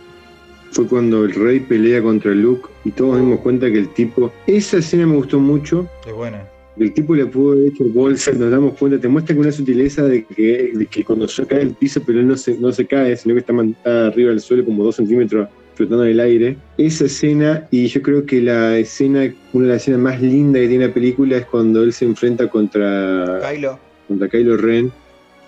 fue 0.70 0.86
cuando 0.86 1.24
el 1.24 1.34
rey 1.34 1.60
pelea 1.60 2.02
contra 2.02 2.32
Luke 2.32 2.68
y 2.84 2.90
todos 2.90 3.18
dimos 3.18 3.40
cuenta 3.40 3.70
que 3.70 3.78
el 3.78 3.88
tipo. 3.94 4.32
Esa 4.46 4.78
escena 4.78 5.06
me 5.06 5.16
gustó 5.16 5.40
mucho. 5.40 5.88
Es 6.06 6.12
buena 6.12 6.48
el 6.80 6.92
tipo 6.92 7.14
le 7.14 7.26
pudo 7.26 7.52
haber 7.52 7.68
hecho 7.68 7.84
bolsa, 7.84 8.32
nos 8.32 8.50
damos 8.50 8.74
cuenta, 8.74 9.00
te 9.00 9.08
muestra 9.08 9.34
con 9.34 9.44
una 9.44 9.52
sutileza 9.52 10.04
de 10.04 10.24
que, 10.24 10.86
que 10.90 11.04
cuando 11.04 11.26
se 11.26 11.46
cae 11.46 11.62
el 11.62 11.74
piso, 11.74 12.00
pero 12.04 12.20
él 12.20 12.28
no 12.28 12.36
se, 12.36 12.56
no 12.58 12.72
se 12.72 12.86
cae, 12.86 13.16
sino 13.16 13.34
que 13.34 13.40
está 13.40 14.06
arriba 14.06 14.30
del 14.30 14.40
suelo 14.40 14.64
como 14.64 14.84
dos 14.84 14.96
centímetros 14.96 15.48
flotando 15.78 16.04
en 16.04 16.10
el 16.10 16.20
aire. 16.20 16.56
Esa 16.76 17.04
escena, 17.06 17.68
y 17.70 17.86
yo 17.86 18.02
creo 18.02 18.26
que 18.26 18.42
la 18.42 18.76
escena, 18.78 19.32
una 19.52 19.66
de 19.66 19.72
las 19.72 19.82
escenas 19.82 20.00
más 20.00 20.20
lindas 20.20 20.62
que 20.62 20.68
tiene 20.68 20.88
la 20.88 20.92
película 20.92 21.36
es 21.36 21.46
cuando 21.46 21.84
él 21.84 21.92
se 21.92 22.04
enfrenta 22.04 22.48
contra 22.48 23.40
Kylo, 23.48 23.78
contra 24.08 24.28
Kylo 24.28 24.56
Ren 24.56 24.92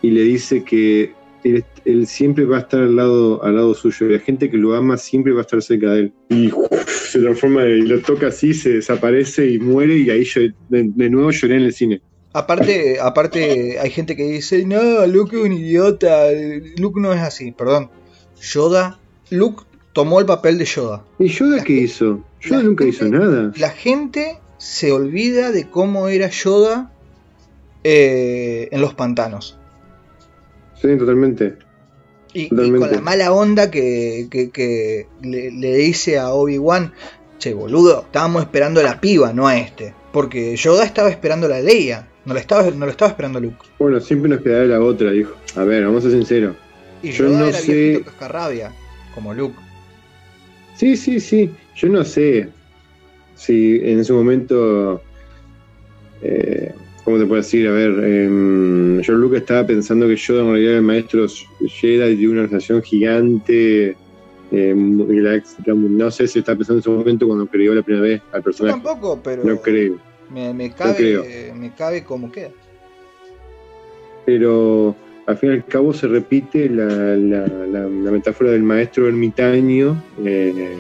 y 0.03 0.11
le 0.13 0.23
dice 0.23 0.63
que 0.63 1.13
él, 1.43 2.07
siempre 2.07 2.45
va 2.45 2.59
a 2.59 2.61
estar 2.61 2.81
al 2.81 2.95
lado, 2.95 3.43
al 3.43 3.57
lado 3.57 3.75
suyo. 3.75 4.07
Y 4.07 4.13
la 4.13 4.19
gente 4.21 4.49
que 4.49 4.57
lo 4.57 4.75
ama 4.75 4.97
siempre 4.97 5.33
va 5.33 5.41
a 5.41 5.43
estar 5.43 5.61
cerca 5.63 5.91
de 5.91 6.01
él. 6.01 6.13
Y 6.29 6.51
se 6.87 7.19
transforma 7.19 7.65
y 7.65 7.83
lo 7.83 8.01
toca 8.01 8.29
así, 8.29 8.55
se 8.55 8.75
desaparece 8.75 9.51
y 9.51 9.59
muere. 9.59 9.97
Y 9.97 10.11
ahí 10.11 10.25
yo 10.25 10.43
de, 10.69 11.11
nuevo 11.11 11.33
lloré 11.33 11.57
en 11.57 11.63
el 11.63 11.73
cine. 11.73 12.01
Aparte, 12.33 13.01
aparte, 13.01 13.81
hay 13.81 13.91
gente 13.91 14.15
que 14.15 14.23
dice, 14.23 14.65
no, 14.65 15.05
Luke 15.07 15.37
es 15.37 15.43
un 15.43 15.53
idiota. 15.53 16.27
Luke 16.79 17.01
no 17.01 17.13
es 17.13 17.21
así, 17.21 17.51
perdón. 17.51 17.91
Yoda, 18.41 19.01
Luke 19.31 19.65
tomó 19.93 20.21
el 20.21 20.27
papel 20.27 20.59
de 20.59 20.65
Yoda. 20.65 21.03
¿Y 21.19 21.29
Yoda 21.29 21.63
qué 21.65 21.73
hizo? 21.73 22.25
Yoda 22.41 22.63
nunca 22.63 22.85
hizo 22.85 23.07
nada. 23.07 23.53
La 23.57 23.71
gente 23.71 24.39
se 24.59 24.93
olvida 24.93 25.53
de 25.53 25.69
cómo 25.69 26.09
era 26.09 26.29
Yoda 26.29 26.93
eh, 27.85 28.69
en 28.71 28.81
los 28.81 28.95
pantanos. 28.95 29.59
Sí, 30.81 30.97
totalmente. 30.97 31.57
Y, 32.33 32.49
con 32.49 32.81
la 32.93 33.01
mala 33.01 33.33
onda 33.33 33.71
que, 33.71 34.29
le, 35.23 35.75
dice 35.77 36.19
a 36.19 36.33
Obi-Wan, 36.33 36.93
che, 37.39 37.55
boludo, 37.55 38.03
estábamos 38.03 38.43
esperando 38.43 38.81
a 38.81 38.85
la 38.85 39.01
piba, 39.01 39.33
no 39.33 39.49
a 39.49 39.59
este. 39.59 39.95
Porque 40.13 40.55
Yoda 40.57 40.85
estaba 40.85 41.11
esperando 41.11 41.47
a 41.47 41.51
la 41.51 41.61
Leia, 41.61 42.09
no, 42.25 42.35
le 42.35 42.41
estaba, 42.41 42.71
no 42.71 42.87
lo 42.87 42.93
estaba 42.93 43.11
esperando 43.11 43.41
Luke. 43.41 43.57
Bueno, 43.79 43.99
siempre 44.01 44.31
nos 44.31 44.43
quedará 44.43 44.65
la 44.65 44.81
otra, 44.81 45.11
dijo. 45.11 45.33
A 45.57 45.65
ver, 45.65 45.85
vamos 45.85 46.05
a 46.05 46.11
ser 46.11 46.19
sinceros. 46.19 46.57
Y 47.03 47.11
yo 47.11 47.29
no 47.29 47.47
era 47.47 47.59
sé... 47.59 48.03
cascarrabia, 48.05 48.73
como 49.15 49.35
Luke. 49.35 49.57
Sí, 50.81 50.97
sí, 50.97 51.21
sí. 51.21 51.51
Yo 51.77 51.91
no 51.91 52.03
sé 52.05 52.49
si 53.35 53.79
en 53.83 53.99
ese 53.99 54.15
momento... 54.15 55.03
Eh, 56.23 56.73
¿Cómo 57.05 57.19
te 57.19 57.27
puedo 57.27 57.43
decir? 57.43 57.69
A 57.69 57.73
ver, 57.73 58.01
eh, 58.03 59.01
George 59.03 59.13
Lucas 59.13 59.41
estaba 59.41 59.67
pensando 59.67 60.09
que 60.09 60.17
yo 60.17 60.41
en 60.41 60.47
realidad 60.47 60.71
era 60.71 60.79
el 60.79 60.85
maestro 60.85 61.27
Jedi 61.67 62.17
de 62.17 62.29
una 62.29 62.43
organización 62.45 62.83
gigante. 62.83 63.95
Eh, 64.53 64.75
no 64.75 66.11
sé 66.11 66.27
si 66.27 66.39
estaba 66.39 66.57
pensando 66.57 66.79
en 66.79 66.81
ese 66.81 66.91
momento 66.91 67.27
cuando 67.27 67.47
creó 67.47 67.75
la 67.75 67.83
primera 67.83 68.05
vez 68.05 68.23
al 68.33 68.43
personaje. 68.43 68.79
Yo 68.79 68.83
tampoco, 68.83 69.21
pero. 69.23 69.45
No 69.45 69.61
creo. 69.61 69.99
Me, 70.31 70.73
cabe, 70.73 71.53
me 71.55 71.75
cabe 71.75 72.05
como 72.05 72.33
queda. 72.33 72.53
Pero 74.25 74.97
al 75.31 75.39
fin 75.39 75.51
y 75.51 75.53
al 75.55 75.65
cabo 75.65 75.93
se 75.93 76.09
repite 76.09 76.69
la, 76.69 76.87
la, 76.87 78.11
metáfora 78.11 78.51
del 78.51 78.65
maestro 78.65 79.07
ermitaño. 79.07 80.03
Eh, 80.25 80.77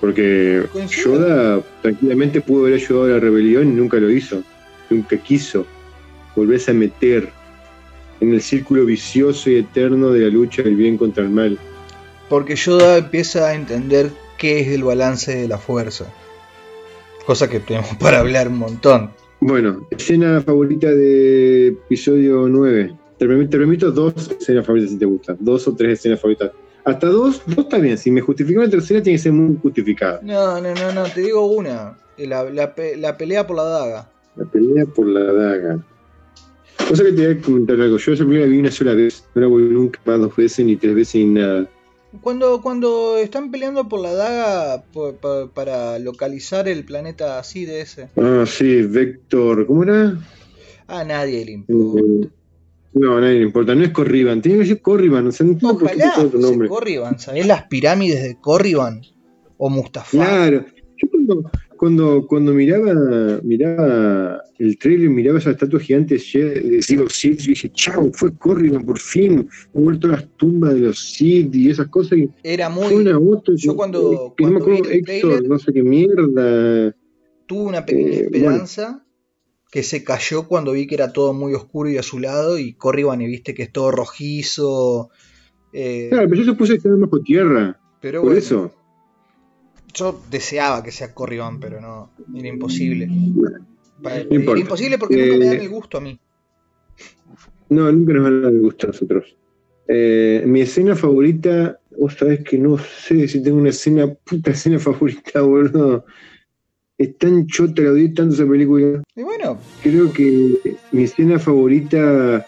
porque 0.00 0.64
Yoda 0.88 1.62
tranquilamente 1.82 2.40
pudo 2.40 2.66
haber 2.66 2.74
ayudado 2.74 3.04
a 3.04 3.08
la 3.10 3.20
rebelión 3.20 3.68
y 3.68 3.74
nunca 3.74 3.98
lo 3.98 4.10
hizo. 4.10 4.42
Nunca 4.90 5.16
quiso 5.16 5.66
volverse 6.34 6.72
a 6.72 6.74
meter 6.74 7.30
en 8.20 8.34
el 8.34 8.42
círculo 8.42 8.84
vicioso 8.84 9.50
y 9.50 9.56
eterno 9.56 10.10
de 10.10 10.22
la 10.22 10.28
lucha 10.28 10.62
del 10.62 10.74
bien 10.74 10.98
contra 10.98 11.22
el 11.22 11.30
mal. 11.30 11.58
Porque 12.28 12.56
Yoda 12.56 12.98
empieza 12.98 13.46
a 13.48 13.54
entender 13.54 14.10
qué 14.36 14.60
es 14.60 14.68
el 14.68 14.82
balance 14.82 15.34
de 15.34 15.46
la 15.46 15.58
fuerza. 15.58 16.12
Cosa 17.24 17.48
que 17.48 17.60
tenemos 17.60 17.94
para 17.96 18.18
hablar 18.18 18.48
un 18.48 18.58
montón. 18.58 19.12
Bueno, 19.46 19.86
escena 19.90 20.40
favorita 20.40 20.88
de 20.88 21.68
episodio 21.68 22.48
9. 22.48 22.96
Te 23.18 23.28
permito, 23.28 23.92
dos 23.92 24.30
escenas 24.40 24.64
favoritas 24.64 24.92
si 24.92 24.98
te 24.98 25.04
gustan. 25.04 25.36
Dos 25.38 25.68
o 25.68 25.76
tres 25.76 25.98
escenas 25.98 26.18
favoritas. 26.18 26.50
Hasta 26.86 27.08
dos, 27.08 27.42
dos 27.44 27.58
está 27.58 27.76
bien. 27.76 27.98
Si 27.98 28.10
me 28.10 28.22
justifico 28.22 28.62
la 28.62 28.70
tercera, 28.70 29.02
tiene 29.02 29.18
que 29.18 29.22
ser 29.22 29.32
muy 29.32 29.58
justificada. 29.60 30.20
No, 30.22 30.58
no, 30.62 30.74
no, 30.74 30.92
no. 30.94 31.04
Te 31.04 31.20
digo 31.20 31.44
una. 31.44 31.94
La, 32.16 32.44
la, 32.44 32.74
la 32.96 33.16
pelea 33.18 33.46
por 33.46 33.56
la 33.56 33.64
daga. 33.64 34.10
La 34.36 34.46
pelea 34.46 34.86
por 34.86 35.06
la 35.08 35.30
daga. 35.30 35.84
Cosa 36.88 37.04
que 37.04 37.12
te 37.12 37.26
voy 37.26 37.36
a 37.36 37.42
comentar 37.42 37.78
algo. 37.82 37.98
Yo 37.98 38.12
esa 38.14 38.24
pelea 38.24 38.46
la 38.46 38.46
vi 38.46 38.60
una 38.60 38.70
sola 38.70 38.94
vez. 38.94 39.28
No 39.34 39.42
la 39.42 39.46
volví 39.48 39.74
nunca 39.74 40.00
más 40.06 40.20
dos 40.20 40.34
veces, 40.34 40.64
ni 40.64 40.76
tres 40.76 40.94
veces, 40.94 41.16
ni 41.16 41.34
nada. 41.34 41.68
Cuando, 42.20 42.60
cuando 42.62 43.16
están 43.18 43.50
peleando 43.50 43.88
por 43.88 44.00
la 44.00 44.14
daga 44.14 44.84
para 45.54 45.98
localizar 45.98 46.68
el 46.68 46.84
planeta 46.84 47.38
así 47.38 47.64
de 47.64 47.80
ese. 47.80 48.08
Ah, 48.16 48.44
sí, 48.46 48.82
Vector. 48.82 49.66
¿Cómo 49.66 49.82
era? 49.82 50.18
A 50.86 51.04
nadie 51.04 51.44
le 51.44 51.52
importa. 51.52 52.00
Eh, 52.00 52.28
no, 52.94 53.16
a 53.16 53.20
nadie 53.20 53.38
le 53.38 53.42
importa. 53.44 53.74
No 53.74 53.84
es 53.84 53.90
Corriban. 53.90 54.40
Tiene 54.40 54.60
que 54.60 54.66
ser 54.66 54.82
Corriban. 54.82 55.26
O 55.26 55.32
sea, 55.32 55.46
no 55.46 55.58
Ojalá 55.62 56.14
otro 56.18 56.38
nombre. 56.38 56.68
Corriban. 56.68 57.18
¿Sabés 57.18 57.46
las 57.46 57.64
pirámides 57.64 58.22
de 58.22 58.36
Corriban? 58.40 59.02
O 59.56 59.68
Mustafa. 59.68 60.10
Claro. 60.10 60.64
Yo 60.96 61.08
cuando, 61.10 61.50
cuando, 61.84 62.26
cuando 62.26 62.54
miraba, 62.54 62.94
miraba 63.42 64.42
el 64.58 64.78
trailer, 64.78 65.10
miraba 65.10 65.38
esas 65.38 65.52
estatuas 65.52 65.82
gigantes 65.82 66.32
de 66.32 66.96
los 66.96 67.12
Sith, 67.12 67.42
y 67.42 67.48
dije, 67.48 67.70
chao, 67.74 68.10
fue 68.14 68.34
Corrigan 68.38 68.86
por 68.86 68.98
fin, 68.98 69.46
han 69.74 69.84
vuelto 69.84 70.08
las 70.08 70.26
tumbas 70.38 70.72
de 70.72 70.80
los 70.80 70.98
Sith 70.98 71.54
y 71.54 71.68
esas 71.68 71.88
cosas. 71.88 72.20
Era 72.42 72.70
muy. 72.70 72.86
Una 72.86 73.20
yo 73.54 73.76
cuando. 73.76 74.34
no, 74.38 75.58
sé 75.58 75.72
qué 75.74 75.82
mierda. 75.82 76.96
Tuve 77.44 77.64
una 77.64 77.84
pequeña 77.84 78.12
eh, 78.12 78.20
esperanza 78.22 79.04
que 79.70 79.82
se 79.82 80.02
cayó 80.04 80.48
cuando 80.48 80.72
vi 80.72 80.86
que 80.86 80.94
era 80.94 81.12
todo 81.12 81.34
muy 81.34 81.52
oscuro 81.52 81.90
y 81.90 81.98
azulado 81.98 82.58
y 82.58 82.72
Corriban 82.72 83.20
y 83.20 83.26
viste 83.26 83.52
que 83.52 83.64
es 83.64 83.72
todo 83.72 83.90
rojizo. 83.90 85.10
Eh, 85.74 86.06
claro, 86.08 86.30
pero 86.30 86.40
yo 86.40 86.50
supuse 86.50 86.72
que 86.72 86.76
estaba 86.78 86.96
bajo 86.96 87.20
tierra. 87.20 87.78
Pero 88.00 88.22
por 88.22 88.38
eso. 88.38 88.72
Yo 89.94 90.20
deseaba 90.30 90.82
que 90.82 90.90
sea 90.90 91.14
Corriban, 91.14 91.60
pero 91.60 91.80
no, 91.80 92.10
era 92.36 92.48
imposible. 92.48 93.08
era 94.02 94.58
imposible 94.60 94.98
porque 94.98 95.16
nunca 95.16 95.38
me 95.38 95.46
dan 95.46 95.60
el 95.60 95.68
gusto 95.68 95.98
a 95.98 96.00
mí. 96.00 96.18
No, 97.68 97.90
nunca 97.90 98.12
nos 98.12 98.24
van 98.24 98.38
a 98.38 98.40
dar 98.40 98.52
el 98.52 98.60
gusto 98.60 98.86
a 98.86 98.88
nosotros. 98.88 99.36
Eh, 99.86 100.42
mi 100.46 100.62
escena 100.62 100.96
favorita, 100.96 101.78
vos 101.98 102.14
sabés 102.14 102.42
que 102.42 102.58
no 102.58 102.78
sé 102.78 103.28
si 103.28 103.42
tengo 103.42 103.58
una 103.58 103.70
escena, 103.70 104.12
puta 104.12 104.50
escena 104.50 104.78
favorita, 104.80 105.40
boludo. 105.42 106.04
Es 106.96 107.16
tan 107.18 107.46
chota, 107.46 107.82
la 107.82 107.90
odié 107.90 108.08
tanto 108.10 108.34
esa 108.34 108.46
película. 108.46 109.02
Y 109.16 109.22
bueno. 109.22 109.58
Creo 109.82 110.12
que 110.12 110.76
mi 110.92 111.04
escena 111.04 111.38
favorita 111.38 112.46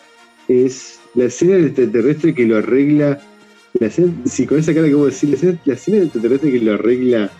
es 0.48 1.01
la 1.14 1.24
escena 1.24 1.56
del 1.56 1.66
extraterrestre 1.66 2.35
que 2.35 2.47
lo 2.47 2.59
arregla. 2.59 3.20
La 3.80 3.86
escena, 3.88 4.12
si 4.24 4.46
con 4.46 4.58
esa 4.58 4.74
cara 4.74 4.86
que 4.86 4.94
vos 4.94 5.12
decís, 5.12 5.30
la 5.30 5.36
escena, 5.36 5.58
la 5.64 5.74
escena 5.74 5.96
del 5.98 6.06
extraterrestre 6.06 6.52
que 6.52 6.60
lo 6.60 6.74
arregla. 6.74 7.30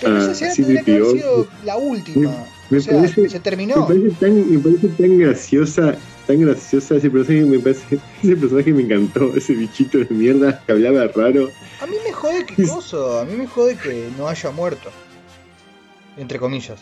Pero 0.00 0.18
esa 0.18 0.32
escena 0.32 0.54
tendría 0.54 0.82
que 0.82 0.92
haber 0.92 1.06
sido 1.12 1.48
la 1.64 1.76
última. 1.76 2.46
Me, 2.70 2.78
o 2.78 2.80
sea, 2.80 2.94
parece, 2.94 3.28
se 3.28 3.40
terminó. 3.40 3.76
Me 3.76 3.94
parece, 3.94 4.16
tan, 4.20 4.50
me 4.50 4.58
parece 4.58 4.88
tan 4.88 5.18
graciosa 5.18 5.98
tan 6.26 6.40
graciosa 6.40 6.96
ese 6.96 7.10
personaje 7.10 7.44
me 7.44 7.58
parece 7.58 7.98
ese 8.22 8.36
personaje 8.36 8.72
me 8.72 8.82
encantó 8.82 9.34
ese 9.36 9.54
bichito 9.54 9.98
de 9.98 10.06
mierda 10.10 10.62
que 10.64 10.72
hablaba 10.72 11.06
raro 11.08 11.50
a 11.80 11.86
mí 11.86 11.96
me 12.04 12.12
jode 12.12 12.46
que 12.46 12.66
cosa 12.66 13.20
a 13.20 13.24
mí 13.24 13.36
me 13.36 13.46
jode 13.46 13.76
que 13.76 14.08
no 14.16 14.28
haya 14.28 14.50
muerto 14.50 14.90
entre 16.16 16.38
comillas 16.38 16.80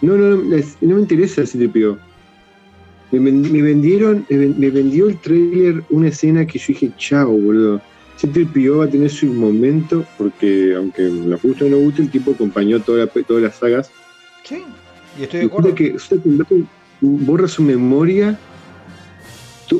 no 0.00 0.16
no 0.16 0.36
no, 0.36 0.56
no 0.80 0.94
me 0.94 1.00
interesa 1.00 1.42
ese 1.42 1.58
tipo 1.58 1.98
me, 3.12 3.18
me, 3.18 3.62
vendieron 3.62 4.24
me, 4.28 4.70
vendió 4.70 5.08
el 5.08 5.18
trailer 5.18 5.82
una 5.90 6.08
escena 6.08 6.46
que 6.46 6.58
yo 6.58 6.66
dije 6.68 6.92
chao 6.96 7.30
boludo 7.30 7.80
ese 8.16 8.28
tripio 8.28 8.78
va 8.78 8.84
a 8.84 8.90
tener 8.90 9.10
su 9.10 9.26
momento 9.26 10.04
porque 10.18 10.74
aunque 10.76 11.02
nos 11.02 11.42
guste 11.42 11.64
o 11.64 11.68
no 11.68 11.78
guste 11.78 12.02
el 12.02 12.10
tipo 12.10 12.32
acompañó 12.32 12.80
toda 12.80 13.06
todas 13.06 13.42
las 13.42 13.56
sagas 13.56 13.90
sí 14.44 14.62
y 15.18 15.24
estoy 15.24 15.40
de 15.40 15.46
acuerdo 15.46 15.74
que 15.74 15.96
borra 17.00 17.48
su 17.48 17.62
memoria. 17.62 18.38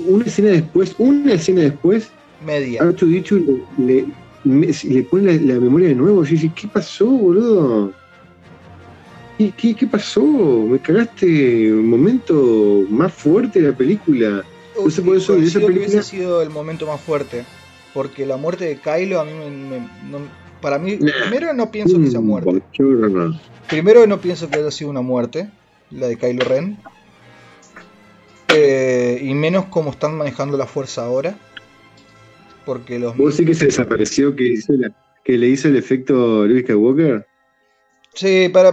Una 0.06 0.24
escena 0.24 0.50
después, 0.50 0.94
una 0.98 1.34
escena 1.34 1.62
después, 1.62 2.10
media. 2.44 2.82
Arthur 2.82 3.08
dicho 3.08 3.38
le, 3.78 4.06
le, 4.44 5.02
pone 5.04 5.40
la, 5.40 5.54
memoria 5.54 5.88
de 5.88 5.94
nuevo. 5.94 6.24
Y 6.24 6.28
dice, 6.28 6.50
¿qué 6.54 6.68
pasó, 6.68 7.06
boludo? 7.06 7.92
¿Qué, 9.56 9.74
¿Qué, 9.74 9.86
pasó? 9.86 10.22
Me 10.22 10.78
cagaste 10.78 11.72
un 11.72 11.88
momento 11.88 12.84
más 12.90 13.10
fuerte 13.10 13.62
de 13.62 13.70
la 13.70 13.76
película. 13.76 14.44
Entonces, 14.76 15.02
por 15.02 15.16
eso, 15.16 15.36
esa 15.36 15.60
película... 15.60 15.86
hubiese 15.86 16.02
sido 16.02 16.42
el 16.42 16.50
momento 16.50 16.86
más 16.86 17.00
fuerte. 17.00 17.46
Porque 17.94 18.26
la 18.26 18.36
muerte 18.36 18.66
de 18.66 18.76
Kylo 18.76 19.18
a 19.18 19.24
mí 19.24 19.32
me, 19.32 19.80
para 20.60 20.78
mí, 20.78 20.98
primero 20.98 21.54
no 21.54 21.70
pienso 21.70 21.98
que 21.98 22.10
sea 22.10 22.20
muerte. 22.20 22.60
Primero 23.66 24.06
no 24.06 24.20
pienso 24.20 24.50
que 24.50 24.58
haya 24.58 24.70
sido 24.70 24.90
una 24.90 25.00
muerte, 25.00 25.48
la 25.90 26.08
de 26.08 26.16
Kylo 26.16 26.44
Ren. 26.44 26.76
Eh, 28.54 29.20
y 29.22 29.32
menos 29.32 29.66
como 29.66 29.90
están 29.90 30.18
manejando 30.18 30.58
la 30.58 30.66
fuerza 30.66 31.06
ahora. 31.06 31.34
Porque 32.66 32.98
los. 32.98 33.16
¿Vos 33.16 33.36
sí 33.36 33.46
que 33.46 33.54
se 33.54 33.66
desapareció 33.66 34.36
que, 34.36 34.60
que 35.24 35.38
le 35.38 35.48
hizo 35.48 35.68
el 35.68 35.76
efecto 35.76 36.46
Luis 36.46 36.62
Skywalker? 36.64 37.26
Sí, 38.14 38.48
para, 38.48 38.72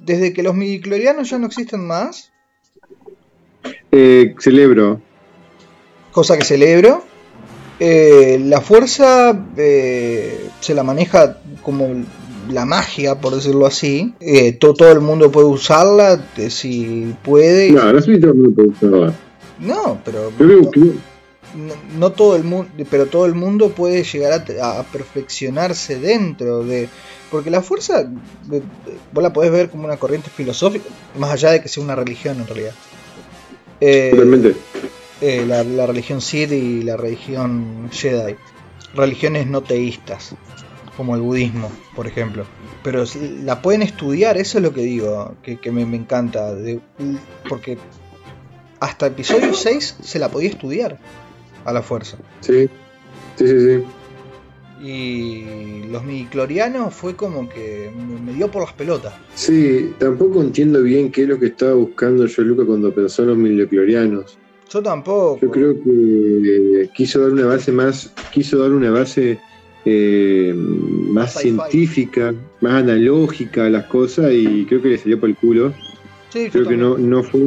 desde 0.00 0.32
que 0.32 0.42
los 0.42 0.54
midiclorianos 0.54 1.30
ya 1.30 1.38
no 1.38 1.46
existen 1.46 1.86
más. 1.86 2.32
Eh, 3.92 4.34
celebro. 4.38 5.00
Cosa 6.12 6.36
que 6.36 6.44
celebro. 6.44 7.04
Eh, 7.80 8.40
la 8.44 8.60
fuerza 8.60 9.46
se 9.54 10.74
la 10.74 10.82
maneja 10.82 11.38
como 11.62 12.04
la 12.50 12.64
magia, 12.64 13.20
por 13.20 13.34
decirlo 13.34 13.66
así. 13.66 14.14
Eh, 14.20 14.52
todo 14.52 14.90
el 14.90 15.00
mundo 15.00 15.30
puede 15.30 15.46
usarla, 15.46 16.24
si 16.48 17.14
puede. 17.22 17.70
No, 17.70 17.92
no 17.92 18.00
todo 18.00 18.12
el 18.12 18.34
mundo 18.34 18.50
puede 18.54 18.68
usarla. 18.68 19.14
No, 19.60 20.00
pero. 20.04 20.32
no, 21.98 22.12
todo 22.12 22.36
el 22.36 22.44
mundo, 22.44 22.70
pero 22.90 23.06
todo 23.06 23.26
el 23.26 23.34
mundo 23.34 23.70
puede 23.70 24.04
llegar 24.04 24.44
a, 24.62 24.82
perfeccionarse 24.84 25.98
dentro 25.98 26.64
de. 26.64 26.88
Porque 27.30 27.50
la 27.50 27.62
fuerza, 27.62 28.10
vos 29.12 29.22
la 29.22 29.32
podés 29.32 29.50
ver 29.50 29.70
como 29.70 29.84
una 29.84 29.96
corriente 29.96 30.30
filosófica, 30.30 30.88
más 31.18 31.30
allá 31.30 31.50
de 31.50 31.62
que 31.62 31.68
sea 31.68 31.82
una 31.82 31.94
religión 31.94 32.40
en 32.40 32.46
realidad. 32.46 32.72
Eh, 33.80 34.08
Totalmente. 34.10 34.56
Eh, 35.20 35.44
la, 35.46 35.64
la 35.64 35.86
religión 35.86 36.20
Sith 36.20 36.52
y 36.52 36.82
la 36.82 36.96
religión 36.96 37.90
Jedi. 37.92 38.36
Religiones 38.94 39.46
no 39.46 39.62
teístas 39.62 40.34
como 40.98 41.14
el 41.14 41.20
budismo, 41.20 41.70
por 41.94 42.08
ejemplo. 42.08 42.44
Pero 42.82 43.04
la 43.44 43.62
pueden 43.62 43.82
estudiar, 43.82 44.36
eso 44.36 44.58
es 44.58 44.64
lo 44.64 44.74
que 44.74 44.80
digo, 44.80 45.36
que, 45.42 45.70
me, 45.70 45.82
encanta, 45.82 46.52
porque 47.48 47.78
hasta 48.80 49.06
episodio 49.06 49.54
6 49.54 49.98
se 50.02 50.18
la 50.18 50.28
podía 50.28 50.48
estudiar 50.48 50.98
a 51.64 51.72
la 51.72 51.82
fuerza. 51.82 52.16
Sí, 52.40 52.68
sí, 53.36 53.46
sí, 53.46 53.60
sí. 53.60 53.84
Y 54.82 55.82
los 55.90 56.04
midiclorianos 56.04 56.94
fue 56.94 57.16
como 57.16 57.48
que 57.48 57.90
me, 58.24 58.32
dio 58.32 58.50
por 58.50 58.62
las 58.62 58.72
pelotas. 58.72 59.14
Sí, 59.34 59.92
tampoco 59.98 60.40
entiendo 60.40 60.82
bien 60.82 61.10
qué 61.10 61.22
es 61.22 61.28
lo 61.28 61.38
que 61.38 61.46
estaba 61.46 61.74
buscando 61.74 62.26
yo, 62.26 62.42
Luca, 62.42 62.64
cuando 62.64 62.92
pensó 62.94 63.22
en 63.22 63.28
los 63.28 63.38
midiclorianos. 63.38 64.38
Yo 64.70 64.82
tampoco. 64.82 65.38
Yo 65.40 65.50
creo 65.50 65.74
que 65.82 66.90
quiso 66.94 67.20
dar 67.20 67.30
una 67.32 67.46
base 67.46 67.72
más, 67.72 68.12
quiso 68.32 68.58
dar 68.58 68.70
una 68.70 68.90
base 68.90 69.40
eh, 69.84 70.52
más 70.54 71.34
científica, 71.34 72.34
más 72.60 72.82
analógica 72.82 73.66
a 73.66 73.70
las 73.70 73.86
cosas 73.86 74.32
y 74.32 74.66
creo 74.66 74.82
que 74.82 74.88
le 74.90 74.98
salió 74.98 75.18
por 75.18 75.30
el 75.30 75.36
culo. 75.36 75.72
creo 76.30 76.68
que 76.68 76.76
no, 76.76 76.98
no 76.98 77.22
fue 77.22 77.40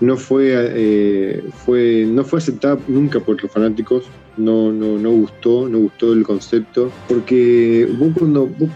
no 0.00 0.16
fue 0.16 0.52
eh, 0.54 1.42
fue 1.64 2.04
no 2.06 2.24
fue 2.24 2.38
aceptada 2.38 2.78
nunca 2.86 3.20
por 3.20 3.42
los 3.42 3.50
fanáticos 3.50 4.04
no 4.36 4.72
no 4.72 4.98
no 4.98 5.10
gustó 5.10 5.68
no 5.68 5.78
gustó 5.78 6.12
el 6.12 6.22
concepto 6.22 6.90
porque 7.08 7.88
vos 7.98 8.12
cuando 8.16 8.46
vos, 8.46 8.70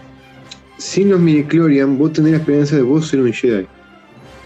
sin 0.77 1.09
los 1.09 1.19
midichlorian 1.19 1.97
vos 1.97 2.13
tenés 2.13 2.31
la 2.31 2.37
experiencia 2.37 2.77
de 2.77 2.83
vos 2.83 3.07
ser 3.07 3.21
un 3.21 3.31
Jedi 3.31 3.65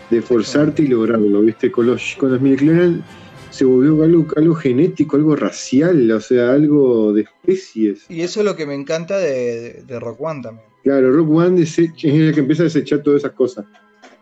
de 0.10 0.22
forzarte 0.22 0.84
y 0.84 0.88
lograrlo 0.88 1.42
viste 1.42 1.72
con 1.72 1.88
los 1.88 2.16
con 2.18 2.32
los 2.32 2.42
midichlorian 2.42 3.04
se 3.50 3.66
volvió 3.66 4.04
algo, 4.04 4.28
algo 4.36 4.54
genético, 4.54 5.16
algo 5.16 5.36
racial, 5.36 6.12
o 6.12 6.22
sea, 6.22 6.52
algo 6.52 7.12
de 7.12 7.22
especies. 7.22 8.06
Y 8.08 8.22
eso 8.22 8.42
es 8.42 8.46
lo 8.46 8.56
que 8.56 8.68
me 8.68 8.76
encanta 8.76 9.18
de, 9.18 9.84
de, 9.84 10.00
Rock 10.00 10.22
One 10.22 10.42
también. 10.44 10.68
Claro, 10.84 11.12
Rock 11.12 11.32
One 11.32 11.64
es 11.64 11.80
el 11.80 11.92
que 11.96 12.40
empieza 12.40 12.64
a 12.64 12.66
desechar 12.66 13.02
todas 13.02 13.22
esas 13.22 13.32
cosas. 13.32 13.66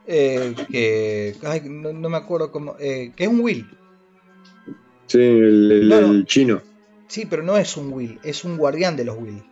Eh, 0.08 0.54
que 0.70 1.36
no, 1.70 2.10
me 2.10 2.18
acuerdo 2.18 2.52
cómo, 2.52 2.76
eh, 2.80 3.12
que 3.16 3.24
es 3.24 3.30
un 3.30 3.40
Will. 3.40 3.68
Sí, 5.08 5.20
el, 5.20 6.26
chino. 6.28 6.62
Sí, 7.08 7.26
pero 7.30 7.44
no 7.44 7.58
es 7.58 7.78
un 7.78 7.92
Will, 7.94 8.20
es 8.24 8.44
un 8.44 8.58
guardián 8.58 8.96
de 8.96 9.06
los 9.06 9.18
Will. 9.18 9.44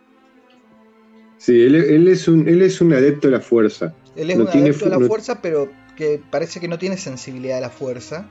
Sí, 1.38 1.60
él, 1.60 2.08
es, 2.08 2.26
un, 2.28 2.48
él 2.48 2.62
es 2.62 2.80
un 2.80 2.92
adepto 2.92 3.28
de 3.28 3.32
la 3.32 3.40
fuerza. 3.40 3.94
Él 4.16 4.30
es 4.30 4.36
un 4.36 4.48
adepto 4.48 4.86
de 4.86 4.98
la 4.98 5.06
fuerza, 5.06 5.42
pero 5.42 5.70
que 5.96 6.20
parece 6.30 6.60
que 6.60 6.68
no 6.68 6.78
tiene 6.78 6.96
sensibilidad 6.96 7.58
a 7.58 7.62
la 7.62 7.70
fuerza. 7.70 8.30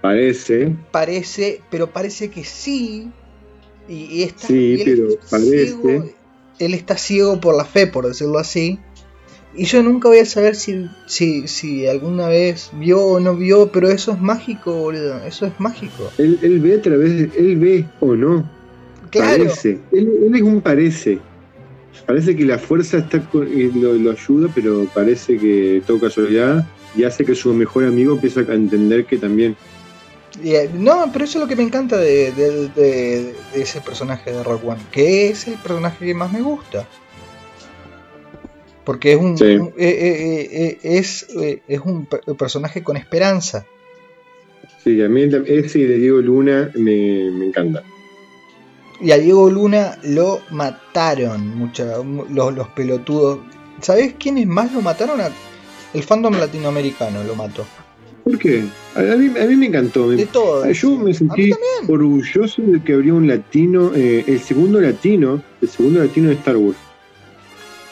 Parece. 0.00 0.76
Parece, 0.92 1.60
pero 1.70 1.90
parece 1.90 2.30
que 2.30 2.44
sí. 2.44 3.10
Y, 3.88 4.22
está, 4.22 4.46
sí, 4.46 4.80
pero 4.84 5.08
parece. 5.30 6.14
él 6.58 6.74
está 6.74 6.96
ciego 6.96 7.40
por 7.40 7.56
la 7.56 7.64
fe, 7.64 7.86
por 7.86 8.06
decirlo 8.06 8.38
así. 8.38 8.78
Y 9.56 9.64
yo 9.64 9.82
nunca 9.82 10.08
voy 10.08 10.18
a 10.18 10.26
saber 10.26 10.56
si, 10.56 10.88
si, 11.06 11.46
si 11.46 11.86
alguna 11.86 12.28
vez 12.28 12.70
vio 12.74 13.00
o 13.00 13.20
no 13.20 13.36
vio, 13.36 13.70
pero 13.70 13.88
eso 13.88 14.12
es 14.12 14.20
mágico, 14.20 14.72
boludo. 14.74 15.24
Eso 15.24 15.46
es 15.46 15.52
mágico. 15.58 16.10
Él, 16.18 16.38
él 16.42 16.60
ve 16.60 16.74
a 16.74 16.82
través, 16.82 17.28
él 17.36 17.56
ve 17.58 17.86
o 18.00 18.14
no. 18.16 18.48
Claro. 19.10 19.44
Parece. 19.44 19.78
Él, 19.92 20.32
es 20.34 20.42
un 20.42 20.60
parece. 20.60 21.18
Parece 22.06 22.34
que 22.34 22.44
la 22.44 22.58
fuerza 22.58 22.98
está 22.98 23.22
lo, 23.32 23.94
lo, 23.94 24.10
ayuda, 24.10 24.50
pero 24.54 24.86
parece 24.92 25.38
que 25.38 25.82
toca 25.86 26.08
casualidad 26.08 26.66
y 26.96 27.04
hace 27.04 27.24
que 27.24 27.34
su 27.34 27.54
mejor 27.54 27.84
amigo 27.84 28.14
empiece 28.14 28.40
a 28.40 28.54
entender 28.54 29.06
que 29.06 29.16
también 29.16 29.56
eh, 30.42 30.68
no, 30.74 31.10
pero 31.12 31.24
eso 31.24 31.38
es 31.38 31.42
lo 31.42 31.48
que 31.48 31.56
me 31.56 31.62
encanta 31.62 31.96
de, 31.96 33.34
ese 33.54 33.80
personaje 33.80 34.32
de 34.32 34.42
Rock 34.42 34.66
One, 34.66 34.80
que 34.90 35.28
es 35.28 35.46
el 35.46 35.54
personaje 35.54 36.04
que 36.04 36.14
más 36.14 36.32
me 36.32 36.42
gusta. 36.42 36.88
Porque 38.84 39.12
es 39.12 39.18
un, 39.18 39.36
eh, 39.40 39.70
eh, 39.78 40.78
es, 40.82 41.26
es 41.66 41.80
un 41.80 42.06
personaje 42.06 42.82
con 42.82 42.96
esperanza. 42.96 43.66
Sí, 44.84 45.00
a 45.02 45.08
mí 45.08 45.22
ese 45.22 45.78
de 45.78 45.96
Diego 45.96 46.18
Luna 46.18 46.70
me, 46.74 47.28
encanta. 47.46 47.82
Y 49.00 49.12
a 49.12 49.18
Diego 49.18 49.50
Luna 49.50 49.98
lo 50.02 50.40
mataron 50.50 51.56
mucha, 51.56 51.96
los, 52.30 52.54
los 52.54 52.68
pelotudos. 52.68 53.38
¿Sabés 53.80 54.14
quiénes 54.18 54.46
más 54.46 54.72
lo 54.74 54.82
mataron? 54.82 55.22
A, 55.22 55.30
El 55.94 56.02
fandom 56.02 56.34
latinoamericano 56.34 57.24
lo 57.24 57.34
mató. 57.34 57.64
¿Por 58.24 58.38
qué? 58.38 58.64
A, 58.94 59.00
a 59.00 59.16
mí, 59.16 59.30
a 59.38 59.46
mí 59.46 59.56
me 59.56 59.66
encantó. 59.66 60.10
De 60.10 60.26
todo. 60.26 60.70
Yo 60.70 60.98
me 60.98 61.14
sentí 61.14 61.50
orgulloso 61.88 62.60
de 62.60 62.82
que 62.82 62.92
habría 62.92 63.14
un 63.14 63.26
latino, 63.26 63.92
eh, 63.94 64.24
el 64.26 64.40
segundo 64.40 64.82
latino, 64.82 65.42
el 65.62 65.68
segundo 65.68 66.04
latino 66.04 66.28
de 66.28 66.34
Star 66.34 66.56
Wars. 66.58 66.76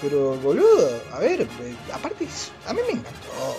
Pero, 0.02 0.36
boludo, 0.42 1.00
a 1.12 1.20
ver, 1.20 1.42
eh, 1.42 1.46
aparte, 1.92 2.26
a 2.66 2.72
mí 2.72 2.80
me 2.88 2.98
encantó. 2.98 3.56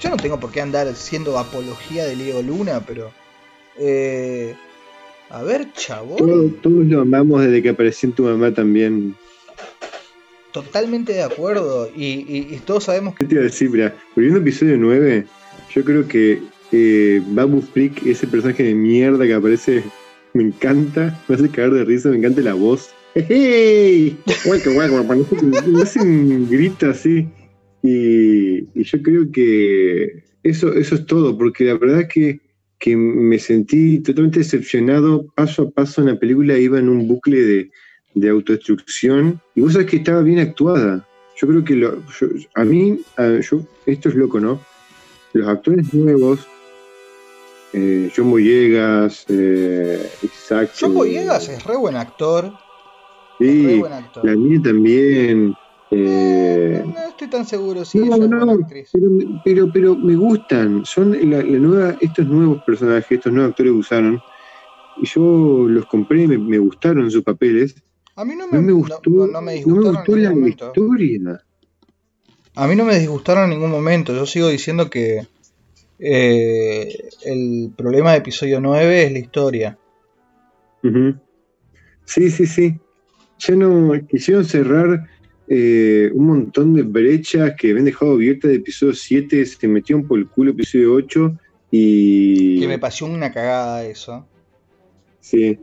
Yo 0.00 0.10
no 0.10 0.16
tengo 0.16 0.38
por 0.38 0.52
qué 0.52 0.60
andar 0.60 0.94
siendo 0.94 1.36
apología 1.36 2.04
de 2.04 2.14
Diego 2.14 2.42
Luna, 2.42 2.80
pero. 2.86 3.10
Eh, 3.76 4.54
a 5.30 5.42
ver, 5.42 5.72
chabón. 5.72 6.16
Todos, 6.16 6.52
todos 6.62 6.86
lo 6.86 7.00
amamos 7.00 7.42
desde 7.42 7.60
que 7.60 7.70
apareció 7.70 8.08
en 8.08 8.14
tu 8.14 8.22
mamá 8.22 8.54
también. 8.54 9.16
Totalmente 10.52 11.12
de 11.12 11.24
acuerdo. 11.24 11.90
Y, 11.94 12.56
todos 12.64 12.84
sabemos 12.84 13.14
que. 13.14 13.24
¿Qué 13.24 13.28
te 13.28 13.34
iba 13.34 13.42
a 13.42 13.46
decir? 13.46 13.68
Mira, 13.68 13.96
volviendo 14.14 14.40
episodio 14.40 14.76
9, 14.78 15.26
yo 15.74 15.84
creo 15.84 16.06
que 16.06 16.40
eh, 16.70 17.20
Babu 17.26 17.62
Freak, 17.62 18.06
ese 18.06 18.28
personaje 18.28 18.62
de 18.62 18.74
mierda 18.74 19.26
que 19.26 19.34
aparece, 19.34 19.82
me 20.34 20.44
encanta. 20.44 21.20
Me 21.26 21.34
hace 21.34 21.50
caer 21.50 21.72
de 21.72 21.84
risa, 21.84 22.10
me 22.10 22.18
encanta 22.18 22.42
la 22.42 22.54
voz. 22.54 22.90
¡Hey! 23.28 24.16
Guaco, 24.44 24.72
guaco, 24.72 25.24
me 25.42 25.82
hace 25.82 26.00
un 26.00 26.48
grito 26.48 26.90
así. 26.90 27.28
Y, 27.82 28.82
yo 28.82 29.02
creo 29.02 29.30
que 29.32 30.24
eso, 30.42 30.72
eso 30.74 30.94
es 30.94 31.06
todo, 31.06 31.36
porque 31.36 31.64
la 31.64 31.74
verdad 31.74 32.02
es 32.02 32.08
que, 32.08 32.40
que 32.78 32.96
me 32.96 33.38
sentí 33.38 34.00
totalmente 34.00 34.40
decepcionado. 34.40 35.26
Paso 35.34 35.62
a 35.62 35.70
paso 35.70 36.00
en 36.00 36.08
la 36.08 36.18
película 36.18 36.58
iba 36.58 36.78
en 36.78 36.88
un 36.88 37.08
bucle 37.08 37.38
de, 37.38 37.70
de 38.14 38.28
autodestrucción. 38.28 39.40
Y 39.54 39.60
vos 39.60 39.72
sabés 39.72 39.88
que 39.88 39.96
estaba 39.96 40.22
bien 40.22 40.38
actuada. 40.38 41.06
Yo 41.36 41.46
creo 41.46 41.64
que 41.64 41.76
lo, 41.76 42.02
a 42.54 42.64
mí, 42.64 43.00
yo, 43.16 43.66
esto 43.86 44.08
es 44.08 44.14
loco, 44.14 44.40
¿no? 44.40 44.60
Los 45.32 45.46
actores 45.46 45.92
nuevos, 45.94 46.46
eh, 47.72 48.10
John 48.16 48.30
Boyegas, 48.30 49.24
eh, 49.28 50.10
Isaac. 50.22 50.70
John 50.80 50.94
Boyegas 50.94 51.48
es 51.48 51.64
re 51.64 51.76
buen 51.76 51.96
actor. 51.96 52.52
Sí, 53.38 53.82
la 54.22 54.36
mía 54.36 54.60
también. 54.62 55.54
Eh, 55.90 56.82
no 56.84 57.08
estoy 57.08 57.28
tan 57.28 57.46
seguro 57.46 57.84
si 57.84 57.98
no, 57.98 58.16
no, 58.18 58.58
pero, 59.44 59.70
pero, 59.72 59.96
me 59.96 60.16
gustan. 60.16 60.84
Son 60.84 61.12
la, 61.30 61.42
nueva, 61.42 61.96
estos 62.00 62.26
nuevos 62.26 62.62
personajes, 62.64 63.10
estos 63.10 63.32
nuevos 63.32 63.50
actores 63.50 63.72
que 63.72 63.78
usaron. 63.78 64.20
Y 65.00 65.06
yo 65.06 65.66
los 65.68 65.86
compré, 65.86 66.26
me, 66.26 66.36
me 66.36 66.58
gustaron 66.58 67.10
sus 67.10 67.22
papeles. 67.22 67.74
A 68.16 68.24
mí 68.24 68.34
no 68.34 68.48
me, 68.48 68.72
gustó, 68.72 69.00
no, 69.28 69.40
me 69.40 69.62
gustó 69.62 69.92
la 69.92 70.00
historia. 70.00 70.30
A 72.56 72.66
mí 72.66 72.74
no 72.74 72.84
me 72.84 72.98
disgustaron 72.98 73.44
en 73.44 73.50
ningún 73.50 73.70
momento. 73.70 74.12
Yo 74.12 74.26
sigo 74.26 74.48
diciendo 74.48 74.90
que 74.90 75.28
eh, 76.00 77.08
el 77.24 77.72
problema 77.76 78.10
de 78.12 78.18
episodio 78.18 78.60
9 78.60 79.04
es 79.04 79.12
la 79.12 79.18
historia. 79.20 79.78
Sí, 82.04 82.30
sí, 82.30 82.46
sí. 82.46 82.80
Ya 83.38 83.54
no 83.54 83.92
quisieron 84.08 84.44
cerrar 84.44 85.06
eh, 85.48 86.10
un 86.12 86.26
montón 86.26 86.74
de 86.74 86.82
brechas 86.82 87.54
que 87.58 87.70
habían 87.70 87.86
dejado 87.86 88.12
abiertas 88.12 88.50
de 88.50 88.56
episodio 88.56 88.94
7, 88.94 89.46
se 89.46 89.68
metieron 89.68 90.06
por 90.06 90.18
el 90.18 90.26
culo 90.26 90.50
episodio 90.50 90.94
8 90.94 91.38
y... 91.70 92.60
Que 92.60 92.68
me 92.68 92.78
pasó 92.78 93.06
una 93.06 93.32
cagada 93.32 93.84
eso. 93.84 94.26
Sí. 95.20 95.58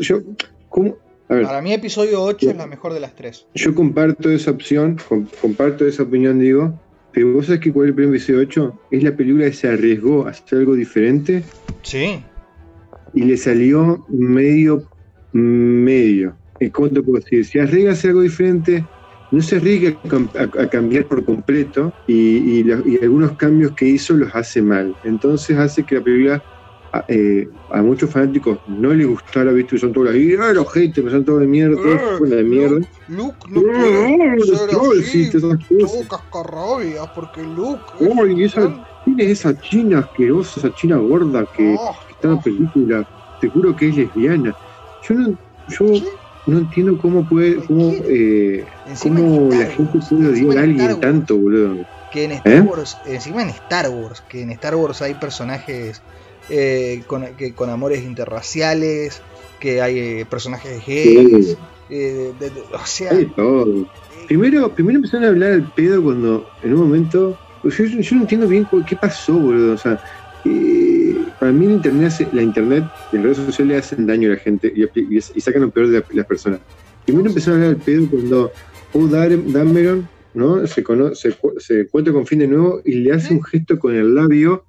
yo, 0.00 0.22
¿cómo? 0.68 0.96
Para 1.26 1.62
mí 1.62 1.72
episodio 1.72 2.22
8 2.22 2.50
es 2.50 2.56
la 2.56 2.66
mejor 2.66 2.92
de 2.92 3.00
las 3.00 3.16
tres. 3.16 3.46
Yo 3.54 3.74
comparto 3.74 4.30
esa 4.30 4.50
opción, 4.50 4.98
comparto 5.40 5.86
esa 5.86 6.02
opinión, 6.02 6.38
digo, 6.38 6.78
pero 7.12 7.32
vos 7.32 7.46
sabés 7.46 7.60
que 7.60 7.72
cuál 7.72 7.86
es 7.86 7.88
el 7.90 7.94
primer 7.94 8.14
episodio 8.14 8.40
8? 8.40 8.80
Es 8.90 9.02
la 9.02 9.16
película 9.16 9.46
que 9.46 9.52
se 9.52 9.68
arriesgó 9.68 10.26
a 10.26 10.30
hacer 10.30 10.58
algo 10.58 10.74
diferente. 10.74 11.42
Sí. 11.82 12.22
Y 13.14 13.24
le 13.24 13.36
salió 13.36 14.04
medio, 14.08 14.88
medio. 15.32 16.36
¿Cómo 16.70 16.88
te 16.88 17.02
puedo 17.02 17.18
decir? 17.20 17.44
Si 17.44 17.58
arriesga 17.58 17.90
a 17.90 17.92
hacer 17.92 18.10
algo 18.10 18.22
diferente, 18.22 18.84
no 19.30 19.40
se 19.40 19.56
arriesga 19.56 19.98
a, 20.38 20.66
cambiar 20.68 21.06
por 21.06 21.24
completo 21.24 21.92
y, 22.06 22.60
y, 22.60 22.98
algunos 23.02 23.32
cambios 23.32 23.72
que 23.72 23.86
hizo 23.86 24.14
los 24.14 24.34
hace 24.34 24.62
mal. 24.62 24.94
Entonces 25.04 25.58
hace 25.58 25.84
que 25.84 25.96
la 25.96 26.02
película 26.02 26.42
a, 26.94 27.04
eh, 27.08 27.48
a 27.70 27.82
muchos 27.82 28.08
fanáticos 28.10 28.58
no 28.68 28.94
les 28.94 29.08
gustara, 29.08 29.50
¿viste? 29.50 29.76
Son 29.78 29.92
todos 29.92 30.10
ahí, 30.10 30.36
¡ah, 30.40 30.52
los 30.52 30.72
haters! 30.72 31.10
Son 31.10 31.24
todos 31.24 31.40
de 31.40 31.46
mierda, 31.48 31.76
todos 31.76 32.30
eh, 32.30 32.36
de 32.36 32.44
mierda. 32.44 32.88
Luke, 33.08 33.36
no 33.48 33.62
puede 33.62 34.44
ser 34.44 34.70
así, 35.00 35.30
todo 35.30 35.58
cascarrabias, 36.08 37.08
porque 37.12 37.42
Luke... 37.42 37.82
¡Ay, 37.98 38.44
esa, 38.44 38.86
¿quién 39.04 39.18
es 39.18 39.30
esa 39.40 39.60
china 39.60 39.98
asquerosa, 40.00 40.60
esa 40.60 40.74
china 40.76 40.96
gorda 40.98 41.44
que, 41.56 41.74
oh, 41.76 41.96
que 42.06 42.12
está 42.12 42.28
en 42.28 42.34
la 42.36 42.42
película? 42.42 43.08
Te 43.40 43.48
juro 43.48 43.74
que 43.74 43.88
es 43.88 43.96
lesbiana. 43.96 44.54
Yo 45.08 45.14
no... 45.16 45.36
Yo, 45.68 45.86
no 46.46 46.58
entiendo 46.58 46.98
cómo 46.98 47.26
puede, 47.26 47.56
cómo, 47.56 47.92
eh, 48.04 48.66
cómo 49.02 49.48
la 49.50 49.66
gente 49.66 49.98
puede 50.08 50.28
odiar 50.28 50.58
a 50.58 50.62
alguien 50.62 51.00
tanto, 51.00 51.36
boludo. 51.36 51.84
Que 52.12 52.24
en 52.24 52.32
Star 52.32 52.52
¿Eh? 52.52 52.60
Wars, 52.60 52.96
encima 53.06 53.42
en 53.42 53.48
Star 53.50 53.88
Wars, 53.88 54.22
que 54.28 54.42
en 54.42 54.50
Star 54.50 54.76
Wars 54.76 55.02
hay 55.02 55.14
personajes 55.14 56.02
eh, 56.50 57.02
con, 57.06 57.24
que, 57.36 57.54
con 57.54 57.70
amores 57.70 58.04
interraciales, 58.04 59.22
que 59.58 59.80
hay 59.80 59.98
eh, 59.98 60.26
personajes 60.28 60.84
gays, 60.86 61.56
eh, 61.88 62.32
o 62.72 62.86
sea... 62.86 63.10
todo. 63.34 63.86
Primero, 64.28 64.74
primero 64.74 64.96
empezaron 64.96 65.24
a 65.24 65.28
hablar 65.28 65.52
al 65.52 65.72
pedo 65.72 66.02
cuando 66.02 66.46
en 66.62 66.74
un 66.74 66.80
momento... 66.80 67.38
Yo, 67.62 67.84
yo 67.84 68.16
no 68.16 68.22
entiendo 68.22 68.46
bien 68.46 68.68
qué 68.86 68.94
pasó, 68.94 69.32
boludo. 69.32 69.72
O 69.72 69.78
sea, 69.78 69.98
para 71.38 71.52
mí 71.52 71.66
la 71.66 71.72
internet, 71.72 72.28
la 72.32 72.42
internet 72.42 72.84
y 73.12 73.16
las 73.16 73.24
redes 73.24 73.38
sociales 73.38 73.84
hacen 73.84 74.06
daño 74.06 74.30
a 74.30 74.34
la 74.34 74.38
gente 74.38 74.72
y, 74.74 75.40
sacan 75.40 75.62
lo 75.62 75.70
peor 75.70 75.88
de 75.88 76.04
las 76.12 76.26
personas. 76.26 76.60
Primero 77.04 77.28
empezaron 77.28 77.60
a 77.60 77.64
hablar 77.64 77.78
al 77.78 77.84
pedo 77.84 78.08
cuando 78.08 78.52
Paul 78.92 79.10
Dameron 79.10 80.08
¿no? 80.34 80.66
se, 80.66 80.82
conoce, 80.82 81.34
se, 81.58 81.80
encuentra 81.80 82.12
con 82.12 82.26
Fin 82.26 82.40
de 82.40 82.48
nuevo 82.48 82.80
y 82.84 82.94
le 82.94 83.12
hace 83.12 83.34
un 83.34 83.42
gesto 83.42 83.78
con 83.78 83.94
el 83.94 84.14
labio 84.14 84.64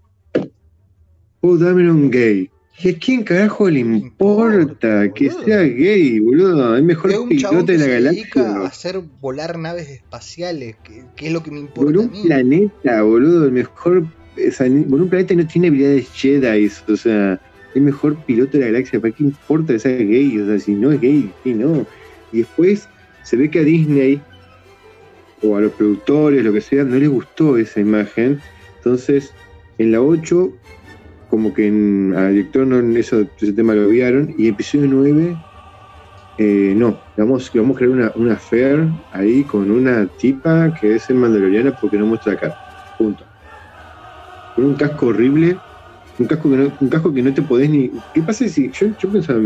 Paul 1.42 1.60
Dameron 1.60 2.10
gay. 2.10 2.50
¿Y 2.78 2.90
a 2.90 3.00
quién 3.00 3.24
carajo 3.24 3.70
le 3.70 3.80
importa 3.80 5.10
que 5.14 5.32
sea 5.32 5.62
gay, 5.62 6.20
boludo? 6.20 6.76
Es 6.76 6.84
mejor 6.84 7.28
piloto 7.30 7.64
de 7.64 7.78
la 7.78 7.88
galaxia. 7.88 8.56
A 8.58 8.66
hacer 8.66 9.00
volar 9.22 9.58
naves 9.58 9.90
espaciales, 9.90 10.76
que, 10.84 11.06
es 11.26 11.32
lo 11.32 11.42
que 11.42 11.52
me 11.52 11.60
importa. 11.62 11.94
Por 11.94 11.98
un 11.98 12.10
planeta, 12.24 13.02
boludo, 13.04 13.46
el 13.46 13.54
mejor. 13.54 14.06
Por 14.90 15.02
un 15.02 15.10
planeta 15.10 15.34
no 15.36 15.48
tiene 15.48 15.68
habilidades 15.68 16.10
Jedi, 16.12 16.72
o 16.88 16.96
sea, 16.96 17.40
es 17.74 17.82
mejor 17.82 18.16
piloto 18.26 18.58
de 18.58 18.66
la 18.66 18.72
galaxia. 18.72 19.00
¿Para 19.00 19.14
qué 19.14 19.24
importa 19.24 19.74
que 19.74 19.80
sea 19.80 19.96
gay? 19.98 20.40
O 20.40 20.46
sea, 20.46 20.60
si 20.60 20.74
no 20.74 20.92
es 20.92 21.02
gay, 21.02 21.32
sí, 21.44 21.54
no. 21.54 21.86
Y 22.32 22.40
después 22.40 22.88
se 23.24 23.38
ve 23.38 23.50
que 23.50 23.60
a 23.60 23.64
Disney 23.64 24.22
o 25.42 25.56
a 25.58 25.62
los 25.62 25.72
productores, 25.74 26.44
lo 26.44 26.54
que 26.54 26.62
sea, 26.62 26.84
no 26.84 26.96
les 26.98 27.10
gustó 27.10 27.58
esa 27.58 27.80
imagen. 27.80 28.40
Entonces, 28.78 29.34
en 29.78 29.92
la 29.92 30.02
8 30.02 30.54
como 31.30 31.54
que 31.54 31.68
en, 31.68 32.14
al 32.16 32.34
director 32.34 32.66
no, 32.66 32.80
en 32.80 32.96
ese 32.96 33.26
tema 33.56 33.74
lo 33.74 33.90
vieron. 33.90 34.34
Y 34.38 34.48
episodio 34.48 34.88
9, 34.90 35.36
eh, 36.38 36.74
no, 36.76 37.00
vamos, 37.18 37.52
vamos 37.54 37.76
a 37.76 37.80
crear 37.80 37.92
una, 37.92 38.12
una 38.16 38.36
fair 38.36 38.88
ahí 39.12 39.44
con 39.44 39.70
una 39.72 40.08
tipa 40.08 40.74
que 40.80 40.96
es 40.96 41.10
el 41.10 41.18
Mandaloriana 41.18 41.76
porque 41.80 41.98
no 41.98 42.06
muestra 42.06 42.34
la 42.34 42.40
cara. 42.40 42.56
Punto. 42.98 43.26
Con 44.56 44.66
un 44.66 44.76
casco 44.76 45.08
horrible, 45.08 45.60
un 46.18 46.28
casco 46.28 46.50
que 46.50 46.58
no, 46.58 46.72
un 46.80 46.90
casco 46.90 47.14
que 47.14 47.22
no 47.22 47.34
te 47.34 47.42
podés 47.42 47.70
ni. 47.70 47.92
¿Qué 48.14 48.24
pasa 48.24 48.48
si.? 48.48 48.72
Yo, 48.72 48.88
yo 48.98 49.12
pensaba, 49.12 49.40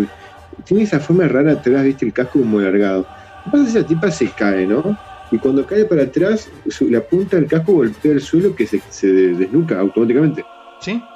tiene 0.63 0.83
esa 0.83 0.99
forma 0.99 1.27
rara 1.27 1.53
atrás, 1.53 1.83
viste, 1.83 2.05
el 2.05 2.13
casco 2.13 2.39
como 2.39 2.59
alargado. 2.59 3.07
¿Qué 3.43 3.49
pasa 3.49 3.65
si 3.65 3.77
esa 3.77 3.85
tipa 3.85 4.11
se 4.11 4.31
cae, 4.31 4.67
no? 4.67 4.97
Y 5.31 5.39
cuando 5.39 5.65
cae 5.65 5.85
para 5.85 6.03
atrás, 6.03 6.49
la 6.81 7.01
punta 7.01 7.37
del 7.37 7.47
casco 7.47 7.73
golpea 7.73 8.13
el 8.13 8.21
suelo 8.21 8.55
que 8.55 8.65
se, 8.65 8.79
se 8.79 9.07
desnuca 9.07 9.79
automáticamente. 9.79 10.45
Sí, 10.79 11.07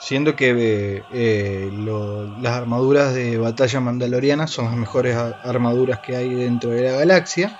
Siendo 0.00 0.36
que 0.36 1.04
eh, 1.10 1.70
las 2.38 2.52
armaduras 2.52 3.14
de 3.16 3.36
batalla 3.36 3.80
mandalorianas 3.80 4.48
son 4.48 4.66
las 4.66 4.76
mejores 4.76 5.16
armaduras 5.16 5.98
que 5.98 6.14
hay 6.14 6.34
dentro 6.34 6.70
de 6.70 6.82
la 6.82 6.92
galaxia, 6.92 7.58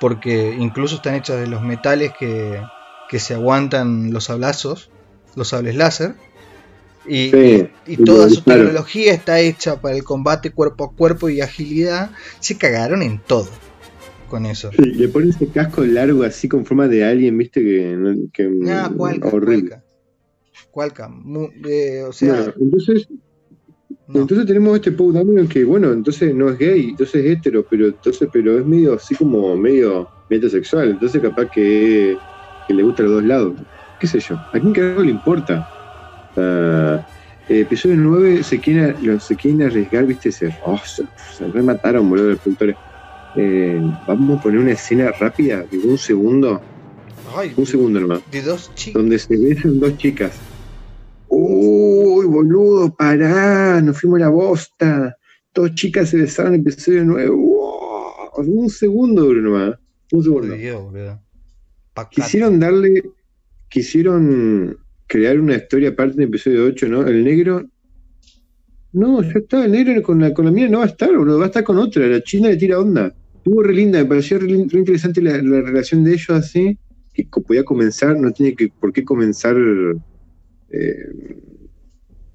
porque 0.00 0.56
incluso 0.58 0.96
están 0.96 1.14
hechas 1.14 1.38
de 1.38 1.46
los 1.46 1.62
metales 1.62 2.12
que, 2.12 2.66
se 3.08 3.34
aguantan 3.34 4.12
los 4.12 4.24
sablazos, 4.24 4.90
los 5.36 5.48
sables 5.48 5.76
láser, 5.76 6.14
y, 7.08 7.96
toda 8.04 8.28
su 8.28 8.42
tecnología 8.42 9.12
está 9.12 9.38
hecha 9.38 9.80
para 9.80 9.96
el 9.96 10.02
combate 10.02 10.50
cuerpo 10.50 10.84
a 10.84 10.92
cuerpo 10.92 11.28
y 11.28 11.40
agilidad. 11.40 12.10
Se 12.40 12.58
cagaron 12.58 13.02
en 13.02 13.20
todo 13.24 13.48
con 14.28 14.44
eso. 14.44 14.70
le 14.76 15.06
ponen 15.08 15.30
ese 15.30 15.46
casco 15.46 15.84
largo 15.84 16.24
así 16.24 16.48
con 16.48 16.66
forma 16.66 16.88
de 16.88 17.04
alien, 17.04 17.38
viste, 17.38 17.62
que, 17.62 18.28
que 18.32 18.70
ah, 18.70 18.92
horrible. 18.96 19.82
Qualcomm. 20.72 21.50
Eh, 21.64 22.02
o 22.02 22.12
sea. 22.12 22.52
entonces, 22.60 23.08
entonces 24.08 24.46
tenemos 24.46 24.74
este 24.74 24.90
Paul 24.90 25.14
Dameron 25.14 25.46
que, 25.46 25.64
bueno, 25.64 25.92
entonces 25.92 26.34
no 26.34 26.50
es 26.50 26.58
gay, 26.58 26.90
entonces 26.90 27.24
es 27.24 27.38
hetero, 27.38 27.64
pero 27.70 27.86
entonces, 27.86 28.28
pero 28.32 28.58
es 28.58 28.66
medio 28.66 28.94
así 28.94 29.14
como 29.14 29.56
medio 29.56 30.08
metasexual. 30.28 30.90
Entonces 30.90 31.22
capaz 31.22 31.50
que 31.50 32.18
que 32.66 32.74
le 32.74 32.82
gusta 32.82 33.02
los 33.04 33.12
dos 33.12 33.24
lados. 33.24 33.54
¿Qué 34.00 34.06
sé 34.06 34.20
yo? 34.20 34.36
¿A 34.36 34.58
quién 34.60 34.72
carajo 34.72 35.02
le 35.02 35.10
importa? 35.10 35.68
El 37.48 37.60
episodio 37.60 37.96
9 37.96 38.42
se 38.42 38.58
quieren, 38.60 39.20
se 39.20 39.36
quieren 39.36 39.62
arriesgar, 39.62 40.04
viste, 40.04 40.32
se, 40.32 40.54
oh, 40.64 40.78
se, 40.78 41.04
se 41.36 41.46
remataron, 41.48 42.08
boludo, 42.08 42.30
los 42.30 42.40
productores. 42.40 42.76
Eh, 43.36 43.80
vamos 44.06 44.38
a 44.38 44.42
poner 44.42 44.60
una 44.60 44.72
escena 44.72 45.12
rápida 45.12 45.62
de 45.70 45.78
un 45.78 45.98
segundo, 45.98 46.60
Ay, 47.36 47.52
un 47.56 47.66
segundo 47.66 48.00
nomás, 48.00 48.20
de 48.30 48.42
dos 48.42 48.74
chicos. 48.74 49.02
donde 49.02 49.18
se 49.18 49.36
besan 49.36 49.78
dos 49.78 49.96
chicas. 49.98 50.32
Uy, 51.28 52.26
boludo, 52.26 52.94
pará, 52.94 53.80
nos 53.82 54.00
fuimos 54.00 54.20
a 54.20 54.24
la 54.24 54.28
bosta. 54.30 55.16
Dos 55.54 55.74
chicas 55.74 56.10
se 56.10 56.18
besaron 56.18 56.54
en 56.54 56.60
episodio 56.60 57.04
9. 57.04 57.28
Wow, 57.28 58.42
un 58.46 58.70
segundo 58.70 59.32
nomás. 59.34 59.74
Un 60.12 60.22
segundo. 60.22 60.54
Dios. 60.54 60.82
Quisieron 62.10 62.58
darle, 62.60 63.02
quisieron 63.68 64.76
crear 65.06 65.38
una 65.40 65.56
historia 65.56 65.90
aparte 65.90 66.14
en 66.14 66.22
el 66.22 66.28
episodio 66.28 66.64
8, 66.64 66.88
¿no? 66.88 67.06
El 67.06 67.24
negro. 67.24 67.64
No, 68.92 69.22
ya 69.22 69.32
está, 69.40 69.64
el 69.64 69.72
negro 69.72 70.02
con 70.02 70.20
la, 70.20 70.32
con 70.32 70.46
la 70.46 70.50
mía 70.50 70.68
no 70.68 70.78
va 70.78 70.84
a 70.84 70.88
estar, 70.88 71.14
boludo, 71.16 71.38
va 71.38 71.44
a 71.44 71.48
estar 71.48 71.64
con 71.64 71.78
otra. 71.78 72.06
La 72.06 72.20
china 72.22 72.48
le 72.48 72.56
tira 72.56 72.80
onda. 72.80 73.14
Estuvo 73.36 73.62
re 73.62 73.74
linda, 73.74 73.98
me 73.98 74.06
pareció 74.06 74.38
re, 74.38 74.46
re 74.46 74.78
interesante 74.78 75.20
la, 75.22 75.40
la 75.42 75.60
relación 75.60 76.02
de 76.02 76.12
ellos 76.14 76.30
así, 76.30 76.78
que 77.12 77.24
podía 77.46 77.62
comenzar, 77.64 78.18
no 78.18 78.32
tiene 78.32 78.54
que, 78.54 78.68
por 78.68 78.92
qué 78.92 79.04
comenzar 79.04 79.56
eh, 80.70 81.36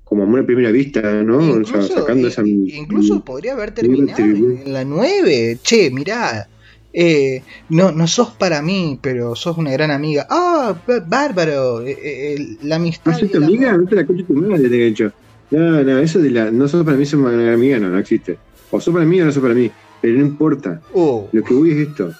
como 0.03 0.37
a 0.37 0.45
primera 0.45 0.71
vista, 0.71 1.23
¿no? 1.23 1.37
O 1.37 1.41
sea, 1.41 1.55
Incluso, 1.81 1.93
sacando 1.95 2.27
i- 2.27 2.31
esa. 2.31 2.43
incluso 2.45 3.23
podría 3.25 3.53
haber 3.53 3.71
terminado 3.71 4.23
en 4.23 4.71
la 4.73 4.83
9. 4.83 5.57
Che, 5.63 5.89
mirá. 5.89 6.47
Eh, 6.93 7.43
no, 7.69 7.91
no 7.91 8.07
sos 8.07 8.31
para 8.35 8.61
mí, 8.61 8.99
pero 9.01 9.35
sos 9.35 9.57
una 9.57 9.71
gran 9.71 9.91
amiga. 9.91 10.27
Ah, 10.29 10.81
b- 10.85 11.01
bárbaro. 11.07 11.81
eh, 11.81 11.97
eh, 12.01 12.57
la 12.63 12.75
amistad. 12.77 13.11
¿No 13.13 13.17
soy 13.19 13.27
y 13.27 13.31
tu 13.31 13.37
amiga? 13.43 13.77
No 13.77 13.87
te 13.87 13.95
la 13.95 14.05
concha 14.05 14.25
tu 14.25 14.33
madre, 14.33 14.69
te 14.69 14.81
he 14.81 14.85
dicho. 14.85 15.11
No, 15.51 15.83
no, 15.83 15.99
eso 15.99 16.19
de 16.19 16.29
la. 16.31 16.51
No 16.51 16.67
sos 16.67 16.83
para 16.85 16.97
mí, 16.97 17.05
sos 17.05 17.19
una 17.19 17.53
amiga, 17.53 17.79
no, 17.79 17.89
no 17.89 17.97
existe. 17.99 18.37
O 18.69 18.79
sos 18.79 18.93
para 18.93 19.05
mí 19.05 19.19
o 19.21 19.25
no 19.25 19.31
sos 19.31 19.41
para 19.41 19.53
mí. 19.53 19.69
Pero 20.01 20.17
no 20.17 20.25
importa. 20.25 20.81
Oh, 20.93 21.29
Lo 21.31 21.43
que 21.43 21.53
voy 21.53 21.71
es 21.71 21.87
esto. 21.89 22.11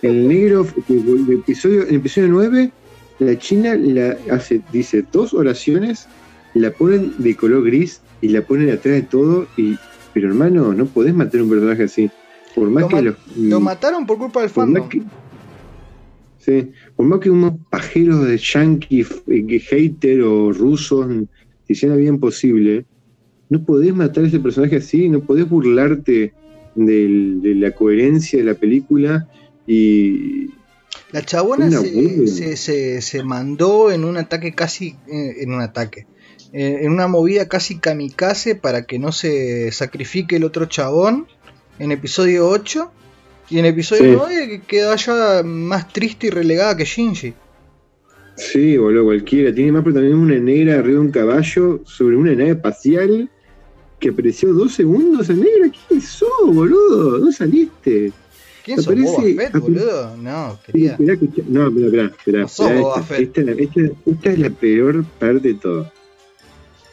El 0.00 0.26
negro, 0.28 0.66
el 0.88 1.32
episodio, 1.40 1.82
en 1.82 1.88
el 1.90 1.94
episodio 1.96 2.28
9, 2.28 2.72
la 3.20 3.38
china 3.38 3.74
la 3.76 4.16
hace, 4.30 4.60
dice 4.72 5.04
dos 5.12 5.32
oraciones, 5.34 6.06
la 6.54 6.70
ponen 6.72 7.12
de 7.18 7.36
color 7.36 7.64
gris 7.64 8.00
y 8.20 8.28
la 8.28 8.42
ponen 8.42 8.70
atrás 8.70 8.94
de 8.96 9.02
todo. 9.02 9.46
y 9.56 9.76
Pero 10.14 10.28
hermano, 10.28 10.72
no 10.74 10.86
podés 10.86 11.14
matar 11.14 11.40
a 11.40 11.44
un 11.44 11.50
personaje 11.50 11.84
así. 11.84 12.10
Por 12.54 12.70
más 12.70 12.82
Lo 12.82 12.88
que 12.88 13.02
los. 13.02 13.16
lo 13.36 13.60
mataron 13.60 14.06
por 14.06 14.18
culpa 14.18 14.40
del 14.42 14.50
por 14.50 14.64
fandom. 14.64 14.88
que, 14.88 15.02
sí, 16.38 16.70
por 16.96 17.06
más 17.06 17.20
que 17.20 17.30
unos 17.30 17.54
pajeros 17.70 18.26
de 18.26 18.36
yankee, 18.38 19.06
eh, 19.28 19.58
hater 19.60 20.22
o 20.22 20.52
rusos 20.52 21.06
te 21.66 21.72
hicieran 21.72 21.98
bien 21.98 22.18
posible, 22.18 22.84
no 23.48 23.64
podés 23.64 23.94
matar 23.94 24.24
a 24.24 24.26
ese 24.28 24.40
personaje 24.40 24.76
así, 24.76 25.08
no 25.08 25.20
podés 25.20 25.48
burlarte 25.48 26.32
del- 26.74 27.40
de 27.42 27.54
la 27.54 27.70
coherencia 27.72 28.38
de 28.38 28.44
la 28.44 28.54
película 28.54 29.28
y 29.66 30.50
La 31.12 31.22
chabona 31.22 31.70
se, 31.70 32.26
se, 32.26 32.56
se- 32.56 33.02
se 33.02 33.22
mandó 33.22 33.90
en 33.92 34.04
un 34.04 34.16
ataque 34.16 34.52
casi. 34.54 34.94
eh, 35.10 35.36
en 35.42 35.52
un 35.52 35.60
ataque. 35.60 36.06
eh, 36.54 36.80
en 36.82 36.92
una 36.92 37.08
movida 37.08 37.48
casi 37.48 37.78
kamikaze 37.78 38.54
para 38.56 38.84
que 38.84 38.98
no 38.98 39.10
se 39.12 39.70
sacrifique 39.72 40.36
el 40.36 40.44
otro 40.44 40.66
chabón. 40.66 41.26
En 41.78 41.92
episodio 41.92 42.48
8. 42.48 42.90
Y 43.50 43.58
en 43.58 43.66
episodio 43.66 44.02
Sí. 44.12 44.16
9 44.18 44.48
que 44.48 44.60
queda 44.62 44.96
ya 44.96 45.42
más 45.44 45.92
triste 45.92 46.28
y 46.28 46.30
relegada 46.30 46.76
que 46.76 46.84
Shinji. 46.84 47.34
sí, 48.36 48.76
boludo, 48.78 49.04
cualquiera. 49.04 49.54
Tiene 49.54 49.72
más 49.72 49.82
protagonismo 49.84 50.22
una 50.22 50.38
negra 50.38 50.78
arriba 50.78 50.94
de 51.00 51.06
un 51.06 51.10
caballo 51.10 51.80
sobre 51.84 52.16
una 52.16 52.32
nave 52.32 52.50
espacial 52.52 53.28
que 54.00 54.08
apareció 54.08 54.52
dos 54.54 54.72
segundos 54.72 55.28
en 55.28 55.40
negra. 55.40 55.70
¿Quién 55.88 56.00
sos, 56.00 56.28
boludo? 56.46 57.18
¿Dónde 57.18 57.32
saliste? 57.32 58.12
¿Quién 58.64 58.80
sos 58.80 58.94
Boba 58.96 59.22
Fett, 59.22 59.52
boludo? 59.58 60.16
No, 60.16 60.58
Sí, 60.66 60.72
quería. 60.72 60.92
esperá, 60.92 61.12
escuchá- 61.14 61.42
No, 61.48 61.64
sos 61.70 61.76
esperá, 61.76 62.46
Boba 62.80 63.00
esta, 63.00 63.02
Fett. 63.02 63.20
esta 63.20 63.40
es 63.40 63.46
la- 63.46 63.52
esta- 63.62 63.94
esta 64.10 64.30
es 64.30 64.38
la 64.38 64.50
peor 64.50 65.04
parte 65.18 65.48
de 65.48 65.54
todo. 65.54 65.92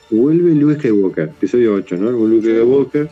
Vuelve 0.10 0.56
Luke 0.56 0.76
Skywalker, 0.80 1.26
episodio 1.30 1.76
8, 1.76 1.95
¿no? 1.95 2.11
Vuelve 2.18 2.35
Luke 2.35 2.49
Skywalker. 2.49 3.10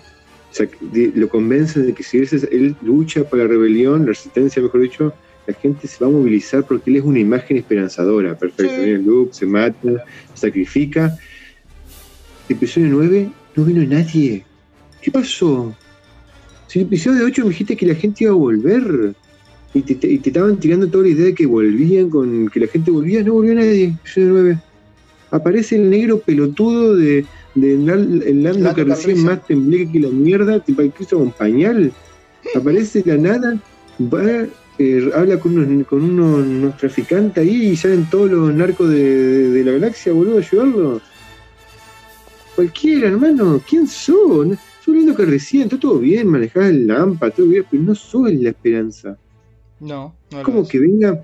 O 0.51 0.53
sea, 0.53 0.67
di- 0.91 1.11
lo 1.13 1.27
convencen 1.29 1.85
de 1.87 1.93
que 1.93 2.03
si 2.03 2.17
él 2.17 2.75
lucha 2.81 3.23
por 3.23 3.39
la 3.39 3.47
rebelión, 3.47 4.01
la 4.01 4.07
resistencia, 4.07 4.61
mejor 4.61 4.81
dicho, 4.81 5.13
la 5.45 5.53
gente 5.53 5.87
se 5.87 6.03
va 6.03 6.07
a 6.09 6.13
movilizar 6.13 6.65
porque 6.65 6.89
él 6.89 6.97
es 6.97 7.03
una 7.03 7.19
imagen 7.19 7.57
esperanzadora. 7.57 8.37
Perfecto. 8.37 8.73
Sí. 8.73 8.81
Viene 8.85 8.99
Luke, 9.03 9.33
se 9.33 9.45
mata, 9.45 10.03
sacrifica. 10.33 11.17
Episodio 12.49 12.87
9, 12.89 13.29
no 13.55 13.65
vino 13.65 13.83
nadie. 13.83 14.43
¿Qué 15.01 15.11
pasó? 15.11 15.75
Si 16.67 16.79
en 16.79 16.83
el 16.83 16.87
episodio 16.87 17.25
8 17.25 17.43
me 17.43 17.49
dijiste 17.49 17.75
que 17.77 17.85
la 17.85 17.95
gente 17.95 18.23
iba 18.23 18.31
a 18.33 18.35
volver. 18.35 19.13
Y 19.73 19.81
te, 19.81 19.95
te- 19.95 20.07
y 20.11 20.17
te 20.19 20.29
estaban 20.29 20.57
tirando 20.59 20.87
toda 20.87 21.03
la 21.03 21.09
idea 21.09 21.25
de 21.25 21.33
que 21.35 21.45
volvían, 21.45 22.09
con 22.09 22.47
que 22.49 22.59
la 22.61 22.67
gente 22.67 22.89
volvía, 22.89 23.21
no 23.23 23.33
volvió 23.33 23.53
nadie. 23.53 23.93
Episodio 24.01 24.29
9. 24.29 24.57
Aparece 25.31 25.75
el 25.75 25.89
negro 25.89 26.19
pelotudo 26.19 26.95
de, 26.95 27.25
de 27.61 27.73
el 27.73 28.43
Lando 28.43 28.59
Lando 28.59 28.75
que 28.75 28.83
recién 28.83 29.23
más 29.25 29.45
tembleque 29.45 29.91
que 29.91 29.99
la 29.99 30.09
mierda, 30.09 30.59
tipo 30.59 30.81
que 30.81 30.91
hizo 31.03 31.17
con 31.19 31.31
pañal. 31.31 31.91
Aparece 32.55 33.03
la 33.05 33.17
nada, 33.17 33.59
va, 33.99 34.45
eh, 34.79 35.11
habla 35.15 35.39
con 35.39 35.57
unos, 35.57 35.87
con 35.87 36.03
unos, 36.03 36.45
unos 36.45 36.77
traficantes 36.77 37.43
ahí 37.43 37.69
y 37.69 37.75
salen 37.75 38.07
todos 38.09 38.29
los 38.31 38.53
narcos 38.53 38.89
de, 38.89 39.03
de- 39.03 39.49
de 39.51 39.63
la 39.63 39.71
galaxia, 39.73 40.13
boludo, 40.13 40.37
a 40.37 40.39
ayudarlo. 40.39 41.01
Cualquiera, 42.55 43.07
hermano, 43.09 43.61
¿quién 43.67 43.87
sos? 43.87 44.47
No- 44.47 44.57
Sos 44.83 44.95
lindo 44.95 45.13
que 45.15 45.25
recién, 45.25 45.63
está 45.63 45.77
todo 45.77 45.99
bien, 45.99 46.27
manejás 46.29 46.69
el 46.69 46.87
lámpara, 46.87 47.33
todo 47.33 47.47
bien, 47.47 47.65
pero 47.69 47.83
no 47.83 47.93
sos 47.93 48.31
la 48.31 48.49
esperanza. 48.51 49.17
No, 49.81 50.15
no 50.31 50.43
Como 50.43 50.65
que 50.65 50.79
venga, 50.79 51.21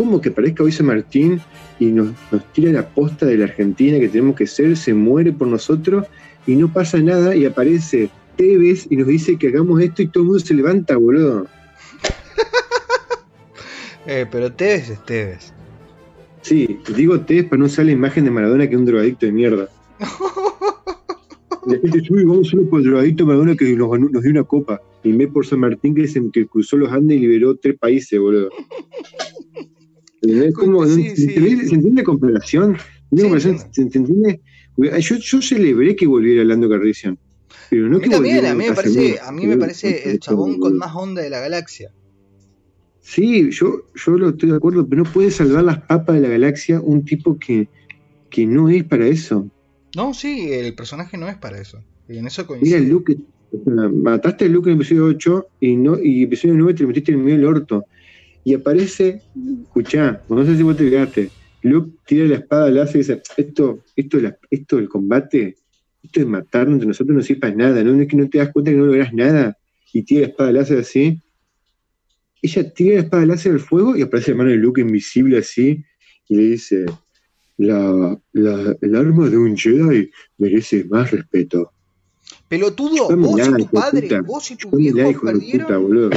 como 0.00 0.18
que 0.18 0.30
aparezca 0.30 0.62
hoy 0.62 0.72
San 0.72 0.86
Martín 0.86 1.42
y 1.78 1.84
nos, 1.84 2.08
nos 2.32 2.42
tira 2.54 2.72
la 2.72 2.88
posta 2.88 3.26
de 3.26 3.36
la 3.36 3.44
Argentina 3.44 3.98
que 3.98 4.08
tenemos 4.08 4.34
que 4.34 4.46
ser, 4.46 4.74
se 4.74 4.94
muere 4.94 5.30
por 5.30 5.46
nosotros 5.46 6.06
y 6.46 6.56
no 6.56 6.72
pasa 6.72 6.96
nada 7.00 7.36
y 7.36 7.44
aparece 7.44 8.08
Tevez 8.36 8.86
y 8.88 8.96
nos 8.96 9.08
dice 9.08 9.36
que 9.36 9.48
hagamos 9.48 9.78
esto 9.82 10.00
y 10.00 10.08
todo 10.08 10.22
el 10.22 10.28
mundo 10.28 10.40
se 10.40 10.54
levanta, 10.54 10.96
boludo. 10.96 11.46
Eh, 14.06 14.24
pero 14.32 14.50
Tevez 14.50 14.88
es 14.88 15.04
Tevez. 15.04 15.52
Sí, 16.40 16.80
digo 16.96 17.20
Tevez 17.20 17.44
para 17.44 17.58
no 17.58 17.66
usar 17.66 17.84
la 17.84 17.92
imagen 17.92 18.24
de 18.24 18.30
Maradona 18.30 18.66
que 18.66 18.72
es 18.72 18.80
un 18.80 18.86
drogadicto 18.86 19.26
de 19.26 19.32
mierda. 19.32 19.68
La 21.66 21.78
gente 21.78 22.00
uy, 22.08 22.24
vamos 22.24 22.48
solo 22.48 22.66
por 22.70 22.80
el 22.80 22.86
drogadicto 22.86 23.26
Maradona 23.26 23.54
que 23.54 23.76
nos, 23.76 24.00
nos 24.00 24.22
dio 24.22 24.30
una 24.30 24.44
copa. 24.44 24.80
Y 25.04 25.12
me 25.12 25.28
por 25.28 25.46
San 25.46 25.60
Martín 25.60 25.94
que, 25.94 26.08
se, 26.08 26.22
que 26.32 26.46
cruzó 26.46 26.78
los 26.78 26.90
Andes 26.90 27.18
y 27.18 27.20
liberó 27.20 27.54
tres 27.54 27.76
países, 27.78 28.18
boludo. 28.18 28.48
¿Entendés? 30.22 30.54
¿Cómo? 30.54 30.86
Sí, 30.86 31.10
¿Se, 31.10 31.16
sí. 31.16 31.22
entiende- 31.34 31.66
¿Se 31.68 31.74
entiende 31.74 32.02
la 32.02 32.04
comparación? 32.06 32.76
¿Se 33.12 33.26
entiende 33.26 33.40
Sí. 33.40 33.58
¿Se, 33.72 33.90
se 33.90 33.98
entiende? 33.98 34.40
Yo, 34.76 35.16
yo 35.16 35.42
celebré 35.42 35.96
que 35.96 36.06
volviera 36.06 36.44
Lando 36.44 36.68
Carrician. 36.68 37.18
Pero 37.68 37.88
no 37.88 37.96
a 37.96 37.98
mí 37.98 38.04
que 38.04 38.10
también, 38.10 38.36
volviera 38.36 38.50
a 38.50 38.54
mí 38.54 38.64
me 38.68 38.74
parece, 38.74 39.18
a 39.20 39.32
mí 39.32 39.46
me 39.46 39.56
parece 39.56 40.10
el 40.10 40.20
chabón 40.20 40.58
con 40.58 40.76
más 40.78 40.94
onda 40.94 41.22
de 41.22 41.30
la 41.30 41.40
galaxia. 41.40 41.92
Sí, 43.00 43.50
yo, 43.50 43.86
yo 43.94 44.12
lo 44.12 44.30
estoy 44.30 44.50
de 44.50 44.56
acuerdo, 44.56 44.86
pero 44.86 45.04
no 45.04 45.10
puede 45.12 45.30
salvar 45.30 45.64
las 45.64 45.78
papas 45.82 46.16
de 46.16 46.20
la 46.22 46.28
galaxia 46.28 46.80
un 46.80 47.04
tipo 47.04 47.38
que, 47.38 47.68
que 48.28 48.46
no 48.46 48.68
es 48.68 48.84
para 48.84 49.06
eso. 49.06 49.48
No, 49.96 50.14
sí, 50.14 50.52
el 50.52 50.74
personaje 50.74 51.16
no 51.16 51.28
es 51.28 51.36
para 51.36 51.60
eso. 51.60 51.82
En 52.08 52.26
eso 52.26 52.42
Mira 52.42 52.46
coincide. 52.48 52.76
el 52.76 52.88
Luke, 52.88 53.16
mataste 53.92 54.44
a 54.44 54.48
Luke 54.48 54.68
en 54.70 54.76
el 54.76 54.80
episodio 54.82 55.04
8 55.06 55.46
y 55.60 55.76
no 55.76 55.98
y 56.00 56.22
episodio 56.24 56.54
9 56.54 56.74
te 56.74 56.82
lo 56.82 56.88
metiste 56.88 57.12
en 57.12 57.18
el 57.18 57.24
medio 57.24 57.38
del 57.38 57.46
orto. 57.46 57.84
Y 58.44 58.54
aparece, 58.54 59.22
escuchá, 59.64 60.22
no 60.28 60.44
sé 60.46 60.56
si 60.56 60.62
vos 60.62 60.76
te 60.76 60.88
fijaste, 60.88 61.30
Luke 61.62 61.90
tira 62.06 62.24
la 62.26 62.36
espada 62.36 62.70
láser 62.70 62.96
y 62.96 62.98
dice, 63.00 63.22
esto, 63.36 63.84
esto, 63.94 64.18
esto 64.50 64.76
del 64.76 64.88
combate, 64.88 65.56
esto 66.02 66.20
de 66.20 66.26
matarnos 66.26 66.74
entre 66.74 66.88
nosotros 66.88 67.14
no 67.16 67.22
sirve 67.22 67.40
para 67.40 67.54
nada, 67.54 67.84
¿no? 67.84 68.00
Es 68.00 68.08
que 68.08 68.16
no 68.16 68.28
te 68.28 68.38
das 68.38 68.50
cuenta 68.52 68.70
que 68.70 68.76
no 68.78 68.86
lográs 68.86 69.12
nada. 69.12 69.56
Y 69.92 70.02
tira 70.04 70.22
la 70.22 70.26
espada 70.28 70.52
láser 70.52 70.78
así. 70.78 71.20
Ella 72.42 72.72
tira 72.72 72.94
la 72.94 73.00
espada 73.02 73.26
láser 73.26 73.52
al 73.52 73.60
fuego 73.60 73.96
y 73.96 74.02
aparece 74.02 74.30
la 74.30 74.38
mano 74.38 74.50
de 74.50 74.56
Luke 74.56 74.80
invisible 74.80 75.38
así 75.38 75.84
y 76.28 76.36
le 76.36 76.42
dice, 76.44 76.86
la, 77.58 78.18
la- 78.32 78.76
el 78.80 78.96
arma 78.96 79.28
de 79.28 79.36
un 79.36 79.56
Jedi 79.56 80.10
merece 80.38 80.84
más 80.84 81.10
respeto. 81.10 81.72
Pelotudo, 82.48 83.14
vos 83.16 83.40
y 83.48 83.52
tu 83.52 83.66
padre, 83.70 84.02
puta. 84.02 84.22
vos 84.22 84.50
y 84.50 84.56
tu 84.56 84.78
hijo 84.78 84.96
de 84.96 85.12
puta, 85.14 85.32
perdieron. 85.32 85.82
boludo. 85.82 86.10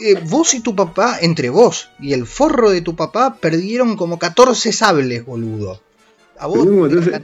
Eh, 0.00 0.14
vos 0.28 0.54
y 0.54 0.60
tu 0.60 0.74
papá, 0.74 1.18
entre 1.20 1.50
vos 1.50 1.90
y 2.00 2.12
el 2.12 2.26
forro 2.26 2.70
de 2.70 2.80
tu 2.80 2.96
papá, 2.96 3.36
perdieron 3.40 3.96
como 3.96 4.18
14 4.18 4.72
sables, 4.72 5.24
boludo. 5.24 5.80
A 6.38 6.46
vos, 6.48 6.66
entonces, 6.66 7.14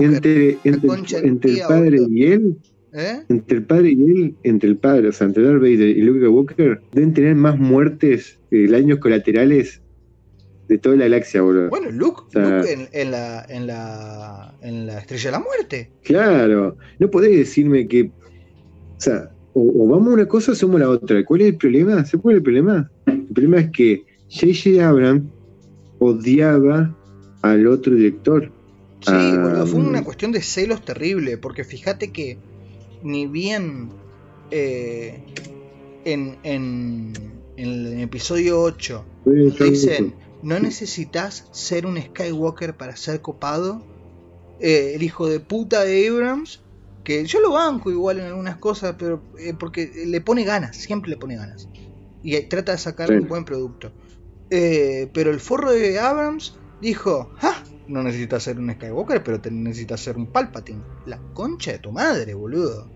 Entre, 0.00 0.58
entre, 0.64 1.52
el 1.52 1.60
padre 1.68 2.00
boludo. 2.00 2.08
y 2.10 2.24
él, 2.24 2.58
¿eh? 2.92 3.22
entre 3.28 3.56
el 3.58 3.64
padre 3.64 3.90
y 3.90 4.02
él, 4.02 4.36
entre 4.42 4.68
el 4.68 4.76
padre, 4.76 5.08
o 5.08 5.12
sea, 5.12 5.26
entre 5.28 5.44
Darth 5.44 5.60
Vader 5.60 5.88
y 5.88 6.00
Luke 6.02 6.18
Skywalker, 6.20 6.80
deben 6.92 7.14
tener 7.14 7.34
más 7.36 7.58
muertes, 7.58 8.38
eh, 8.50 8.66
daños 8.68 8.98
colaterales 8.98 9.82
de 10.68 10.78
toda 10.78 10.96
la 10.96 11.04
galaxia, 11.04 11.42
boludo. 11.42 11.68
Bueno, 11.68 11.90
Luke, 11.92 12.22
O 12.26 12.30
sea- 12.32 12.58
Luke 12.58 12.72
en, 12.72 12.88
en 12.92 13.10
la, 13.12 13.46
en, 13.48 13.66
la, 13.68 14.54
en 14.62 14.86
la 14.86 14.98
Estrella 14.98 15.24
de 15.26 15.30
la 15.30 15.38
Muerte. 15.38 15.90
Claro, 16.02 16.76
no 16.98 17.08
podés 17.10 17.36
decirme 17.36 17.86
que. 17.86 18.10
O 18.96 19.00
sea, 19.00 19.30
o, 19.58 19.84
o 19.84 19.88
vamos 19.88 20.08
a 20.08 20.14
una 20.14 20.28
cosa 20.28 20.52
o 20.52 20.54
hacemos 20.54 20.78
la 20.78 20.90
otra. 20.90 21.24
¿Cuál 21.24 21.40
es 21.42 21.48
el 21.48 21.56
problema? 21.56 22.04
¿Se 22.04 22.16
es 22.16 22.24
el 22.24 22.42
problema? 22.42 22.90
El 23.06 23.26
problema 23.34 23.58
es 23.60 23.70
que 23.70 24.04
J.J. 24.28 24.86
Abrams 24.88 25.24
odiaba 25.98 26.94
al 27.42 27.66
otro 27.66 27.94
director. 27.94 28.52
Sí, 29.00 29.12
Ah, 29.12 29.38
boludo, 29.42 29.66
fue 29.66 29.80
una 29.80 30.04
cuestión 30.04 30.32
de 30.32 30.42
celos 30.42 30.84
terrible, 30.84 31.38
porque 31.38 31.64
fíjate 31.64 32.12
que 32.12 32.38
ni 33.02 33.26
bien 33.26 33.90
eh, 34.50 35.22
en, 36.04 36.38
en, 36.42 37.12
en 37.56 37.68
el 37.68 38.00
episodio 38.00 38.60
8 38.60 39.04
Fue- 39.24 39.50
fue- 39.52 39.70
dicen, 39.70 40.14
no 40.42 40.58
necesitas 40.60 41.48
ser 41.52 41.86
un 41.86 42.00
Skywalker 42.00 42.76
para 42.76 42.96
ser 42.96 43.20
copado, 43.22 43.82
eh, 44.58 44.92
el 44.96 45.02
hijo 45.02 45.28
de 45.28 45.40
puta 45.40 45.84
de 45.84 46.08
Abrams, 46.08 46.65
que 47.06 47.24
yo 47.24 47.40
lo 47.40 47.52
banco 47.52 47.90
igual 47.90 48.18
en 48.20 48.26
algunas 48.26 48.58
cosas, 48.58 48.96
pero 48.98 49.14
eh, 49.38 49.54
porque 49.54 49.90
le 50.06 50.20
pone 50.20 50.44
ganas, 50.44 50.76
siempre 50.76 51.10
le 51.10 51.16
pone 51.22 51.36
ganas, 51.36 51.70
y 52.22 52.34
eh, 52.36 52.46
trata 52.50 52.72
de 52.72 52.78
sacar 52.78 53.08
Sí. 53.08 53.14
un 53.14 53.28
buen 53.28 53.44
producto. 53.44 53.94
Eh, 54.50 55.10
pero 55.14 55.30
el 55.30 55.40
forro 55.40 55.70
de 55.72 55.98
Abrams 55.98 56.44
dijo, 56.80 57.32
¡ja! 57.36 57.52
No 57.88 58.02
necesitas 58.02 58.42
ser 58.42 58.58
un 58.58 58.72
Skywalker, 58.72 59.22
pero 59.22 59.40
te 59.40 59.50
necesitas 59.50 60.00
ser 60.00 60.16
un 60.16 60.26
Palpatine. 60.32 60.82
La 61.04 61.22
concha 61.32 61.72
de 61.72 61.78
tu 61.78 61.92
madre, 61.92 62.34
boludo. 62.34 62.90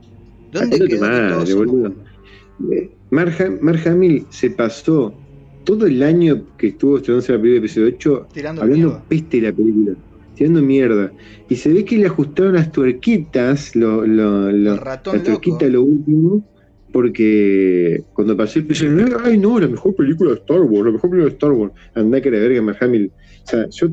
¿Dónde 0.50 0.78
tu 0.78 0.86
quedó 0.86 1.00
que 1.00 1.06
madre, 1.06 1.54
boludo. 1.54 1.94
Mark, 3.10 3.34
Ham- 3.38 3.58
Mark 3.62 3.86
Hamill 3.88 4.28
se 4.30 4.50
pasó 4.50 5.14
todo 5.64 5.86
el 5.86 6.02
año 6.02 6.46
que 6.56 6.68
estuvo 6.68 6.96
estrenándose 6.98 7.32
la 7.32 7.38
película 7.38 7.60
de 7.60 7.66
episodio 7.66 7.86
8 7.88 8.28
Tirando 8.32 8.62
hablando 8.62 8.88
mierda. 8.88 9.06
peste 9.08 9.36
de 9.40 9.42
la 9.50 9.52
película, 9.56 9.96
tirando 10.40 10.62
mierda. 10.62 11.12
Y 11.50 11.56
se 11.56 11.70
ve 11.70 11.84
que 11.84 11.98
le 11.98 12.06
ajustaron 12.06 12.54
las 12.54 12.72
tuerquitas, 12.72 13.76
lo, 13.76 14.06
lo, 14.06 14.50
lo- 14.50 14.76
ratón 14.78 15.16
la 15.18 15.18
loco. 15.18 15.38
tuerquita 15.42 15.68
lo 15.68 15.82
último, 15.82 16.42
porque 16.90 18.02
cuando 18.14 18.34
pasó 18.36 18.58
el 18.58 18.64
episodio 18.64 18.92
9, 18.92 19.16
ay 19.22 19.36
no, 19.38 19.60
la 19.60 19.68
mejor 19.68 19.94
película 19.94 20.30
de 20.30 20.36
Star 20.36 20.60
Wars, 20.62 20.86
la 20.86 20.92
mejor 20.92 21.10
película 21.10 21.24
de 21.24 21.32
Star 21.36 21.52
Wars. 21.52 21.72
Andá 21.94 22.22
que 22.22 22.30
la 22.30 22.38
verga, 22.38 22.62
Mark 22.62 22.78
Hamill. 22.80 23.12
O 23.44 23.46
sea, 23.50 23.66
yo 23.70 23.88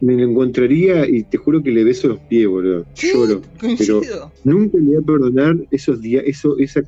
me 0.00 0.14
lo 0.16 0.30
encontraría 0.30 1.08
y 1.08 1.24
te 1.24 1.38
juro 1.38 1.60
que 1.60 1.72
le 1.72 1.82
beso 1.82 2.06
los 2.06 2.20
pies, 2.20 2.46
boludo. 2.46 2.86
Sí, 2.94 3.08
Lloro. 3.12 3.42
coincido. 3.58 4.32
Nunca 4.44 4.78
le 4.78 4.84
voy 4.84 4.96
a 4.96 5.00
perdonar 5.02 5.56
esos 5.72 6.00
días, 6.00 6.22
eso, 6.24 6.56
esa, 6.58 6.82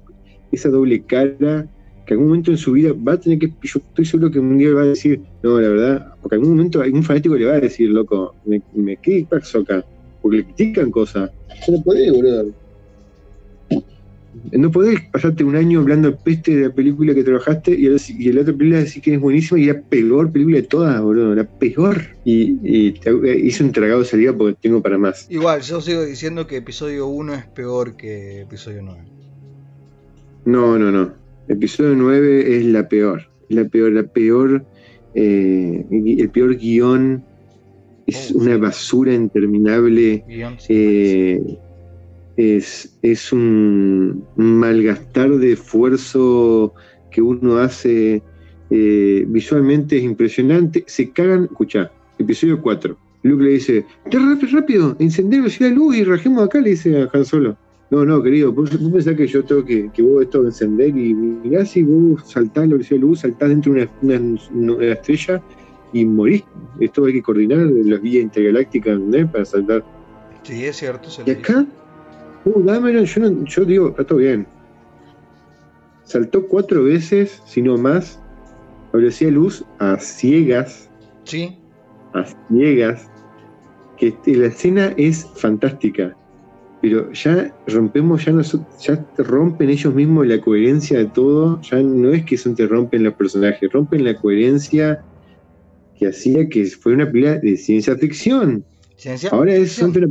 esa 0.52 0.68
doble 0.68 1.02
cara 1.04 1.68
que 2.06 2.14
algún 2.14 2.28
momento 2.28 2.52
en 2.52 2.56
su 2.56 2.72
vida 2.72 2.92
va 3.06 3.14
a 3.14 3.20
tener 3.20 3.38
que. 3.38 3.48
Yo 3.48 3.80
estoy 3.80 4.04
seguro 4.04 4.30
que 4.30 4.38
un 4.38 4.56
día 4.56 4.72
va 4.72 4.82
a 4.82 4.86
decir, 4.86 5.20
no, 5.42 5.60
la 5.60 5.68
verdad, 5.68 6.06
porque 6.22 6.36
algún 6.36 6.50
momento 6.50 6.80
algún 6.80 7.02
fanático 7.02 7.34
le 7.36 7.46
va 7.46 7.54
a 7.54 7.60
decir, 7.60 7.90
loco, 7.90 8.34
me, 8.46 8.62
me 8.74 8.96
¿qué 8.96 9.26
pasó 9.28 9.58
acá? 9.58 9.84
Porque 10.22 10.38
le 10.38 10.44
critican 10.44 10.90
cosas. 10.90 11.30
Yo 11.66 11.72
no 11.76 11.82
podés, 11.82 12.12
boludo. 12.12 12.46
No 14.52 14.70
podés 14.70 15.00
pasarte 15.10 15.42
un 15.42 15.56
año 15.56 15.80
hablando 15.80 16.14
peste 16.16 16.54
de 16.54 16.68
la 16.68 16.74
película 16.74 17.14
que 17.14 17.24
trabajaste 17.24 17.72
y, 17.72 17.86
el- 17.86 18.00
y 18.06 18.32
la 18.32 18.42
otra 18.42 18.54
película 18.54 18.80
decir 18.80 19.02
que 19.02 19.14
es 19.14 19.20
buenísima 19.20 19.58
y 19.58 19.64
la 19.64 19.80
peor 19.80 20.30
película 20.30 20.58
de 20.58 20.62
todas, 20.62 21.00
boludo, 21.00 21.34
la 21.34 21.44
peor. 21.44 22.00
Y, 22.24 22.56
y 22.62 22.92
te, 22.92 23.10
hice 23.40 23.64
un 23.64 23.72
tragado 23.72 24.00
de 24.00 24.06
salida 24.06 24.32
porque 24.36 24.56
tengo 24.60 24.80
para 24.82 24.98
más. 24.98 25.26
Igual, 25.30 25.62
yo 25.62 25.80
sigo 25.80 26.04
diciendo 26.04 26.46
que 26.46 26.56
episodio 26.58 27.06
1 27.08 27.34
es 27.34 27.46
peor 27.46 27.96
que 27.96 28.42
episodio 28.42 28.82
9. 28.82 29.00
No, 30.44 30.78
no, 30.78 30.92
no. 30.92 31.25
Episodio 31.48 31.94
9 31.94 32.56
es 32.56 32.64
la 32.66 32.88
peor. 32.88 33.22
La 33.48 33.64
peor, 33.64 33.92
la 33.92 34.02
peor. 34.04 34.64
eh, 35.18 35.84
el 35.90 36.30
peor 36.30 36.56
guion. 36.56 37.24
Es 38.06 38.30
Oh, 38.32 38.38
una 38.38 38.54
sí. 38.54 38.60
basura 38.60 39.14
interminable. 39.14 40.22
Guión, 40.28 40.56
eh, 40.68 41.40
es, 42.36 42.98
es 43.02 43.32
un, 43.32 44.24
malgastar 44.36 45.30
de 45.38 45.52
esfuerzo 45.52 46.74
que 47.10 47.22
uno 47.22 47.58
hace. 47.58 48.22
eh, 48.68 49.24
visualmente 49.28 49.96
es 49.96 50.02
impresionante. 50.02 50.84
Se 50.88 51.10
cagan. 51.12 51.44
Escucha, 51.44 51.90
episodio 52.18 52.60
4. 52.60 52.98
Luke 53.22 53.42
le 53.44 53.50
dice: 53.52 53.86
"Ya, 54.10 54.18
rápido, 54.18 54.52
rápido, 54.60 54.96
encender 54.98 55.38
la 55.38 55.44
velocidad 55.44 55.68
de 55.70 55.74
luz 55.76 55.96
y 55.96 56.04
rajemos 56.04 56.44
acá, 56.44 56.60
le 56.60 56.70
dice 56.70 57.02
a 57.02 57.08
Han 57.12 57.24
Solo. 57.24 57.56
No, 57.88 58.04
no, 58.04 58.20
querido, 58.22 58.52
vos, 58.52 58.70
vos 58.80 58.90
pensás 58.92 59.14
que 59.14 59.26
yo 59.28 59.44
tengo 59.44 59.64
que, 59.64 59.90
que 59.92 60.02
vos 60.02 60.22
esto 60.24 60.44
encender 60.44 60.88
y 60.96 61.14
mirá 61.14 61.64
si 61.64 61.84
vos 61.84 62.20
saltás 62.28 62.66
la 62.66 62.72
velocidad 62.74 62.96
de 62.96 63.00
luz, 63.06 63.20
saltás 63.20 63.48
dentro 63.48 63.72
de 63.74 63.88
una, 64.02 64.18
una- 64.18 64.40
una 64.74 64.92
estrella 64.92 65.40
y 65.92 66.04
morís. 66.04 66.44
Esto 66.80 67.04
hay 67.04 67.12
que 67.14 67.22
coordinar 67.22 67.58
las 67.58 68.00
vías 68.00 68.24
intergalácticas 68.24 68.94
¿entendés? 68.96 69.30
para 69.30 69.44
saltar. 69.44 69.84
Sí, 70.42 70.64
es 70.64 70.76
cierto. 70.76 71.08
Se 71.10 71.22
Y 71.26 71.30
acá, 71.30 71.64
uh, 72.44 72.62
Dameron, 72.62 73.04
yo, 73.04 73.20
no- 73.20 73.44
yo 73.44 73.64
digo, 73.64 73.88
está 73.90 74.04
todo 74.04 74.18
bien. 74.18 74.48
Saltó 76.04 76.46
cuatro 76.48 76.82
veces, 76.84 77.40
si 77.46 77.62
no 77.62 77.76
más, 77.76 78.20
la 78.92 78.98
velocidad 78.98 79.28
de 79.30 79.34
luz 79.36 79.64
a 79.78 79.98
ciegas, 80.00 80.88
Sí, 81.24 81.56
a 82.12 82.24
ciegas, 82.48 83.08
que 83.96 84.08
este- 84.08 84.36
la 84.36 84.46
escena 84.46 84.92
es 84.96 85.24
fantástica. 85.36 86.16
Pero 86.88 87.10
ya 87.10 87.52
rompemos, 87.66 88.24
ya, 88.24 88.30
nos, 88.30 88.56
ya 88.78 89.04
rompen 89.16 89.70
ellos 89.70 89.92
mismos 89.92 90.24
la 90.24 90.40
coherencia 90.40 90.98
de 91.00 91.06
todo. 91.06 91.60
Ya 91.68 91.82
no 91.82 92.12
es 92.12 92.24
que 92.24 92.36
son 92.38 92.54
te 92.54 92.64
rompen 92.64 93.02
los 93.02 93.14
personajes, 93.16 93.72
rompen 93.72 94.04
la 94.04 94.14
coherencia 94.14 95.04
que 95.96 96.06
hacía 96.06 96.48
que 96.48 96.64
fue 96.66 96.92
una 96.92 97.10
película 97.10 97.38
de 97.38 97.56
ciencia 97.56 97.96
ficción. 97.96 98.64
ciencia. 98.96 99.30
Ahora 99.30 99.56
es, 99.56 99.82
ahora 99.82 100.06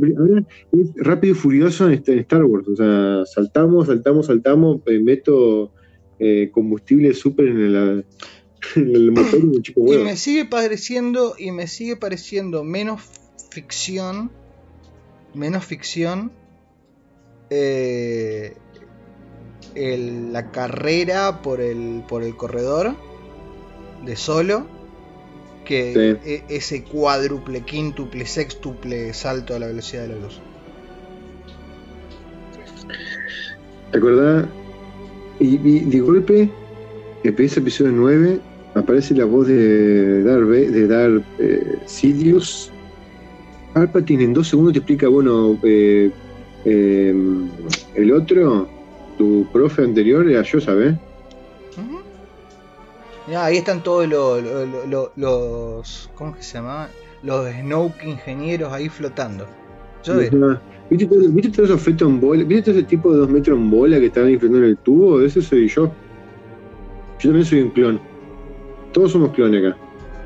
es 0.72 0.92
rápido 0.96 1.32
y 1.32 1.36
furioso 1.38 1.86
en, 1.86 1.94
este- 1.94 2.12
en 2.12 2.18
Star 2.18 2.44
Wars. 2.44 2.68
O 2.68 2.76
sea, 2.76 3.22
saltamos, 3.24 3.86
saltamos, 3.86 4.26
saltamos, 4.26 4.82
eh, 4.84 5.00
meto 5.00 5.72
eh, 6.18 6.50
combustible 6.52 7.14
súper 7.14 7.46
en, 7.48 7.60
el- 7.60 8.06
en 8.76 8.94
el 8.96 9.12
motor 9.12 9.40
y 9.50 9.62
chupo 9.62 9.94
Y 9.94 9.96
me 9.96 10.16
sigue 10.16 10.44
pareciendo, 10.44 11.36
y 11.38 11.52
me 11.52 11.68
sigue 11.68 11.96
pareciendo 11.96 12.64
menos 12.64 13.00
ficción, 13.50 14.30
menos 15.34 15.64
ficción, 15.66 16.32
eh, 17.50 18.56
el- 19.74 20.32
la 20.32 20.50
carrera 20.50 21.42
por 21.42 21.60
el, 21.60 22.02
por 22.08 22.22
el 22.22 22.36
corredor 22.36 22.94
de 24.04 24.16
solo, 24.16 24.66
que 25.64 26.18
Sí. 26.22 26.30
e- 26.30 26.44
ese 26.48 26.84
cuádruple, 26.84 27.60
quíntuple, 27.62 28.24
sextuple 28.26 29.12
salto 29.12 29.54
a 29.54 29.58
la 29.58 29.66
velocidad 29.66 30.02
de 30.02 30.08
la 30.08 30.16
luz. 30.16 30.40
¿Te 33.90 33.98
acordás? 33.98 34.46
Y, 35.38 35.56
y 35.56 35.80
de 35.80 36.00
golpe, 36.00 36.50
empieza 37.24 37.60
episodio 37.60 37.92
9, 37.92 38.40
aparece 38.74 39.14
la 39.14 39.24
voz 39.24 39.46
de 39.48 40.22
Darth, 40.22 40.48
de 40.48 40.86
Darth 40.86 41.24
eh, 41.38 41.78
Sidious. 41.86 42.72
Palpatine 43.74 44.24
en 44.24 44.32
dos 44.32 44.48
segundos 44.48 44.72
te 44.72 44.78
explica, 44.78 45.08
bueno, 45.08 45.58
eh, 45.62 46.10
eh, 46.66 47.14
el 47.94 48.12
otro, 48.12 48.68
tu 49.16 49.46
profe 49.52 49.82
anterior 49.82 50.28
era 50.28 50.42
yo, 50.42 50.60
¿sabes? 50.60 50.94
Mirá, 53.26 53.44
ahí 53.46 53.56
están 53.56 53.82
todos 53.82 54.06
los, 54.08 54.42
los, 54.42 54.88
los- 54.88 55.10
los- 55.16 56.10
¿cómo 56.14 56.34
que 56.34 56.42
se 56.42 56.58
llamaban? 56.58 56.88
Los 57.22 57.48
Snoke 57.50 58.04
ingenieros 58.04 58.72
ahí 58.72 58.88
flotando. 58.88 59.46
Yo. 60.04 60.14
¿Viste, 60.88 61.06
todo- 61.06 61.28
¿Viste 61.30 61.50
todos 61.50 61.70
esos 61.70 61.82
fetos 61.82 62.08
en 62.08 62.20
bola? 62.20 62.44
¿Viste 62.44 62.70
todo 62.70 62.78
ese 62.78 62.86
tipo 62.86 63.12
de 63.12 63.18
dos 63.18 63.28
metros 63.28 63.58
en 63.58 63.68
bola 63.70 63.98
que 63.98 64.06
estaban 64.06 64.30
inflando 64.30 64.58
en 64.58 64.64
el 64.64 64.78
tubo? 64.78 65.20
Ese 65.20 65.42
soy 65.42 65.66
yo. 65.66 65.86
Yo 67.18 67.30
también 67.30 67.44
soy 67.44 67.62
un 67.62 67.70
clon. 67.70 68.00
Todos 68.92 69.10
somos 69.12 69.30
clones 69.32 69.64
acá. 69.66 69.76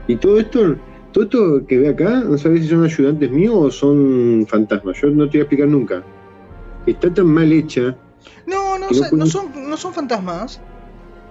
Y 0.06 0.16
todo 0.16 0.38
esto, 0.38 0.76
todo 1.12 1.24
esto 1.24 1.66
que 1.66 1.78
ve 1.78 1.88
acá, 1.88 2.20
no 2.20 2.36
sabes 2.36 2.60
si 2.62 2.68
son 2.68 2.84
ayudantes 2.84 3.30
míos 3.30 3.54
o 3.56 3.70
son 3.70 4.44
fantasmas. 4.46 5.00
Yo 5.00 5.08
no 5.08 5.24
te 5.24 5.38
voy 5.38 5.38
a 5.38 5.42
explicar 5.42 5.68
nunca. 5.68 6.02
Está 6.86 7.12
tan 7.12 7.26
mal 7.26 7.52
hecha. 7.52 7.96
No, 8.46 8.78
no, 8.78 8.88
no 8.90 9.16
no 9.16 9.26
son, 9.26 9.70
no 9.70 9.76
son 9.76 9.92
fantasmas. 9.94 10.60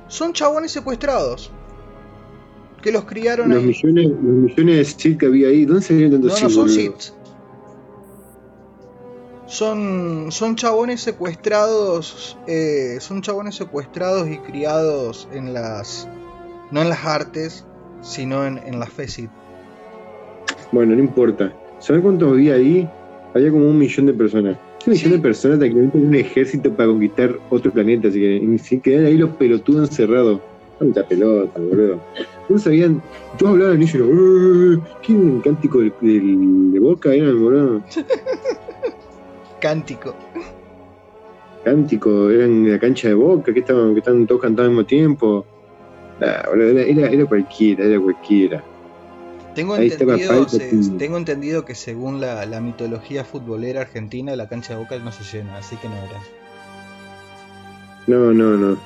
Son 0.07 0.33
chabones 0.33 0.71
secuestrados. 0.71 1.51
Que 2.81 2.91
los 2.91 3.03
criaron 3.05 3.49
Los 3.49 3.59
ahí. 3.59 3.65
millones, 3.65 4.07
los 4.09 4.21
millones 4.21 4.75
de 4.77 4.85
Sith 4.85 5.19
que 5.19 5.25
había 5.25 5.49
ahí, 5.49 5.65
¿dónde 5.65 5.81
salieron 5.81 6.13
tantos 6.13 6.41
No, 6.41 6.47
no 6.47 6.53
son? 6.53 6.69
Sith. 6.69 7.13
Son, 9.47 10.27
son 10.31 10.55
chabones 10.55 11.01
secuestrados. 11.01 12.37
eh, 12.47 12.97
son 12.99 13.21
chabones 13.21 13.55
secuestrados 13.55 14.29
y 14.29 14.37
criados 14.39 15.27
en 15.33 15.53
las. 15.53 16.07
No 16.71 16.81
en 16.83 16.89
las 16.89 17.03
artes, 17.03 17.65
sino 18.01 18.45
en, 18.45 18.59
en 18.59 18.79
la 18.79 18.85
fe 18.85 19.07
Sith. 19.07 19.31
Bueno, 20.71 20.93
no 20.93 20.99
importa. 20.99 21.51
¿Sabes 21.79 22.01
cuántos 22.03 22.31
había 22.31 22.53
ahí? 22.53 22.87
Había 23.33 23.51
como 23.51 23.67
un 23.67 23.77
millón 23.77 24.05
de 24.05 24.13
personas. 24.13 24.57
Un 24.85 24.93
millón 24.93 25.11
de 25.11 25.19
personas 25.19 25.59
tranquilamente 25.59 25.97
en 25.97 26.07
un 26.07 26.15
ejército 26.15 26.73
para 26.73 26.87
conquistar 26.89 27.37
otro 27.49 27.71
planeta, 27.71 28.07
así 28.07 28.19
que 28.19 28.35
y 28.37 28.57
si 28.59 28.79
quedan 28.79 29.05
ahí 29.05 29.17
los 29.17 29.31
pelotudos 29.31 29.89
encerrados. 29.89 30.39
Tanta 30.79 31.05
pelota, 31.05 31.59
boludo. 31.59 31.99
No 32.47 32.57
sabían, 32.57 33.01
todos 33.37 33.51
hablaban 33.53 33.83
y 33.83 33.85
yo, 33.85 34.05
"Eh, 34.05 34.79
¿quién 35.05 35.19
un 35.19 35.41
cántico 35.41 35.79
del, 35.79 35.93
del- 35.99 36.71
de 36.71 36.79
boca 36.79 37.13
era, 37.13 37.27
boludo? 37.33 37.83
Cántico. 39.59 40.15
Cántico, 41.65 42.29
eran 42.29 42.49
en 42.65 42.71
la 42.71 42.79
cancha 42.79 43.09
de 43.09 43.13
boca, 43.15 43.53
que 43.53 43.59
estaban, 43.59 43.93
que 43.93 43.99
estaban 43.99 44.25
todos 44.25 44.39
cantando 44.41 44.63
al 44.63 44.69
mismo 44.69 44.85
tiempo. 44.85 45.45
Nah, 46.21 46.49
boludo, 46.49 46.69
era, 46.69 46.81
era, 46.83 47.09
era 47.09 47.25
cualquiera, 47.25 47.83
era 47.83 47.99
cualquiera. 47.99 48.63
Tengo 49.55 49.75
entendido, 49.75 50.47
se- 50.49 50.69
tengo 50.97 51.17
entendido 51.17 51.65
que 51.65 51.75
según 51.75 52.21
la, 52.21 52.45
la 52.45 52.61
mitología 52.61 53.23
futbolera 53.25 53.81
argentina, 53.81 54.35
la 54.35 54.47
cancha 54.47 54.73
de 54.73 54.79
Boca 54.79 54.97
no 54.99 55.11
se 55.11 55.23
llena, 55.37 55.57
así 55.57 55.75
que 55.77 55.89
no 55.89 55.95
era. 55.95 56.19
No, 58.07 58.33
no, 58.33 58.57
no. 58.57 58.77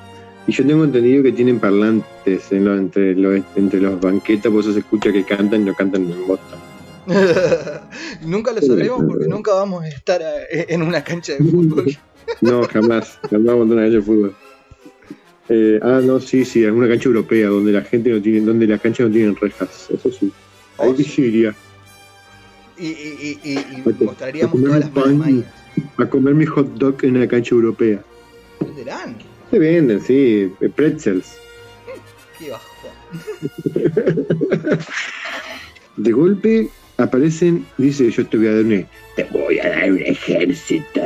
Y 0.48 0.52
yo 0.52 0.66
tengo 0.66 0.84
entendido 0.84 1.24
que 1.24 1.32
tienen 1.32 1.60
parlantes 1.60 2.52
en 2.52 2.66
lo- 2.66 2.76
entre, 2.76 3.16
los, 3.16 3.42
entre 3.56 3.80
los 3.80 4.00
banquetas, 4.02 4.52
por 4.52 4.62
eso 4.62 4.74
se 4.74 4.80
escucha 4.80 5.12
que 5.12 5.24
cantan 5.24 5.62
y 5.62 5.66
no 5.66 5.74
cantan 5.76 6.04
en 6.12 6.28
bosta. 6.28 6.58
nunca 8.26 8.54
lo 8.54 8.62
sabremos 8.62 9.04
porque 9.06 9.28
nunca 9.28 9.54
vamos 9.54 9.84
a 9.84 9.88
estar 9.90 10.22
a- 10.24 10.46
en 10.50 10.82
una 10.82 11.04
cancha 11.04 11.34
de 11.34 11.44
fútbol. 11.44 11.86
No, 12.40 12.64
jamás, 12.64 13.20
jamás 13.30 13.46
vamos 13.48 13.70
a 13.70 13.74
una 13.74 13.82
cancha 13.84 13.98
de 13.98 14.02
fútbol. 14.02 14.36
Eh, 15.50 15.78
ah, 15.84 16.00
no, 16.02 16.22
sí, 16.22 16.46
sí, 16.46 16.64
es 16.64 16.72
una 16.72 16.88
cancha 16.88 17.10
europea 17.10 17.50
donde 17.50 17.74
la 17.74 17.82
gente 17.82 18.10
no 18.10 18.22
tiene, 18.22 18.40
donde 18.42 18.66
las 18.66 18.80
canchas 18.80 19.08
no 19.08 19.14
tienen 19.14 19.36
rejas, 19.36 19.90
eso 19.94 20.10
sí. 20.10 20.32
Sí. 20.98 21.04
sí 21.04 21.22
iría 21.22 21.56
Y, 22.78 22.88
y, 22.88 23.40
y, 23.44 23.54
y- 23.54 24.04
mostraríamos 24.04 24.62
todas 24.62 24.80
las 24.80 24.94
malas 24.94 25.44
a 25.98 26.06
comer 26.08 26.34
mi 26.36 26.46
hot 26.46 26.68
dog 26.76 27.04
en 27.04 27.18
una 27.18 27.28
cancha 27.28 27.56
europea. 27.56 28.04
Venderán. 28.60 29.16
Se 29.52 29.60
venden, 29.60 30.02
sí, 30.02 30.52
eh, 30.62 30.70
pretzels. 30.70 31.36
Qué 32.40 32.50
bajón. 32.52 32.74
De 35.98 36.12
golpe 36.12 36.70
aparecen, 36.98 37.66
dice, 37.78 38.10
yo 38.10 38.26
te 38.28 38.38
voy 38.38 38.48
a 38.48 38.56
dar 38.56 38.64
un, 38.66 38.86
te 39.16 39.24
voy 39.26 39.60
a 39.60 39.70
dar 39.70 39.92
un 39.92 40.00
ejército 40.02 41.02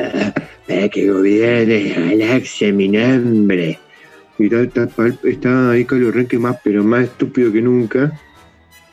para 0.67 0.89
que 0.89 1.11
gobiernes 1.11 1.97
la 1.97 2.05
galaxia 2.05 2.67
en 2.69 2.77
mi 2.77 2.87
nombre. 2.87 3.79
Y 4.39 4.45
está, 4.53 4.83
está, 4.83 5.07
está 5.23 5.71
ahí 5.71 5.83
Kylo 5.85 6.11
Ren 6.11 6.27
que 6.27 6.37
más, 6.39 6.57
pero 6.63 6.83
más 6.83 7.05
estúpido 7.05 7.51
que 7.51 7.61
nunca. 7.61 8.17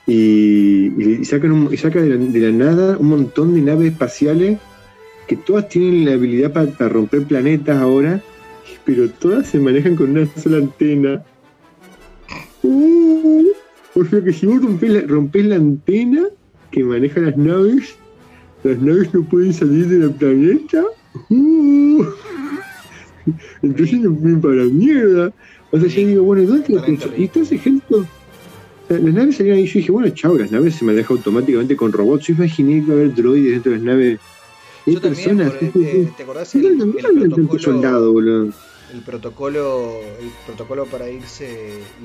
Y, 0.06 0.92
y 1.20 1.24
sacan 1.24 1.52
un- 1.52 1.72
y 1.72 1.76
saca 1.78 2.00
de 2.02 2.10
la, 2.10 2.16
de 2.16 2.40
la 2.40 2.50
nada 2.52 2.98
un 2.98 3.08
montón 3.08 3.54
de 3.54 3.62
naves 3.62 3.92
espaciales 3.92 4.58
que 5.26 5.36
todas 5.36 5.68
tienen 5.68 6.04
la 6.04 6.12
habilidad 6.12 6.52
para, 6.52 6.88
romper 6.90 7.22
planetas 7.24 7.78
ahora, 7.78 8.22
pero 8.84 9.08
todas 9.08 9.48
se 9.48 9.58
manejan 9.58 9.96
con 9.96 10.10
una 10.10 10.26
sola 10.36 10.58
antena. 10.58 11.24
Uh, 12.62 13.46
o 13.94 14.04
sea 14.04 14.22
que 14.22 14.32
si 14.32 14.46
vos 14.46 14.62
rompés 14.62 14.90
la, 14.90 15.00
rompés 15.02 15.46
la 15.46 15.56
antena 15.56 16.24
que 16.70 16.84
maneja 16.84 17.20
las 17.20 17.36
naves, 17.36 17.96
las 18.62 18.78
naves 18.80 19.14
no 19.14 19.22
pueden 19.22 19.54
salir 19.54 19.86
del 19.86 20.10
planeta. 20.10 20.84
Uh, 21.30 22.04
entonces 23.62 24.00
no 24.00 24.40
para 24.40 24.64
mierda. 24.64 25.32
O 25.70 25.80
sea, 25.80 25.88
yo 25.88 26.06
digo, 26.06 26.22
bueno, 26.24 26.42
¿y 26.42 26.46
¿dónde 26.46 26.68
lo 26.68 26.80
Talento 26.80 27.06
pensó? 27.06 27.22
¿Y 27.22 27.28
todo 27.28 27.42
ese 27.44 27.54
ejército? 27.54 28.06
Sea, 28.88 28.98
las 28.98 29.14
naves 29.14 29.36
salían 29.36 29.56
ahí, 29.56 29.66
yo 29.66 29.78
dije, 29.78 29.92
bueno, 29.92 30.08
chao, 30.10 30.36
las 30.36 30.50
naves 30.52 30.74
se 30.76 30.84
manejan 30.84 31.16
automáticamente 31.16 31.76
con 31.76 31.92
robots. 31.92 32.26
Yo 32.26 32.34
imaginé 32.34 32.72
que 32.72 32.78
iba 32.86 32.94
a 32.94 32.96
haber 32.98 33.14
droides 33.14 33.52
dentro 33.52 33.72
de 33.72 33.78
las 33.78 33.86
naves. 33.86 34.20
Yo 34.86 35.00
también, 35.00 35.38
personas. 35.38 35.52
por- 35.72 35.82
eh. 35.82 36.08
¿te 36.16 36.22
acordás 36.22 36.54
el, 36.54 36.66
el 36.66 36.78
soldado, 36.78 37.32
protocolo, 37.32 38.12
boludo. 38.12 38.52
el 38.92 39.00
protocolo 39.00 39.90
el 40.20 40.28
protocolo 40.46 40.84
para 40.84 41.08
irse 41.08 41.48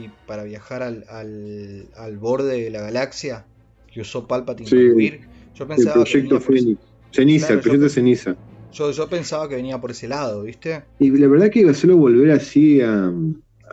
y 0.02 0.08
para 0.26 0.44
viajar 0.44 0.82
al, 0.84 1.04
al, 1.10 1.88
al 1.98 2.18
borde 2.18 2.62
de 2.64 2.70
la 2.70 2.80
galaxia 2.82 3.46
que 3.94 4.00
usó 4.00 4.26
Palpatine 4.28 4.70
Sí, 4.70 4.76
para 4.78 4.96
huir? 4.96 5.20
Yo 5.56 5.64
El 5.66 5.68
pensaba 5.68 6.04
que 6.06 6.12
proyecto 6.12 6.40
Fénix. 6.40 6.80
Ceniza, 7.12 7.48
Claro, 7.48 7.56
el 7.60 7.64
proyecto 7.64 7.88
yo- 7.88 7.94
Ceniza. 7.94 8.36
yo, 8.72 8.92
yo 8.92 9.10
pensaba 9.10 9.50
que 9.50 9.56
venía 9.56 9.78
por 9.82 9.92
ese 9.92 10.08
lado, 10.08 10.44
¿viste? 10.44 10.84
Y 11.00 11.10
la 11.12 11.28
verdad 11.28 11.50
que 11.50 11.60
iba 11.60 11.72
a 11.72 11.74
solo 11.74 11.98
volver 11.98 12.32
así 12.32 12.80
a, 12.80 13.12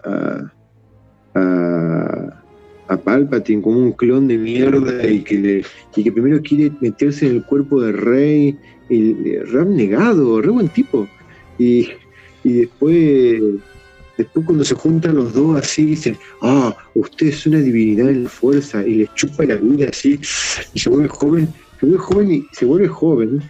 a, 0.02 0.52
a, 1.34 2.42
a 2.88 2.96
Palpatine 2.96 3.62
como 3.62 3.78
un 3.78 3.92
clon 3.92 4.28
de 4.28 4.38
mierda 4.38 5.06
y 5.06 5.20
que, 5.20 5.38
le, 5.38 5.64
y 5.94 6.04
que 6.04 6.12
primero 6.12 6.40
quiere 6.42 6.72
meterse 6.80 7.26
en 7.26 7.36
el 7.36 7.44
cuerpo 7.44 7.80
de 7.80 7.92
Rey, 7.92 8.56
y 8.88 9.36
re 9.38 9.60
abnegado, 9.60 10.40
re 10.40 10.50
buen 10.50 10.68
tipo. 10.68 11.08
Y, 11.58 11.88
y 12.44 12.52
después, 12.52 13.42
después 14.16 14.46
cuando 14.46 14.64
se 14.64 14.74
juntan 14.74 15.16
los 15.16 15.34
dos 15.34 15.58
así, 15.58 15.86
dicen, 15.86 16.16
ah, 16.42 16.76
usted 16.94 17.28
es 17.28 17.46
una 17.46 17.58
divinidad 17.58 18.10
en 18.10 18.24
la 18.24 18.30
fuerza, 18.30 18.86
y 18.86 18.96
les 18.96 19.14
chupa 19.14 19.44
la 19.44 19.56
vida 19.56 19.88
así, 19.90 20.20
y 20.72 20.78
se 20.78 20.88
vuelve 20.88 21.08
joven, 21.08 21.48
se 21.80 21.86
vuelve 21.86 21.98
joven 21.98 22.32
y 22.32 22.46
se 22.52 22.64
vuelve 22.64 22.88
joven, 22.88 23.42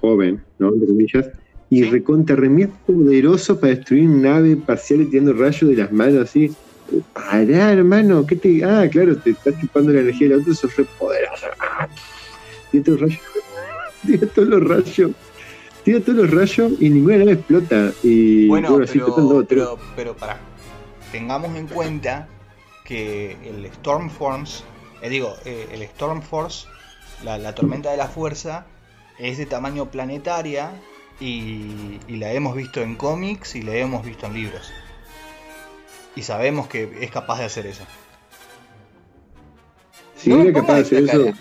joven, 0.00 0.40
¿no? 0.58 0.72
Entre 0.72 0.88
comillas, 0.88 1.26
y 1.68 1.84
recontra 1.84 2.34
remil 2.34 2.68
poderoso 2.86 3.60
para 3.60 3.74
destruir 3.74 4.08
nave 4.08 4.56
parcial 4.56 5.02
y 5.02 5.06
tirando 5.06 5.32
rayos 5.34 5.70
de 5.70 5.76
las 5.76 5.92
manos 5.92 6.28
así. 6.28 6.50
Pará, 7.12 7.72
hermano, 7.72 8.26
¿qué 8.26 8.36
te.? 8.36 8.64
Ah, 8.64 8.88
claro, 8.90 9.16
te 9.18 9.30
estás 9.30 9.54
chupando 9.60 9.92
la 9.92 10.00
energía 10.00 10.28
del 10.28 10.40
otro, 10.40 10.54
sos 10.54 10.76
re 10.76 10.84
poderoso. 10.98 11.46
Ah, 11.60 11.88
Tira 12.70 12.84
todos 12.84 13.00
los 13.00 13.10
rayos. 13.10 13.20
Tira 14.06 14.26
todos 14.28 14.48
los 14.48 14.68
rayos. 14.68 15.10
Tira 15.84 16.00
todos 16.00 16.18
los 16.18 16.30
rayos 16.30 16.72
y 16.80 16.90
ninguna 16.90 17.18
nave 17.18 17.32
explota. 17.32 17.92
Y 18.02 18.46
Bueno, 18.48 18.70
dos 18.78 18.90
pero, 18.92 19.06
o 19.14 19.44
tres. 19.44 19.48
pero, 19.48 19.78
pero 19.96 20.16
para 20.16 20.38
tengamos 21.12 21.56
en 21.56 21.66
cuenta 21.66 22.28
que 22.84 23.36
el 23.44 23.66
Stormforce, 23.74 24.62
eh, 25.02 25.08
digo, 25.08 25.34
eh, 25.44 25.68
el 25.72 25.82
Stormforce, 25.88 26.66
la, 27.24 27.38
la 27.38 27.54
tormenta 27.54 27.90
de 27.90 27.96
la 27.96 28.06
fuerza, 28.08 28.66
es 29.18 29.38
de 29.38 29.46
tamaño 29.46 29.90
planetaria 29.90 30.70
y, 31.20 31.98
y 32.08 32.16
la 32.16 32.32
hemos 32.32 32.54
visto 32.56 32.80
en 32.80 32.94
cómics 32.96 33.54
y 33.54 33.62
la 33.62 33.74
hemos 33.76 34.04
visto 34.04 34.26
en 34.26 34.34
libros. 34.34 34.70
Y 36.16 36.22
sabemos 36.22 36.68
que 36.68 36.90
es 37.00 37.10
capaz 37.10 37.38
de 37.38 37.44
hacer 37.44 37.66
eso. 37.66 37.84
Si 40.16 40.28
No 40.30 40.42
era 40.42 40.52
capaz 40.52 40.74
de 40.74 40.80
hacer 40.80 41.04
eso, 41.04 41.32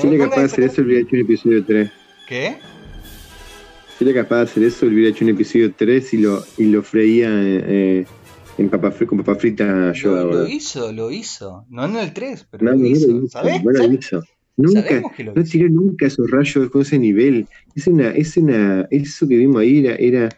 si 0.00 0.06
era 0.06 0.24
capaz 0.24 0.36
de 0.40 0.44
hacer 0.46 0.64
eso, 0.64 0.82
hubiera 0.82 1.02
hecho 1.02 1.16
un 1.16 1.22
episodio 1.22 1.64
3. 1.64 1.90
¿Qué? 2.28 2.56
Si 3.98 4.04
era 4.08 4.22
capaz 4.22 4.36
de 4.36 4.42
hacer 4.42 4.62
eso, 4.62 4.86
hubiera 4.86 5.10
hecho 5.10 5.24
un 5.24 5.30
episodio 5.30 5.74
3 5.74 6.14
y 6.14 6.18
lo, 6.18 6.44
y 6.56 6.64
lo 6.66 6.82
freía 6.82 7.28
eh, 7.30 8.06
en 8.56 8.68
papa, 8.70 8.92
con 9.06 9.18
papa 9.18 9.34
frita 9.34 9.92
Yoda. 9.92 10.24
Lo, 10.24 10.46
hizo, 10.46 10.92
lo 10.92 11.10
hizo. 11.10 11.66
No 11.68 11.84
en 11.84 11.96
el 11.96 12.12
3, 12.12 12.46
pero 12.50 12.64
No, 12.64 12.70
lo 12.72 12.76
no, 12.78 12.86
hizo. 12.86 13.08
lo 13.08 13.18
hizo, 13.24 13.28
¿Sabés? 13.28 13.64
no 13.64 13.70
lo 13.72 13.92
hizo. 13.92 14.22
Nunca, 14.56 15.02
lo 15.18 15.34
no 15.34 15.44
tiró 15.44 15.68
nunca 15.70 16.06
esos 16.06 16.30
rayos 16.30 16.70
con 16.70 16.82
ese 16.82 16.98
nivel. 16.98 17.46
Es 17.74 17.86
una, 17.86 18.10
es 18.10 18.36
una, 18.36 18.86
eso 18.90 19.26
que 19.26 19.36
vimos 19.36 19.62
ahí 19.62 19.84
era, 19.86 19.96
era, 19.96 20.28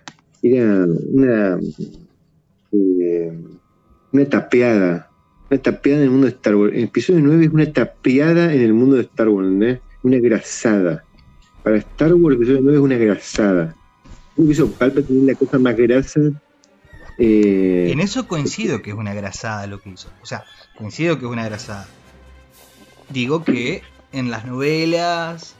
era 0.42 0.86
una, 1.12 1.58
una 2.72 4.24
tapeada. 4.28 5.10
Una 5.50 5.60
tapeada 5.62 5.98
en 5.98 6.04
el 6.04 6.10
mundo 6.10 6.26
de 6.26 6.32
Star 6.32 6.54
Wars. 6.56 6.72
El 6.74 6.84
episodio 6.84 7.20
9 7.20 7.44
es 7.44 7.50
una 7.52 7.72
tapeada 7.72 8.52
en 8.54 8.60
el 8.62 8.72
mundo 8.72 8.96
de 8.96 9.02
Star 9.02 9.28
Wars. 9.28 9.80
Una 10.02 10.18
grasada. 10.18 11.04
Para 11.62 11.76
Star 11.76 12.14
Wars 12.14 12.36
el 12.36 12.42
episodio 12.42 12.60
9 12.62 12.78
es 12.78 12.82
una 12.84 12.96
grasada. 12.96 13.76
Que 14.36 14.42
hizo 14.42 14.70
Palpatine 14.72 15.32
la 15.32 15.38
cosa 15.38 15.58
más 15.58 15.76
grasa. 15.76 16.20
eh, 17.18 17.90
En 17.92 18.00
eso 18.00 18.26
coincido 18.26 18.80
que 18.82 18.90
es 18.90 18.96
una 18.96 19.12
grasada 19.14 19.66
lo 19.66 19.78
que 19.80 19.90
hizo. 19.90 20.08
O 20.22 20.26
sea, 20.26 20.44
coincido 20.76 21.18
que 21.18 21.26
es 21.26 21.30
una 21.30 21.44
grasada. 21.44 21.86
Digo 23.10 23.44
que 23.44 23.82
en 24.12 24.30
las 24.30 24.46
novelas 24.46 25.54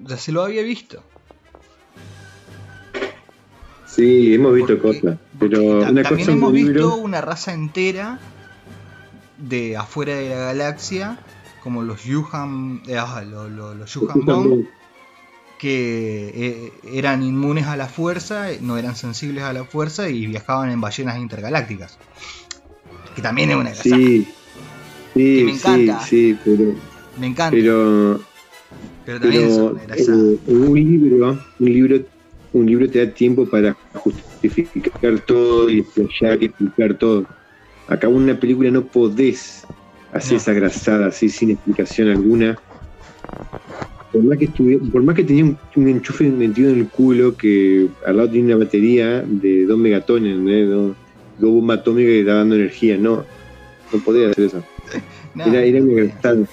ya 0.00 0.16
se 0.16 0.32
lo 0.32 0.42
había 0.42 0.62
visto. 0.62 1.02
Sí, 3.94 4.34
hemos 4.34 4.54
visto 4.54 4.78
Porque- 4.78 5.00
cosas. 5.00 5.18
Pero 5.38 5.62
una 5.62 5.86
también 5.86 6.06
cosa 6.06 6.32
hemos 6.32 6.52
visto 6.52 6.96
una 6.96 7.20
raza 7.20 7.52
entera 7.52 8.18
de 9.38 9.76
afuera 9.76 10.14
de 10.16 10.28
la 10.30 10.36
galaxia, 10.36 11.18
como 11.62 11.82
los 11.82 12.04
Yuhan, 12.04 12.82
eh, 12.86 12.96
ah, 12.98 13.22
lo- 13.28 13.48
lo- 13.48 13.74
los 13.74 13.92
Yuhan 13.94 14.24
Bong, 14.24 14.64
que 15.58 16.32
eh, 16.34 16.72
eran 16.92 17.22
inmunes 17.22 17.66
a 17.66 17.76
la 17.76 17.88
fuerza, 17.88 18.46
no 18.60 18.78
eran 18.78 18.96
sensibles 18.96 19.44
a 19.44 19.52
la 19.52 19.64
fuerza 19.64 20.08
y 20.08 20.26
viajaban 20.26 20.70
en 20.70 20.80
ballenas 20.80 21.18
intergalácticas. 21.18 21.98
Que 23.14 23.22
también 23.22 23.50
es 23.50 23.56
una 23.56 23.70
grasada. 23.70 23.96
Sí, 23.96 24.26
Que 25.14 25.20
sí, 25.38 25.44
me 25.44 25.52
sí, 25.52 25.58
encanta. 25.58 26.06
sí, 26.06 26.38
pero, 26.44 26.74
Me 27.18 27.26
encanta. 27.26 27.50
Pero, 27.50 28.20
pero, 29.04 29.20
también 29.20 29.42
es 29.44 29.58
una 29.58 29.82
eh, 29.96 30.38
un 30.46 30.74
libro, 30.74 31.38
un 31.60 31.66
libro, 31.72 32.00
un 32.52 32.66
libro 32.66 32.88
te 32.88 33.04
da 33.04 33.12
tiempo 33.12 33.46
para 33.46 33.74
justificar 33.94 35.20
todo 35.20 35.70
y 35.70 35.80
explayar 35.80 36.42
y 36.42 36.46
explicar 36.46 36.94
todo. 36.98 37.26
Acá 37.88 38.06
en 38.08 38.14
una 38.14 38.38
película 38.38 38.70
no 38.70 38.84
podés 38.84 39.64
hacer 40.12 40.32
No. 40.32 40.36
esa 40.38 40.52
grasada 40.52 41.06
así 41.06 41.28
sin 41.28 41.50
explicación 41.52 42.08
alguna. 42.08 42.58
Por 44.12 44.22
más 44.24 44.36
que 44.38 44.48
estuvi- 44.50 44.90
por 44.90 45.02
más 45.02 45.14
que 45.16 45.24
tenía 45.24 45.44
un, 45.44 45.58
un 45.76 45.88
enchufe 45.88 46.28
metido 46.28 46.70
en 46.70 46.80
el 46.80 46.88
culo 46.88 47.34
que 47.36 47.88
al 48.06 48.16
lado 48.18 48.28
tenía 48.28 48.56
una 48.56 48.64
batería 48.64 49.22
de 49.26 49.64
2 49.64 49.78
megatones, 49.78 50.32
¿entendés? 50.32 50.68
Dos- 50.68 50.96
dos 51.38 51.50
bombas 51.50 51.78
atómicas 51.78 52.10
que 52.10 52.20
estaban 52.20 52.40
dando 52.42 52.56
energía. 52.56 52.98
No, 52.98 53.24
no 53.92 53.98
podía 54.04 54.28
hacer 54.30 54.44
eso. 54.46 54.62
No, 55.34 55.46
era 55.46 55.62
era 55.64 55.80
no 55.80 55.86
podía. 55.86 56.04
gastado. 56.04 56.46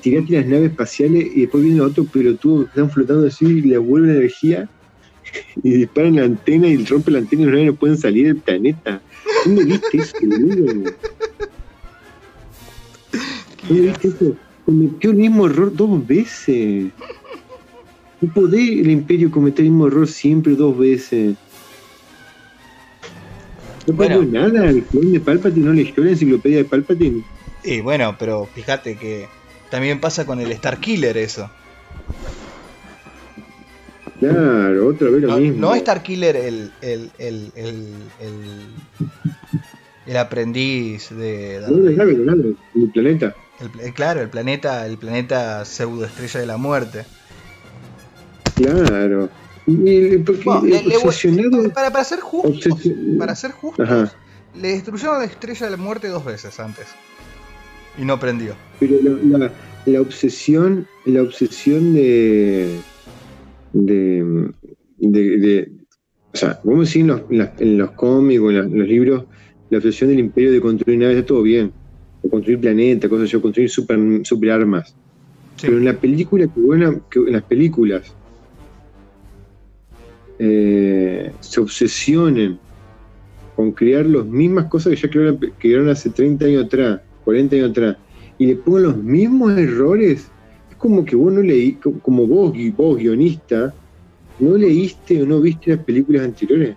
Tirate 0.00 0.32
las 0.34 0.46
naves 0.46 0.70
espaciales 0.70 1.26
y 1.34 1.40
después 1.40 1.64
vienen 1.64 1.80
otros 1.82 2.06
pelotudos 2.06 2.66
que 2.66 2.68
están 2.68 2.90
flotando 2.90 3.26
así 3.26 3.44
y 3.44 3.60
les 3.62 3.78
vuelven 3.80 4.10
energía 4.18 4.68
y 5.62 5.70
disparan 5.70 6.16
la 6.16 6.24
antena 6.24 6.68
y 6.68 6.84
rompen 6.84 7.14
la 7.14 7.20
antena 7.20 7.42
y 7.42 7.46
los 7.46 7.64
no 7.66 7.74
pueden 7.74 7.98
salir 7.98 8.26
del 8.26 8.36
planeta. 8.36 9.00
¿Dónde 9.44 9.64
viste 9.64 9.98
eso, 9.98 10.16
boludo? 10.22 10.92
¿Dónde 13.68 13.82
viste 13.82 14.08
eso? 14.16 14.36
Cometió 14.64 15.10
el 15.10 15.16
mismo 15.16 15.46
error 15.46 15.74
dos 15.74 16.06
veces. 16.06 16.92
No 18.20 18.32
podés 18.32 18.60
el 18.70 18.90
imperio 18.90 19.30
cometer 19.30 19.64
el 19.64 19.70
mismo 19.70 19.86
error 19.86 20.06
siempre 20.06 20.54
dos 20.54 20.76
veces. 20.78 21.36
No 23.86 23.94
Bueno. 23.94 24.18
pasó 24.20 24.30
nada, 24.30 24.68
el 24.70 24.84
clon 24.84 25.12
de 25.12 25.20
Palpatine 25.20 25.66
no 25.66 25.72
leyó 25.72 26.04
la 26.04 26.10
enciclopedia 26.10 26.58
de 26.58 26.64
Palpatine. 26.64 27.24
Y 27.64 27.80
bueno, 27.80 28.16
pero 28.18 28.46
fíjate 28.46 28.96
que 28.96 29.26
también 29.70 30.00
pasa 30.00 30.26
con 30.26 30.40
el 30.40 30.52
Star 30.52 30.78
Killer 30.80 31.16
eso. 31.16 31.50
Claro, 34.20 34.86
otra 34.88 35.10
vez 35.10 35.22
lo 35.22 35.28
No, 35.28 35.36
mismo. 35.38 35.60
no 35.60 35.74
Star 35.74 36.02
Killer 36.02 36.36
el, 36.36 36.70
el, 36.82 37.10
el, 37.18 37.52
el, 37.56 37.88
el, 38.20 38.34
el 40.06 40.16
aprendiz 40.16 41.08
de... 41.10 41.60
No, 41.68 41.76
no, 42.36 42.54
mi 42.74 42.86
planeta. 42.88 43.34
el 43.60 43.70
pla- 43.70 43.92
claro, 43.94 44.20
el 44.20 44.28
planeta, 44.28 44.86
el 44.86 44.98
planeta 44.98 45.64
pseudo 45.64 46.04
estrella 46.04 46.40
de 46.40 46.46
la 46.46 46.56
muerte. 46.58 47.04
Claro. 48.56 49.28
Y, 49.66 49.90
y- 50.14 50.18
porque 50.18 50.42
Bueno, 50.44 50.62
le- 50.64 50.82
le- 50.82 50.96
obsesionado. 50.96 51.70
para, 51.70 51.90
para 51.90 52.04
ser 52.04 52.20
justos, 52.20 52.78
para 53.18 53.34
ser 53.34 53.52
justos, 53.52 53.88
Ajá. 53.88 54.12
le 54.60 54.68
destruyeron 54.68 55.18
la 55.20 55.24
estrella 55.24 55.66
de 55.66 55.70
la 55.72 55.76
muerte 55.76 56.08
dos 56.08 56.24
veces 56.24 56.58
antes. 56.60 56.86
Y 57.98 58.04
no 58.04 58.18
prendió. 58.18 58.54
Pero 58.78 58.96
la, 59.02 59.38
la- 59.38 59.52
la 59.86 60.00
obsesión, 60.00 60.86
la 61.06 61.22
obsesión 61.22 61.94
de, 61.94 62.78
de, 63.72 64.50
de, 64.98 65.38
de- 65.38 65.72
o 66.32 66.36
sea, 66.36 66.60
vamos 66.62 66.80
a 66.80 66.82
decir 66.82 67.02
en 67.02 67.08
los, 67.08 67.22
en 67.58 67.78
los 67.78 67.90
cómics 67.92 68.40
o 68.40 68.50
en, 68.50 68.78
los 68.78 68.88
libros, 68.88 69.24
la 69.68 69.78
obsesión 69.78 70.10
del 70.10 70.20
imperio 70.20 70.52
de 70.52 70.60
construir 70.60 70.98
naves 70.98 71.16
está 71.16 71.26
todo 71.26 71.42
bien, 71.42 71.72
o 72.22 72.28
construir 72.28 72.60
planetas, 72.60 73.10
cosas 73.10 73.26
así, 73.26 73.36
o 73.36 73.42
construir 73.42 73.68
super, 73.68 73.98
super 74.24 74.50
armas. 74.50 74.94
Sí. 75.56 75.66
Pero 75.66 75.78
en 75.78 75.84
la 75.84 75.94
película, 75.94 76.46
que 76.46 76.60
bueno, 76.60 77.00
que 77.10 77.18
en 77.18 77.32
las 77.32 77.42
películas 77.42 78.14
eh, 80.38 81.32
se 81.40 81.60
obsesionen 81.60 82.58
con 83.56 83.72
crear 83.72 84.06
las 84.06 84.24
mismas 84.24 84.66
cosas 84.66 84.94
que 84.94 85.00
ya 85.00 85.10
crearon, 85.10 85.38
crearon 85.58 85.88
hace 85.88 86.10
30 86.10 86.46
años 86.46 86.64
atrás, 86.64 87.00
40 87.24 87.56
años 87.56 87.70
atrás, 87.70 87.96
y 88.38 88.46
le 88.46 88.56
pongan 88.56 88.84
los 88.84 88.96
mismos 88.96 89.58
errores, 89.58 90.12
es 90.12 90.29
como 90.80 91.04
que 91.04 91.14
vos 91.14 91.32
no 91.32 91.42
leí, 91.42 91.78
co- 91.78 92.00
como 92.00 92.26
vos, 92.26 92.52
gui- 92.52 92.74
vos 92.74 92.96
guionista, 92.96 93.74
no 94.38 94.56
leíste 94.56 95.22
o 95.22 95.26
no 95.26 95.40
viste 95.40 95.76
las 95.76 95.84
películas 95.84 96.22
anteriores. 96.22 96.76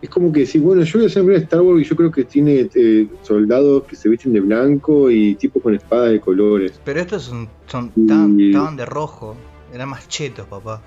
Es 0.00 0.10
como 0.10 0.30
que 0.30 0.40
decir, 0.40 0.60
bueno, 0.60 0.82
yo 0.84 0.98
voy 0.98 1.04
a 1.04 1.08
hacer 1.08 1.22
una 1.22 1.36
Star 1.36 1.62
Wars 1.62 1.80
y 1.80 1.84
yo 1.88 1.96
creo 1.96 2.10
que 2.10 2.24
tiene 2.24 2.68
eh, 2.74 3.08
soldados 3.22 3.84
que 3.88 3.96
se 3.96 4.08
visten 4.08 4.32
de 4.34 4.40
blanco 4.40 5.10
y 5.10 5.34
tipos 5.36 5.62
con 5.62 5.74
espadas 5.74 6.10
de 6.12 6.20
colores. 6.20 6.78
Pero 6.84 7.00
estos 7.00 7.22
son, 7.24 7.48
son 7.66 7.90
Y- 7.96 8.52
de 8.76 8.84
rojo. 8.84 9.34
Eran 9.72 9.88
más 9.88 10.06
chetos, 10.08 10.46
papá. 10.46 10.82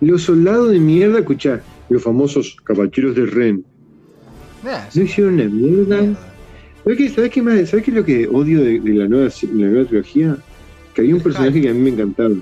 Los 0.00 0.22
soldados 0.22 0.70
de 0.70 0.78
mierda, 0.80 1.18
escuchá, 1.18 1.60
los 1.90 2.02
famosos 2.02 2.56
caballeros 2.64 3.14
de 3.16 3.26
Ren, 3.26 3.64
Mirá, 4.62 4.88
no 4.94 5.02
hicieron 5.02 5.34
una 5.34 5.44
mierda. 5.44 6.00
mierda. 6.00 6.29
¿Sabes 6.84 6.98
qué, 6.98 7.08
sabes 7.10 7.30
qué 7.30 7.42
más? 7.42 7.68
¿Sabes 7.70 7.84
qué 7.84 7.90
es 7.90 7.96
lo 7.96 8.04
que 8.04 8.26
odio 8.28 8.62
de, 8.64 8.80
de 8.80 8.94
la, 8.94 9.06
nueva, 9.08 9.26
de 9.28 9.48
la 9.62 9.68
nueva 9.68 9.86
trilogía? 9.88 10.36
Que 10.94 11.02
había 11.02 11.14
un 11.14 11.18
El 11.18 11.22
personaje 11.24 11.52
hype. 11.52 11.62
que 11.62 11.68
a 11.70 11.74
mí 11.74 11.80
me 11.80 11.90
encantaba. 11.90 12.34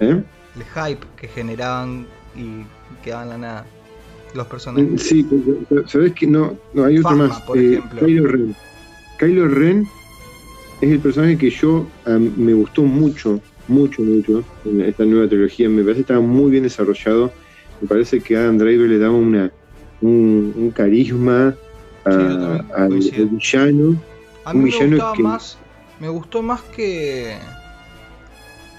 ¿Eh? 0.00 0.22
El 0.56 0.64
hype 0.64 1.06
que 1.20 1.28
generaban 1.28 2.06
y 2.36 2.64
quedaban 3.04 3.28
la 3.30 3.38
nada. 3.38 3.66
Los 4.34 4.46
personajes. 4.46 5.02
Sí, 5.02 5.26
¿sabes 5.86 6.12
qué? 6.12 6.26
No, 6.26 6.56
no, 6.74 6.84
hay 6.84 6.98
otro 6.98 7.16
más. 7.16 7.40
por 7.42 7.56
Eh, 7.58 7.74
ejemplo. 7.74 8.00
Kylo 8.06 8.26
Ren. 8.26 8.54
Kylo 9.18 9.48
Ren 9.48 9.86
es 10.82 10.90
el 10.90 10.98
personaje 11.00 11.38
que 11.38 11.50
yo 11.50 11.86
a 12.04 12.10
mí 12.18 12.30
me 12.36 12.52
gustó 12.52 12.82
mucho, 12.82 13.40
mucho, 13.66 14.02
mucho 14.02 14.44
en 14.66 14.82
esta 14.82 15.04
nueva 15.06 15.26
trilogía. 15.26 15.68
Me 15.70 15.82
parece 15.82 15.96
que 15.96 16.00
estaba 16.02 16.20
muy 16.20 16.50
bien 16.50 16.62
desarrollado. 16.64 17.32
Me 17.80 17.88
parece 17.88 18.20
que 18.20 18.36
Adam 18.36 18.58
Driver 18.58 18.88
le 18.88 18.98
daba 18.98 19.14
una, 19.14 19.50
un, 20.02 20.52
un 20.54 20.70
carisma 20.72 21.54
a- 22.04 22.10
Sí, 22.10 22.18
al 22.76 22.88
coincido. 22.88 23.22
al 23.22 23.28
villano. 23.30 24.02
A 24.44 24.50
un 24.52 24.56
mí 24.58 24.64
me 24.64 24.70
villano 24.70 24.90
gustaba 24.96 25.12
que- 25.14 25.22
más. 25.22 25.58
Me 26.00 26.08
gustó 26.08 26.42
más 26.42 26.62
que. 26.62 27.36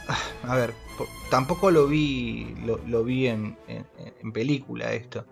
Ah, 0.08 0.18
A 0.52 0.56
ver, 0.56 0.74
po- 0.98 1.08
tampoco 1.30 1.70
lo 1.72 1.88
vi. 1.88 2.56
Lo, 2.66 2.80
lo 2.88 3.04
vi 3.04 3.28
en, 3.28 3.58
en- 3.68 3.86
en 4.22 4.32
película 4.32 4.94
esto. 4.94 5.26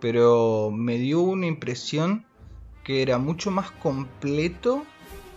Pero 0.00 0.70
me 0.74 0.96
dio 0.96 1.20
una 1.20 1.46
impresión 1.46 2.24
que 2.84 3.02
era 3.02 3.18
mucho 3.18 3.50
más 3.50 3.70
completo 3.70 4.84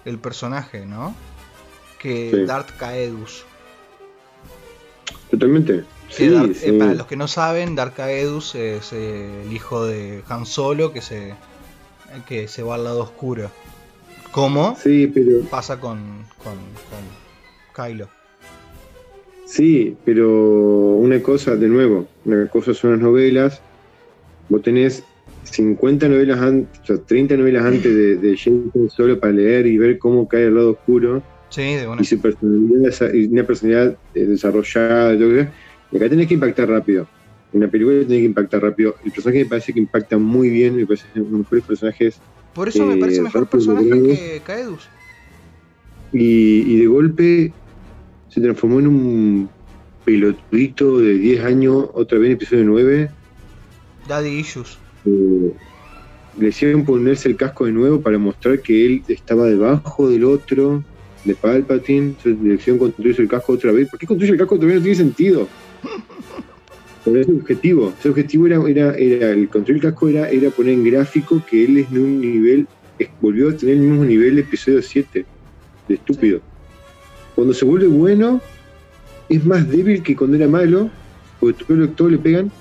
el 0.05 0.17
personaje, 0.19 0.85
¿no? 0.85 1.13
Que 1.99 2.31
Sí. 2.33 2.45
Darth 2.45 2.71
Caedus. 2.77 3.45
Totalmente. 5.29 5.83
Que 6.09 6.13
Sí, 6.15 6.27
Darth- 6.29 6.51
eh, 6.51 6.53
sí. 6.55 6.71
para 6.73 6.93
los 6.93 7.07
que 7.07 7.15
no 7.17 7.27
saben, 7.27 7.75
Darth 7.75 7.95
Caedus 7.95 8.55
es 8.55 8.93
eh, 8.93 9.43
el 9.45 9.51
hijo 9.53 9.85
de 9.85 10.23
Han 10.29 10.45
Solo 10.45 10.93
que 10.93 11.01
se, 11.01 11.33
que 12.27 12.47
se 12.47 12.63
va 12.63 12.75
al 12.75 12.83
lado 12.83 13.01
oscuro. 13.03 13.49
¿Cómo? 14.31 14.75
Sí, 14.81 15.07
pero 15.13 15.41
pasa 15.49 15.79
con, 15.79 15.99
con, 16.43 16.55
con 16.89 17.85
Kylo. 17.85 18.07
Sí, 19.45 19.95
pero 20.05 20.29
una 20.95 21.21
cosa, 21.21 21.55
de 21.55 21.67
nuevo, 21.67 22.07
una 22.25 22.47
cosa 22.47 22.73
son 22.73 22.91
las 22.93 22.99
novelas. 23.01 23.61
Vos 24.49 24.61
tenés 24.63 25.03
50 25.43 26.07
novelas 26.09 26.39
antes, 26.39 26.79
o 26.81 26.85
sea, 26.85 26.97
30 26.97 27.37
novelas 27.37 27.63
antes 27.65 27.83
de, 27.95 28.15
de 28.17 28.35
Jameson 28.35 28.89
solo 28.89 29.19
para 29.19 29.33
leer 29.33 29.67
y 29.67 29.77
ver 29.77 29.99
cómo 29.99 30.27
cae 30.27 30.45
el 30.45 30.55
lado 30.55 30.71
oscuro 30.71 31.21
Sí, 31.49 31.75
de 31.75 31.87
una. 31.87 32.01
y 32.01 32.05
su 32.05 32.19
personalidad, 32.19 33.13
y 33.13 33.25
una 33.27 33.43
personalidad 33.45 33.95
eh, 34.15 34.25
desarrollada. 34.25 35.13
Y 35.13 35.97
acá 35.97 36.09
tenés 36.09 36.27
que 36.27 36.33
impactar 36.33 36.69
rápido. 36.69 37.07
En 37.53 37.59
la 37.59 37.67
película 37.67 37.99
tenés 37.99 38.19
que 38.19 38.25
impactar 38.25 38.61
rápido. 38.61 38.95
El 39.05 39.11
personaje 39.11 39.43
me 39.43 39.49
parece 39.49 39.73
que 39.73 39.79
impacta 39.79 40.17
muy 40.17 40.49
bien, 40.49 40.75
me 40.75 40.85
parece 40.85 41.05
uno 41.15 41.25
de 41.25 41.31
los 41.31 41.39
mejores 41.41 41.63
personajes. 41.65 42.19
Por 42.53 42.67
eso 42.67 42.85
me 42.85 42.95
eh, 42.95 42.97
parece 42.97 43.21
mejor 43.21 43.43
rápido, 43.43 43.75
personaje 43.75 44.01
que 44.01 44.41
Caedus. 44.45 44.87
Y, 46.11 46.73
y 46.73 46.79
de 46.79 46.87
golpe 46.87 47.53
se 48.29 48.41
transformó 48.41 48.79
en 48.79 48.87
un 48.87 49.49
pelotudito 50.05 50.99
de 50.99 51.13
10 51.13 51.43
años, 51.45 51.89
otra 51.93 52.17
vez 52.17 52.27
en 52.27 52.33
episodio 52.33 52.63
9. 52.65 53.09
Daddy 54.07 54.29
Issues. 54.29 54.77
eh, 55.05 55.53
le 56.37 56.49
hicieron 56.49 56.83
ponerse 56.83 57.29
el 57.29 57.35
casco 57.35 57.65
de 57.65 57.71
nuevo 57.71 58.01
para 58.01 58.17
mostrar 58.17 58.59
que 58.61 58.85
él 58.85 59.03
estaba 59.07 59.45
debajo 59.45 60.09
del 60.09 60.23
otro, 60.23 60.83
de 61.23 61.35
Palpatine. 61.35 62.15
Le 62.23 62.55
hicieron 62.55 62.79
construirse 62.79 63.21
el 63.21 63.27
casco 63.27 63.53
otra 63.53 63.71
vez. 63.71 63.89
¿Por 63.89 63.99
qué 63.99 64.07
construye 64.07 64.31
el 64.31 64.39
casco 64.39 64.55
otra 64.55 64.67
vez? 64.67 64.77
No 64.77 64.81
tiene 64.81 64.95
sentido. 64.95 65.47
Pero 67.03 67.19
ese 67.19 67.31
objetivo. 67.31 67.93
Ese 67.99 68.09
objetivo 68.09 68.47
era, 68.47 68.57
era, 68.67 68.95
era 68.95 69.31
el 69.31 69.49
construir 69.49 69.83
el 69.83 69.91
casco 69.91 70.09
era, 70.09 70.29
era 70.29 70.49
poner 70.49 70.73
en 70.73 70.83
gráfico 70.83 71.41
que 71.49 71.65
él 71.65 71.77
es 71.77 71.91
en 71.91 71.99
un 71.99 72.21
nivel, 72.21 72.67
volvió 73.21 73.49
a 73.49 73.57
tener 73.57 73.75
el 73.75 73.81
mismo 73.81 74.05
nivel 74.05 74.35
de 74.35 74.41
episodio 74.41 74.81
7, 74.81 75.25
de 75.87 75.95
estúpido. 75.95 76.39
Cuando 77.35 77.53
se 77.53 77.65
vuelve 77.65 77.87
bueno, 77.87 78.41
es 79.29 79.45
más 79.45 79.67
débil 79.67 80.01
que 80.03 80.15
cuando 80.15 80.37
era 80.37 80.47
malo, 80.47 80.89
porque 81.39 81.63
todo, 81.65 81.89
todo 81.89 82.09
le 82.09 82.17
pegan 82.17 82.51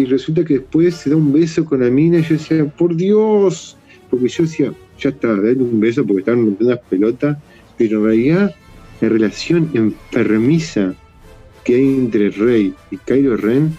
y 0.00 0.06
resulta 0.06 0.44
que 0.44 0.54
después 0.54 0.94
se 0.94 1.10
da 1.10 1.16
un 1.16 1.32
beso 1.32 1.64
con 1.64 1.80
la 1.80 1.90
mina 1.90 2.18
y 2.18 2.22
yo 2.22 2.30
decía, 2.30 2.64
por 2.64 2.96
Dios, 2.96 3.76
porque 4.08 4.28
yo 4.28 4.44
decía, 4.44 4.72
ya 4.98 5.10
está, 5.10 5.28
dale 5.28 5.56
un 5.56 5.78
beso 5.78 6.06
porque 6.06 6.20
estaban 6.20 6.46
rompiendo 6.46 6.74
las 6.74 6.84
pelotas, 6.88 7.38
pero 7.76 7.98
en 7.98 8.04
realidad 8.04 8.54
la 9.02 9.08
relación 9.08 9.70
enfermiza 9.74 10.94
que 11.64 11.74
hay 11.76 11.94
entre 11.94 12.30
Rey 12.30 12.74
y 12.90 12.96
Kylo 12.96 13.36
Ren 13.36 13.76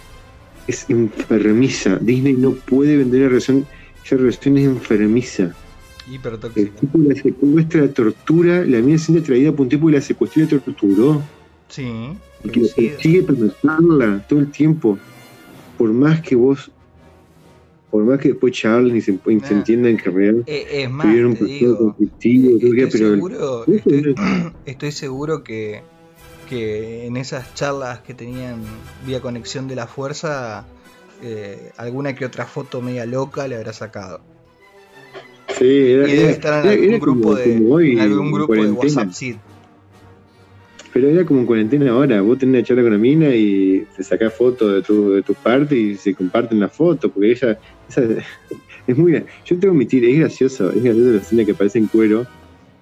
es 0.66 0.88
enfermiza. 0.88 1.98
Disney 2.00 2.34
no 2.34 2.52
puede 2.52 2.96
vender 2.96 3.22
la 3.22 3.28
relación, 3.28 3.66
esa 4.04 4.16
relación 4.16 4.58
es 4.58 4.64
enfermiza. 4.64 5.54
El 6.56 6.70
tipo 6.72 6.98
la 6.98 7.14
secuestra, 7.14 7.82
la 7.82 7.92
tortura, 7.92 8.64
la 8.66 8.80
mina 8.80 8.98
siente 8.98 9.22
atraída 9.22 9.52
por 9.52 9.62
un 9.62 9.68
tipo 9.68 9.86
que 9.86 9.92
la 9.94 10.00
secuestró 10.00 10.42
y 10.42 10.46
la 10.46 10.58
torturó 10.58 11.22
Sí, 11.68 11.90
y 12.44 12.48
que 12.50 12.64
sigue 13.00 13.22
para 13.22 13.38
matarla 13.38 14.26
todo 14.28 14.40
el 14.40 14.50
tiempo. 14.50 14.98
Por 15.78 15.90
más 15.92 16.20
que 16.20 16.36
vos, 16.36 16.70
por 17.90 18.04
más 18.04 18.20
que 18.20 18.28
después 18.28 18.52
charlen 18.52 18.96
y 18.96 19.00
se, 19.00 19.12
y 19.12 19.40
se 19.40 19.54
entiendan 19.54 19.96
que 19.96 20.10
real 20.10 20.44
Eh, 20.46 20.82
es 20.82 20.90
más, 20.90 21.06
te 21.06 21.44
digo, 21.44 21.96
estoy, 21.98 22.90
seguro, 22.90 23.64
estoy 24.66 24.92
seguro 24.92 25.42
que, 25.42 25.82
que 26.52 27.06
en 27.06 27.16
esas 27.16 27.54
charlas 27.54 28.00
que 28.00 28.12
tenían 28.12 28.62
vía 29.06 29.20
conexión 29.20 29.68
de 29.68 29.74
la 29.74 29.86
fuerza 29.86 30.66
eh, 31.22 31.72
alguna 31.78 32.14
que 32.14 32.26
otra 32.26 32.44
foto 32.44 32.82
media 32.82 33.06
loca 33.06 33.48
le 33.48 33.56
habrá 33.56 33.72
sacado. 33.72 34.20
Sí, 35.58 35.64
era, 35.92 36.06
y 36.08 36.14
debe 36.16 36.30
estar 36.32 36.62
en 36.64 36.70
algún 36.70 36.88
era 36.88 36.98
grupo 36.98 37.22
como- 37.22 37.34
de 37.36 37.44
como 37.58 37.74
hoy, 37.74 37.92
en 37.92 38.00
algún 38.00 38.32
grupo 38.32 38.54
de. 38.54 38.70
WhatsApp 38.70 39.08
sí. 39.12 39.38
Pero 40.92 41.08
era 41.08 41.24
como 41.24 41.40
en 41.40 41.46
cuarentena 41.46 41.90
ahora, 41.90 42.20
vos 42.20 42.36
tenés 42.36 42.54
una 42.56 42.62
charla 42.64 42.82
con 42.82 42.92
la 42.92 42.98
mina 42.98 43.34
y 43.34 43.82
te 43.96 44.02
sacás 44.04 44.34
fotos 44.34 44.74
de 44.74 44.82
tu, 44.82 45.10
de 45.12 45.22
tu 45.22 45.32
parte 45.34 45.74
y 45.74 45.96
se 45.96 46.14
comparten 46.14 46.60
las 46.60 46.76
fotos, 46.76 47.10
porque 47.14 47.30
ella, 47.32 47.58
esa- 47.88 48.02
es 48.86 48.98
muy, 48.98 49.12
yo 49.14 49.24
tengo 49.46 49.60
que 49.60 49.68
admitir, 49.68 50.04
es 50.04 50.18
gracioso, 50.18 50.70
es 50.70 50.82
gracioso 50.82 51.10
la 51.12 51.18
escena 51.18 51.44
que 51.46 51.52
aparece 51.52 51.78
en 51.78 51.86
cuero 51.86 52.26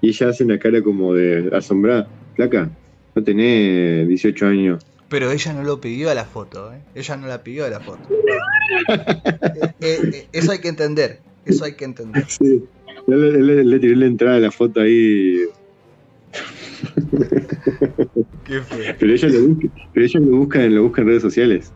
y 0.01 0.09
ella 0.09 0.29
hace 0.31 0.43
una 0.43 0.59
cara 0.59 0.83
como 0.83 1.15
de 1.15 1.51
asombrada, 1.53 2.09
flaca, 2.35 2.69
no 3.15 3.25
tenés 3.25 4.09
18 4.09 4.47
años. 4.47 4.85
Pero 5.09 5.31
ella 5.31 5.53
no 5.53 5.63
lo 5.65 5.81
pidió 5.81 6.11
a 6.11 6.15
la 6.15 6.25
foto, 6.25 6.73
¿eh? 6.73 6.83
Ella 6.95 7.17
no 7.17 7.27
la 7.27 7.43
pidió 7.43 7.65
a 7.65 7.71
la 7.71 7.81
foto. 7.81 8.09
Eh, 9.53 9.75
eh, 9.81 9.99
eh, 10.13 10.29
eso 10.33 10.53
hay 10.53 10.61
que 10.61 10.69
entender. 10.69 11.23
Eso 11.45 11.65
hay 11.65 11.75
que 11.75 11.85
entender. 11.85 12.25
Sí, 12.29 12.63
le, 13.09 13.65
le- 13.65 13.79
tiré 13.81 13.97
la 13.97 14.07
entrada 14.07 14.37
de 14.37 14.43
la 14.43 14.51
foto 14.51 14.81
ahí, 14.81 15.39
¿Qué 18.45 18.61
fue? 18.61 18.95
pero 18.99 19.13
ella 19.13 19.29
lo 19.29 19.49
busca, 19.49 19.69
pero 19.93 20.07
ella 20.07 20.21
lo 20.21 20.37
busca, 20.37 20.67
lo 20.67 20.83
busca 20.85 21.03
en 21.03 21.09
redes 21.09 21.23
sociales. 21.23 21.73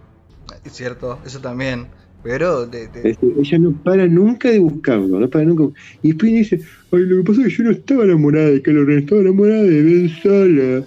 Es 0.64 0.72
cierto, 0.74 1.20
eso 1.26 1.40
también. 1.40 1.88
Pero 2.22 2.66
de, 2.66 2.88
de- 2.88 3.16
ella 3.38 3.58
no 3.58 3.74
para 3.82 4.06
nunca 4.06 4.50
de 4.50 4.58
buscarlo, 4.60 5.20
no 5.20 5.28
para 5.28 5.44
nunca. 5.44 5.78
Y 6.00 6.08
después 6.08 6.32
dice, 6.32 6.60
ay, 6.92 7.00
lo 7.00 7.18
que 7.18 7.24
pasa 7.24 7.42
es 7.42 7.48
que 7.48 7.54
yo 7.54 7.64
no 7.64 7.70
estaba 7.72 8.04
enamorada 8.04 8.50
de 8.50 8.62
Kylo 8.62 8.84
Ren, 8.84 9.00
estaba 9.00 9.20
enamorada 9.20 9.62
de 9.62 9.82
Ben 9.82 10.08
Sala. 10.22 10.86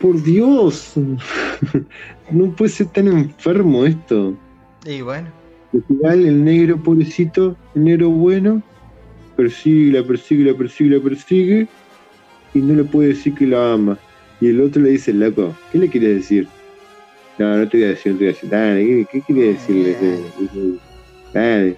Por 0.00 0.22
Dios, 0.22 0.92
no 2.30 2.50
puede 2.54 2.70
ser 2.70 2.88
tan 2.88 3.08
enfermo 3.08 3.86
esto. 3.86 4.34
y 4.84 5.00
bueno, 5.00 5.28
Al 5.72 5.82
final 5.84 6.24
el 6.26 6.44
negro 6.44 6.76
pobrecito, 6.82 7.56
el 7.74 7.84
negro 7.84 8.10
bueno, 8.10 8.62
persigue, 9.36 9.98
la 9.98 10.06
persigue, 10.06 10.44
la 10.50 10.56
persigue, 10.56 10.96
la 10.96 11.02
persigue, 11.02 11.66
y 12.54 12.58
no 12.58 12.74
le 12.74 12.84
puede 12.84 13.08
decir 13.08 13.34
que 13.34 13.46
la 13.46 13.72
ama. 13.72 13.98
Y 14.40 14.48
el 14.48 14.60
otro 14.60 14.82
le 14.82 14.90
dice, 14.90 15.12
loco, 15.14 15.54
¿qué 15.72 15.78
le 15.78 15.88
quiere 15.88 16.14
decir? 16.14 16.46
No, 17.38 17.56
no 17.56 17.68
te 17.68 17.78
voy 17.78 17.86
a 17.86 17.90
decir, 17.90 18.12
no 18.12 18.18
te 18.18 18.24
voy 18.24 18.32
a 18.32 18.34
decir. 18.34 18.50
Dale, 18.50 18.86
¿qué, 18.86 19.06
qué 19.12 19.20
quería 19.26 19.46
decirle? 19.46 19.88
Dice, 19.88 20.78
Dale. 21.32 21.76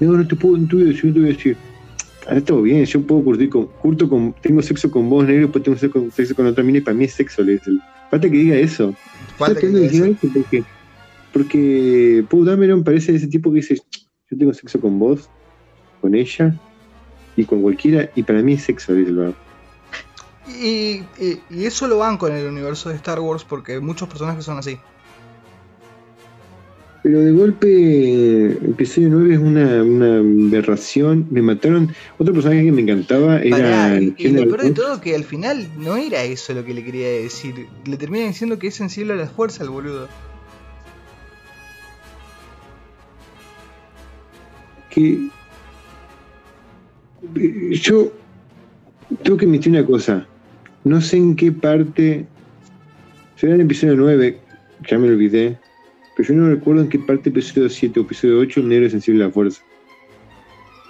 No, 0.00 0.12
no 0.12 0.26
te 0.26 0.34
puedo, 0.34 0.56
no 0.56 0.66
te 0.66 0.76
voy 0.76 0.84
a 0.84 0.88
decir, 0.88 1.04
no 1.06 1.12
te 1.12 1.20
voy 1.20 1.28
a 1.28 1.32
decir. 1.32 1.56
Ah, 2.30 2.34
está 2.36 2.52
todo 2.52 2.62
bien, 2.62 2.84
yo 2.84 3.04
puedo 3.04 3.24
curtir 3.24 3.50
con, 3.50 3.66
curto 3.66 4.08
con, 4.08 4.32
tengo 4.34 4.62
sexo 4.62 4.88
con 4.88 5.10
vos, 5.10 5.26
negro, 5.26 5.42
después 5.48 5.64
tengo 5.64 5.76
sexo 5.76 5.98
con, 6.00 6.10
sexo 6.12 6.34
con 6.36 6.46
otra 6.46 6.62
mina 6.62 6.78
y 6.78 6.80
para 6.80 6.96
mí 6.96 7.04
es 7.04 7.14
sexo, 7.14 7.42
le 7.42 7.52
dice. 7.54 7.72
Falta 8.08 8.30
que 8.30 8.36
diga 8.36 8.56
eso. 8.56 8.94
falta 9.36 9.60
que 9.60 9.66
¿Sabes 9.66 9.90
diga 9.90 10.06
qué? 10.06 10.12
eso. 10.12 10.28
Porque, 10.32 10.64
porque 11.32 12.26
Paul 12.30 12.44
Dameron 12.46 12.84
parece 12.84 13.14
ese 13.16 13.26
tipo 13.26 13.50
que 13.50 13.56
dice, 13.56 13.76
yo 14.30 14.38
tengo 14.38 14.54
sexo 14.54 14.80
con 14.80 14.96
vos, 14.98 15.28
con 16.00 16.14
ella 16.14 16.56
y 17.34 17.44
con 17.46 17.62
cualquiera, 17.62 18.10
y 18.14 18.22
para 18.22 18.42
mí 18.42 18.52
es 18.54 18.62
sexo, 18.62 18.94
dice 18.94 19.10
el. 19.10 19.34
Y, 20.46 21.00
y- 21.18 21.44
y 21.50 21.64
eso 21.66 21.86
lo 21.88 21.98
banco 21.98 22.28
en 22.28 22.36
el 22.36 22.46
universo 22.46 22.90
de 22.90 22.96
Star 22.96 23.18
Wars 23.20 23.44
porque 23.44 23.80
muchos 23.80 24.08
personajes 24.08 24.44
son 24.44 24.58
así. 24.58 24.78
Pero 27.02 27.20
de 27.20 27.32
golpe, 27.32 28.52
episodio 28.70 29.08
9 29.10 29.34
es 29.34 29.40
una, 29.40 29.82
una 29.82 30.18
aberración. 30.18 31.26
Me 31.30 31.40
mataron. 31.40 31.94
Otro 32.18 32.34
personaje 32.34 32.64
que 32.64 32.72
me 32.72 32.82
encantaba 32.82 33.40
era. 33.40 33.56
Pará, 33.56 33.96
el 33.96 34.14
y 34.18 34.28
lo 34.28 34.42
peor 34.44 34.62
de 34.62 34.70
todo 34.72 35.00
que 35.00 35.14
al 35.14 35.24
final 35.24 35.66
no 35.78 35.96
era 35.96 36.22
eso 36.24 36.52
lo 36.52 36.64
que 36.64 36.74
le 36.74 36.84
quería 36.84 37.08
decir. 37.08 37.68
Le 37.86 37.96
termina 37.96 38.26
diciendo 38.26 38.58
que 38.58 38.66
es 38.66 38.74
sensible 38.74 39.14
a 39.14 39.16
la 39.16 39.26
fuerza 39.26 39.64
el 39.64 39.70
boludo. 39.70 40.08
que 44.90 45.28
eh, 47.36 47.70
yo 47.72 48.12
tengo 49.22 49.38
que 49.38 49.46
admitir 49.46 49.72
una 49.72 49.86
cosa. 49.86 50.26
No 50.84 51.00
sé 51.00 51.16
en 51.16 51.36
qué 51.36 51.50
parte. 51.52 52.26
Será 53.36 53.54
en 53.54 53.60
el 53.60 53.66
episodio 53.66 53.96
9, 53.96 54.38
ya 54.88 54.98
me 54.98 55.06
lo 55.06 55.14
olvidé. 55.14 55.58
Pero 56.20 56.34
yo 56.34 56.40
no 56.42 56.50
recuerdo 56.50 56.82
en 56.82 56.88
qué 56.90 56.98
parte 56.98 57.30
episodio 57.30 57.70
7 57.70 57.98
o 57.98 58.02
episodio 58.02 58.40
8 58.40 58.60
el 58.60 58.68
negro 58.68 58.84
es 58.86 58.92
sensible 58.92 59.24
a 59.24 59.28
la 59.28 59.32
fuerza. 59.32 59.62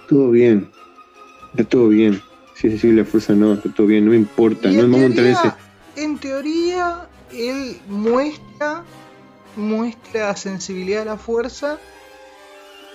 Todo 0.09 0.29
bien. 0.29 0.69
Está 1.51 1.63
todo 1.63 1.87
bien. 1.87 2.21
Si 2.55 2.67
es 2.67 2.73
sensible 2.73 2.99
a 3.01 3.03
la 3.05 3.09
fuerza 3.09 3.33
no, 3.33 3.53
está 3.53 3.73
todo 3.73 3.87
bien, 3.87 4.03
no 4.03 4.11
me 4.11 4.17
importa. 4.17 4.67
No 4.69 4.87
me 4.89 4.99
vamos 5.05 5.17
a 5.17 5.29
ese. 5.29 5.41
teoría, 5.41 5.57
en 5.95 6.17
teoría, 6.17 7.07
él 7.31 7.77
muestra, 7.87 8.83
muestra 9.55 10.35
sensibilidad 10.35 11.03
a 11.03 11.05
la 11.05 11.17
fuerza. 11.17 11.77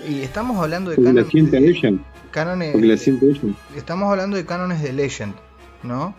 Y 0.07 0.21
estamos 0.21 0.59
hablando 0.63 0.91
de 0.91 0.99
la 0.99 1.05
cánones, 1.05 1.29
siente 1.31 1.57
a 1.57 1.61
de- 1.61 1.69
ella. 1.71 1.93
cánones- 2.33 2.73
Porque 2.73 2.87
la 2.87 2.97
siente 2.99 3.31
ella. 3.31 3.41
estamos 3.75 4.11
hablando 4.11 4.37
de 4.37 4.45
cánones 4.45 4.83
de 4.83 4.93
Legend, 4.93 5.35
¿no? 5.83 6.15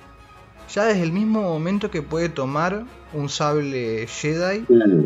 Ya 0.74 0.86
desde 0.86 1.04
el 1.04 1.12
mismo 1.12 1.44
momento 1.44 1.92
que 1.92 2.02
puede 2.02 2.28
tomar 2.30 2.86
un 3.14 3.30
sable 3.30 4.08
Jedi, 4.08 4.62
Claro. 4.62 5.06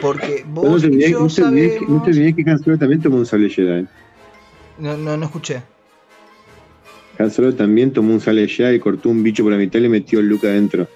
Porque 0.00 0.44
No 0.46 0.62
vos 0.62 0.82
te 0.82 0.88
y 0.88 0.90
olvides 0.90 1.10
yo 1.10 1.20
no 1.20 1.28
te 1.28 1.42
olvides 1.42 1.72
que, 1.78 1.80
no 1.86 2.02
te 2.02 2.12
sabemos... 2.14 2.62
que 2.64 2.76
también 2.78 3.02
tomó 3.02 3.16
un 3.16 3.26
sable 3.26 3.48
Jedi. 3.50 3.86
No, 4.78 4.96
no, 4.96 5.16
no 5.16 5.24
escuché. 5.26 5.62
Han 7.18 7.30
Solo 7.30 7.54
también 7.54 7.92
tomó 7.92 8.12
un 8.12 8.20
sable 8.20 8.48
Jedi 8.48 8.76
y 8.76 8.80
cortó 8.80 9.08
un 9.08 9.22
bicho 9.22 9.42
por 9.44 9.52
la 9.52 9.58
mitad 9.58 9.78
y 9.78 9.82
le 9.82 9.88
metió 9.88 10.18
el 10.20 10.28
Luke 10.28 10.46
adentro. 10.48 10.88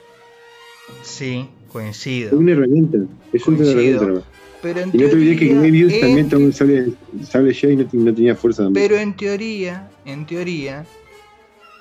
Sí, 1.02 1.48
Es 1.66 1.72
coincido. 1.72 2.36
una 2.38 2.52
herramienta. 2.52 2.98
Es 3.32 3.46
una 3.46 3.56
Coincido. 3.58 3.70
herramienta. 3.80 4.06
nomás. 4.06 4.24
Pero 4.60 4.80
en 4.80 4.90
Y 4.92 4.98
no 4.98 5.08
te 5.08 5.14
olvides 5.14 5.38
que 5.38 5.46
Grievous 5.54 5.92
en 5.92 6.00
también 6.00 6.28
tomó 6.28 6.44
un 6.46 6.52
sable, 6.52 6.88
sable 7.22 7.54
Jedi 7.54 7.74
y 7.74 7.76
no, 7.76 7.88
no 7.92 8.14
tenía 8.14 8.34
fuerza 8.34 8.64
tampoco. 8.64 8.80
Pero 8.82 8.96
en 8.96 9.14
teoría, 9.16 9.88
en 10.04 10.26
teoría, 10.26 10.84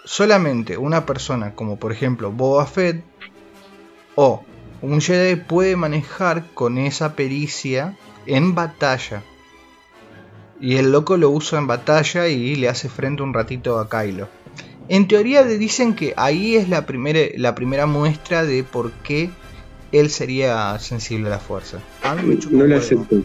solamente 0.06 0.78
una 0.78 1.04
persona 1.06 1.56
como 1.56 1.78
por 1.80 1.92
ejemplo 1.92 2.32
Boba 2.32 2.68
Fett 2.68 3.02
o 4.14 4.44
un 4.82 5.02
Jedi 5.02 5.36
puede 5.36 5.76
manejar 5.76 6.46
con 6.54 6.78
esa 6.78 7.16
pericia 7.16 7.96
en 8.26 8.56
batalla. 8.56 9.24
Y 10.60 10.78
el 10.78 10.92
loco 10.92 11.18
lo 11.18 11.30
usa 11.30 11.60
en 11.60 11.68
batalla 11.68 12.28
y 12.28 12.56
le 12.56 12.70
hace 12.70 12.90
frente 12.90 13.22
un 13.24 13.34
ratito 13.34 13.80
a 13.80 13.90
Kylo. 13.90 14.28
En 14.90 15.08
teoría 15.08 15.42
le 15.44 15.58
dicen 15.58 15.96
que 15.96 16.14
ahí 16.18 16.56
es 16.56 16.70
la 16.70 16.86
primera, 16.86 17.20
la 17.36 17.54
primera 17.56 17.86
muestra 17.86 18.44
de 18.44 18.64
por 18.64 18.92
qué 19.04 19.30
él 19.92 20.10
sería 20.10 20.78
sensible 20.80 21.28
a 21.28 21.32
la 21.32 21.40
fuerza. 21.40 21.80
A 22.04 22.16
mí 22.16 22.24
me 22.24 22.40
chupa 22.40 22.56
no 22.56 22.64
huevo. 22.64 22.76
acepto. 22.78 23.24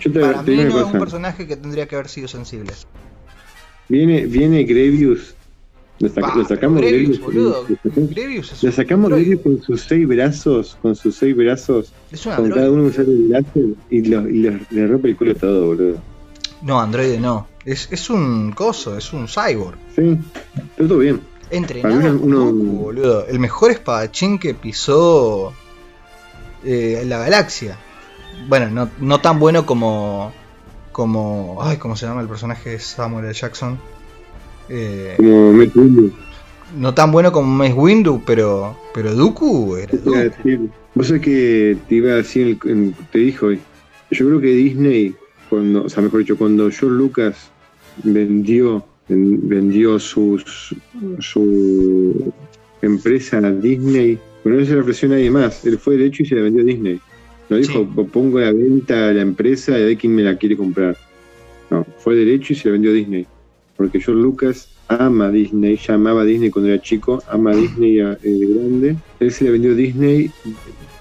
Yo 0.00 0.12
te, 0.12 0.20
Para 0.20 0.42
te 0.44 0.50
mí 0.52 0.64
no 0.64 0.78
es 0.80 0.84
un 0.86 0.98
personaje 0.98 1.46
que 1.46 1.56
tendría 1.56 1.86
que 1.86 1.94
haber 1.96 2.08
sido 2.08 2.28
sensible. 2.28 2.72
Viene, 3.88 4.26
viene 4.26 4.64
Grevious. 4.64 5.34
Sac- 6.08 6.34
lo 6.36 6.44
sacamos 6.44 6.80
boludo. 7.20 7.66
lo 8.62 8.72
sacamos- 8.72 9.10
es. 9.10 9.18
Grevious 9.18 9.40
con 9.42 9.62
sus 9.62 9.80
seis 9.82 10.08
brazos, 10.08 10.76
con 10.82 10.94
sus 10.96 11.14
seis 11.16 11.36
brazos, 11.36 11.92
Es 12.10 12.22
con 12.22 12.32
androide. 12.32 12.54
cada 12.54 12.70
uno 12.70 12.82
un 12.84 12.92
y, 13.90 14.02
lo, 14.02 14.28
y 14.28 14.38
lo- 14.42 14.58
le 14.70 14.86
rompe 14.86 15.08
el 15.08 15.16
culo 15.16 15.34
todo, 15.34 15.66
boludo. 15.66 15.96
No, 16.62 16.80
androide 16.80 17.18
no. 17.18 17.48
Es, 17.64 17.88
es 17.92 18.08
un 18.10 18.52
coso, 18.52 18.96
es 18.96 19.12
un 19.12 19.26
cyborg. 19.28 19.76
Sí, 19.96 20.18
está 20.56 20.86
todo 20.88 20.98
bien. 20.98 21.20
Entrenado 21.50 22.18
por 22.18 22.26
uno- 22.26 22.44
Goku, 22.46 22.64
boludo. 22.84 23.26
El 23.26 23.38
mejor 23.38 23.70
espadachín 23.72 24.38
que 24.38 24.54
pisó 24.54 25.52
eh, 26.64 27.02
la 27.06 27.18
galaxia. 27.18 27.76
Bueno, 28.48 28.70
no, 28.70 28.88
no 29.00 29.20
tan 29.20 29.38
bueno 29.38 29.66
como. 29.66 30.32
como. 30.92 31.58
Ay, 31.60 31.76
¿cómo 31.76 31.94
se 31.96 32.06
llama 32.06 32.20
el 32.22 32.28
personaje 32.28 32.70
de 32.70 32.78
Samuel 32.78 33.24
L. 33.26 33.34
Jackson? 33.34 33.78
Eh, 34.74 35.14
Como 35.18 35.52
Matt 35.52 35.76
Windu. 35.76 36.10
no 36.78 36.94
tan 36.94 37.12
bueno 37.12 37.30
como 37.30 37.46
Mace 37.54 37.74
Windu, 37.74 38.22
pero. 38.26 38.74
Pero 38.94 39.14
Dooku 39.14 39.76
era 39.76 39.96
Dooku. 39.98 40.70
Vos 40.94 41.06
sabés 41.08 41.22
que 41.22 41.76
te 41.88 41.94
iba 41.96 42.12
a 42.12 42.16
decir, 42.16 42.58
te 43.12 43.18
dijo 43.18 43.46
hoy. 43.46 43.58
Yo 44.10 44.26
creo 44.26 44.40
que 44.40 44.46
Disney, 44.48 45.14
cuando, 45.50 45.84
o 45.84 45.88
sea, 45.88 46.02
mejor 46.02 46.20
dicho, 46.20 46.36
cuando 46.36 46.70
George 46.70 46.86
Lucas 46.96 47.50
vendió, 48.02 48.84
ven- 49.08 49.40
vendió 49.48 49.98
sus, 49.98 50.74
su 51.20 52.32
empresa 52.82 53.38
a 53.38 53.50
Disney, 53.52 54.18
bueno, 54.44 54.60
no 54.60 54.66
se 54.66 54.74
la 54.74 54.80
ofreció 54.82 55.08
a 55.08 55.12
nadie 55.12 55.30
más. 55.30 55.64
Él 55.66 55.78
fue 55.78 55.96
derecho 55.96 56.22
y 56.22 56.26
se 56.26 56.34
la 56.34 56.42
vendió 56.42 56.62
a 56.62 56.66
Disney. 56.66 57.00
No 57.48 57.56
dijo, 57.56 57.80
Sí. 57.94 58.02
pongo 58.12 58.38
a 58.38 58.42
la 58.42 58.52
venta 58.52 59.08
a 59.08 59.12
la 59.12 59.22
empresa 59.22 59.72
y 59.78 59.82
a 59.82 59.86
ver 59.86 59.96
quién 59.98 60.14
me 60.14 60.22
la 60.22 60.36
quiere 60.36 60.56
comprar. 60.56 60.96
No, 61.70 61.86
fue 61.98 62.16
derecho 62.16 62.52
y 62.52 62.56
se 62.56 62.68
la 62.68 62.72
vendió 62.72 62.90
a 62.90 62.94
Disney. 62.94 63.26
Porque 63.76 64.00
George 64.00 64.22
Lucas 64.22 64.68
ama 64.88 65.26
a 65.26 65.30
Disney, 65.30 65.76
ya 65.76 65.94
amaba 65.94 66.22
a 66.22 66.24
Disney 66.24 66.50
cuando 66.50 66.70
era 66.70 66.80
chico, 66.82 67.22
ama 67.30 67.52
a 67.52 67.56
Disney 67.56 68.00
a- 68.00 68.12
eh, 68.12 68.18
de 68.30 68.46
grande. 68.46 68.96
Él 69.20 69.30
se 69.30 69.44
le 69.44 69.50
vendió 69.52 69.72
a 69.72 69.74
Disney 69.74 70.30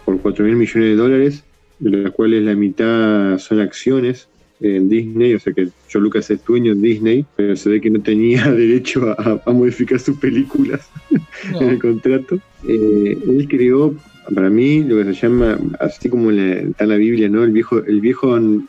por 0.05 0.19
4 0.21 0.45
mil 0.45 0.55
millones 0.55 0.89
de 0.89 0.95
dólares, 0.95 1.43
de 1.79 1.89
las 1.97 2.11
cuales 2.11 2.43
la 2.43 2.55
mitad 2.55 3.37
son 3.39 3.59
acciones 3.59 4.27
en 4.61 4.87
Disney, 4.89 5.33
o 5.33 5.39
sea 5.39 5.53
que 5.53 5.63
George 5.87 5.99
Lucas 5.99 6.29
es 6.29 6.45
dueño 6.45 6.75
de 6.75 6.81
Disney, 6.81 7.25
pero 7.35 7.55
se 7.55 7.67
ve 7.69 7.81
que 7.81 7.89
no 7.89 7.99
tenía 8.01 8.51
derecho 8.51 9.09
a, 9.17 9.41
a 9.45 9.51
modificar 9.51 9.99
sus 9.99 10.17
películas 10.17 10.87
en 11.59 11.69
el 11.69 11.79
contrato. 11.79 12.39
Eh, 12.67 13.17
él 13.27 13.47
creó 13.49 13.95
para 14.35 14.49
mí 14.51 14.83
lo 14.83 14.97
que 14.97 15.05
se 15.05 15.13
llama, 15.27 15.57
así 15.79 16.07
como 16.09 16.31
la- 16.31 16.59
está 16.59 16.83
en 16.83 16.89
la 16.91 16.95
Biblia, 16.97 17.27
¿no? 17.27 17.43
El 17.43 17.51
viejo, 17.51 17.79
el 17.83 17.99
viejo 18.01 18.37
El 18.37 18.61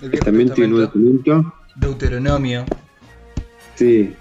Viejo 0.00 0.10
Testamento 0.12 0.54
y 0.60 0.64
el 0.64 0.70
Nuevo 0.70 0.86
Testamento. 0.86 1.54
Deuteronomio. 1.76 2.64
Sí. 3.82 4.14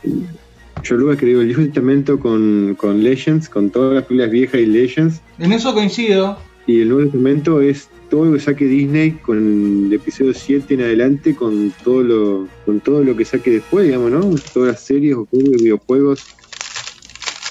Yo 0.83 0.95
luego 0.95 1.13
escribo 1.13 1.41
el 1.41 1.47
Viejo 1.47 1.61
Testamento 1.61 2.19
con, 2.19 2.73
con 2.79 3.03
Legends, 3.03 3.47
con 3.47 3.69
todas 3.69 3.93
las 3.93 4.05
películas 4.05 4.31
viejas 4.31 4.59
y 4.59 4.65
Legends. 4.65 5.21
En 5.37 5.51
eso 5.51 5.75
coincido. 5.75 6.39
Y 6.65 6.81
el 6.81 6.89
Nuevo 6.89 7.03
Testamento 7.03 7.61
es 7.61 7.87
todo 8.09 8.25
lo 8.25 8.33
que 8.33 8.39
saque 8.39 8.65
Disney 8.65 9.11
con 9.11 9.85
el 9.85 9.93
episodio 9.93 10.33
7 10.33 10.73
en 10.73 10.81
adelante, 10.81 11.35
con 11.35 11.71
todo 11.83 12.01
lo, 12.01 12.47
con 12.65 12.79
todo 12.79 13.03
lo 13.03 13.15
que 13.15 13.23
saque 13.23 13.51
después, 13.51 13.85
digamos, 13.85 14.09
¿no? 14.09 14.35
Todas 14.51 14.69
las 14.69 14.79
series 14.81 15.15
o 15.15 15.27
juegos, 15.27 15.61
videojuegos. 15.61 16.25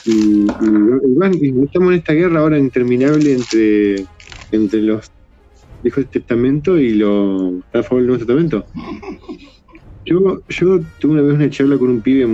Y, 0.04 0.10
y, 0.10 1.46
y 1.46 1.62
estamos 1.62 1.92
en 1.92 1.98
esta 1.98 2.12
guerra 2.12 2.40
ahora 2.40 2.58
interminable 2.58 3.34
entre, 3.34 4.04
entre 4.50 4.82
los 4.82 5.12
Viejos 5.84 6.10
Testamento 6.10 6.76
y 6.76 6.94
los 6.94 7.54
a 7.72 7.84
favor 7.84 7.98
del 7.98 8.06
Nuevo 8.08 8.18
Testamento. 8.18 8.66
Yo, 10.10 10.42
yo 10.48 10.84
tuve 10.98 11.12
una 11.12 11.22
vez 11.22 11.34
una 11.36 11.50
charla 11.50 11.78
con 11.78 11.88
un 11.88 12.02
pibe 12.02 12.26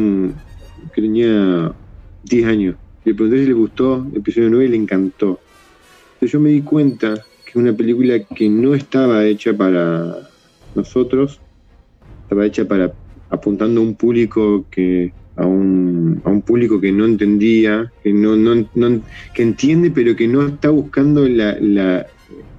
que 0.95 1.03
tenía 1.03 1.77
10 2.23 2.47
años. 2.47 2.79
Le 3.05 3.15
pregunté 3.15 3.41
si 3.43 3.47
le 3.49 3.53
gustó 3.53 4.07
el 4.11 4.17
episodio 4.17 4.49
9 4.49 4.65
y 4.65 4.69
le 4.69 4.77
encantó. 4.79 5.43
Entonces 6.15 6.33
yo 6.33 6.41
me 6.41 6.51
di 6.51 6.63
cuenta 6.63 7.15
que 7.45 7.51
es 7.51 7.57
una 7.57 7.77
película 7.77 8.25
que 8.35 8.49
no 8.49 8.75
estaba 8.75 9.27
hecha 9.27 9.55
para 9.55 10.31
nosotros, 10.75 11.43
estaba 12.23 12.47
hecha 12.47 12.67
para 12.67 12.97
apuntando 13.29 13.81
a 13.83 13.85
un 13.85 13.97
público 13.97 14.67
que 14.71 15.15
a 15.37 15.47
un, 15.47 16.23
a 16.25 16.31
un 16.31 16.43
público 16.43 16.81
que 16.81 16.93
no 16.93 17.05
entendía, 17.05 17.93
que 18.01 18.13
no, 18.15 18.37
no, 18.37 18.55
no- 18.75 19.03
que 19.35 19.43
entiende 19.43 19.91
pero 19.91 20.17
que 20.17 20.29
no 20.29 20.47
está 20.47 20.71
buscando 20.71 21.29
la- 21.29 21.59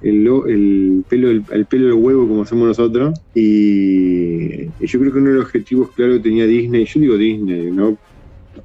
el, 0.08 0.28
el 0.48 1.06
pelo 1.10 1.30
el, 1.30 1.44
el 1.52 1.66
pelo 1.66 1.86
del 1.88 1.94
huevo 1.96 2.28
como 2.28 2.44
hacemos 2.44 2.68
nosotros 2.68 3.20
y, 3.34 4.68
yo 4.86 5.00
creo 5.00 5.12
que 5.12 5.20
uno 5.20 5.30
de 5.30 5.36
los 5.36 5.46
objetivos 5.46 5.92
claro 5.96 6.14
que 6.14 6.20
tenía 6.20 6.46
Disney, 6.46 6.86
yo 6.86 7.00
digo 7.00 7.18
Disney, 7.18 7.72
¿no? 7.72 7.98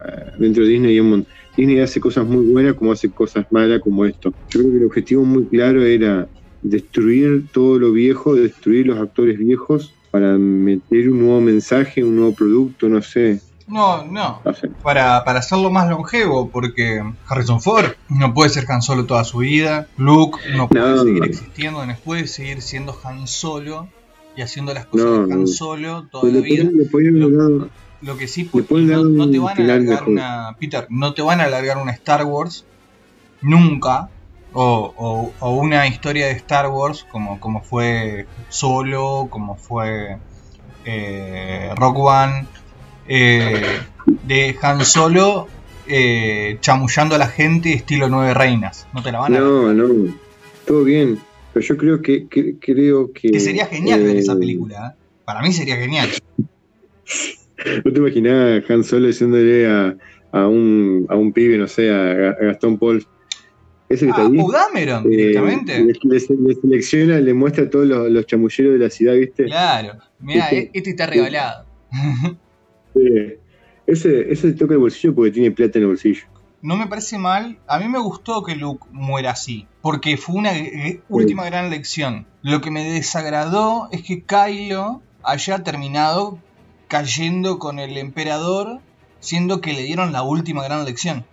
Ah, 0.01 0.33
Dentro 0.39 0.65
de 0.65 0.71
Disney 0.71 0.99
hay 0.99 1.27
Disney 1.57 1.81
hace 1.81 2.01
cosas 2.01 2.27
muy 2.27 2.45
buenas 2.47 2.75
como 2.75 2.93
hace 2.93 3.11
cosas 3.11 3.45
malas 3.51 3.81
como 3.81 4.07
esto. 4.07 4.33
Yo 4.49 4.61
creo 4.61 4.71
que 4.73 4.79
el 4.79 4.85
objetivo 4.85 5.25
muy 5.25 5.47
claro 5.49 5.85
era 5.85 6.29
destruir 6.63 7.45
todo 7.53 7.79
lo 7.79 7.93
viejo, 7.93 8.35
destruir 8.35 8.87
los 8.87 8.99
actores 8.99 9.39
viejos 9.39 9.93
para 10.11 10.39
meter 10.39 11.11
un 11.11 11.21
nuevo 11.21 11.41
mensaje, 11.41 12.05
un 12.05 12.17
nuevo 12.17 12.35
producto, 12.35 12.89
no 12.89 13.03
sé. 13.03 13.41
No, 13.73 14.05
no. 14.05 14.43
sé. 14.55 14.69
Para, 14.83 15.25
para 15.25 15.39
hacerlo 15.39 15.71
más 15.71 15.89
longevo, 15.89 16.51
porque 16.51 17.03
Harrison 17.27 17.61
Ford 17.61 17.87
no 18.09 18.35
puede 18.35 18.51
ser 18.51 18.65
Han 18.71 18.83
Solo 18.83 19.07
toda 19.07 19.25
su 19.25 19.39
vida, 19.39 19.89
Luke 19.97 20.39
no 20.55 20.69
puede 20.69 20.95
No. 20.95 21.03
seguir 21.03 21.25
existiendo, 21.25 21.87
no 21.87 21.97
puede 22.05 22.27
seguir 22.27 22.61
siendo 22.63 22.95
Han 23.03 23.27
Solo 23.27 23.89
y 24.37 24.43
haciendo 24.43 24.75
las 24.75 24.87
cosas 24.87 25.07
No, 25.07 25.27
de 25.27 25.35
Han. 25.35 25.47
Solo 25.47 26.07
toda 26.11 26.25
Le 26.31 26.41
la 26.41 26.45
vida. 26.45 26.65
dado- 26.65 27.71
Lo 28.03 28.17
que 28.17 28.27
sí, 28.29 28.45
pues, 28.45 28.67
pueden 28.67 29.17
no, 29.17 29.31
te 29.31 29.39
van 29.39 29.59
a 29.59 29.63
alargar 29.65 30.09
una. 30.09 30.57
Peter, 30.59 30.87
no 30.91 31.15
te 31.15 31.23
van 31.23 31.41
a 31.41 31.45
alargar 31.45 31.79
una 31.79 31.93
Star 31.93 32.25
Wars 32.25 32.65
nunca. 33.41 34.09
O, 34.55 34.93
o- 34.99 35.33
o 35.39 35.51
una 35.55 35.87
historia 35.87 36.27
de 36.27 36.33
Star 36.33 36.69
Wars 36.69 37.07
como, 37.11 37.41
como 37.41 37.63
fue 37.63 38.27
Solo, 38.51 39.29
como 39.31 39.57
fue 39.57 40.19
eh, 40.85 41.71
Rock 41.77 41.99
One, 42.01 42.49
eh, 43.09 43.63
de 44.25 44.57
Han 44.63 44.85
Solo 44.85 45.49
eh, 45.89 46.59
chamullando 46.61 47.15
a 47.15 47.19
la 47.19 47.27
gente 47.29 47.73
estilo 47.73 48.09
Nueve 48.09 48.35
Reinas. 48.35 48.87
No 48.95 49.03
te 49.03 49.13
la 49.13 49.19
van 49.21 49.35
a 49.35 49.39
No, 49.41 49.73
no, 49.73 50.15
todo 50.67 50.85
bien. 50.85 51.19
Pero 51.53 51.67
yo 51.67 51.77
creo 51.77 52.01
que, 52.03 52.29
que- 52.29 52.57
creo 52.59 53.13
que. 53.13 53.31
Que 53.31 53.41
sería 53.41 53.67
genial 53.67 54.03
ver 54.03 54.17
eh, 54.17 54.21
esa 54.21 54.37
película. 54.37 54.95
¿eh? 54.97 55.03
Para 55.25 55.43
mí 55.43 55.53
sería 55.53 55.77
genial. 55.77 56.09
¿No 57.85 57.93
te 57.93 57.99
imaginás 57.99 58.63
a 58.69 58.73
Han 58.73 58.85
Solo 58.85 59.07
diciéndole 59.07 59.67
a, 59.69 59.95
a 60.33 60.49
un, 60.49 61.07
a 61.09 61.15
un 61.17 61.33
pibe, 61.33 61.59
no 61.59 61.69
sé, 61.69 61.91
a, 61.91 62.31
a 62.31 62.35
Gastón 62.45 62.79
Paul? 62.79 63.07
Ese 63.89 64.07
que 64.07 64.11
está 64.11 64.23
Ah, 64.23 64.29
ahí. 64.33 64.39
Poe 64.39 64.53
Dameron, 64.57 65.05
eh, 65.05 65.09
directamente. 65.17 65.79
le, 65.79 65.85
le- 65.85 65.93
le 66.49 66.55
selecciona, 66.55 67.21
le 67.21 67.35
muestra 67.35 67.65
a 67.65 67.71
todos 67.71 67.87
los, 67.87 68.11
los 68.11 68.27
chamulleros 68.27 68.73
de 68.73 68.79
la 68.79 68.89
ciudad, 68.91 69.15
¿viste? 69.15 69.45
Claro. 69.45 69.99
Mira, 70.21 70.49
Este- 70.49 70.71
este 70.79 70.91
está 70.91 71.07
regalado. 71.07 71.67
Sí. 72.95 73.35
Ese, 73.87 74.33
ese 74.33 74.53
toca 74.53 74.75
el 74.75 74.81
bolsillo 74.81 75.15
porque 75.15 75.31
tiene 75.33 75.51
plata 75.51 75.79
en 75.79 75.85
el 75.85 75.89
bolsillo. 75.89 76.23
No 76.63 76.77
me 76.77 76.87
parece 76.87 77.19
mal. 77.19 77.59
A 77.67 77.79
mí 77.81 77.89
me 77.89 77.99
gustó 77.99 78.43
que 78.45 78.55
Luke 78.55 78.87
muera 78.93 79.33
así. 79.33 79.67
Porque 79.81 80.17
fue 80.17 80.37
una 80.37 80.57
eh, 80.57 81.01
última 81.09 81.45
gran 81.45 81.71
lección. 81.71 82.27
Lo 82.43 82.61
que 82.61 82.71
me 82.71 82.85
desagradó 82.89 83.89
es 83.91 84.03
que 84.03 84.23
Kylo 84.23 85.03
haya 85.25 85.65
terminado 85.65 86.39
cayendo 86.89 87.59
con 87.59 87.79
el 87.81 87.97
emperador. 87.97 88.79
Siendo 89.19 89.61
que 89.61 89.73
le 89.73 89.83
dieron 89.83 90.13
la 90.13 90.23
última 90.23 90.63
gran 90.65 90.85
lección. 90.85 91.25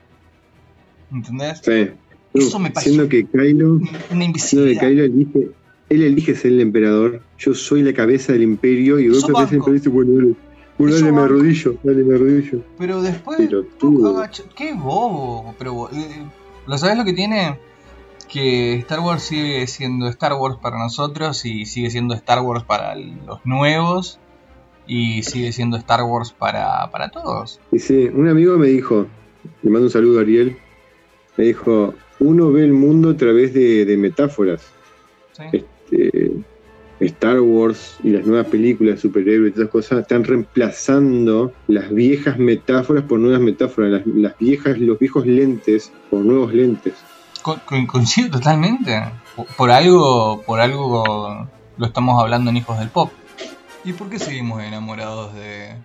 ¿Entendés? 1.12 1.62
Sí. 1.64 1.90
Eso 2.34 2.60
me 2.60 2.70
pareció- 2.72 2.94
Siendo 2.94 3.10
que 3.10 3.26
Kylo, 3.26 3.74
Una 4.12 4.34
siendo 4.36 4.68
que. 4.68 4.78
Kylo 4.78 5.04
elige, 5.04 5.50
él 5.90 6.04
elige 6.04 6.36
ser 6.36 6.52
el 6.52 6.62
emperador. 6.62 7.22
Yo 7.40 7.54
soy 7.54 7.82
la 7.82 7.94
cabeza 7.94 8.34
del 8.34 8.44
imperio 8.44 9.00
y 9.00 9.08
Eso 9.08 9.22
golpe 9.22 9.32
aparece 9.32 9.56
el 9.56 9.60
banco. 9.62 9.72
imperio 9.76 9.92
bueno, 9.92 10.36
dale, 10.80 10.92
bueno, 10.92 10.96
Eso 10.96 11.06
dale, 11.06 11.12
me 11.12 11.22
banco. 11.22 11.34
arrodillo, 11.34 11.76
dale, 11.84 12.04
me 12.04 12.16
arrodillo. 12.16 12.62
Pero 12.78 13.02
después, 13.02 13.38
Pero 13.38 13.64
tú 13.78 14.22
qué 14.56 14.74
bobo. 14.74 15.54
Pero, 15.58 15.90
eh, 15.92 16.26
¿lo 16.68 16.78
sabes 16.78 16.98
lo 16.98 17.06
que 17.06 17.14
tiene? 17.14 17.60
Que 18.28 18.76
Star 18.76 19.00
Wars 19.00 19.24
sigue 19.24 19.66
siendo 19.68 20.08
Star 20.08 20.34
Wars 20.34 20.58
para 20.62 20.78
nosotros 20.78 21.46
y 21.46 21.66
sigue 21.66 21.90
siendo 21.90 22.14
Star 22.16 22.42
Wars 22.42 22.64
para 22.64 22.96
los 22.96 23.46
nuevos 23.46 24.20
y 24.88 25.24
sigue 25.24 25.52
siendo 25.52 25.78
Star 25.78 26.04
Wars 26.04 26.32
para, 26.32 26.90
para 26.92 27.10
todos. 27.10 27.60
Dice, 27.72 28.10
un 28.10 28.28
amigo 28.28 28.58
me 28.58 28.68
dijo, 28.68 29.08
le 29.62 29.70
mando 29.70 29.88
un 29.88 29.92
saludo 29.92 30.20
a 30.20 30.22
Ariel, 30.22 30.58
me 31.38 31.46
dijo, 31.46 31.94
uno 32.20 32.52
ve 32.52 32.64
el 32.64 32.74
mundo 32.74 33.12
a 33.12 33.18
través 33.18 33.54
de, 33.54 33.86
de 33.86 33.98
metáforas. 33.98 34.62
¿sí? 35.34 35.44
Este, 35.54 36.32
Star 37.00 37.40
Wars 37.40 37.98
y 38.04 38.10
las 38.10 38.26
nuevas 38.26 38.48
películas 38.48 38.96
de 38.96 39.02
superhéroes 39.02 39.52
y 39.52 39.56
todas 39.56 39.70
cosas 39.70 40.00
están 40.02 40.24
reemplazando 40.24 41.54
las 41.68 41.90
viejas 41.94 42.38
metáforas 42.38 43.04
por 43.06 43.20
nuevas 43.20 43.42
metáforas, 43.42 44.02
las, 44.06 44.38
viejas, 44.38 44.78
los 44.80 45.00
viejos 45.00 45.26
lentes 45.26 45.92
por 46.10 46.20
nuevos 46.26 46.54
lentes. 46.54 46.94
Co- 47.42 47.60
co- 47.66 47.88
coincido 47.88 48.30
totalmente. 48.32 49.02
Por 49.58 49.72
algo, 49.72 50.42
por 50.46 50.60
algo 50.60 51.48
lo 51.78 51.86
estamos 51.86 52.22
hablando 52.22 52.50
en 52.50 52.58
Hijos 52.58 52.78
del 52.80 52.90
Pop. 52.90 53.12
¿Y 53.86 53.94
por 53.94 54.10
qué 54.10 54.20
seguimos 54.20 54.62
enamorados 54.62 55.34
de, 55.36 55.76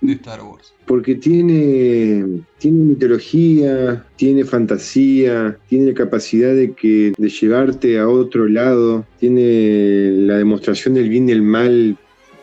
de 0.00 0.12
Star 0.14 0.42
Wars? 0.42 0.72
Porque 0.86 1.14
tiene, 1.16 2.42
tiene 2.58 2.84
mitología, 2.84 4.04
tiene 4.16 4.44
fantasía, 4.44 5.58
tiene 5.68 5.88
la 5.88 5.94
capacidad 5.94 6.54
de, 6.54 6.72
que, 6.72 7.12
de 7.16 7.28
llevarte 7.28 7.98
a 7.98 8.08
otro 8.08 8.48
lado, 8.48 9.06
tiene 9.18 10.12
la 10.12 10.38
demostración 10.38 10.94
del 10.94 11.08
bien 11.08 11.28
y 11.28 11.32
el 11.32 11.42
mal 11.42 11.96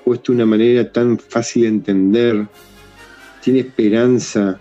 puesto 0.04 0.32
de 0.32 0.38
una 0.38 0.46
manera 0.46 0.92
tan 0.92 1.18
fácil 1.18 1.64
de 1.64 1.70
entender, 1.70 2.48
tiene 3.42 3.60
esperanza, 3.62 4.60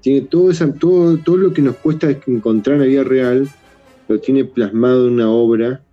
tiene 0.00 0.22
todo, 0.22 0.50
esa, 0.50 0.72
todo, 0.72 1.18
todo 1.18 1.36
lo 1.36 1.52
que 1.52 1.62
nos 1.62 1.76
cuesta 1.76 2.10
encontrar 2.26 2.76
en 2.76 2.82
la 2.82 2.88
vida 2.88 3.04
real, 3.04 3.48
lo 4.08 4.18
tiene 4.18 4.44
plasmado 4.44 5.06
en 5.06 5.14
una 5.14 5.30
obra 5.30 5.84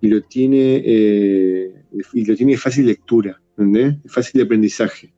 y 0.00 0.08
lo 0.08 0.22
tiene, 0.22 0.82
eh, 0.84 1.74
y 2.12 2.24
lo 2.24 2.36
tiene 2.36 2.56
fácil 2.56 2.86
lectura, 2.86 3.40
¿entendés? 3.56 3.96
Fácil 4.06 4.38
de 4.38 4.44
aprendizaje 4.44 5.15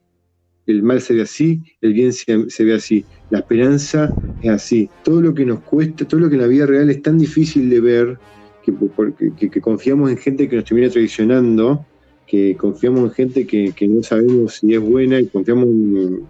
el 0.72 0.82
mal 0.82 1.00
se 1.00 1.14
ve 1.14 1.22
así, 1.22 1.62
el 1.80 1.92
bien 1.94 2.12
se, 2.12 2.36
ve 2.64 2.74
así, 2.74 3.04
la 3.30 3.38
esperanza 3.40 4.14
es 4.40 4.50
así. 4.50 4.90
Todo 5.04 5.20
lo 5.22 5.34
que 5.34 5.44
nos 5.44 5.60
cuesta, 5.60 6.04
todo 6.06 6.20
lo 6.20 6.28
que 6.28 6.36
en 6.36 6.42
la 6.42 6.46
vida 6.46 6.66
real 6.66 6.90
es 6.90 7.02
tan 7.02 7.18
difícil 7.18 7.68
de 7.70 7.80
ver, 7.80 8.18
que, 8.62 8.72
porque- 8.72 9.32
que- 9.36 9.50
que 9.50 9.60
confiamos 9.60 10.10
en 10.10 10.18
gente 10.18 10.48
que 10.48 10.56
nos 10.56 10.64
termina 10.64 10.90
traicionando, 10.90 11.86
que 12.26 12.54
confiamos 12.56 13.04
en 13.04 13.10
gente 13.12 13.46
que, 13.46 13.72
no 13.88 14.02
sabemos 14.02 14.54
si 14.56 14.74
es 14.74 14.80
buena 14.80 15.18
y 15.18 15.26
confiamos 15.28 15.64
en- 15.66 16.28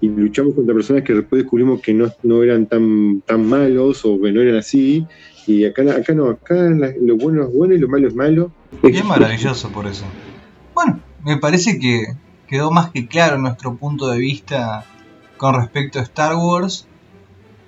y 0.00 0.08
luchamos 0.08 0.54
contra 0.54 0.74
personas 0.74 1.02
que 1.02 1.12
después 1.14 1.42
descubrimos 1.42 1.80
que 1.80 1.92
no, 1.94 2.42
eran 2.42 2.66
tan, 2.66 3.20
tan 3.22 3.44
malos 3.46 4.04
o 4.04 4.20
que 4.20 4.30
no 4.30 4.40
eran 4.40 4.56
así. 4.56 5.04
Y 5.46 5.64
acá, 5.64 5.82
acá 5.96 6.14
no, 6.14 6.26
acá 6.26 6.70
lo 7.00 7.16
bueno 7.16 7.44
es 7.44 7.52
bueno 7.52 7.74
y 7.74 7.78
lo 7.78 7.88
malo 7.88 8.06
es 8.06 8.14
malo. 8.14 8.52
Y 8.82 8.94
es 8.96 9.04
maravilloso 9.04 9.70
por 9.70 9.86
eso. 9.86 10.04
Bueno, 10.74 11.00
me 11.24 11.36
parece 11.38 11.78
que 11.80 12.02
quedó 12.48 12.70
más 12.70 12.90
que 12.90 13.06
claro 13.06 13.38
nuestro 13.38 13.76
punto 13.76 14.08
de 14.08 14.18
vista 14.18 14.84
con 15.36 15.54
respecto 15.54 16.00
a 16.00 16.02
Star 16.02 16.34
Wars, 16.34 16.88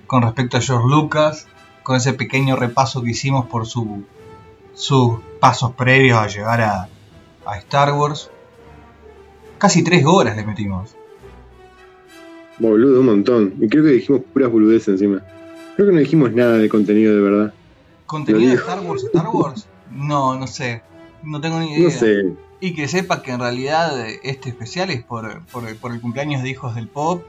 con 0.07 0.23
respecto 0.23 0.57
a 0.57 0.61
George 0.61 0.89
Lucas, 0.89 1.47
con 1.83 1.97
ese 1.97 2.15
pequeño 2.15 2.57
repaso 2.57 3.03
que 3.03 3.11
hicimos 3.11 3.47
por 3.47 3.67
su, 3.67 4.05
sus 4.75 5.21
pasos 5.39 5.73
previos 5.73 6.19
a 6.19 6.27
llegar 6.27 6.61
a, 6.63 6.89
a 7.47 7.59
Star 7.59 7.93
Wars. 7.93 8.31
Casi 9.59 9.85
tres 9.85 10.05
horas 10.07 10.37
le 10.37 10.45
metimos. 10.45 10.97
Boludo, 12.59 13.01
un 13.01 13.07
montón. 13.07 13.55
Y 13.61 13.69
creo 13.69 13.85
que 13.85 13.91
dijimos 13.91 14.23
puras 14.33 14.51
boludeces 14.51 14.89
encima. 14.89 15.23
Creo 15.77 15.89
que 15.89 15.95
no 15.95 16.01
dijimos 16.01 16.33
nada 16.33 16.57
de 16.59 16.69
contenido 16.69 17.15
de 17.15 17.21
verdad. 17.21 17.55
¿Contenido 18.07 18.51
de. 18.51 18.57
Star 18.57 18.81
Wars, 18.81 19.05
Star 19.05 19.29
Wars? 19.29 19.67
No, 19.91 20.39
no 20.39 20.47
sé. 20.47 20.83
No 21.25 21.41
tengo 21.41 21.59
ni 21.59 21.73
idea. 21.73 21.83
No 21.83 21.91
sé. 21.91 22.33
Y 22.61 22.75
que 22.75 22.89
sepa 22.89 23.23
que 23.23 23.31
en 23.33 23.41
realidad 23.41 23.99
eh, 24.07 24.21
este 24.23 24.51
especial 24.51 24.91
es 24.91 25.03
por, 25.03 25.43
por, 25.47 25.75
por 25.77 25.93
el 25.93 26.01
cumpleaños 26.01 26.43
de 26.43 26.51
Hijos 26.51 26.75
del 26.75 26.89
Pop 26.89 27.25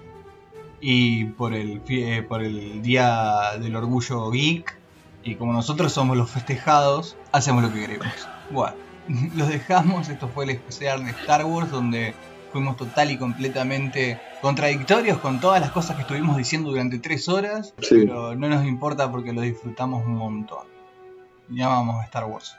y 0.81 1.25
por 1.25 1.53
el, 1.53 1.83
fie- 1.85 2.17
eh, 2.19 2.23
por 2.23 2.41
el 2.43 2.81
Día 2.81 3.57
del 3.59 3.75
Orgullo 3.75 4.29
Geek. 4.31 4.77
Y 5.23 5.35
como 5.35 5.53
nosotros 5.53 5.93
somos 5.93 6.17
los 6.17 6.29
festejados, 6.31 7.15
hacemos 7.31 7.63
lo 7.63 7.71
que 7.71 7.79
queremos. 7.81 8.07
Bueno, 8.49 8.75
los 9.35 9.47
dejamos. 9.47 10.09
Esto 10.09 10.27
fue 10.27 10.43
el 10.45 10.49
especial 10.51 11.05
de 11.05 11.11
Star 11.11 11.45
Wars 11.45 11.69
donde 11.71 12.13
fuimos 12.51 12.75
total 12.75 13.11
y 13.11 13.17
completamente 13.17 14.19
contradictorios 14.41 15.19
con 15.19 15.39
todas 15.39 15.61
las 15.61 15.71
cosas 15.71 15.95
que 15.95 16.01
estuvimos 16.01 16.35
diciendo 16.35 16.71
durante 16.71 16.99
tres 16.99 17.29
horas. 17.29 17.73
Sí. 17.81 17.95
Pero 17.99 18.35
no 18.35 18.49
nos 18.49 18.65
importa 18.65 19.09
porque 19.09 19.31
lo 19.31 19.41
disfrutamos 19.41 20.05
un 20.05 20.15
montón. 20.17 20.65
Y 21.49 21.61
amamos 21.61 22.01
a 22.01 22.05
Star 22.05 22.25
Wars. 22.25 22.55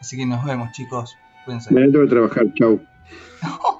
Así 0.00 0.16
que 0.18 0.26
nos 0.26 0.44
vemos 0.44 0.72
chicos. 0.72 1.16
Cuídense. 1.50 1.74
Me 1.74 1.82
tengo 1.90 2.04
que 2.04 2.10
trabajar. 2.10 2.46
Chau. 2.54 2.80